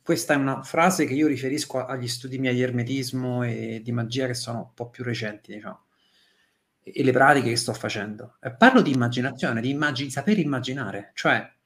questa 0.01 0.35
è 0.35 0.37
una 0.37 0.63
frase 0.63 1.03
che 1.03 1.15
io 1.15 1.27
riferisco 1.27 1.85
agli 1.85 2.07
studi 2.07 2.39
miei 2.39 2.55
di 2.55 2.61
ermetismo 2.61 3.43
e 3.43 3.81
di 3.83 3.91
magia 3.91 4.25
che 4.25 4.35
sono 4.35 4.59
un 4.59 4.73
po' 4.73 4.87
più 4.87 5.03
recenti, 5.03 5.53
diciamo, 5.53 5.81
e 6.81 7.03
le 7.03 7.11
pratiche 7.11 7.49
che 7.49 7.57
sto 7.57 7.73
facendo. 7.73 8.37
Eh, 8.39 8.55
parlo 8.55 8.81
di 8.81 8.93
immaginazione, 8.93 9.59
di 9.59 9.69
immagini, 9.69 10.09
saper 10.09 10.39
immaginare, 10.39 11.11
cioè 11.13 11.57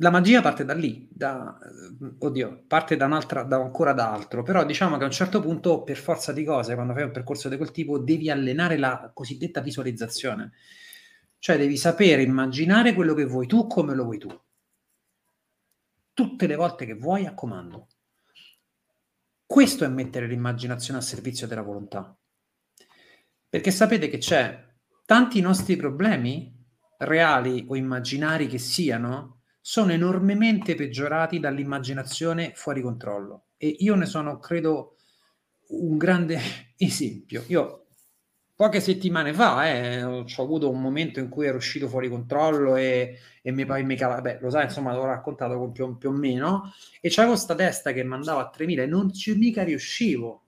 la 0.00 0.10
magia 0.10 0.40
parte 0.40 0.64
da 0.64 0.74
lì, 0.74 1.08
da, 1.10 1.58
oddio, 2.18 2.64
parte 2.68 2.96
da, 2.96 3.06
un'altra, 3.06 3.42
da 3.42 3.56
ancora 3.56 3.92
da 3.92 4.12
altro, 4.12 4.42
però 4.44 4.64
diciamo 4.64 4.96
che 4.96 5.02
a 5.02 5.06
un 5.06 5.12
certo 5.12 5.40
punto, 5.40 5.82
per 5.82 5.96
forza 5.96 6.32
di 6.32 6.44
cose, 6.44 6.74
quando 6.74 6.94
fai 6.94 7.02
un 7.02 7.10
percorso 7.10 7.48
di 7.48 7.56
quel 7.56 7.72
tipo, 7.72 7.98
devi 7.98 8.30
allenare 8.30 8.76
la 8.76 9.10
cosiddetta 9.12 9.60
visualizzazione. 9.60 10.52
Cioè 11.40 11.56
devi 11.56 11.76
sapere 11.76 12.22
immaginare 12.22 12.94
quello 12.94 13.14
che 13.14 13.24
vuoi 13.24 13.46
tu 13.46 13.66
come 13.66 13.94
lo 13.94 14.04
vuoi 14.04 14.18
tu. 14.18 14.40
Tutte 16.12 16.46
le 16.46 16.56
volte 16.56 16.86
che 16.86 16.94
vuoi 16.94 17.26
a 17.26 17.34
comando. 17.34 17.88
Questo 19.44 19.84
è 19.84 19.88
mettere 19.88 20.28
l'immaginazione 20.28 21.00
a 21.00 21.02
servizio 21.02 21.48
della 21.48 21.62
volontà. 21.62 22.16
Perché 23.48 23.70
sapete 23.72 24.08
che 24.08 24.18
c'è 24.18 24.64
tanti 25.04 25.40
nostri 25.40 25.74
problemi, 25.76 26.54
reali 26.98 27.64
o 27.68 27.74
immaginari 27.76 28.46
che 28.46 28.58
siano, 28.58 29.37
sono 29.68 29.92
enormemente 29.92 30.74
peggiorati 30.74 31.38
dall'immaginazione 31.40 32.52
fuori 32.54 32.80
controllo. 32.80 33.48
E 33.58 33.66
io 33.80 33.96
ne 33.96 34.06
sono, 34.06 34.38
credo, 34.38 34.96
un 35.66 35.98
grande 35.98 36.40
esempio. 36.78 37.44
Io 37.48 37.88
poche 38.54 38.80
settimane 38.80 39.34
fa 39.34 39.68
eh, 39.68 40.02
ho 40.02 40.24
avuto 40.38 40.70
un 40.70 40.80
momento 40.80 41.20
in 41.20 41.28
cui 41.28 41.44
ero 41.44 41.58
uscito 41.58 41.86
fuori 41.86 42.08
controllo 42.08 42.76
e, 42.76 43.18
e 43.42 43.52
mi, 43.52 43.66
mi 43.66 43.94
cala, 43.94 44.22
beh, 44.22 44.38
lo 44.40 44.48
sai, 44.48 44.64
insomma, 44.64 44.94
l'ho 44.94 45.04
raccontato 45.04 45.58
con 45.58 45.70
più, 45.70 45.98
più 45.98 46.08
o 46.08 46.12
meno, 46.12 46.72
e 47.02 47.10
c'avevo 47.10 47.34
questa 47.34 47.54
testa 47.54 47.92
che 47.92 48.02
mandava 48.02 48.40
a 48.40 48.48
3000 48.48 48.84
e 48.84 48.86
non 48.86 49.12
ci 49.12 49.34
mica 49.34 49.64
riuscivo 49.64 50.46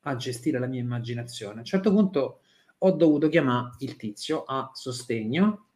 a 0.00 0.14
gestire 0.16 0.58
la 0.58 0.66
mia 0.66 0.82
immaginazione. 0.82 1.54
A 1.54 1.58
un 1.60 1.64
certo 1.64 1.90
punto 1.90 2.40
ho 2.76 2.90
dovuto 2.90 3.30
chiamare 3.30 3.76
il 3.78 3.96
tizio 3.96 4.44
a 4.44 4.70
sostegno 4.74 5.67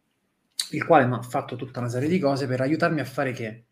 il 0.71 0.85
quale 0.85 1.07
mi 1.07 1.15
ha 1.15 1.23
fatto 1.23 1.57
tutta 1.57 1.81
una 1.81 1.89
serie 1.89 2.09
di 2.09 2.19
cose 2.19 2.47
per 2.47 2.61
aiutarmi 2.61 3.01
a 3.01 3.05
fare 3.05 3.33
che? 3.33 3.67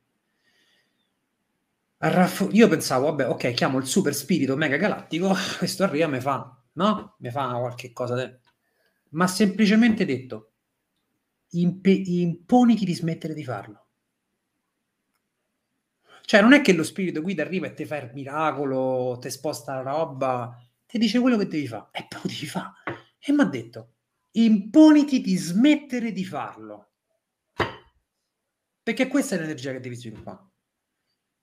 Raff- 1.98 2.48
io 2.52 2.66
pensavo, 2.68 3.06
vabbè, 3.06 3.28
ok, 3.28 3.52
chiamo 3.52 3.78
il 3.78 3.86
super 3.86 4.12
spirito 4.14 4.56
mega 4.56 4.76
galattico, 4.76 5.34
questo 5.58 5.84
arriva 5.84 6.06
e 6.06 6.08
mi 6.08 6.20
fa, 6.20 6.58
no? 6.72 7.14
Mi 7.18 7.30
fa 7.30 7.50
qualche 7.58 7.92
cosa, 7.92 8.14
de- 8.14 8.40
ma 9.10 9.26
semplicemente 9.26 10.04
detto, 10.04 10.52
impe- 11.50 12.02
imponiti 12.06 12.84
di 12.84 12.94
smettere 12.94 13.34
di 13.34 13.44
farlo. 13.44 13.86
Cioè, 16.24 16.40
non 16.40 16.52
è 16.52 16.60
che 16.62 16.72
lo 16.72 16.82
spirito 16.84 17.20
guida 17.20 17.42
arriva 17.42 17.66
e 17.66 17.74
ti 17.74 17.84
fa 17.84 17.96
il 17.96 18.10
miracolo, 18.14 19.18
ti 19.20 19.28
sposta 19.30 19.74
la 19.74 19.82
roba, 19.82 20.56
ti 20.86 20.96
dice 20.98 21.18
quello 21.20 21.36
che 21.36 21.46
devi 21.46 21.66
fare, 21.66 21.88
e 21.92 22.06
poi 22.08 22.20
devi 22.24 22.46
fare. 22.46 22.72
E 23.18 23.32
mi 23.32 23.40
ha 23.42 23.44
detto, 23.44 23.94
imponiti 24.32 25.20
di 25.20 25.36
smettere 25.36 26.12
di 26.12 26.24
farlo. 26.24 26.92
Perché 28.82 29.08
questa 29.08 29.36
è 29.36 29.38
l'energia 29.38 29.72
che 29.72 29.80
devi 29.80 29.94
sviluppare. 29.94 30.38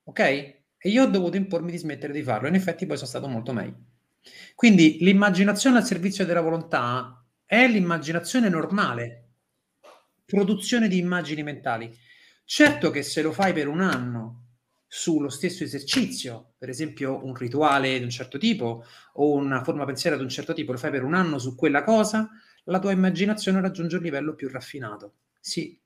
Ok? 0.03 0.19
E 0.19 0.89
io 0.89 1.03
ho 1.03 1.07
dovuto 1.07 1.37
impormi 1.37 1.71
di 1.71 1.77
smettere 1.77 2.13
di 2.13 2.23
farlo. 2.23 2.47
In 2.47 2.55
effetti 2.55 2.85
poi 2.85 2.97
sono 2.97 3.09
stato 3.09 3.27
molto 3.27 3.53
meglio. 3.53 3.85
Quindi 4.55 4.97
l'immaginazione 5.01 5.77
al 5.77 5.85
servizio 5.85 6.25
della 6.25 6.41
volontà 6.41 7.23
è 7.45 7.67
l'immaginazione 7.67 8.49
normale, 8.49 9.29
produzione 10.25 10.87
di 10.87 10.97
immagini 10.97 11.43
mentali. 11.43 11.95
Certo 12.43 12.89
che 12.89 13.03
se 13.03 13.21
lo 13.21 13.31
fai 13.31 13.53
per 13.53 13.67
un 13.67 13.81
anno 13.81 14.43
sullo 14.87 15.29
stesso 15.29 15.63
esercizio, 15.63 16.53
per 16.57 16.69
esempio 16.69 17.23
un 17.25 17.35
rituale 17.35 17.97
di 17.97 18.03
un 18.03 18.09
certo 18.09 18.37
tipo 18.37 18.85
o 19.13 19.33
una 19.33 19.63
forma 19.63 19.85
pensiero 19.85 20.15
di 20.15 20.23
un 20.23 20.29
certo 20.29 20.53
tipo, 20.53 20.71
lo 20.71 20.77
fai 20.77 20.91
per 20.91 21.03
un 21.03 21.13
anno 21.13 21.39
su 21.39 21.55
quella 21.55 21.83
cosa, 21.83 22.29
la 22.67 22.79
tua 22.79 22.91
immaginazione 22.91 23.61
raggiunge 23.61 23.97
un 23.97 24.03
livello 24.03 24.33
più 24.35 24.49
raffinato. 24.49 25.13
Sì, 25.39 25.79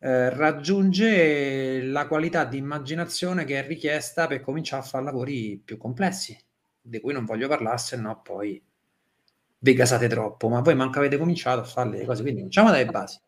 eh, 0.00 0.30
raggiunge 0.30 1.82
la 1.82 2.06
qualità 2.06 2.44
di 2.44 2.56
immaginazione 2.56 3.44
che 3.44 3.58
è 3.58 3.66
richiesta 3.66 4.26
per 4.26 4.40
cominciare 4.40 4.82
a 4.82 4.86
fare 4.86 5.04
lavori 5.04 5.60
più 5.64 5.76
complessi, 5.76 6.38
di 6.80 7.00
cui 7.00 7.12
non 7.12 7.24
voglio 7.24 7.48
parlare, 7.48 7.78
se 7.78 7.96
no 7.96 8.20
poi 8.22 8.62
vi 9.60 9.74
gasate 9.74 10.06
troppo, 10.06 10.48
ma 10.48 10.60
voi 10.60 10.76
manco 10.76 10.98
avete 10.98 11.18
cominciato 11.18 11.60
a 11.60 11.64
fare 11.64 11.90
le 11.90 12.04
cose, 12.04 12.22
quindi 12.22 12.40
cominciamo 12.40 12.70
dalle 12.70 12.86
basi. 12.86 13.20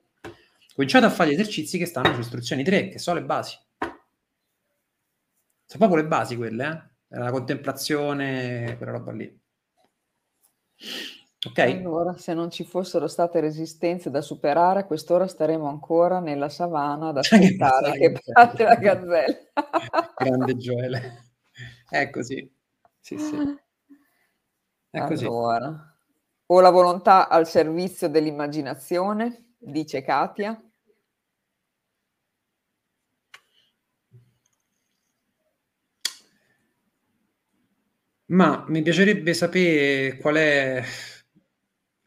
Cominciate 0.74 1.06
a 1.06 1.10
fare 1.10 1.30
gli 1.30 1.34
esercizi 1.34 1.76
che 1.76 1.86
stanno 1.86 2.14
su 2.14 2.20
istruzioni 2.20 2.62
3, 2.62 2.88
che 2.88 2.98
sono 2.98 3.18
le 3.18 3.24
basi. 3.26 3.58
Sono 5.66 5.86
proprio 5.86 6.02
le 6.02 6.06
basi 6.06 6.36
quelle, 6.36 6.88
eh? 7.08 7.18
La 7.18 7.32
contemplazione, 7.32 8.76
quella 8.76 8.92
roba 8.92 9.12
lì. 9.12 9.40
Ok? 11.46 11.58
Allora, 11.58 12.18
se 12.18 12.34
non 12.34 12.50
ci 12.50 12.64
fossero 12.64 13.06
state 13.08 13.40
resistenze 13.40 14.10
da 14.10 14.20
superare, 14.20 14.80
a 14.80 14.84
quest'ora 14.84 15.26
staremo 15.26 15.66
ancora 15.66 16.20
nella 16.20 16.50
savana 16.50 17.08
ad 17.08 17.16
aspettare 17.16 17.92
che 17.98 18.12
parte 18.30 18.64
la 18.64 18.74
gazzella. 18.74 19.36
Grande 20.16 20.56
Gioele. 20.58 21.30
È 21.88 22.10
così. 22.10 22.50
Sì, 23.00 23.16
sì. 23.16 23.36
È 24.90 25.02
così. 25.04 25.24
Allora, 25.24 25.96
ho 26.46 26.60
la 26.60 26.70
volontà 26.70 27.28
al 27.28 27.46
servizio 27.48 28.08
dell'immaginazione, 28.08 29.54
dice 29.56 30.02
Katia. 30.02 30.62
Ma 38.26 38.64
mi 38.68 38.82
piacerebbe 38.82 39.32
sapere 39.32 40.16
qual 40.18 40.36
è 40.36 40.84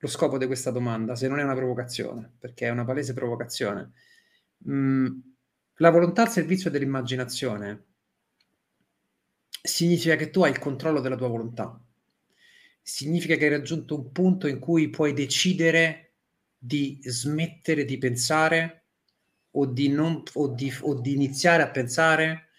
lo 0.04 0.10
scopo 0.10 0.38
di 0.38 0.48
questa 0.48 0.70
domanda, 0.70 1.16
se 1.16 1.30
non 1.30 1.40
è 1.40 1.44
una 1.44 1.56
provocazione, 1.56 2.30
perché 2.38 2.68
è 2.68 2.72
una 2.72 2.84
palese 2.84 3.14
provocazione. 3.14 3.94
Mm, 4.70 5.18
la 5.76 5.90
volontà 5.92 6.24
al 6.24 6.30
servizio 6.30 6.70
dell'immaginazione 6.70 7.86
significa 9.62 10.18
che 10.18 10.30
tu 10.30 10.44
hai 10.44 10.52
il 10.52 10.60
controllo 10.60 11.00
della 11.00 11.16
tua 11.16 11.30
volontà. 11.30 11.80
Significa 12.82 13.36
che 13.36 13.46
hai 13.46 13.52
raggiunto 13.52 13.96
un 13.96 14.12
punto 14.12 14.48
in 14.48 14.60
cui 14.60 14.90
puoi 14.90 15.14
decidere 15.14 16.16
di 16.58 17.00
smettere 17.04 17.86
di 17.86 17.98
pensare 17.98 18.88
o 19.52 19.66
di, 19.66 19.88
non, 19.88 20.22
o 20.34 20.50
di, 20.50 20.70
o 20.82 21.00
di 21.00 21.14
iniziare 21.14 21.64
a 21.64 21.70
pensare 21.70 22.50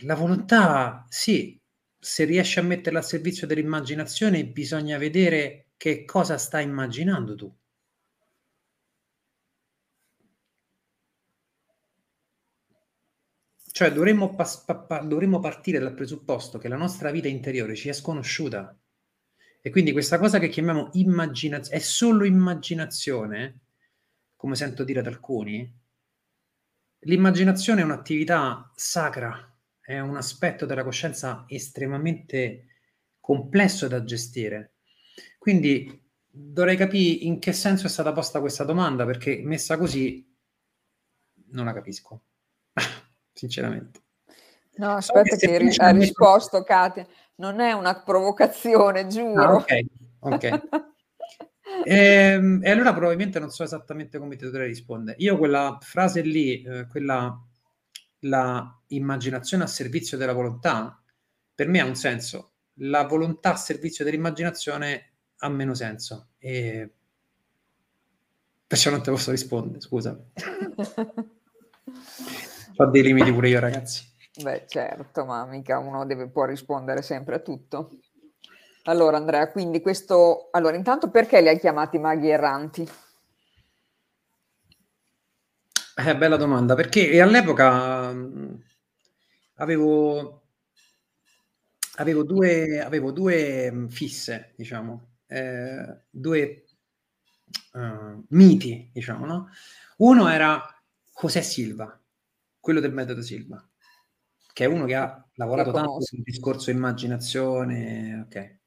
la 0.00 0.16
volontà, 0.16 1.06
sì, 1.08 1.61
se 2.02 2.24
riesci 2.24 2.58
a 2.58 2.62
metterla 2.62 2.98
al 2.98 3.04
servizio 3.06 3.46
dell'immaginazione, 3.46 4.44
bisogna 4.44 4.98
vedere 4.98 5.68
che 5.76 6.04
cosa 6.04 6.36
stai 6.36 6.64
immaginando 6.64 7.36
tu. 7.36 7.54
Cioè 13.72 13.90
dovremmo, 13.92 14.34
pas- 14.34 14.62
pa- 14.64 14.76
pa- 14.76 15.00
dovremmo 15.00 15.40
partire 15.40 15.78
dal 15.78 15.94
presupposto 15.94 16.58
che 16.58 16.68
la 16.68 16.76
nostra 16.76 17.10
vita 17.10 17.26
interiore 17.28 17.74
ci 17.74 17.88
è 17.88 17.92
sconosciuta 17.92 18.78
e 19.60 19.70
quindi 19.70 19.92
questa 19.92 20.18
cosa 20.18 20.38
che 20.38 20.48
chiamiamo 20.48 20.90
immaginazione 20.92 21.76
è 21.76 21.80
solo 21.80 22.24
immaginazione, 22.24 23.60
come 24.36 24.54
sento 24.54 24.84
dire 24.84 25.00
ad 25.00 25.06
alcuni. 25.06 25.80
L'immaginazione 27.00 27.82
è 27.82 27.84
un'attività 27.84 28.72
sacra, 28.74 29.51
è 29.92 30.00
un 30.00 30.16
aspetto 30.16 30.64
della 30.64 30.84
coscienza 30.84 31.44
estremamente 31.48 32.66
complesso 33.20 33.88
da 33.88 34.02
gestire. 34.04 34.76
Quindi 35.38 36.00
dovrei 36.26 36.76
capire 36.76 37.24
in 37.24 37.38
che 37.38 37.52
senso 37.52 37.86
è 37.86 37.90
stata 37.90 38.12
posta 38.12 38.40
questa 38.40 38.64
domanda, 38.64 39.04
perché 39.04 39.42
messa 39.44 39.76
così 39.76 40.26
non 41.50 41.66
la 41.66 41.74
capisco, 41.74 42.22
sinceramente. 43.32 44.00
No, 44.76 44.92
aspetta 44.92 45.36
che 45.36 45.58
ri- 45.58 45.76
ha 45.76 45.90
risposto 45.90 46.62
Katia, 46.62 47.06
non 47.36 47.60
è 47.60 47.72
una 47.72 48.02
provocazione, 48.02 49.06
giuro. 49.08 49.42
Ah, 49.42 49.52
ok, 49.52 49.84
ok. 50.20 50.44
e, 51.84 51.94
ehm, 52.32 52.60
e, 52.64 52.70
allora 52.70 52.94
probabilmente 52.94 53.38
non 53.38 53.50
so 53.50 53.62
esattamente 53.62 54.18
come 54.18 54.36
ti 54.36 54.46
dovrei 54.46 54.68
rispondere. 54.68 55.18
Io 55.20 55.36
quella 55.36 55.76
frase 55.82 56.22
lì, 56.22 56.62
eh, 56.62 56.86
quella 56.86 57.38
la 58.24 58.80
immaginazione 58.88 59.64
a 59.64 59.68
servizio 59.68 60.16
della 60.16 60.32
volontà, 60.32 61.02
per 61.54 61.68
me 61.68 61.80
ha 61.80 61.84
un 61.84 61.94
senso. 61.94 62.50
La 62.76 63.04
volontà 63.04 63.52
a 63.52 63.56
servizio 63.56 64.04
dell'immaginazione 64.04 65.12
ha 65.38 65.48
meno 65.48 65.74
senso. 65.74 66.30
E 66.38 66.90
perciò 68.66 68.90
non 68.90 69.02
te 69.02 69.10
posso 69.10 69.30
rispondere, 69.30 69.80
scusa. 69.80 70.18
Ho 72.76 72.86
dei 72.86 73.02
limiti 73.02 73.32
pure 73.32 73.48
io, 73.48 73.60
ragazzi. 73.60 74.10
Beh, 74.42 74.64
certo, 74.66 75.24
ma 75.26 75.44
mica 75.44 75.78
uno 75.78 76.06
deve, 76.06 76.28
può 76.28 76.46
rispondere 76.46 77.02
sempre 77.02 77.34
a 77.36 77.40
tutto. 77.40 77.90
Allora, 78.84 79.18
Andrea, 79.18 79.50
quindi 79.50 79.80
questo... 79.80 80.48
Allora, 80.52 80.76
intanto 80.76 81.10
perché 81.10 81.40
li 81.40 81.48
hai 81.48 81.58
chiamati 81.58 81.98
maghi 81.98 82.30
erranti? 82.30 82.88
Eh, 85.96 86.16
bella 86.16 86.36
domanda, 86.36 86.74
perché 86.74 87.20
all'epoca 87.20 88.12
mh, 88.12 88.62
avevo, 89.56 90.42
avevo 91.96 92.22
due, 92.24 92.80
avevo 92.80 93.12
due 93.12 93.70
mh, 93.70 93.88
fisse, 93.88 94.52
diciamo, 94.56 95.16
eh, 95.26 96.02
due 96.10 96.64
uh, 97.72 98.24
miti, 98.30 98.90
diciamo, 98.92 99.26
no? 99.26 99.48
Uno 99.98 100.28
era 100.28 100.60
José 101.20 101.42
Silva, 101.42 102.00
quello 102.60 102.80
del 102.80 102.92
metodo 102.92 103.22
Silva, 103.22 103.64
che 104.52 104.64
è 104.64 104.66
uno 104.66 104.84
che 104.86 104.94
ha 104.94 105.24
lavorato 105.34 105.72
tanto 105.72 106.00
sul 106.02 106.22
discorso 106.22 106.70
immaginazione, 106.70 108.24
ok. 108.26 108.60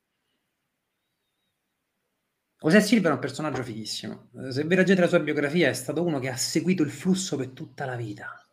José 2.66 2.82
Silva 2.82 3.10
è 3.10 3.12
un 3.12 3.20
personaggio 3.20 3.62
fighissimo. 3.62 4.30
Se 4.50 4.64
vi 4.64 4.74
leggete 4.74 5.00
la 5.00 5.08
sua 5.08 5.20
biografia, 5.20 5.70
è 5.70 5.74
stato 5.74 6.04
uno 6.04 6.18
che 6.18 6.30
ha 6.30 6.36
seguito 6.36 6.82
il 6.82 6.90
flusso 6.90 7.38
per 7.38 7.50
tutta 7.50 7.86
la 7.86 7.96
vita. 7.96 8.44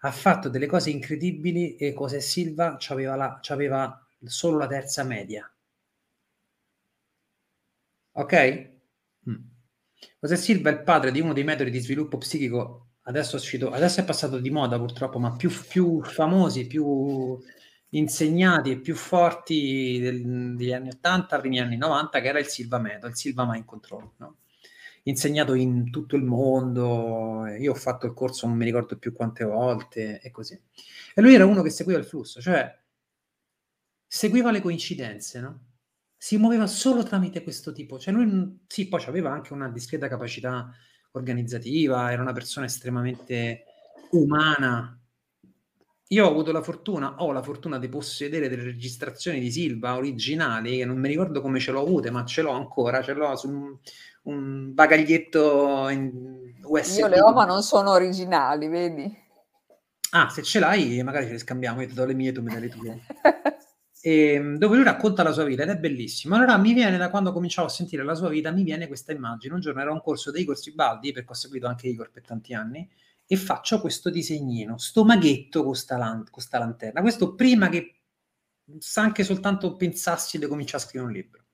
Ha 0.00 0.10
fatto 0.10 0.48
delle 0.48 0.64
cose 0.64 0.88
incredibili 0.88 1.76
e 1.76 1.92
José 1.92 2.22
Silva 2.22 2.78
aveva, 2.88 3.16
la, 3.16 3.38
aveva 3.48 4.08
solo 4.24 4.56
la 4.56 4.66
terza 4.66 5.04
media. 5.04 5.46
Ok? 8.12 8.70
Mm. 9.28 9.36
José 10.20 10.36
Silva 10.36 10.70
è 10.70 10.72
il 10.72 10.82
padre 10.82 11.12
di 11.12 11.20
uno 11.20 11.34
dei 11.34 11.44
metodi 11.44 11.70
di 11.70 11.80
sviluppo 11.80 12.16
psichico, 12.16 12.92
adesso 13.02 13.36
è, 13.36 13.38
uscito, 13.38 13.70
adesso 13.70 14.00
è 14.00 14.04
passato 14.04 14.38
di 14.38 14.48
moda 14.48 14.78
purtroppo, 14.78 15.18
ma 15.18 15.36
più, 15.36 15.50
più 15.68 16.02
famosi, 16.02 16.66
più 16.66 17.38
insegnati 17.90 18.70
e 18.70 18.78
più 18.80 18.94
forti 18.94 19.98
del, 20.00 20.56
degli 20.56 20.72
anni 20.72 20.88
80, 20.90 21.38
primi 21.38 21.60
anni 21.60 21.76
90, 21.76 22.20
che 22.20 22.28
era 22.28 22.38
il 22.38 22.46
Silva 22.46 22.78
Medo, 22.78 23.06
il 23.06 23.16
Silva 23.16 23.46
Mind 23.46 23.64
Control, 23.64 24.10
no? 24.18 24.36
insegnato 25.04 25.54
in 25.54 25.90
tutto 25.90 26.16
il 26.16 26.22
mondo, 26.22 27.46
io 27.58 27.72
ho 27.72 27.74
fatto 27.74 28.06
il 28.06 28.12
corso 28.14 28.46
non 28.46 28.56
mi 28.56 28.64
ricordo 28.64 28.98
più 28.98 29.12
quante 29.12 29.44
volte 29.44 30.20
e 30.20 30.30
così. 30.30 30.60
E 31.14 31.20
lui 31.22 31.34
era 31.34 31.46
uno 31.46 31.62
che 31.62 31.70
seguiva 31.70 31.98
il 31.98 32.04
flusso, 32.06 32.40
cioè 32.40 32.78
seguiva 34.06 34.50
le 34.50 34.60
coincidenze, 34.60 35.40
no? 35.40 35.66
Si 36.16 36.36
muoveva 36.36 36.66
solo 36.66 37.04
tramite 37.04 37.42
questo 37.42 37.72
tipo, 37.72 37.98
cioè 37.98 38.12
lui 38.12 38.60
sì, 38.66 38.88
poi 38.88 39.04
aveva 39.06 39.30
anche 39.30 39.52
una 39.52 39.68
discreta 39.68 40.08
capacità 40.08 40.70
organizzativa, 41.12 42.10
era 42.10 42.22
una 42.22 42.32
persona 42.32 42.66
estremamente 42.66 43.64
umana, 44.10 44.97
io 46.10 46.26
ho 46.26 46.30
avuto 46.30 46.52
la 46.52 46.62
fortuna, 46.62 47.16
ho 47.18 47.32
la 47.32 47.42
fortuna 47.42 47.78
di 47.78 47.88
possedere 47.88 48.48
delle 48.48 48.62
registrazioni 48.62 49.40
di 49.40 49.50
Silva 49.50 49.96
originali, 49.96 50.78
che 50.78 50.84
non 50.86 50.98
mi 50.98 51.08
ricordo 51.08 51.42
come 51.42 51.60
ce 51.60 51.70
l'ho 51.70 51.82
avute, 51.82 52.10
ma 52.10 52.24
ce 52.24 52.40
l'ho 52.40 52.52
ancora, 52.52 53.02
ce 53.02 53.12
l'ho 53.12 53.36
su 53.36 53.48
un, 53.48 53.76
un 54.22 54.72
bagaglietto 54.72 55.88
in 55.90 56.54
USB. 56.62 56.98
Io 57.00 57.06
le 57.08 57.20
ho, 57.20 57.32
ma 57.32 57.44
non 57.44 57.62
sono 57.62 57.90
originali, 57.90 58.68
vedi? 58.68 59.26
Ah, 60.12 60.30
se 60.30 60.42
ce 60.42 60.58
l'hai, 60.58 61.02
magari 61.02 61.26
ce 61.26 61.32
le 61.32 61.38
scambiamo, 61.38 61.82
io 61.82 61.88
ti 61.88 61.94
do 61.94 62.06
le 62.06 62.14
mie, 62.14 62.32
tu 62.32 62.40
mi 62.40 62.52
dai 62.52 62.60
le 62.62 62.68
tue. 62.70 63.00
e, 64.00 64.32
ehm, 64.32 64.56
dove 64.56 64.76
lui 64.76 64.84
racconta 64.84 65.22
la 65.22 65.32
sua 65.32 65.44
vita 65.44 65.64
ed 65.64 65.68
è 65.68 65.76
bellissimo. 65.76 66.36
Allora 66.36 66.56
mi 66.56 66.72
viene 66.72 66.96
da 66.96 67.10
quando 67.10 67.32
cominciavo 67.32 67.66
a 67.68 67.70
sentire 67.70 68.02
la 68.02 68.14
sua 68.14 68.30
vita, 68.30 68.50
mi 68.50 68.62
viene 68.62 68.86
questa 68.86 69.12
immagine. 69.12 69.52
Un 69.52 69.60
giorno 69.60 69.82
era 69.82 69.92
un 69.92 70.00
corso 70.00 70.30
dei 70.30 70.46
corsi 70.46 70.72
Baldi, 70.72 71.12
perché 71.12 71.32
ho 71.32 71.34
seguito 71.34 71.66
anche 71.66 71.88
Igor 71.88 72.10
per 72.10 72.24
tanti 72.24 72.54
anni, 72.54 72.88
e 73.30 73.36
faccio 73.36 73.78
questo 73.78 74.08
disegnino, 74.08 74.78
sto 74.78 75.04
maghetto 75.04 75.62
con 75.62 75.74
sta, 75.76 75.98
lan- 75.98 76.24
lanterna. 76.50 77.02
Questo 77.02 77.34
prima 77.34 77.68
che 77.68 78.00
anche 78.94 79.22
soltanto 79.22 79.76
pensassi 79.76 80.38
di 80.38 80.46
cominciare 80.46 80.82
a 80.82 80.86
scrivere 80.86 81.10
un 81.10 81.16
libro. 81.16 81.44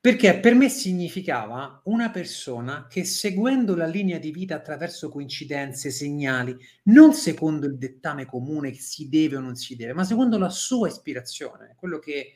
Perché 0.00 0.40
per 0.40 0.56
me 0.56 0.68
significava 0.68 1.80
una 1.84 2.10
persona 2.10 2.88
che 2.88 3.04
seguendo 3.04 3.76
la 3.76 3.86
linea 3.86 4.18
di 4.18 4.32
vita 4.32 4.56
attraverso 4.56 5.08
coincidenze, 5.08 5.92
segnali, 5.92 6.56
non 6.86 7.14
secondo 7.14 7.66
il 7.66 7.78
dettame 7.78 8.26
comune 8.26 8.72
che 8.72 8.80
si 8.80 9.08
deve 9.08 9.36
o 9.36 9.40
non 9.40 9.54
si 9.54 9.76
deve, 9.76 9.92
ma 9.92 10.02
secondo 10.02 10.38
la 10.38 10.48
sua 10.48 10.88
ispirazione, 10.88 11.76
quello 11.76 12.00
che 12.00 12.34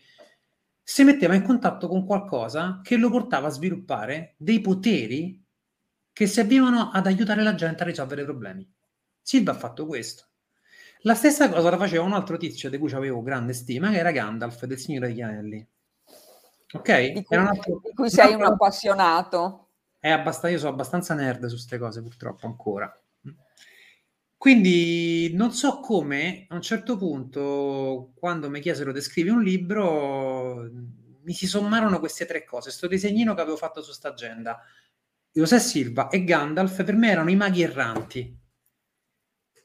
si 0.80 1.02
metteva 1.02 1.34
in 1.34 1.42
contatto 1.42 1.88
con 1.88 2.06
qualcosa 2.06 2.80
che 2.84 2.96
lo 2.96 3.10
portava 3.10 3.48
a 3.48 3.50
sviluppare 3.50 4.36
dei 4.38 4.60
poteri 4.60 5.44
che 6.16 6.26
servivano 6.26 6.92
ad 6.94 7.06
aiutare 7.06 7.42
la 7.42 7.54
gente 7.54 7.82
a 7.82 7.86
risolvere 7.86 8.22
i 8.22 8.24
problemi. 8.24 8.66
Silva 9.20 9.50
ha 9.50 9.54
fatto 9.54 9.84
questo. 9.84 10.24
La 11.00 11.14
stessa 11.14 11.50
cosa 11.50 11.68
la 11.68 11.76
faceva 11.76 12.04
un 12.04 12.14
altro 12.14 12.38
tizio 12.38 12.70
di 12.70 12.78
cui 12.78 12.90
avevo 12.94 13.20
grande 13.20 13.52
stima, 13.52 13.90
che 13.90 13.98
era 13.98 14.12
Gandalf 14.12 14.64
del 14.64 14.78
Signore 14.78 15.08
degli 15.08 15.20
Anelli. 15.20 15.68
Ok? 16.72 17.12
Di 17.12 17.22
cui, 17.22 17.36
altro, 17.36 17.82
di 17.84 17.92
cui 17.94 18.08
sei 18.08 18.32
un 18.32 18.44
appassionato. 18.48 19.68
È 19.98 20.08
abbastanza, 20.08 20.48
io 20.48 20.58
sono 20.58 20.72
abbastanza 20.72 21.12
nerd 21.12 21.44
su 21.48 21.56
queste 21.56 21.76
cose, 21.76 22.00
purtroppo 22.00 22.46
ancora. 22.46 22.98
Quindi 24.38 25.34
non 25.34 25.52
so 25.52 25.80
come 25.80 26.46
a 26.48 26.54
un 26.54 26.62
certo 26.62 26.96
punto, 26.96 28.12
quando 28.14 28.48
mi 28.48 28.60
chiesero 28.60 28.90
di 28.90 29.02
scrivere 29.02 29.36
un 29.36 29.42
libro, 29.42 30.70
mi 31.22 31.32
si 31.34 31.46
sommarono 31.46 31.98
queste 31.98 32.24
tre 32.24 32.42
cose. 32.46 32.70
Sto 32.70 32.86
disegnino 32.86 33.34
che 33.34 33.42
avevo 33.42 33.58
fatto 33.58 33.82
su 33.82 33.92
sta 33.92 34.08
agenda, 34.08 34.58
José 35.36 35.60
Silva 35.60 36.08
e 36.08 36.24
Gandalf 36.24 36.82
per 36.82 36.94
me 36.94 37.10
erano 37.10 37.30
i 37.30 37.36
maghi 37.36 37.60
erranti. 37.60 38.40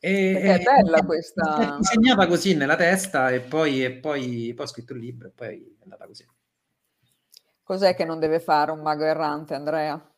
E, 0.02 0.42
è 0.42 0.62
bella 0.62 0.98
e, 0.98 1.06
questa. 1.06 1.78
Disegnava 1.78 2.28
così 2.28 2.56
nella 2.56 2.76
testa 2.76 3.30
e 3.30 3.40
poi, 3.40 3.82
e 3.82 3.92
poi, 3.94 4.52
poi 4.54 4.66
ho 4.66 4.68
scritto 4.68 4.92
il 4.92 5.00
libro 5.00 5.30
e 5.30 5.32
poi 5.32 5.78
è 5.80 5.84
andata 5.84 6.08
così. 6.08 6.28
Cos'è 7.64 7.96
che 7.96 8.04
non 8.04 8.20
deve 8.20 8.42
fare 8.42 8.72
un 8.72 8.82
mago 8.82 9.06
errante, 9.06 9.54
Andrea? 9.54 10.14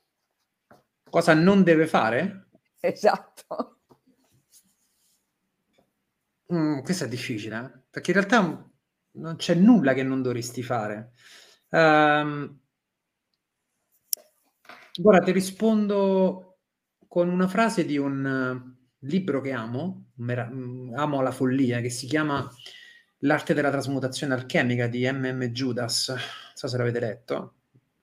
Cosa 1.08 1.36
non 1.36 1.64
deve 1.64 1.86
fare? 1.86 2.48
Esatto. 2.84 3.82
Mm, 6.52 6.80
questo 6.80 7.06
è 7.06 7.08
difficile, 7.08 7.58
eh? 7.58 7.82
perché 7.92 8.12
in 8.12 8.18
realtà 8.18 8.70
non 9.12 9.36
c'è 9.38 9.54
nulla 9.54 9.94
che 9.94 10.04
non 10.04 10.22
dovresti 10.22 10.64
fare. 10.64 11.14
Um, 11.70 12.63
Guarda, 14.96 15.26
ti 15.26 15.32
rispondo 15.32 16.58
con 17.08 17.28
una 17.28 17.48
frase 17.48 17.84
di 17.84 17.98
un 17.98 18.24
uh, 18.24 19.06
libro 19.08 19.42
che 19.42 19.52
amo, 19.52 20.12
mera- 20.16 20.52
amo 20.94 21.22
la 21.22 21.32
follia, 21.32 21.82
che 21.82 21.90
si 21.90 22.06
chiama 22.06 22.48
L'arte 23.26 23.54
della 23.54 23.72
trasmutazione 23.72 24.34
alchemica 24.34 24.88
di 24.88 25.10
M.M. 25.10 25.46
Judas. 25.46 26.10
Non 26.10 26.20
so 26.54 26.68
se 26.68 26.78
l'avete 26.78 27.00
letto. 27.00 27.54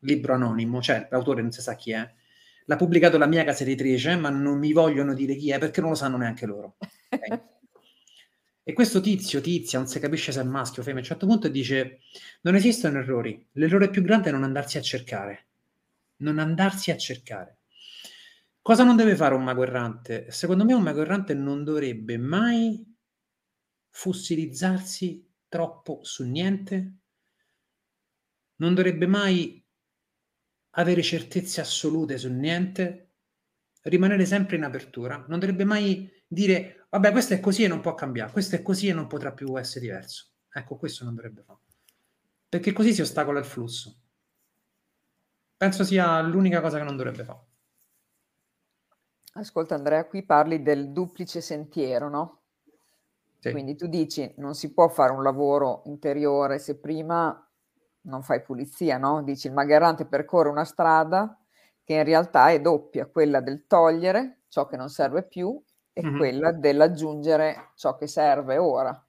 Libro 0.00 0.32
anonimo, 0.32 0.80
cioè 0.80 1.08
l'autore 1.10 1.42
non 1.42 1.52
si 1.52 1.60
sa 1.60 1.76
chi 1.76 1.92
è. 1.92 2.10
L'ha 2.64 2.76
pubblicato 2.76 3.18
la 3.18 3.26
mia 3.26 3.44
casa 3.44 3.62
editrice, 3.62 4.16
ma 4.16 4.30
non 4.30 4.58
mi 4.58 4.72
vogliono 4.72 5.12
dire 5.12 5.34
chi 5.34 5.50
è 5.50 5.58
perché 5.58 5.80
non 5.82 5.90
lo 5.90 5.96
sanno 5.96 6.16
neanche 6.16 6.46
loro. 6.46 6.76
Okay? 7.10 7.40
e 8.64 8.72
questo 8.72 9.00
tizio, 9.00 9.42
tizia, 9.42 9.78
non 9.78 9.88
si 9.88 10.00
capisce 10.00 10.32
se 10.32 10.40
è 10.40 10.44
maschio 10.44 10.80
o 10.80 10.84
femmina, 10.84 11.06
a 11.06 11.08
un 11.08 11.10
certo 11.10 11.26
punto 11.26 11.48
dice: 11.48 11.98
Non 12.40 12.54
esistono 12.54 12.98
errori. 12.98 13.46
L'errore 13.52 13.90
più 13.90 14.00
grande 14.02 14.30
è 14.30 14.32
non 14.32 14.42
andarsi 14.42 14.78
a 14.78 14.82
cercare 14.82 15.49
non 16.20 16.38
andarsi 16.38 16.90
a 16.90 16.96
cercare. 16.96 17.58
Cosa 18.62 18.84
non 18.84 18.96
deve 18.96 19.16
fare 19.16 19.34
un 19.34 19.42
mago 19.42 19.62
errante? 19.62 20.30
Secondo 20.30 20.64
me 20.64 20.74
un 20.74 20.82
mago 20.82 21.02
errante 21.02 21.34
non 21.34 21.64
dovrebbe 21.64 22.16
mai 22.18 22.86
fossilizzarsi 23.88 25.28
troppo 25.48 26.00
su 26.02 26.24
niente, 26.24 26.94
non 28.56 28.74
dovrebbe 28.74 29.06
mai 29.06 29.64
avere 30.70 31.02
certezze 31.02 31.60
assolute 31.60 32.18
su 32.18 32.30
niente, 32.32 33.14
rimanere 33.82 34.26
sempre 34.26 34.56
in 34.56 34.64
apertura, 34.64 35.24
non 35.28 35.38
dovrebbe 35.38 35.64
mai 35.64 36.08
dire 36.26 36.86
vabbè 36.90 37.10
questo 37.12 37.34
è 37.34 37.40
così 37.40 37.64
e 37.64 37.68
non 37.68 37.80
può 37.80 37.94
cambiare, 37.94 38.30
questo 38.32 38.56
è 38.56 38.62
così 38.62 38.88
e 38.88 38.92
non 38.92 39.06
potrà 39.06 39.32
più 39.32 39.58
essere 39.58 39.80
diverso. 39.80 40.28
Ecco, 40.52 40.76
questo 40.76 41.04
non 41.04 41.14
dovrebbe 41.14 41.42
fare, 41.42 41.60
perché 42.48 42.72
così 42.72 42.92
si 42.92 43.00
ostacola 43.00 43.38
il 43.38 43.44
flusso. 43.44 44.00
Penso 45.60 45.84
sia 45.84 46.22
l'unica 46.22 46.62
cosa 46.62 46.78
che 46.78 46.84
non 46.84 46.96
dovrebbe 46.96 47.22
fare. 47.22 47.38
Ascolta 49.34 49.74
Andrea, 49.74 50.06
qui 50.06 50.24
parli 50.24 50.62
del 50.62 50.90
duplice 50.90 51.42
sentiero, 51.42 52.08
no? 52.08 52.40
Sì. 53.40 53.50
Quindi 53.50 53.76
tu 53.76 53.86
dici 53.86 54.32
non 54.38 54.54
si 54.54 54.72
può 54.72 54.88
fare 54.88 55.12
un 55.12 55.22
lavoro 55.22 55.82
interiore 55.84 56.58
se 56.58 56.78
prima 56.78 57.46
non 58.04 58.22
fai 58.22 58.40
pulizia, 58.40 58.96
no? 58.96 59.22
Dici 59.22 59.48
il 59.48 59.52
magherrante 59.52 60.06
percorre 60.06 60.48
una 60.48 60.64
strada 60.64 61.38
che 61.84 61.92
in 61.92 62.04
realtà 62.04 62.48
è 62.48 62.58
doppia, 62.58 63.04
quella 63.04 63.42
del 63.42 63.66
togliere 63.66 64.44
ciò 64.48 64.66
che 64.66 64.78
non 64.78 64.88
serve 64.88 65.24
più 65.24 65.62
e 65.92 66.02
mm-hmm. 66.02 66.16
quella 66.16 66.52
dell'aggiungere 66.52 67.72
ciò 67.74 67.96
che 67.96 68.06
serve 68.06 68.56
ora. 68.56 69.06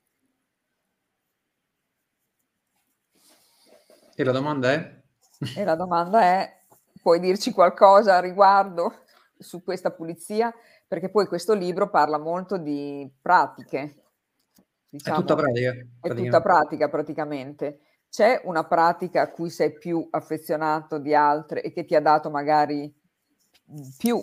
E 4.14 4.24
la 4.26 4.32
domanda 4.34 4.74
è? 4.74 5.01
E 5.56 5.64
la 5.64 5.76
domanda 5.76 6.22
è, 6.22 6.58
puoi 7.02 7.20
dirci 7.20 7.52
qualcosa 7.52 8.18
a 8.18 8.20
riguardo 8.20 9.04
su 9.38 9.64
questa 9.64 9.92
pulizia? 9.92 10.54
Perché 10.88 11.10
poi 11.10 11.26
questo 11.26 11.54
libro 11.54 11.90
parla 11.90 12.20
molto 12.20 12.58
di 12.58 13.10
pratiche. 13.22 13.96
Diciamo, 14.90 15.18
è 15.18 15.20
tutta 15.20 15.36
pratica. 15.36 15.74
È 16.02 16.14
tutta 16.14 16.42
pratica 16.42 16.90
praticamente. 16.90 17.80
C'è 18.10 18.42
una 18.44 18.66
pratica 18.66 19.22
a 19.22 19.32
cui 19.32 19.50
sei 19.50 19.72
più 19.72 20.06
affezionato 20.12 21.00
di 21.00 21.16
altre 21.16 21.62
e 21.62 21.72
che 21.72 21.86
ti 21.86 21.96
ha 21.96 22.02
dato 22.02 22.30
magari 22.30 22.94
più, 23.98 24.22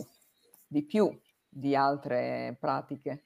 di 0.67 0.85
più 0.85 1.11
di 1.49 1.75
altre 1.75 2.57
pratiche? 2.61 3.25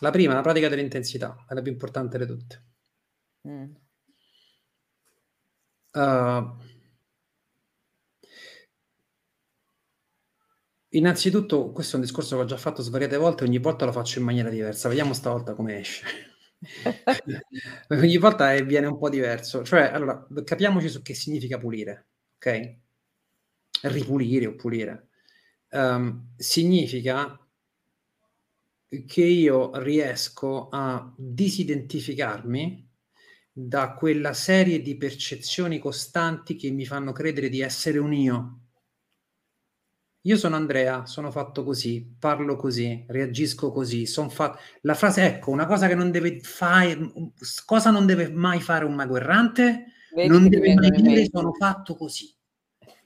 La 0.00 0.10
prima, 0.10 0.34
la 0.34 0.40
pratica 0.40 0.68
dell'intensità, 0.68 1.44
è 1.48 1.54
la 1.54 1.62
più 1.62 1.72
importante 1.72 2.16
di 2.16 2.26
tutte. 2.26 2.64
Mm. 3.48 3.74
Uh, 5.92 6.56
Innanzitutto, 10.94 11.72
questo 11.72 11.96
è 11.96 11.98
un 11.98 12.04
discorso 12.04 12.36
che 12.36 12.42
ho 12.42 12.46
già 12.46 12.56
fatto 12.56 12.80
svariate 12.80 13.16
volte, 13.16 13.42
ogni 13.42 13.58
volta 13.58 13.84
lo 13.84 13.90
faccio 13.90 14.20
in 14.20 14.24
maniera 14.24 14.48
diversa. 14.48 14.88
Vediamo 14.88 15.12
stavolta 15.12 15.54
come 15.54 15.80
esce. 15.80 16.04
ogni 17.90 18.16
volta 18.16 18.54
viene 18.60 18.86
un 18.86 18.96
po' 18.96 19.08
diverso. 19.08 19.64
Cioè, 19.64 19.90
allora, 19.92 20.24
capiamoci 20.44 20.88
su 20.88 21.02
che 21.02 21.14
significa 21.14 21.58
pulire, 21.58 22.06
ok? 22.36 22.76
Ripulire 23.82 24.46
o 24.46 24.54
pulire. 24.54 25.08
Um, 25.70 26.32
significa 26.36 27.36
che 29.06 29.24
io 29.24 29.76
riesco 29.82 30.68
a 30.68 31.12
disidentificarmi 31.16 32.88
da 33.50 33.94
quella 33.94 34.32
serie 34.32 34.80
di 34.80 34.96
percezioni 34.96 35.80
costanti 35.80 36.54
che 36.54 36.70
mi 36.70 36.86
fanno 36.86 37.10
credere 37.10 37.48
di 37.48 37.60
essere 37.60 37.98
un 37.98 38.12
io 38.12 38.63
io 40.26 40.36
sono 40.38 40.56
Andrea, 40.56 41.04
sono 41.04 41.30
fatto 41.30 41.64
così, 41.64 42.16
parlo 42.18 42.56
così, 42.56 43.04
reagisco 43.08 43.70
così, 43.70 44.06
son 44.06 44.30
fa- 44.30 44.58
la 44.80 44.94
frase, 44.94 45.24
ecco, 45.24 45.50
una 45.50 45.66
cosa 45.66 45.86
che 45.86 45.94
non 45.94 46.10
deve 46.10 46.40
fare, 46.40 46.98
cosa 47.66 47.90
non 47.90 48.06
deve 48.06 48.30
mai 48.30 48.60
fare 48.60 48.86
un 48.86 48.94
mago 48.94 49.16
errante? 49.16 49.92
Vedi 50.14 50.28
non 50.28 50.48
deve 50.48 50.74
mai 50.74 50.90
dire 50.90 51.28
sono 51.30 51.52
fatto 51.52 51.94
così. 51.94 52.34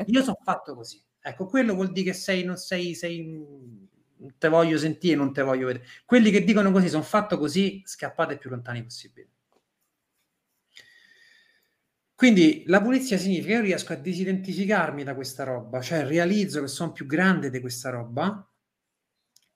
Io 0.07 0.23
sono 0.23 0.39
fatto 0.45 0.75
così. 0.77 1.03
Ecco, 1.21 1.47
quello 1.47 1.75
vuol 1.75 1.91
dire 1.91 2.11
che 2.11 2.17
sei, 2.17 2.45
non 2.45 2.57
sei, 2.57 2.95
sei, 2.95 3.23
non 3.25 4.35
te 4.39 4.49
voglio 4.49 4.79
sentire, 4.79 5.17
non 5.17 5.33
te 5.33 5.43
voglio 5.43 5.67
vedere. 5.67 5.87
Quelli 6.05 6.31
che 6.31 6.45
dicono 6.45 6.71
così, 6.71 6.89
sono 6.89 7.03
fatto 7.03 7.37
così, 7.37 7.83
scappate 7.85 8.39
più 8.39 8.49
lontani 8.49 8.85
possibile. 8.85 9.31
Quindi 12.19 12.65
la 12.67 12.83
pulizia 12.83 13.17
significa 13.17 13.47
che 13.47 13.59
io 13.59 13.61
riesco 13.61 13.93
a 13.93 13.97
disidentificarmi 13.97 15.05
da 15.05 15.15
questa 15.15 15.45
roba, 15.45 15.81
cioè 15.81 16.05
realizzo 16.05 16.61
che 16.61 16.67
sono 16.67 16.91
più 16.91 17.07
grande 17.07 17.49
di 17.49 17.61
questa 17.61 17.91
roba 17.91 18.45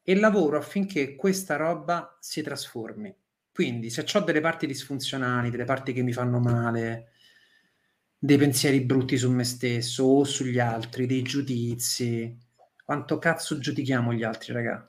e 0.00 0.14
lavoro 0.14 0.58
affinché 0.58 1.16
questa 1.16 1.56
roba 1.56 2.16
si 2.20 2.40
trasformi. 2.40 3.12
Quindi 3.52 3.90
se 3.90 4.06
ho 4.14 4.20
delle 4.20 4.40
parti 4.40 4.68
disfunzionali, 4.68 5.50
delle 5.50 5.64
parti 5.64 5.92
che 5.92 6.02
mi 6.02 6.12
fanno 6.12 6.38
male, 6.38 7.10
dei 8.16 8.38
pensieri 8.38 8.80
brutti 8.82 9.16
su 9.16 9.28
me 9.32 9.42
stesso 9.42 10.04
o 10.04 10.22
sugli 10.22 10.60
altri, 10.60 11.06
dei 11.06 11.22
giudizi, 11.22 12.38
quanto 12.84 13.18
cazzo 13.18 13.58
giudichiamo 13.58 14.12
gli 14.12 14.22
altri, 14.22 14.52
raga? 14.52 14.88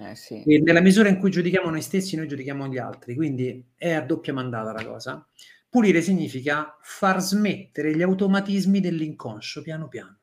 Eh, 0.00 0.14
sì. 0.14 0.42
E 0.44 0.62
nella 0.62 0.80
misura 0.80 1.10
in 1.10 1.18
cui 1.18 1.30
giudichiamo 1.30 1.68
noi 1.68 1.82
stessi, 1.82 2.16
noi 2.16 2.26
giudichiamo 2.26 2.68
gli 2.68 2.78
altri, 2.78 3.14
quindi 3.14 3.62
è 3.76 3.92
a 3.92 4.00
doppia 4.00 4.32
mandata 4.32 4.72
la 4.72 4.82
cosa. 4.82 5.28
Pulire 5.72 6.02
significa 6.02 6.76
far 6.82 7.22
smettere 7.22 7.96
gli 7.96 8.02
automatismi 8.02 8.78
dell'inconscio 8.78 9.62
piano 9.62 9.88
piano 9.88 10.20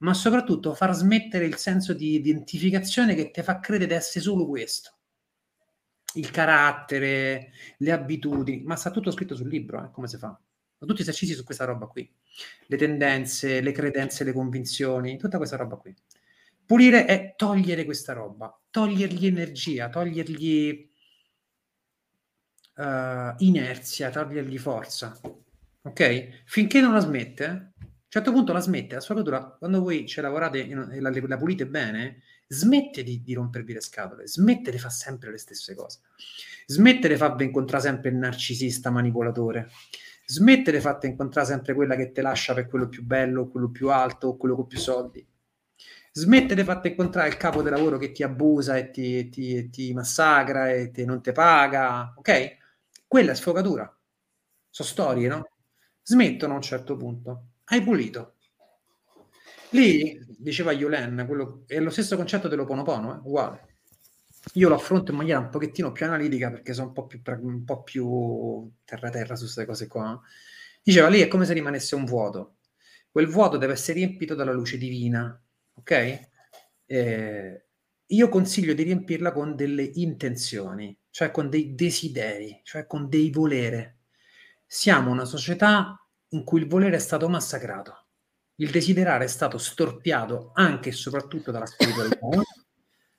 ma 0.00 0.14
soprattutto 0.14 0.74
far 0.74 0.94
smettere 0.94 1.44
il 1.44 1.56
senso 1.56 1.92
di 1.92 2.14
identificazione 2.14 3.14
che 3.14 3.30
ti 3.30 3.42
fa 3.42 3.60
credere 3.60 3.88
di 3.88 3.94
essere 3.94 4.24
solo 4.24 4.46
questo. 4.46 4.92
Il 6.14 6.30
carattere, 6.30 7.52
le 7.78 7.92
abitudini, 7.92 8.62
ma 8.62 8.76
sta 8.76 8.90
tutto 8.90 9.10
scritto 9.10 9.34
sul 9.34 9.48
libro, 9.48 9.84
eh, 9.84 9.90
come 9.90 10.08
si 10.08 10.16
fa? 10.16 10.38
Tutti 10.78 10.96
si 10.96 11.02
esercizi 11.02 11.34
su 11.34 11.44
questa 11.44 11.66
roba 11.66 11.86
qui. 11.86 12.10
Le 12.66 12.76
tendenze, 12.76 13.60
le 13.60 13.72
credenze, 13.72 14.24
le 14.24 14.32
convinzioni, 14.32 15.18
tutta 15.18 15.36
questa 15.36 15.56
roba 15.56 15.76
qui. 15.76 15.94
Pulire 16.64 17.04
è 17.04 17.34
togliere 17.36 17.84
questa 17.84 18.14
roba, 18.14 18.58
togliergli 18.70 19.26
energia, 19.26 19.90
togliergli 19.90 20.89
uh, 22.80 23.34
inerzia, 23.38 24.10
togliergli 24.10 24.58
forza. 24.58 25.18
Ok? 25.82 26.42
Finché 26.46 26.80
non 26.80 26.92
la 26.92 27.00
smette, 27.00 27.44
a 27.44 27.76
un 27.82 28.08
certo 28.08 28.32
punto 28.32 28.52
la 28.52 28.60
smette, 28.60 28.94
la 28.96 29.00
spaccatura, 29.00 29.56
quando 29.58 29.80
voi 29.80 30.06
ci 30.06 30.20
lavorate 30.20 30.66
e 30.66 31.00
la, 31.00 31.10
la, 31.10 31.36
pulite 31.38 31.66
bene, 31.66 32.22
smette 32.46 33.02
di, 33.02 33.22
di, 33.22 33.34
rompervi 33.34 33.74
le 33.74 33.80
scatole, 33.80 34.26
smette 34.26 34.70
di 34.70 34.78
fare 34.78 34.92
sempre 34.92 35.30
le 35.30 35.38
stesse 35.38 35.74
cose, 35.74 36.00
smette 36.66 37.08
di 37.08 37.16
farvi 37.16 37.44
incontrare 37.44 37.84
sempre 37.84 38.10
il 38.10 38.16
narcisista 38.16 38.90
manipolatore, 38.90 39.70
smette 40.26 40.72
di 40.72 40.80
farti 40.80 41.06
incontrare 41.06 41.46
sempre 41.46 41.74
quella 41.74 41.94
che 41.96 42.10
ti 42.10 42.20
lascia 42.20 42.54
per 42.54 42.66
quello 42.66 42.88
più 42.88 43.04
bello, 43.04 43.48
quello 43.48 43.70
più 43.70 43.90
alto, 43.90 44.36
quello 44.36 44.56
con 44.56 44.66
più 44.66 44.78
soldi. 44.78 45.24
Smette 46.12 46.56
di 46.56 46.64
farti 46.64 46.88
incontrare 46.88 47.28
il 47.28 47.36
capo 47.36 47.62
del 47.62 47.72
lavoro 47.72 47.96
che 47.96 48.10
ti 48.10 48.24
abusa 48.24 48.76
e 48.76 48.90
ti, 48.90 49.28
ti, 49.28 49.70
ti 49.70 49.92
massacra 49.92 50.68
e 50.72 50.90
ti, 50.90 51.04
non 51.04 51.22
ti 51.22 51.30
paga, 51.30 52.12
ok? 52.16 52.58
Quella 53.10 53.32
è 53.32 53.34
sfogatura. 53.34 53.92
Sono 54.68 54.88
storie, 54.88 55.26
no? 55.26 55.48
Smettono 56.00 56.52
a 56.52 56.56
un 56.56 56.62
certo 56.62 56.96
punto 56.96 57.50
hai 57.72 57.82
pulito. 57.82 58.36
Lì, 59.70 60.18
diceva 60.38 60.72
Yulen, 60.72 61.24
quello, 61.26 61.62
è 61.66 61.78
lo 61.78 61.90
stesso 61.90 62.16
concetto 62.16 62.48
dell'Oponopono, 62.48 63.14
eh? 63.14 63.18
uguale. 63.22 63.66
Io 64.54 64.68
lo 64.68 64.74
affronto 64.74 65.12
in 65.12 65.18
maniera 65.18 65.38
un 65.38 65.50
pochettino 65.50 65.92
più 65.92 66.06
analitica 66.06 66.50
perché 66.50 66.72
sono 66.72 66.88
un 66.88 66.92
po' 66.92 67.06
più, 67.06 67.20
un 67.24 67.64
po 67.64 67.82
più 67.82 68.70
terra-terra 68.84 69.36
su 69.36 69.44
queste 69.44 69.66
cose 69.66 69.86
qua. 69.86 70.20
Diceva, 70.82 71.08
lì 71.08 71.20
è 71.20 71.28
come 71.28 71.44
se 71.44 71.52
rimanesse 71.52 71.94
un 71.94 72.04
vuoto. 72.04 72.56
Quel 73.10 73.26
vuoto 73.26 73.56
deve 73.56 73.74
essere 73.74 73.98
riempito 73.98 74.34
dalla 74.34 74.52
luce 74.52 74.76
divina, 74.76 75.40
ok? 75.74 76.28
Eh, 76.86 77.66
io 78.12 78.28
consiglio 78.28 78.74
di 78.74 78.82
riempirla 78.82 79.32
con 79.32 79.54
delle 79.54 79.88
intenzioni, 79.94 80.96
cioè 81.10 81.30
con 81.30 81.48
dei 81.48 81.74
desideri, 81.74 82.60
cioè 82.64 82.86
con 82.86 83.08
dei 83.08 83.30
volere. 83.30 83.98
Siamo 84.66 85.10
una 85.10 85.24
società 85.24 85.96
in 86.30 86.44
cui 86.44 86.60
il 86.60 86.68
volere 86.68 86.96
è 86.96 87.00
stato 87.00 87.28
massacrato, 87.28 88.06
il 88.56 88.70
desiderare 88.70 89.24
è 89.24 89.28
stato 89.28 89.58
storpiato 89.58 90.50
anche 90.54 90.90
e 90.90 90.92
soprattutto 90.92 91.50
dalla 91.50 91.66
spiritualità, 91.66 92.18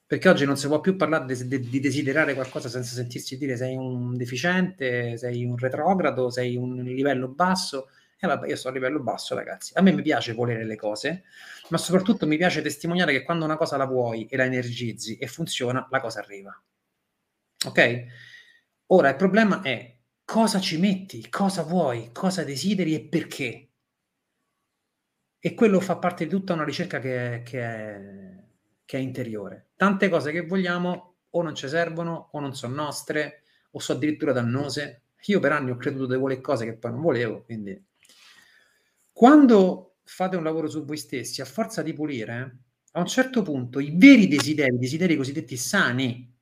perché 0.06 0.28
oggi 0.28 0.46
non 0.46 0.58
si 0.58 0.68
può 0.68 0.82
più 0.82 0.98
parlare 0.98 1.26
di, 1.26 1.48
di, 1.48 1.70
di, 1.70 1.80
desiderare 1.80 2.34
qualcosa 2.34 2.68
senza 2.68 2.94
sentirsi 2.94 3.38
dire 3.38 3.56
sei 3.56 3.76
un 3.76 4.18
deficiente, 4.18 5.16
sei 5.16 5.46
un 5.46 5.58
retrogrado, 5.58 6.30
sei 6.30 6.58
un 6.58 6.76
livello 6.84 7.30
basso. 7.30 7.88
E 8.20 8.28
vabbè, 8.28 8.48
io 8.48 8.56
sto 8.56 8.68
a 8.68 8.72
livello 8.72 9.00
basso, 9.00 9.36
ragazzi. 9.36 9.72
A 9.76 9.82
me 9.82 9.94
mi 9.94 10.02
piace 10.02 10.34
volere 10.34 10.66
le 10.66 10.76
cose, 10.76 11.24
ma 11.72 11.78
soprattutto 11.78 12.28
mi 12.28 12.38
piace 12.38 12.62
testimoniare 12.62 13.14
che 13.14 13.24
quando 13.24 13.46
una 13.46 13.56
cosa 13.56 13.78
la 13.78 13.86
vuoi 13.86 14.26
e 14.28 14.36
la 14.36 14.44
energizzi 14.44 15.18
e 15.18 15.26
funziona, 15.28 15.88
la 15.90 16.02
cosa 16.02 16.20
arriva. 16.20 16.62
Ok? 17.66 18.06
Ora 18.88 19.10
il 19.10 19.16
problema 19.16 19.62
è 19.62 19.98
cosa 20.26 20.60
ci 20.60 20.78
metti, 20.78 21.30
cosa 21.30 21.64
vuoi, 21.64 22.12
cosa 22.12 22.44
desideri 22.44 22.94
e 22.94 23.08
perché. 23.08 23.70
E 25.40 25.54
quello 25.54 25.80
fa 25.80 25.98
parte 25.98 26.26
di 26.26 26.30
tutta 26.30 26.54
una 26.54 26.66
ricerca 26.66 27.00
che 27.00 27.36
è, 27.36 27.44
che 27.44 27.62
è, 27.62 28.44
che 28.86 28.98
è 28.98 29.00
interiore. 29.00 29.70
Tante 29.78 30.10
cose 30.10 30.32
che 30.34 30.46
vogliamo 30.46 31.16
o 31.30 31.42
non 31.42 31.56
ci 31.56 31.70
servono 31.70 32.30
o 32.34 32.40
non 32.42 32.54
sono 32.54 32.76
nostre 32.76 33.44
o 33.72 33.80
sono 33.80 33.98
addirittura 33.98 34.34
dannose. 34.34 35.04
Io 35.28 35.40
per 35.40 35.54
anni 35.54 35.72
ho 35.72 35.78
creduto 35.78 36.14
di 36.14 36.20
volere 36.20 36.42
cose 36.42 36.66
che 36.66 36.74
poi 36.74 36.92
non 36.92 37.02
volevo, 37.02 37.44
quindi 37.44 37.82
quando 39.14 39.91
fate 40.04 40.36
un 40.36 40.44
lavoro 40.44 40.70
su 40.70 40.84
voi 40.86 40.98
stessi, 40.98 41.42
a 41.42 41.46
forza 41.46 41.82
di 41.82 41.94
pulire, 41.94 42.60
a 42.92 43.00
un 43.00 43.08
certo 43.08 43.42
punto 43.42 43.80
i 43.80 43.94
veri 43.96 44.28
desideri, 44.28 44.76
i 44.76 44.80
desideri 44.80 45.16
cosiddetti 45.16 45.58
sani, 45.58 46.34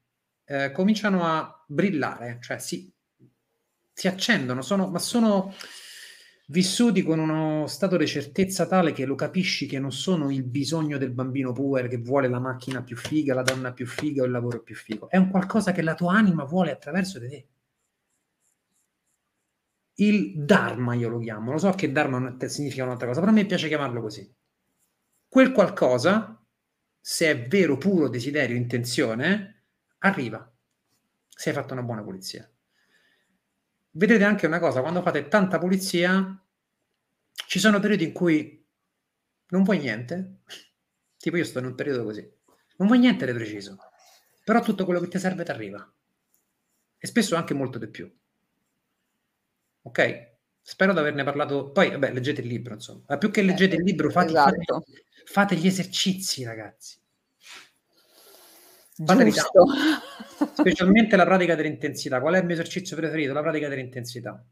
eh, 0.45 0.71
cominciano 0.71 1.23
a 1.25 1.63
brillare, 1.67 2.39
cioè 2.41 2.57
si 2.59 2.91
si 3.99 4.07
accendono, 4.07 4.61
sono, 4.61 4.87
ma 4.87 4.97
sono 4.97 5.53
vissuti 6.47 7.03
con 7.03 7.19
uno 7.19 7.67
stato 7.67 7.97
di 7.97 8.07
certezza 8.07 8.65
tale 8.65 8.93
che 8.93 9.05
lo 9.05 9.13
capisci 9.13 9.65
che 9.65 9.77
non 9.77 9.91
sono 9.91 10.31
il 10.31 10.43
bisogno 10.43 10.97
del 10.97 11.11
bambino 11.11 11.51
puer 11.51 11.89
che 11.89 11.97
vuole 11.97 12.29
la 12.29 12.39
macchina 12.39 12.81
più 12.81 12.95
figa, 12.95 13.33
la 13.33 13.41
donna 13.41 13.73
più 13.73 13.85
figa 13.85 14.21
o 14.21 14.25
il 14.25 14.31
lavoro 14.31 14.61
più 14.61 14.73
figo. 14.73 15.09
È 15.09 15.17
un 15.17 15.29
qualcosa 15.29 15.73
che 15.73 15.81
la 15.81 15.95
tua 15.95 16.13
anima 16.13 16.45
vuole 16.45 16.71
attraverso 16.71 17.19
di 17.19 17.27
te. 17.27 17.47
Il 19.99 20.43
Dharma 20.43 20.93
io 20.95 21.09
lo 21.09 21.19
chiamo, 21.19 21.51
lo 21.51 21.57
so 21.57 21.71
che 21.71 21.91
Dharma 21.91 22.37
significa 22.47 22.83
un'altra 22.83 23.07
cosa, 23.07 23.19
però 23.19 23.31
a 23.31 23.35
me 23.35 23.45
piace 23.45 23.67
chiamarlo 23.67 24.01
così. 24.01 24.33
Quel 25.27 25.51
qualcosa, 25.51 26.41
se 26.99 27.29
è 27.29 27.47
vero, 27.47 27.77
puro 27.77 28.07
desiderio, 28.07 28.55
intenzione, 28.55 29.63
arriva 29.99 30.51
se 31.27 31.49
hai 31.49 31.55
fatto 31.55 31.73
una 31.73 31.83
buona 31.83 32.03
pulizia 32.03 32.49
vedete 33.91 34.23
anche 34.23 34.45
una 34.45 34.59
cosa, 34.59 34.81
quando 34.81 35.01
fate 35.01 35.27
tanta 35.27 35.57
pulizia, 35.57 36.41
ci 37.47 37.59
sono 37.59 37.79
periodi 37.79 38.03
in 38.05 38.13
cui 38.13 38.65
non 39.49 39.63
vuoi 39.63 39.79
niente, 39.79 40.41
tipo 41.17 41.37
io 41.37 41.43
sto 41.43 41.59
in 41.59 41.65
un 41.65 41.75
periodo 41.75 42.03
così, 42.03 42.21
non 42.77 42.87
vuoi 42.87 42.99
niente 42.99 43.25
di 43.25 43.33
preciso, 43.33 43.77
però 44.43 44.61
tutto 44.61 44.85
quello 44.85 44.99
che 44.99 45.07
ti 45.07 45.19
serve 45.19 45.43
ti 45.43 45.51
arriva, 45.51 45.93
e 46.97 47.07
spesso 47.07 47.35
anche 47.35 47.53
molto 47.53 47.79
di 47.79 47.87
più. 47.87 48.18
Ok? 49.83 50.27
Spero 50.61 50.93
di 50.93 50.99
averne 50.99 51.23
parlato. 51.23 51.71
Poi, 51.71 51.91
vabbè, 51.91 52.11
leggete 52.11 52.41
il 52.41 52.47
libro, 52.47 52.73
insomma. 52.75 53.01
Ma 53.07 53.17
più 53.17 53.31
che 53.31 53.41
leggete 53.41 53.75
il 53.75 53.83
libro, 53.83 54.09
fate, 54.09 54.27
esatto. 54.27 54.51
fate, 54.51 55.03
fate 55.25 55.55
gli 55.55 55.67
esercizi, 55.67 56.43
ragazzi. 56.43 56.97
Giusto. 58.95 59.65
Specialmente 60.53 61.15
la 61.15 61.23
pratica 61.25 61.55
dell'intensità. 61.55 62.19
Qual 62.19 62.33
è 62.33 62.39
il 62.39 62.45
mio 62.45 62.53
esercizio 62.53 62.95
preferito? 62.97 63.33
La 63.33 63.41
pratica 63.41 63.69
dell'intensità. 63.69 64.43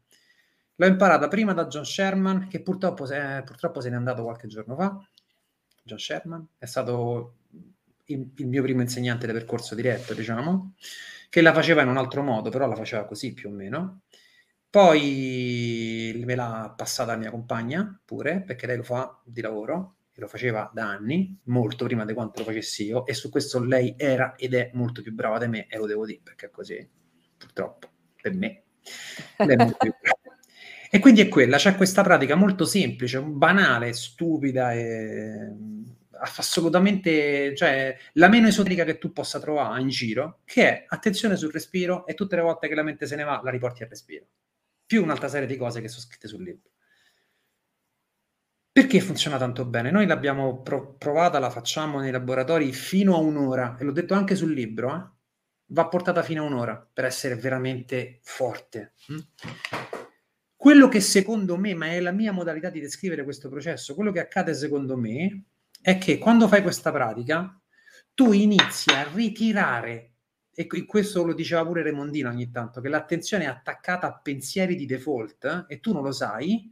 L'ho 0.76 0.86
imparata 0.86 1.28
prima 1.28 1.52
da 1.52 1.66
John 1.66 1.84
Sherman, 1.84 2.48
che 2.48 2.62
purtroppo 2.62 3.04
se, 3.04 3.42
purtroppo 3.44 3.80
se 3.80 3.90
n'è 3.90 3.96
andato 3.96 4.22
qualche 4.22 4.46
giorno 4.46 4.74
fa. 4.76 4.98
John 5.82 5.98
Sherman 5.98 6.46
è 6.56 6.66
stato 6.66 7.34
il, 8.06 8.30
il 8.36 8.46
mio 8.46 8.62
primo 8.62 8.80
insegnante 8.80 9.26
del 9.26 9.36
percorso 9.36 9.74
diretto, 9.74 10.14
diciamo, 10.14 10.74
che 11.28 11.42
la 11.42 11.52
faceva 11.52 11.82
in 11.82 11.88
un 11.88 11.96
altro 11.96 12.22
modo, 12.22 12.48
però 12.48 12.66
la 12.66 12.76
faceva 12.76 13.04
così 13.04 13.34
più 13.34 13.50
o 13.50 13.52
meno. 13.52 14.00
Poi 14.78 16.22
me 16.24 16.36
l'ha 16.36 16.72
passata 16.76 17.16
mia 17.16 17.30
compagna 17.30 18.00
pure, 18.04 18.42
perché 18.42 18.68
lei 18.68 18.76
lo 18.76 18.84
fa 18.84 19.20
di 19.24 19.40
lavoro, 19.40 19.96
che 20.12 20.20
lo 20.20 20.28
faceva 20.28 20.70
da 20.72 20.88
anni, 20.88 21.36
molto 21.46 21.84
prima 21.84 22.04
di 22.04 22.14
quanto 22.14 22.38
lo 22.38 22.44
facessi 22.44 22.84
io, 22.84 23.04
e 23.04 23.12
su 23.12 23.28
questo 23.28 23.58
lei 23.58 23.96
era 23.98 24.36
ed 24.36 24.54
è 24.54 24.70
molto 24.74 25.02
più 25.02 25.12
brava 25.12 25.38
di 25.38 25.48
me, 25.48 25.66
e 25.66 25.78
lo 25.78 25.86
devo 25.86 26.06
dire, 26.06 26.20
perché 26.22 26.46
è 26.46 26.50
così, 26.50 26.88
purtroppo, 27.36 27.88
per 28.22 28.34
me. 28.34 28.62
e 30.92 31.00
quindi 31.00 31.22
è 31.22 31.28
quella, 31.28 31.56
c'è 31.56 31.74
questa 31.74 32.04
pratica 32.04 32.36
molto 32.36 32.64
semplice, 32.64 33.20
banale, 33.20 33.92
stupida 33.92 34.74
e 34.74 35.56
assolutamente, 36.20 37.52
cioè 37.56 37.96
la 38.12 38.28
meno 38.28 38.46
esoterica 38.46 38.84
che 38.84 38.98
tu 38.98 39.12
possa 39.12 39.40
trovare 39.40 39.80
in 39.80 39.88
giro, 39.88 40.42
che 40.44 40.68
è 40.68 40.84
attenzione 40.86 41.34
sul 41.34 41.50
respiro 41.50 42.06
e 42.06 42.14
tutte 42.14 42.36
le 42.36 42.42
volte 42.42 42.68
che 42.68 42.76
la 42.76 42.84
mente 42.84 43.06
se 43.06 43.16
ne 43.16 43.24
va 43.24 43.40
la 43.42 43.50
riporti 43.50 43.82
al 43.82 43.88
respiro. 43.88 44.26
Più 44.88 45.02
un'altra 45.02 45.28
serie 45.28 45.46
di 45.46 45.58
cose 45.58 45.82
che 45.82 45.88
sono 45.88 46.00
scritte 46.00 46.28
sul 46.28 46.42
libro. 46.42 46.70
Perché 48.72 49.00
funziona 49.00 49.36
tanto 49.36 49.66
bene? 49.66 49.90
Noi 49.90 50.06
l'abbiamo 50.06 50.62
pro- 50.62 50.94
provata, 50.94 51.38
la 51.38 51.50
facciamo 51.50 52.00
nei 52.00 52.10
laboratori 52.10 52.72
fino 52.72 53.14
a 53.14 53.18
un'ora, 53.18 53.76
e 53.78 53.84
l'ho 53.84 53.92
detto 53.92 54.14
anche 54.14 54.34
sul 54.34 54.54
libro, 54.54 54.94
eh? 54.94 55.16
va 55.72 55.88
portata 55.88 56.22
fino 56.22 56.42
a 56.42 56.46
un'ora 56.46 56.88
per 56.90 57.04
essere 57.04 57.34
veramente 57.34 58.20
forte. 58.22 58.94
Mm? 59.12 59.18
Quello 60.56 60.88
che 60.88 61.00
secondo 61.00 61.58
me, 61.58 61.74
ma 61.74 61.88
è 61.88 62.00
la 62.00 62.12
mia 62.12 62.32
modalità 62.32 62.70
di 62.70 62.80
descrivere 62.80 63.24
questo 63.24 63.50
processo, 63.50 63.94
quello 63.94 64.10
che 64.10 64.20
accade 64.20 64.54
secondo 64.54 64.96
me 64.96 65.42
è 65.82 65.98
che 65.98 66.16
quando 66.16 66.48
fai 66.48 66.62
questa 66.62 66.90
pratica, 66.90 67.60
tu 68.14 68.32
inizi 68.32 68.88
a 68.88 69.06
ritirare, 69.12 70.14
e 70.60 70.66
questo 70.86 71.22
lo 71.22 71.34
diceva 71.34 71.64
pure 71.64 71.84
Remondino 71.84 72.28
ogni 72.28 72.50
tanto, 72.50 72.80
che 72.80 72.88
l'attenzione 72.88 73.44
è 73.44 73.46
attaccata 73.46 74.08
a 74.08 74.18
pensieri 74.18 74.74
di 74.74 74.86
default 74.86 75.44
eh, 75.44 75.74
e 75.74 75.78
tu 75.78 75.92
non 75.92 76.02
lo 76.02 76.10
sai, 76.10 76.68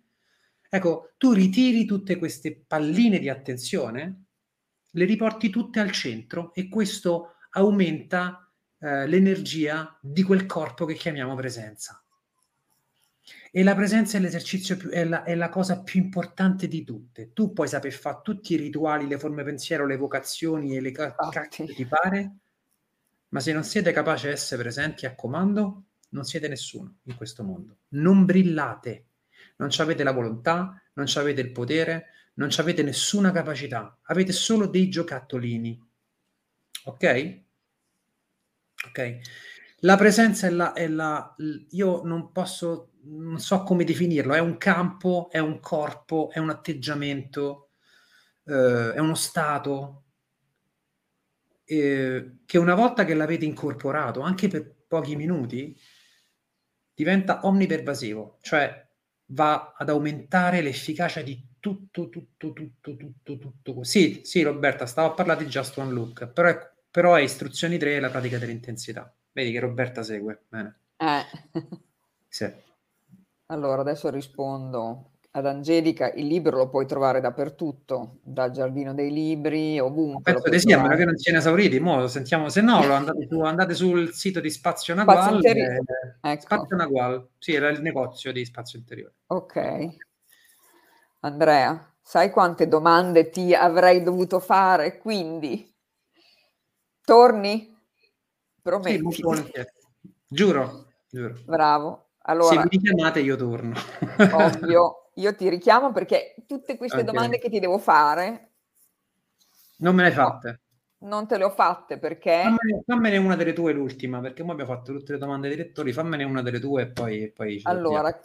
ecco, 0.68 1.12
tu 1.16 1.30
ritiri 1.30 1.84
tutte 1.84 2.16
queste 2.16 2.64
palline 2.66 3.20
di 3.20 3.28
attenzione, 3.28 4.24
le 4.90 5.04
riporti 5.04 5.50
tutte 5.50 5.78
al 5.78 5.92
centro 5.92 6.52
e 6.52 6.68
questo 6.68 7.34
aumenta 7.50 8.50
eh, 8.80 9.06
l'energia 9.06 9.96
di 10.02 10.24
quel 10.24 10.46
corpo 10.46 10.84
che 10.84 10.94
chiamiamo 10.94 11.36
presenza. 11.36 12.02
E 13.52 13.62
la 13.62 13.76
presenza 13.76 14.18
è 14.18 14.20
l'esercizio 14.20 14.76
più, 14.76 14.90
è 14.90 15.04
la, 15.04 15.22
è 15.22 15.36
la 15.36 15.48
cosa 15.48 15.84
più 15.84 16.02
importante 16.02 16.66
di 16.66 16.82
tutte. 16.82 17.32
Tu 17.32 17.52
puoi 17.52 17.68
saper 17.68 17.92
fare 17.92 18.18
tutti 18.24 18.54
i 18.54 18.56
rituali, 18.56 19.06
le 19.06 19.16
forme 19.16 19.44
pensiero, 19.44 19.86
le 19.86 19.96
vocazioni 19.96 20.76
e 20.76 20.80
le 20.80 20.90
cacche 20.90 21.66
che 21.66 21.74
ti 21.74 21.86
pare, 21.86 22.38
ma 23.36 23.42
se 23.42 23.52
non 23.52 23.64
siete 23.64 23.92
capaci 23.92 24.28
di 24.28 24.32
essere 24.32 24.62
presenti 24.62 25.04
a 25.04 25.14
comando, 25.14 25.82
non 26.12 26.24
siete 26.24 26.48
nessuno 26.48 27.00
in 27.02 27.16
questo 27.16 27.42
mondo. 27.44 27.80
Non 27.88 28.24
brillate, 28.24 29.08
non 29.56 29.68
avete 29.76 30.02
la 30.02 30.12
volontà, 30.12 30.82
non 30.94 31.06
avete 31.16 31.42
il 31.42 31.52
potere, 31.52 32.06
non 32.36 32.48
avete 32.56 32.82
nessuna 32.82 33.32
capacità, 33.32 33.98
avete 34.04 34.32
solo 34.32 34.66
dei 34.66 34.88
giocattolini. 34.88 35.78
Ok? 36.84 37.40
Ok? 38.86 39.18
La 39.80 39.98
presenza 39.98 40.46
è 40.46 40.50
la, 40.50 40.72
è 40.72 40.88
la 40.88 41.34
io 41.72 42.02
non 42.04 42.32
posso 42.32 42.92
non 43.02 43.38
so 43.38 43.64
come 43.64 43.84
definirlo, 43.84 44.32
è 44.32 44.40
un 44.40 44.56
campo, 44.56 45.28
è 45.30 45.40
un 45.40 45.60
corpo, 45.60 46.30
è 46.32 46.38
un 46.38 46.48
atteggiamento, 46.48 47.72
eh, 48.46 48.94
è 48.94 48.98
uno 48.98 49.14
stato 49.14 50.04
eh, 51.66 52.38
che 52.46 52.58
una 52.58 52.74
volta 52.74 53.04
che 53.04 53.14
l'avete 53.14 53.44
incorporato, 53.44 54.20
anche 54.20 54.48
per 54.48 54.74
pochi 54.86 55.16
minuti, 55.16 55.78
diventa 56.94 57.40
omnipervasivo, 57.44 58.38
cioè 58.40 58.84
va 59.30 59.74
ad 59.76 59.88
aumentare 59.90 60.62
l'efficacia 60.62 61.20
di 61.20 61.54
tutto, 61.58 62.08
tutto, 62.08 62.52
tutto, 62.52 62.96
tutto, 62.96 63.38
tutto. 63.38 63.82
Sì, 63.82 64.20
sì, 64.24 64.42
Roberta, 64.42 64.86
stavo 64.86 65.10
a 65.10 65.14
parlare 65.14 65.44
di 65.44 65.50
Just 65.50 65.76
One 65.76 65.92
Look, 65.92 66.28
però 66.28 66.48
è, 66.48 66.72
però 66.90 67.14
è 67.14 67.20
istruzioni 67.20 67.76
3 67.76 67.98
la 68.00 68.10
pratica 68.10 68.38
dell'intensità. 68.38 69.12
Vedi 69.32 69.50
che 69.52 69.60
Roberta 69.60 70.02
segue, 70.02 70.44
bene. 70.48 70.78
Eh. 70.96 71.24
Sì. 72.28 72.50
Allora, 73.46 73.80
adesso 73.80 74.10
rispondo 74.10 75.15
ad 75.36 75.44
Angelica, 75.44 76.10
il 76.12 76.26
libro 76.26 76.56
lo 76.56 76.68
puoi 76.70 76.86
trovare 76.86 77.20
dappertutto, 77.20 78.20
dal 78.22 78.50
giardino 78.50 78.94
dei 78.94 79.12
libri, 79.12 79.78
ovunque. 79.78 80.32
Penso 80.32 80.48
di 80.48 80.58
sì, 80.58 80.72
a 80.72 80.80
meno 80.80 80.96
che 80.96 81.04
non 81.04 81.16
siano 81.18 81.38
esauriti, 81.38 81.78
mo 81.78 82.06
sentiamo, 82.06 82.48
se 82.48 82.62
no 82.62 82.78
andate, 82.90 83.26
su, 83.28 83.40
andate 83.40 83.74
sul 83.74 84.14
sito 84.14 84.40
di 84.40 84.48
Spazio 84.48 84.94
Nagual. 84.94 85.40
Spazio, 85.40 85.50
eh, 85.50 85.82
ecco. 86.22 86.40
Spazio 86.40 86.76
Nagual, 86.76 87.28
sì, 87.38 87.52
era 87.52 87.68
il 87.68 87.82
negozio 87.82 88.32
di 88.32 88.46
Spazio 88.46 88.78
Interiore. 88.78 89.14
Ok. 89.26 89.88
Andrea, 91.20 91.94
sai 92.00 92.30
quante 92.30 92.66
domande 92.66 93.28
ti 93.28 93.54
avrei 93.54 94.02
dovuto 94.02 94.40
fare? 94.40 94.96
Quindi, 94.96 95.70
torni? 97.04 97.76
Prometti. 98.62 99.12
Sì, 99.12 99.22
giuro, 100.28 100.86
giuro. 101.10 101.34
Bravo. 101.44 102.04
Allora, 102.22 102.62
Se 102.62 102.68
mi 102.70 102.78
chiamate 102.78 103.20
io 103.20 103.36
torno. 103.36 103.74
ovvio, 104.32 105.05
io 105.18 105.34
ti 105.34 105.48
richiamo 105.48 105.92
perché 105.92 106.34
tutte 106.46 106.76
queste 106.76 107.00
okay. 107.00 107.12
domande 107.12 107.38
che 107.38 107.48
ti 107.48 107.58
devo 107.58 107.78
fare... 107.78 108.50
Non 109.78 109.94
me 109.94 110.02
le 110.02 110.08
hai 110.08 110.14
fatte. 110.14 110.60
Non 110.98 111.26
te 111.26 111.36
le 111.36 111.44
ho 111.44 111.50
fatte 111.50 111.98
perché... 111.98 112.42
Fammene, 112.42 112.82
fammene 112.84 113.16
una 113.18 113.36
delle 113.36 113.52
tue 113.52 113.72
l'ultima, 113.72 114.20
perché 114.20 114.42
ora 114.42 114.52
abbiamo 114.52 114.74
fatto 114.74 114.92
tutte 114.92 115.12
le 115.12 115.18
domande 115.18 115.48
dei 115.48 115.56
lettori, 115.56 115.92
fammene 115.92 116.24
una 116.24 116.42
delle 116.42 116.60
tue 116.60 116.82
e 116.82 116.86
poi... 116.88 117.30
poi 117.32 117.60
allora, 117.64 118.18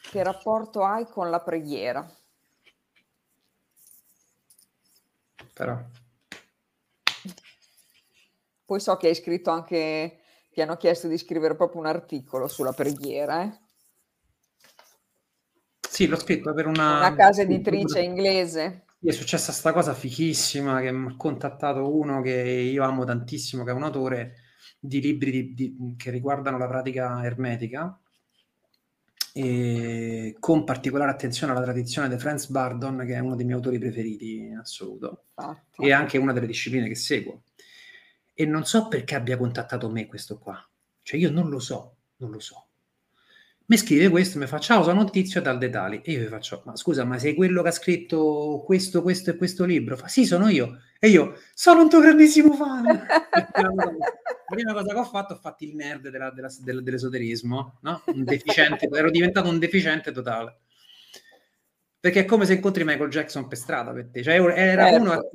che 0.00 0.22
rapporto 0.22 0.84
hai 0.84 1.06
con 1.06 1.30
la 1.30 1.40
preghiera? 1.40 2.08
Però... 5.52 5.78
Poi 8.64 8.80
so 8.80 8.96
che 8.96 9.08
hai 9.08 9.14
scritto 9.14 9.50
anche 9.50 10.20
ti 10.52 10.60
hanno 10.60 10.76
chiesto 10.76 11.06
di 11.06 11.16
scrivere 11.16 11.54
proprio 11.54 11.80
un 11.80 11.86
articolo 11.86 12.48
sulla 12.48 12.72
preghiera. 12.72 13.44
Eh? 13.44 13.67
Sì, 15.98 16.06
l'ho 16.06 16.16
scritto 16.16 16.54
per 16.54 16.68
una... 16.68 16.98
Una 16.98 17.14
casa 17.16 17.42
editrice 17.42 17.98
inglese. 17.98 18.84
È 19.00 19.10
successa 19.10 19.46
questa 19.46 19.72
cosa 19.72 19.94
fichissima 19.94 20.80
che 20.80 20.92
mi 20.92 21.08
ha 21.10 21.16
contattato 21.16 21.92
uno 21.92 22.20
che 22.20 22.34
io 22.40 22.84
amo 22.84 23.02
tantissimo, 23.02 23.64
che 23.64 23.72
è 23.72 23.74
un 23.74 23.82
autore 23.82 24.34
di 24.78 25.00
libri 25.00 25.32
di, 25.32 25.54
di, 25.54 25.94
che 25.96 26.12
riguardano 26.12 26.56
la 26.56 26.68
pratica 26.68 27.24
ermetica 27.24 27.98
e 29.32 30.36
con 30.38 30.62
particolare 30.62 31.10
attenzione 31.10 31.50
alla 31.50 31.62
tradizione 31.62 32.08
di 32.08 32.16
Franz 32.16 32.46
Bardon, 32.46 33.02
che 33.04 33.14
è 33.14 33.18
uno 33.18 33.34
dei 33.34 33.44
miei 33.44 33.56
autori 33.56 33.80
preferiti 33.80 34.36
in 34.36 34.58
assoluto, 34.58 35.24
Infatti. 35.36 35.82
e 35.84 35.92
anche 35.92 36.16
una 36.16 36.32
delle 36.32 36.46
discipline 36.46 36.86
che 36.86 36.94
seguo 36.94 37.42
e 38.34 38.46
non 38.46 38.64
so 38.64 38.86
perché 38.86 39.16
abbia 39.16 39.36
contattato 39.36 39.90
me 39.90 40.06
questo 40.06 40.38
qua. 40.38 40.64
Cioè 41.02 41.18
io 41.18 41.32
non 41.32 41.48
lo 41.48 41.58
so, 41.58 41.96
non 42.18 42.30
lo 42.30 42.38
so. 42.38 42.67
Mi 43.70 43.76
scrive 43.76 44.08
questo, 44.08 44.38
mi 44.38 44.46
fa 44.46 44.58
ciao, 44.58 44.82
sono 44.82 45.00
un 45.00 45.10
tizio 45.10 45.42
dal 45.42 45.58
dettagli. 45.58 46.00
E 46.02 46.12
io 46.12 46.20
gli 46.20 46.26
faccio, 46.26 46.62
ma 46.64 46.74
scusa, 46.74 47.04
ma 47.04 47.18
sei 47.18 47.34
quello 47.34 47.60
che 47.60 47.68
ha 47.68 47.72
scritto 47.72 48.62
questo, 48.64 49.02
questo 49.02 49.28
e 49.28 49.36
questo 49.36 49.66
libro? 49.66 49.94
Fa, 49.94 50.08
sì, 50.08 50.24
sono 50.24 50.48
io. 50.48 50.80
E 50.98 51.08
io, 51.08 51.38
sono 51.52 51.82
un 51.82 51.90
tuo 51.90 52.00
grandissimo 52.00 52.54
fan. 52.54 52.84
La 52.88 54.54
prima 54.56 54.72
cosa 54.72 54.94
che 54.94 54.98
ho 54.98 55.04
fatto, 55.04 55.34
ho 55.34 55.36
fatto 55.36 55.64
il 55.64 55.74
nerd 55.74 56.08
della, 56.08 56.30
della, 56.30 56.48
della, 56.62 56.80
dell'esoterismo, 56.80 57.78
no? 57.82 58.02
Un 58.06 58.24
deficiente, 58.24 58.88
ero 58.90 59.10
diventato 59.10 59.50
un 59.50 59.58
deficiente 59.58 60.12
totale. 60.12 60.60
Perché 62.00 62.20
è 62.20 62.24
come 62.24 62.46
se 62.46 62.54
incontri 62.54 62.84
Michael 62.84 63.10
Jackson 63.10 63.48
per 63.48 63.58
strada 63.58 63.92
per 63.92 64.08
te. 64.10 64.22
Cioè, 64.22 64.40
era 64.56 64.88
certo. 64.88 65.02
uno 65.02 65.30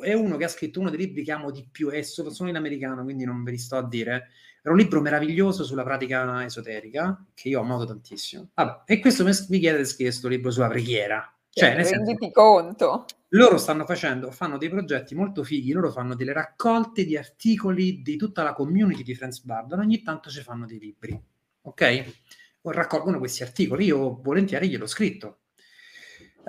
è 0.00 0.12
uno 0.12 0.36
che 0.36 0.44
ha 0.44 0.48
scritto 0.48 0.80
uno 0.80 0.90
dei 0.90 0.98
libri 0.98 1.22
che 1.22 1.32
amo 1.32 1.50
di 1.50 1.68
più, 1.70 1.90
e 1.90 2.02
sono 2.02 2.48
in 2.48 2.56
americano, 2.56 3.04
quindi 3.04 3.24
non 3.24 3.42
ve 3.44 3.52
li 3.52 3.58
sto 3.58 3.76
a 3.76 3.86
dire. 3.86 4.30
Era 4.68 4.76
un 4.76 4.82
libro 4.82 5.00
meraviglioso 5.00 5.64
sulla 5.64 5.82
pratica 5.82 6.44
esoterica, 6.44 7.24
che 7.32 7.48
io 7.48 7.58
ho 7.58 7.62
amato 7.62 7.86
tantissimo. 7.86 8.50
Vabbè, 8.52 8.82
e 8.84 9.00
questo 9.00 9.24
mi, 9.24 9.32
chiede 9.32 9.78
di 9.78 9.84
scrivere 9.86 10.10
questo 10.10 10.28
libro 10.28 10.50
sulla 10.50 10.68
preghiera. 10.68 11.34
Cioè, 11.48 11.70
cioè 11.70 11.90
renditi 11.94 12.24
senso, 12.24 12.30
conto. 12.34 13.04
Loro 13.28 13.56
stanno 13.56 13.86
facendo, 13.86 14.30
fanno 14.30 14.58
dei 14.58 14.68
progetti 14.68 15.14
molto 15.14 15.42
fighi, 15.42 15.72
loro 15.72 15.90
fanno 15.90 16.14
delle 16.14 16.34
raccolte 16.34 17.06
di 17.06 17.16
articoli 17.16 18.02
di 18.02 18.16
tutta 18.16 18.42
la 18.42 18.52
community 18.52 19.02
di 19.02 19.14
Franz 19.14 19.40
Bardon, 19.40 19.78
ogni 19.78 20.02
tanto 20.02 20.28
ci 20.28 20.42
fanno 20.42 20.66
dei 20.66 20.78
libri, 20.78 21.18
ok? 21.62 22.14
O 22.60 22.70
raccolgono 22.70 23.18
questi 23.18 23.42
articoli, 23.42 23.86
io 23.86 24.20
volentieri 24.20 24.68
gliel'ho 24.68 24.86
scritto, 24.86 25.38
Uh, 25.38 25.47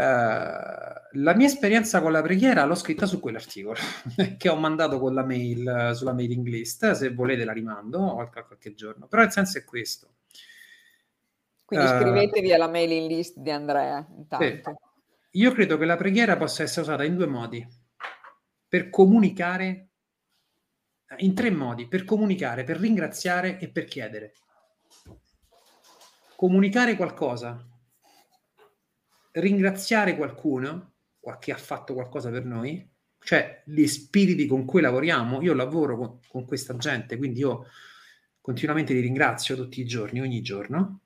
la 0.02 1.34
mia 1.36 1.48
esperienza 1.48 2.02
con 2.02 2.14
la 2.14 2.22
preghiera 2.22 2.64
l'ho 2.64 2.76
scritta 2.76 3.06
su 3.06 3.20
quell'articolo 3.20 3.78
che 4.38 4.48
ho 4.48 4.56
mandato 4.56 4.98
con 4.98 5.14
la 5.14 5.26
mail 5.26 5.92
sulla 5.94 6.14
mailing 6.14 6.48
list. 6.48 6.92
Se 6.92 7.14
volete, 7.14 7.44
la 7.44 7.52
rimando 7.52 8.14
qualche, 8.14 8.44
qualche 8.44 8.74
giorno, 8.74 9.08
però 9.08 9.24
il 9.24 9.32
senso 9.32 9.58
è 9.58 9.66
questo. 9.66 10.14
Quindi 11.66 11.86
uh, 11.86 11.90
iscrivetevi 11.90 12.54
alla 12.54 12.70
mailing 12.70 13.10
list 13.10 13.38
di 13.38 13.52
Andrea. 13.52 14.08
Intanto. 14.18 14.80
Sì. 15.32 15.40
Io 15.40 15.52
credo 15.52 15.78
che 15.78 15.86
la 15.86 15.98
preghiera 15.98 16.38
possa 16.38 16.64
essere 16.64 16.82
usata 16.82 17.04
in 17.04 17.16
due 17.16 17.28
modi: 17.28 17.68
per 18.68 18.90
comunicare, 18.90 19.90
in 21.18 21.36
tre 21.36 21.52
modi: 21.52 21.88
per 21.88 22.06
comunicare, 22.06 22.64
per 22.64 22.78
ringraziare 22.78 23.60
e 23.60 23.70
per 23.70 23.84
chiedere. 23.84 24.34
Comunicare 26.36 26.96
qualcosa 26.96 27.62
ringraziare 29.32 30.16
qualcuno, 30.16 30.94
che 31.40 31.52
ha 31.52 31.58
fatto 31.58 31.94
qualcosa 31.94 32.30
per 32.30 32.46
noi, 32.46 32.88
cioè 33.20 33.62
gli 33.66 33.86
spiriti 33.86 34.48
con 34.48 34.66
cui 34.66 34.82
lavoriamo. 34.82 35.42
Io 35.42 35.54
lavoro 35.54 35.98
con, 35.98 36.20
con 36.28 36.46
questa 36.46 36.76
gente, 36.78 37.18
quindi 37.18 37.40
io 37.40 37.66
continuamente 38.42 38.94
li 38.94 39.02
ringrazio 39.02 39.56
tutti 39.56 39.82
i 39.82 39.86
giorni, 39.86 40.22
ogni 40.22 40.42
giorno. 40.42 41.02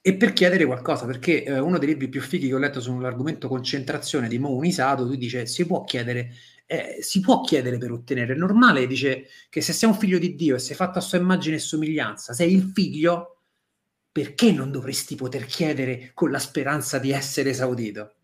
E 0.00 0.16
per 0.16 0.32
chiedere 0.32 0.64
qualcosa, 0.64 1.04
perché 1.04 1.44
eh, 1.44 1.58
uno 1.58 1.76
dei 1.76 1.88
libri 1.88 2.08
più 2.08 2.20
fighi 2.20 2.48
che 2.48 2.54
ho 2.54 2.58
letto 2.58 2.80
sull'argomento 2.80 3.46
concentrazione 3.46 4.28
di 4.28 4.38
Mo 4.38 4.50
Unisato, 4.52 5.06
tu 5.06 5.16
dice 5.16 5.44
si 5.46 5.66
può 5.66 5.84
chiedere, 5.84 6.32
eh, 6.66 6.98
si 7.00 7.20
può 7.20 7.42
chiedere 7.42 7.76
per 7.78 7.92
ottenere. 7.92 8.32
È 8.32 8.36
normale, 8.36 8.86
dice 8.86 9.26
che 9.50 9.60
se 9.60 9.72
sei 9.72 9.88
un 9.88 9.96
figlio 9.96 10.18
di 10.18 10.34
Dio 10.34 10.54
e 10.54 10.60
sei 10.60 10.76
fatto 10.76 10.98
a 10.98 11.02
sua 11.02 11.18
immagine 11.18 11.56
e 11.56 11.58
somiglianza, 11.58 12.32
sei 12.32 12.54
il 12.54 12.62
figlio, 12.74 13.37
perché 14.18 14.50
non 14.50 14.72
dovresti 14.72 15.14
poter 15.14 15.46
chiedere 15.46 16.10
con 16.12 16.32
la 16.32 16.40
speranza 16.40 16.98
di 16.98 17.12
essere 17.12 17.50
esaudito? 17.50 18.14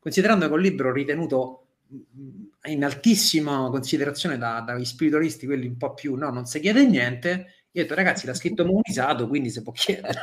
Considerando 0.00 0.48
che 0.48 0.52
un 0.52 0.60
libro 0.60 0.92
ritenuto 0.92 1.66
mm, 1.94 2.42
in 2.64 2.82
altissima 2.82 3.68
considerazione 3.70 4.38
da, 4.38 4.60
dagli 4.60 4.84
spiritualisti, 4.84 5.46
quelli 5.46 5.68
un 5.68 5.76
po' 5.76 5.94
più 5.94 6.16
no, 6.16 6.30
non 6.30 6.46
si 6.46 6.58
chiede 6.58 6.84
niente, 6.84 7.28
io 7.70 7.82
ho 7.82 7.84
detto 7.84 7.94
ragazzi 7.94 8.26
l'ha 8.26 8.34
scritto 8.34 8.64
Munisato, 8.64 9.28
quindi 9.28 9.50
si 9.50 9.62
può 9.62 9.70
chiedere. 9.70 10.18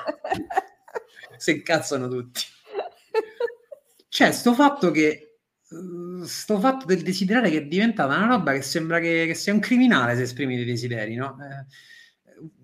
si 1.37 1.51
incazzano 1.51 2.09
tutti. 2.09 2.41
C'è 4.09 4.33
sto 4.33 4.53
fatto 4.53 4.91
che 4.91 5.37
uh, 5.69 6.23
sto 6.25 6.59
fatto 6.59 6.85
del 6.85 7.01
desiderare 7.01 7.49
che 7.49 7.59
è 7.59 7.65
diventata 7.65 8.13
una 8.13 8.25
roba 8.25 8.51
che 8.51 8.61
sembra 8.61 8.99
che, 8.99 9.23
che 9.25 9.35
sei 9.35 9.53
un 9.53 9.61
criminale 9.61 10.17
se 10.17 10.23
esprimi 10.23 10.57
dei 10.57 10.65
desideri, 10.65 11.15
no? 11.15 11.37
Eh, 11.39 11.65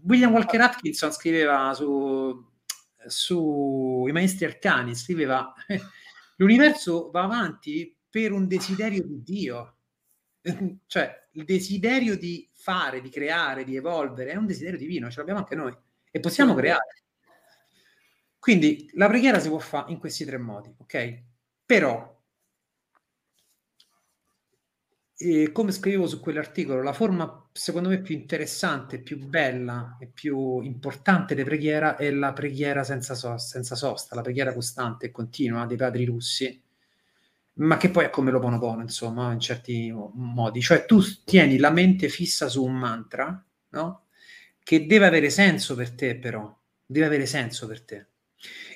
William 0.03 0.31
Walker 0.31 0.61
Atkinson 0.61 1.11
scriveva 1.11 1.73
su, 1.73 2.45
su 3.05 4.05
I 4.07 4.11
Maestri 4.11 4.45
Arcani, 4.45 4.95
scriveva 4.95 5.53
l'universo 6.37 7.09
va 7.11 7.23
avanti 7.23 7.95
per 8.09 8.31
un 8.31 8.47
desiderio 8.47 9.03
di 9.03 9.23
Dio, 9.23 9.77
cioè 10.85 11.27
il 11.31 11.45
desiderio 11.45 12.17
di 12.17 12.47
fare, 12.53 13.01
di 13.01 13.09
creare, 13.09 13.63
di 13.63 13.75
evolvere 13.75 14.31
è 14.31 14.35
un 14.35 14.45
desiderio 14.45 14.77
divino, 14.77 15.09
ce 15.09 15.17
l'abbiamo 15.17 15.39
anche 15.39 15.55
noi 15.55 15.75
e 16.11 16.19
possiamo 16.19 16.53
creare. 16.53 17.03
Quindi 18.37 18.89
la 18.93 19.07
preghiera 19.07 19.39
si 19.39 19.47
può 19.47 19.57
fare 19.57 19.91
in 19.91 19.99
questi 19.99 20.25
tre 20.25 20.37
modi, 20.37 20.73
ok? 20.77 21.23
Però 21.65 22.12
e 25.23 25.51
come 25.53 25.71
scrivevo 25.71 26.05
su 26.05 26.19
quell'articolo, 26.19 26.81
la 26.81 26.91
forma 26.91 27.47
secondo 27.53 27.87
me 27.87 28.01
più 28.01 28.13
interessante, 28.13 28.99
più 28.99 29.17
bella 29.25 29.95
e 29.99 30.07
più 30.07 30.59
importante 30.59 31.33
di 31.33 31.43
preghiera 31.43 31.95
è 31.95 32.11
la 32.11 32.33
preghiera 32.33 32.83
senza, 32.83 33.15
so- 33.15 33.37
senza 33.37 33.75
sosta, 33.75 34.15
la 34.15 34.21
preghiera 34.21 34.53
costante 34.53 35.05
e 35.05 35.11
continua 35.11 35.65
dei 35.65 35.77
padri 35.77 36.03
russi, 36.03 36.61
ma 37.55 37.77
che 37.77 37.89
poi 37.89 38.05
è 38.05 38.09
come 38.09 38.31
lo 38.31 38.39
ponopono, 38.39 38.81
insomma, 38.81 39.31
in 39.31 39.39
certi 39.39 39.93
modi. 39.93 40.61
Cioè 40.61 40.85
tu 40.85 41.01
tieni 41.23 41.57
la 41.57 41.69
mente 41.71 42.09
fissa 42.09 42.49
su 42.49 42.63
un 42.63 42.73
mantra, 42.73 43.41
no? 43.69 44.07
Che 44.61 44.85
deve 44.85 45.05
avere 45.05 45.29
senso 45.29 45.75
per 45.75 45.91
te, 45.91 46.17
però, 46.17 46.53
deve 46.85 47.05
avere 47.05 47.25
senso 47.25 47.67
per 47.67 47.81
te. 47.83 48.07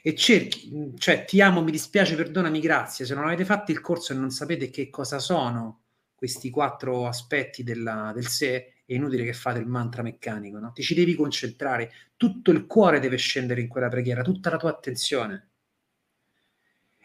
E 0.01 0.15
cerchi, 0.15 0.93
cioè 0.97 1.25
ti 1.25 1.41
amo, 1.41 1.61
mi 1.61 1.71
dispiace, 1.71 2.15
perdonami, 2.15 2.59
grazie. 2.61 3.05
Se 3.05 3.13
non 3.15 3.25
avete 3.25 3.43
fatto 3.43 3.71
il 3.71 3.81
corso 3.81 4.13
e 4.13 4.15
non 4.15 4.29
sapete 4.31 4.69
che 4.69 4.89
cosa 4.89 5.19
sono 5.19 5.81
questi 6.17 6.49
quattro 6.49 7.05
aspetti 7.05 7.61
della, 7.61 8.11
del 8.13 8.25
sé, 8.25 8.73
è 8.87 8.93
inutile 8.95 9.23
che 9.23 9.33
fate 9.33 9.59
il 9.59 9.67
mantra 9.67 10.01
meccanico, 10.01 10.57
no? 10.57 10.71
Ti 10.71 10.81
ci 10.81 10.95
devi 10.95 11.13
concentrare, 11.13 11.91
tutto 12.17 12.49
il 12.49 12.65
cuore 12.65 12.99
deve 12.99 13.17
scendere 13.17 13.61
in 13.61 13.67
quella 13.67 13.87
preghiera, 13.87 14.23
tutta 14.23 14.49
la 14.49 14.57
tua 14.57 14.71
attenzione. 14.71 15.49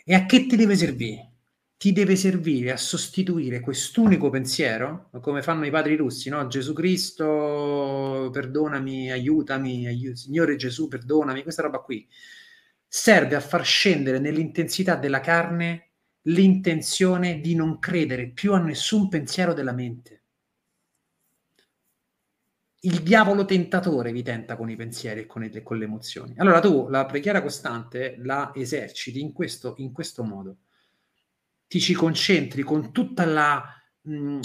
E 0.04 0.14
a 0.14 0.24
che 0.24 0.46
ti 0.46 0.56
deve 0.56 0.76
servire? 0.76 1.30
Ti 1.76 1.92
deve 1.92 2.16
servire 2.16 2.72
a 2.72 2.76
sostituire 2.78 3.60
quest'unico 3.60 4.30
pensiero, 4.30 5.10
come 5.20 5.42
fanno 5.42 5.66
i 5.66 5.70
padri 5.70 5.94
russi, 5.96 6.30
no? 6.30 6.46
Gesù 6.46 6.72
Cristo, 6.72 8.30
perdonami, 8.32 9.10
aiutami, 9.10 9.86
aiut- 9.88 10.16
Signore 10.16 10.56
Gesù, 10.56 10.88
perdonami, 10.88 11.42
questa 11.42 11.62
roba 11.62 11.80
qui. 11.80 12.08
Serve 12.88 13.34
a 13.34 13.40
far 13.40 13.64
scendere 13.64 14.18
nell'intensità 14.18 14.96
della 14.96 15.20
carne 15.20 15.91
l'intenzione 16.22 17.40
di 17.40 17.54
non 17.54 17.78
credere 17.78 18.28
più 18.28 18.52
a 18.52 18.58
nessun 18.58 19.08
pensiero 19.08 19.52
della 19.52 19.72
mente. 19.72 20.22
Il 22.84 23.02
diavolo 23.02 23.44
tentatore 23.44 24.10
vi 24.10 24.22
tenta 24.22 24.56
con 24.56 24.68
i 24.68 24.76
pensieri 24.76 25.20
e 25.20 25.26
con, 25.26 25.44
il, 25.44 25.62
con 25.62 25.78
le 25.78 25.84
emozioni. 25.84 26.34
Allora 26.38 26.58
tu 26.58 26.88
la 26.88 27.06
preghiera 27.06 27.40
costante 27.40 28.16
la 28.18 28.50
eserciti 28.54 29.20
in 29.20 29.32
questo, 29.32 29.74
in 29.78 29.92
questo 29.92 30.24
modo. 30.24 30.56
Ti 31.68 31.80
ci 31.80 31.94
concentri 31.94 32.62
con 32.62 32.92
tutta 32.92 33.24
la, 33.24 33.62
mh, 34.00 34.16
mm, 34.16 34.40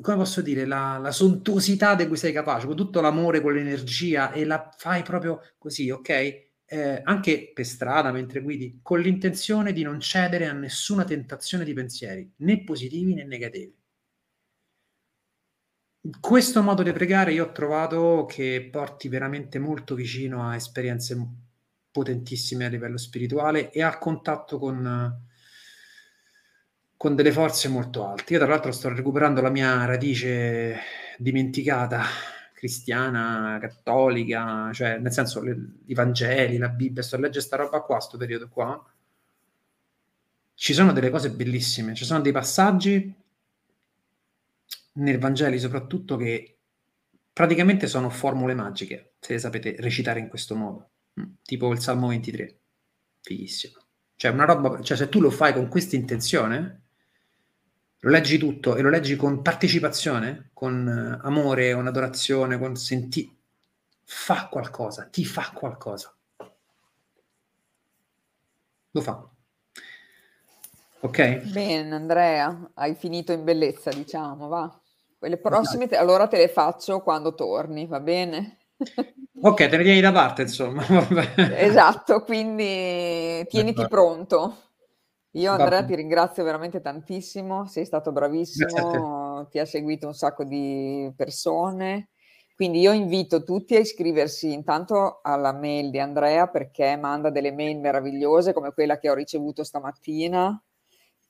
come 0.00 0.16
posso 0.16 0.40
dire, 0.40 0.66
la, 0.66 0.98
la 0.98 1.10
sontuosità 1.10 1.96
di 1.96 2.06
cui 2.06 2.16
sei 2.16 2.32
capace, 2.32 2.66
con 2.66 2.76
tutto 2.76 3.00
l'amore, 3.00 3.40
con 3.40 3.52
l'energia 3.52 4.30
e 4.30 4.44
la 4.44 4.72
fai 4.76 5.02
proprio 5.02 5.40
così, 5.58 5.90
ok? 5.90 6.47
Eh, 6.70 7.00
anche 7.02 7.50
per 7.54 7.64
strada 7.64 8.12
mentre 8.12 8.40
guidi, 8.42 8.80
con 8.82 9.00
l'intenzione 9.00 9.72
di 9.72 9.82
non 9.82 10.00
cedere 10.00 10.46
a 10.46 10.52
nessuna 10.52 11.04
tentazione 11.04 11.64
di 11.64 11.72
pensieri, 11.72 12.30
né 12.36 12.62
positivi 12.62 13.14
né 13.14 13.24
negativi. 13.24 13.74
Questo 16.20 16.62
modo 16.62 16.82
di 16.82 16.92
pregare 16.92 17.32
io 17.32 17.46
ho 17.46 17.52
trovato 17.52 18.26
che 18.28 18.68
porti 18.70 19.08
veramente 19.08 19.58
molto 19.58 19.94
vicino 19.94 20.46
a 20.48 20.54
esperienze 20.54 21.16
potentissime 21.90 22.66
a 22.66 22.68
livello 22.68 22.98
spirituale 22.98 23.70
e 23.70 23.82
al 23.82 23.98
contatto 23.98 24.58
con, 24.58 25.26
con 26.96 27.14
delle 27.14 27.32
forze 27.32 27.68
molto 27.68 28.06
alte. 28.06 28.34
Io 28.34 28.38
tra 28.38 28.48
l'altro 28.48 28.72
sto 28.72 28.94
recuperando 28.94 29.40
la 29.40 29.50
mia 29.50 29.84
radice 29.86 30.78
dimenticata 31.18 32.36
cristiana, 32.58 33.58
cattolica, 33.60 34.72
cioè 34.72 34.98
nel 34.98 35.12
senso 35.12 35.40
le, 35.40 35.56
i 35.86 35.94
Vangeli, 35.94 36.58
la 36.58 36.68
Bibbia, 36.68 37.04
sto 37.04 37.14
a 37.14 37.20
leggere 37.20 37.44
sta 37.44 37.56
roba 37.56 37.80
qua, 37.82 38.00
sto 38.00 38.16
periodo 38.16 38.48
qua, 38.48 38.84
ci 40.54 40.74
sono 40.74 40.92
delle 40.92 41.08
cose 41.10 41.30
bellissime, 41.30 41.94
ci 41.94 42.04
sono 42.04 42.20
dei 42.20 42.32
passaggi 42.32 43.14
nel 44.94 45.18
Vangeli 45.20 45.56
soprattutto 45.60 46.16
che 46.16 46.58
praticamente 47.32 47.86
sono 47.86 48.10
formule 48.10 48.54
magiche, 48.54 49.12
se 49.20 49.34
le 49.34 49.38
sapete 49.38 49.76
recitare 49.78 50.18
in 50.18 50.26
questo 50.26 50.56
modo, 50.56 50.90
mm, 51.20 51.34
tipo 51.44 51.70
il 51.70 51.78
Salmo 51.78 52.08
23, 52.08 52.58
fighissimo. 53.20 53.74
Cioè 54.16 54.32
una 54.32 54.46
roba, 54.46 54.80
cioè 54.82 54.96
se 54.96 55.08
tu 55.08 55.20
lo 55.20 55.30
fai 55.30 55.52
con 55.52 55.68
questa 55.68 55.94
intenzione, 55.94 56.87
lo 58.00 58.10
leggi 58.10 58.38
tutto 58.38 58.76
e 58.76 58.82
lo 58.82 58.90
leggi 58.90 59.16
con 59.16 59.42
partecipazione, 59.42 60.50
con 60.52 61.18
uh, 61.20 61.26
amore, 61.26 61.74
con 61.74 61.86
adorazione, 61.86 62.58
con 62.58 62.76
senti... 62.76 63.36
fa 64.04 64.48
qualcosa, 64.48 65.08
ti 65.10 65.24
fa 65.24 65.50
qualcosa. 65.52 66.14
Lo 68.90 69.00
fa. 69.00 69.28
Ok? 71.00 71.36
Bene, 71.52 71.94
Andrea, 71.94 72.70
hai 72.74 72.94
finito 72.94 73.32
in 73.32 73.44
bellezza, 73.44 73.90
diciamo, 73.90 74.48
va. 74.48 74.80
Quelle 75.18 75.38
prossime, 75.38 75.88
te, 75.88 75.96
allora 75.96 76.28
te 76.28 76.36
le 76.38 76.48
faccio 76.48 77.00
quando 77.00 77.34
torni, 77.34 77.86
va 77.86 78.00
bene? 78.00 78.58
ok, 79.42 79.68
te 79.68 79.76
ne 79.76 79.82
tieni 79.82 80.00
da 80.00 80.12
parte, 80.12 80.42
insomma. 80.42 80.84
esatto, 81.56 82.22
quindi 82.22 83.44
tieniti 83.48 83.86
pronto. 83.88 84.67
Io 85.32 85.52
Andrea 85.52 85.84
ti 85.84 85.94
ringrazio 85.94 86.42
veramente 86.42 86.80
tantissimo, 86.80 87.66
sei 87.66 87.84
stato 87.84 88.12
bravissimo, 88.12 89.46
ti 89.50 89.58
ha 89.58 89.66
seguito 89.66 90.06
un 90.06 90.14
sacco 90.14 90.42
di 90.42 91.12
persone, 91.14 92.08
quindi 92.54 92.80
io 92.80 92.92
invito 92.92 93.42
tutti 93.44 93.76
a 93.76 93.78
iscriversi 93.78 94.50
intanto 94.52 95.20
alla 95.22 95.52
mail 95.52 95.90
di 95.90 95.98
Andrea 95.98 96.48
perché 96.48 96.96
manda 96.96 97.28
delle 97.30 97.52
mail 97.52 97.78
meravigliose 97.78 98.54
come 98.54 98.72
quella 98.72 98.98
che 98.98 99.10
ho 99.10 99.14
ricevuto 99.14 99.64
stamattina. 99.64 100.60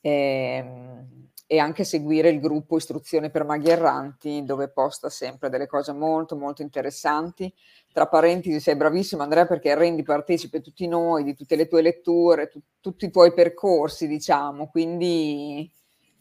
E, 0.01 0.11
ehm, 0.11 1.28
e 1.51 1.59
anche 1.59 1.83
seguire 1.83 2.29
il 2.29 2.41
gruppo 2.41 2.77
Istruzione 2.77 3.31
per 3.31 3.43
Maghi 3.43 3.71
Erranti 3.71 4.45
dove 4.45 4.69
posta 4.69 5.09
sempre 5.09 5.49
delle 5.49 5.67
cose 5.67 5.93
molto 5.93 6.37
molto 6.37 6.61
interessanti 6.61 7.51
tra 7.91 8.07
parentesi 8.07 8.61
sei 8.61 8.77
bravissimo 8.77 9.23
Andrea 9.23 9.47
perché 9.47 9.75
rendi 9.75 10.03
partecipe 10.03 10.61
tutti 10.61 10.87
noi 10.87 11.25
di 11.25 11.35
tutte 11.35 11.57
le 11.57 11.67
tue 11.67 11.81
letture, 11.81 12.49
tu, 12.49 12.61
tutti 12.81 13.07
i 13.07 13.11
tuoi 13.11 13.33
percorsi, 13.33 14.07
diciamo, 14.07 14.69
quindi 14.69 15.69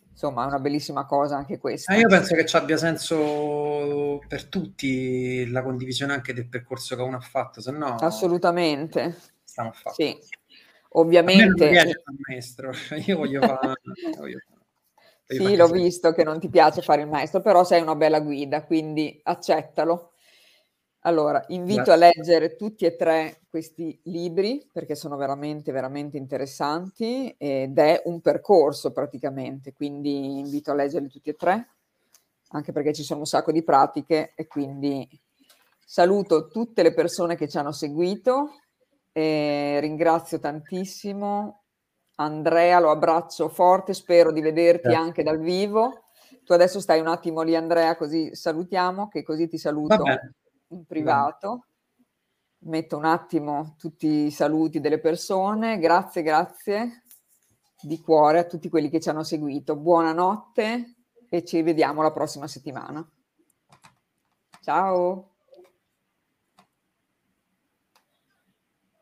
insomma 0.10 0.46
è 0.46 0.48
una 0.48 0.60
bellissima 0.60 1.06
cosa 1.06 1.36
anche 1.36 1.60
questa. 1.60 1.94
Eh, 1.94 2.00
io 2.00 2.08
penso 2.08 2.34
che 2.34 2.46
ci 2.46 2.56
abbia 2.56 2.78
senso 2.78 4.20
per 4.28 4.46
tutti 4.46 5.48
la 5.52 5.62
condivisione 5.62 6.14
anche 6.14 6.34
del 6.34 6.48
percorso 6.48 6.96
che 6.96 7.02
uno 7.02 7.18
ha 7.18 7.22
fatto, 7.22 7.62
se 7.62 7.72
no... 7.72 7.96
Assolutamente. 7.96 9.16
Stiamo 9.44 9.70
a 9.70 9.74
fare. 9.74 9.96
Sì. 9.96 10.18
Ovviamente... 10.94 11.44
A 11.44 11.46
me 11.46 11.76
non 11.76 11.84
piace 11.84 11.90
il 11.90 12.18
maestro, 12.28 12.72
io 13.06 13.18
voglio 13.18 13.42
fare... 13.42 13.74
sì, 15.28 15.56
l'ho 15.56 15.68
visto 15.68 16.14
che 16.14 16.24
non 16.24 16.40
ti 16.40 16.50
piace 16.50 16.82
fare 16.82 17.02
il 17.02 17.08
maestro, 17.08 17.42
però 17.42 17.64
sei 17.64 17.82
una 17.82 17.96
bella 17.96 18.22
guida, 18.22 18.64
quindi 18.64 19.20
accettalo. 19.24 20.14
Allora, 21.02 21.44
invito 21.50 21.84
Grazie. 21.84 21.94
a 21.94 22.12
leggere 22.14 22.56
tutti 22.56 22.86
e 22.86 22.96
tre 22.96 23.42
questi 23.50 24.00
libri 24.04 24.68
perché 24.72 24.96
sono 24.96 25.16
veramente, 25.16 25.72
veramente 25.72 26.18
interessanti 26.18 27.34
ed 27.38 27.78
è 27.78 28.02
un 28.06 28.20
percorso 28.20 28.92
praticamente, 28.92 29.74
quindi 29.74 30.40
invito 30.40 30.72
a 30.72 30.76
leggerli 30.76 31.08
tutti 31.08 31.30
e 31.30 31.36
tre, 31.36 31.70
anche 32.50 32.72
perché 32.72 32.94
ci 32.94 33.04
sono 33.04 33.22
un 33.22 33.26
sacco 33.26 33.52
di 33.52 33.64
pratiche 33.64 34.34
e 34.36 34.48
quindi 34.48 35.08
saluto 35.86 36.48
tutte 36.48 36.84
le 36.84 36.94
persone 36.94 37.36
che 37.38 37.48
ci 37.48 37.58
hanno 37.58 37.72
seguito 37.72 38.52
e 39.14 39.80
ringrazio 39.80 40.40
tantissimo 40.40 41.64
Andrea, 42.20 42.80
lo 42.80 42.90
abbraccio 42.90 43.48
forte, 43.50 43.94
spero 43.94 44.32
di 44.32 44.42
vederti 44.42 44.88
Grazie. 44.88 45.00
anche 45.00 45.24
dal 45.24 45.40
vivo. 45.40 46.04
Tu 46.44 46.54
adesso 46.54 46.80
stai 46.80 47.00
un 47.00 47.08
attimo 47.08 47.42
lì 47.42 47.56
Andrea, 47.56 47.96
così 47.96 48.34
salutiamo, 48.34 49.08
che 49.08 49.24
così 49.24 49.48
ti 49.48 49.58
saluto. 49.58 50.04
In 50.70 50.86
privato. 50.86 51.66
Metto 52.60 52.98
un 52.98 53.06
attimo 53.06 53.76
tutti 53.78 54.08
i 54.26 54.32
saluti 54.32 54.80
delle 54.80 55.00
persone. 55.00 55.78
Grazie, 55.78 56.24
grazie 56.24 57.04
di 57.80 58.02
cuore 58.02 58.40
a 58.40 58.46
tutti 58.46 58.70
quelli 58.70 58.90
che 58.90 59.00
ci 59.00 59.10
hanno 59.10 59.24
seguito. 59.24 59.76
Buonanotte 59.76 60.96
e 61.30 61.44
ci 61.44 61.62
vediamo 61.62 62.02
la 62.02 62.12
prossima 62.12 62.48
settimana. 62.48 63.08
Ciao. 64.62 65.37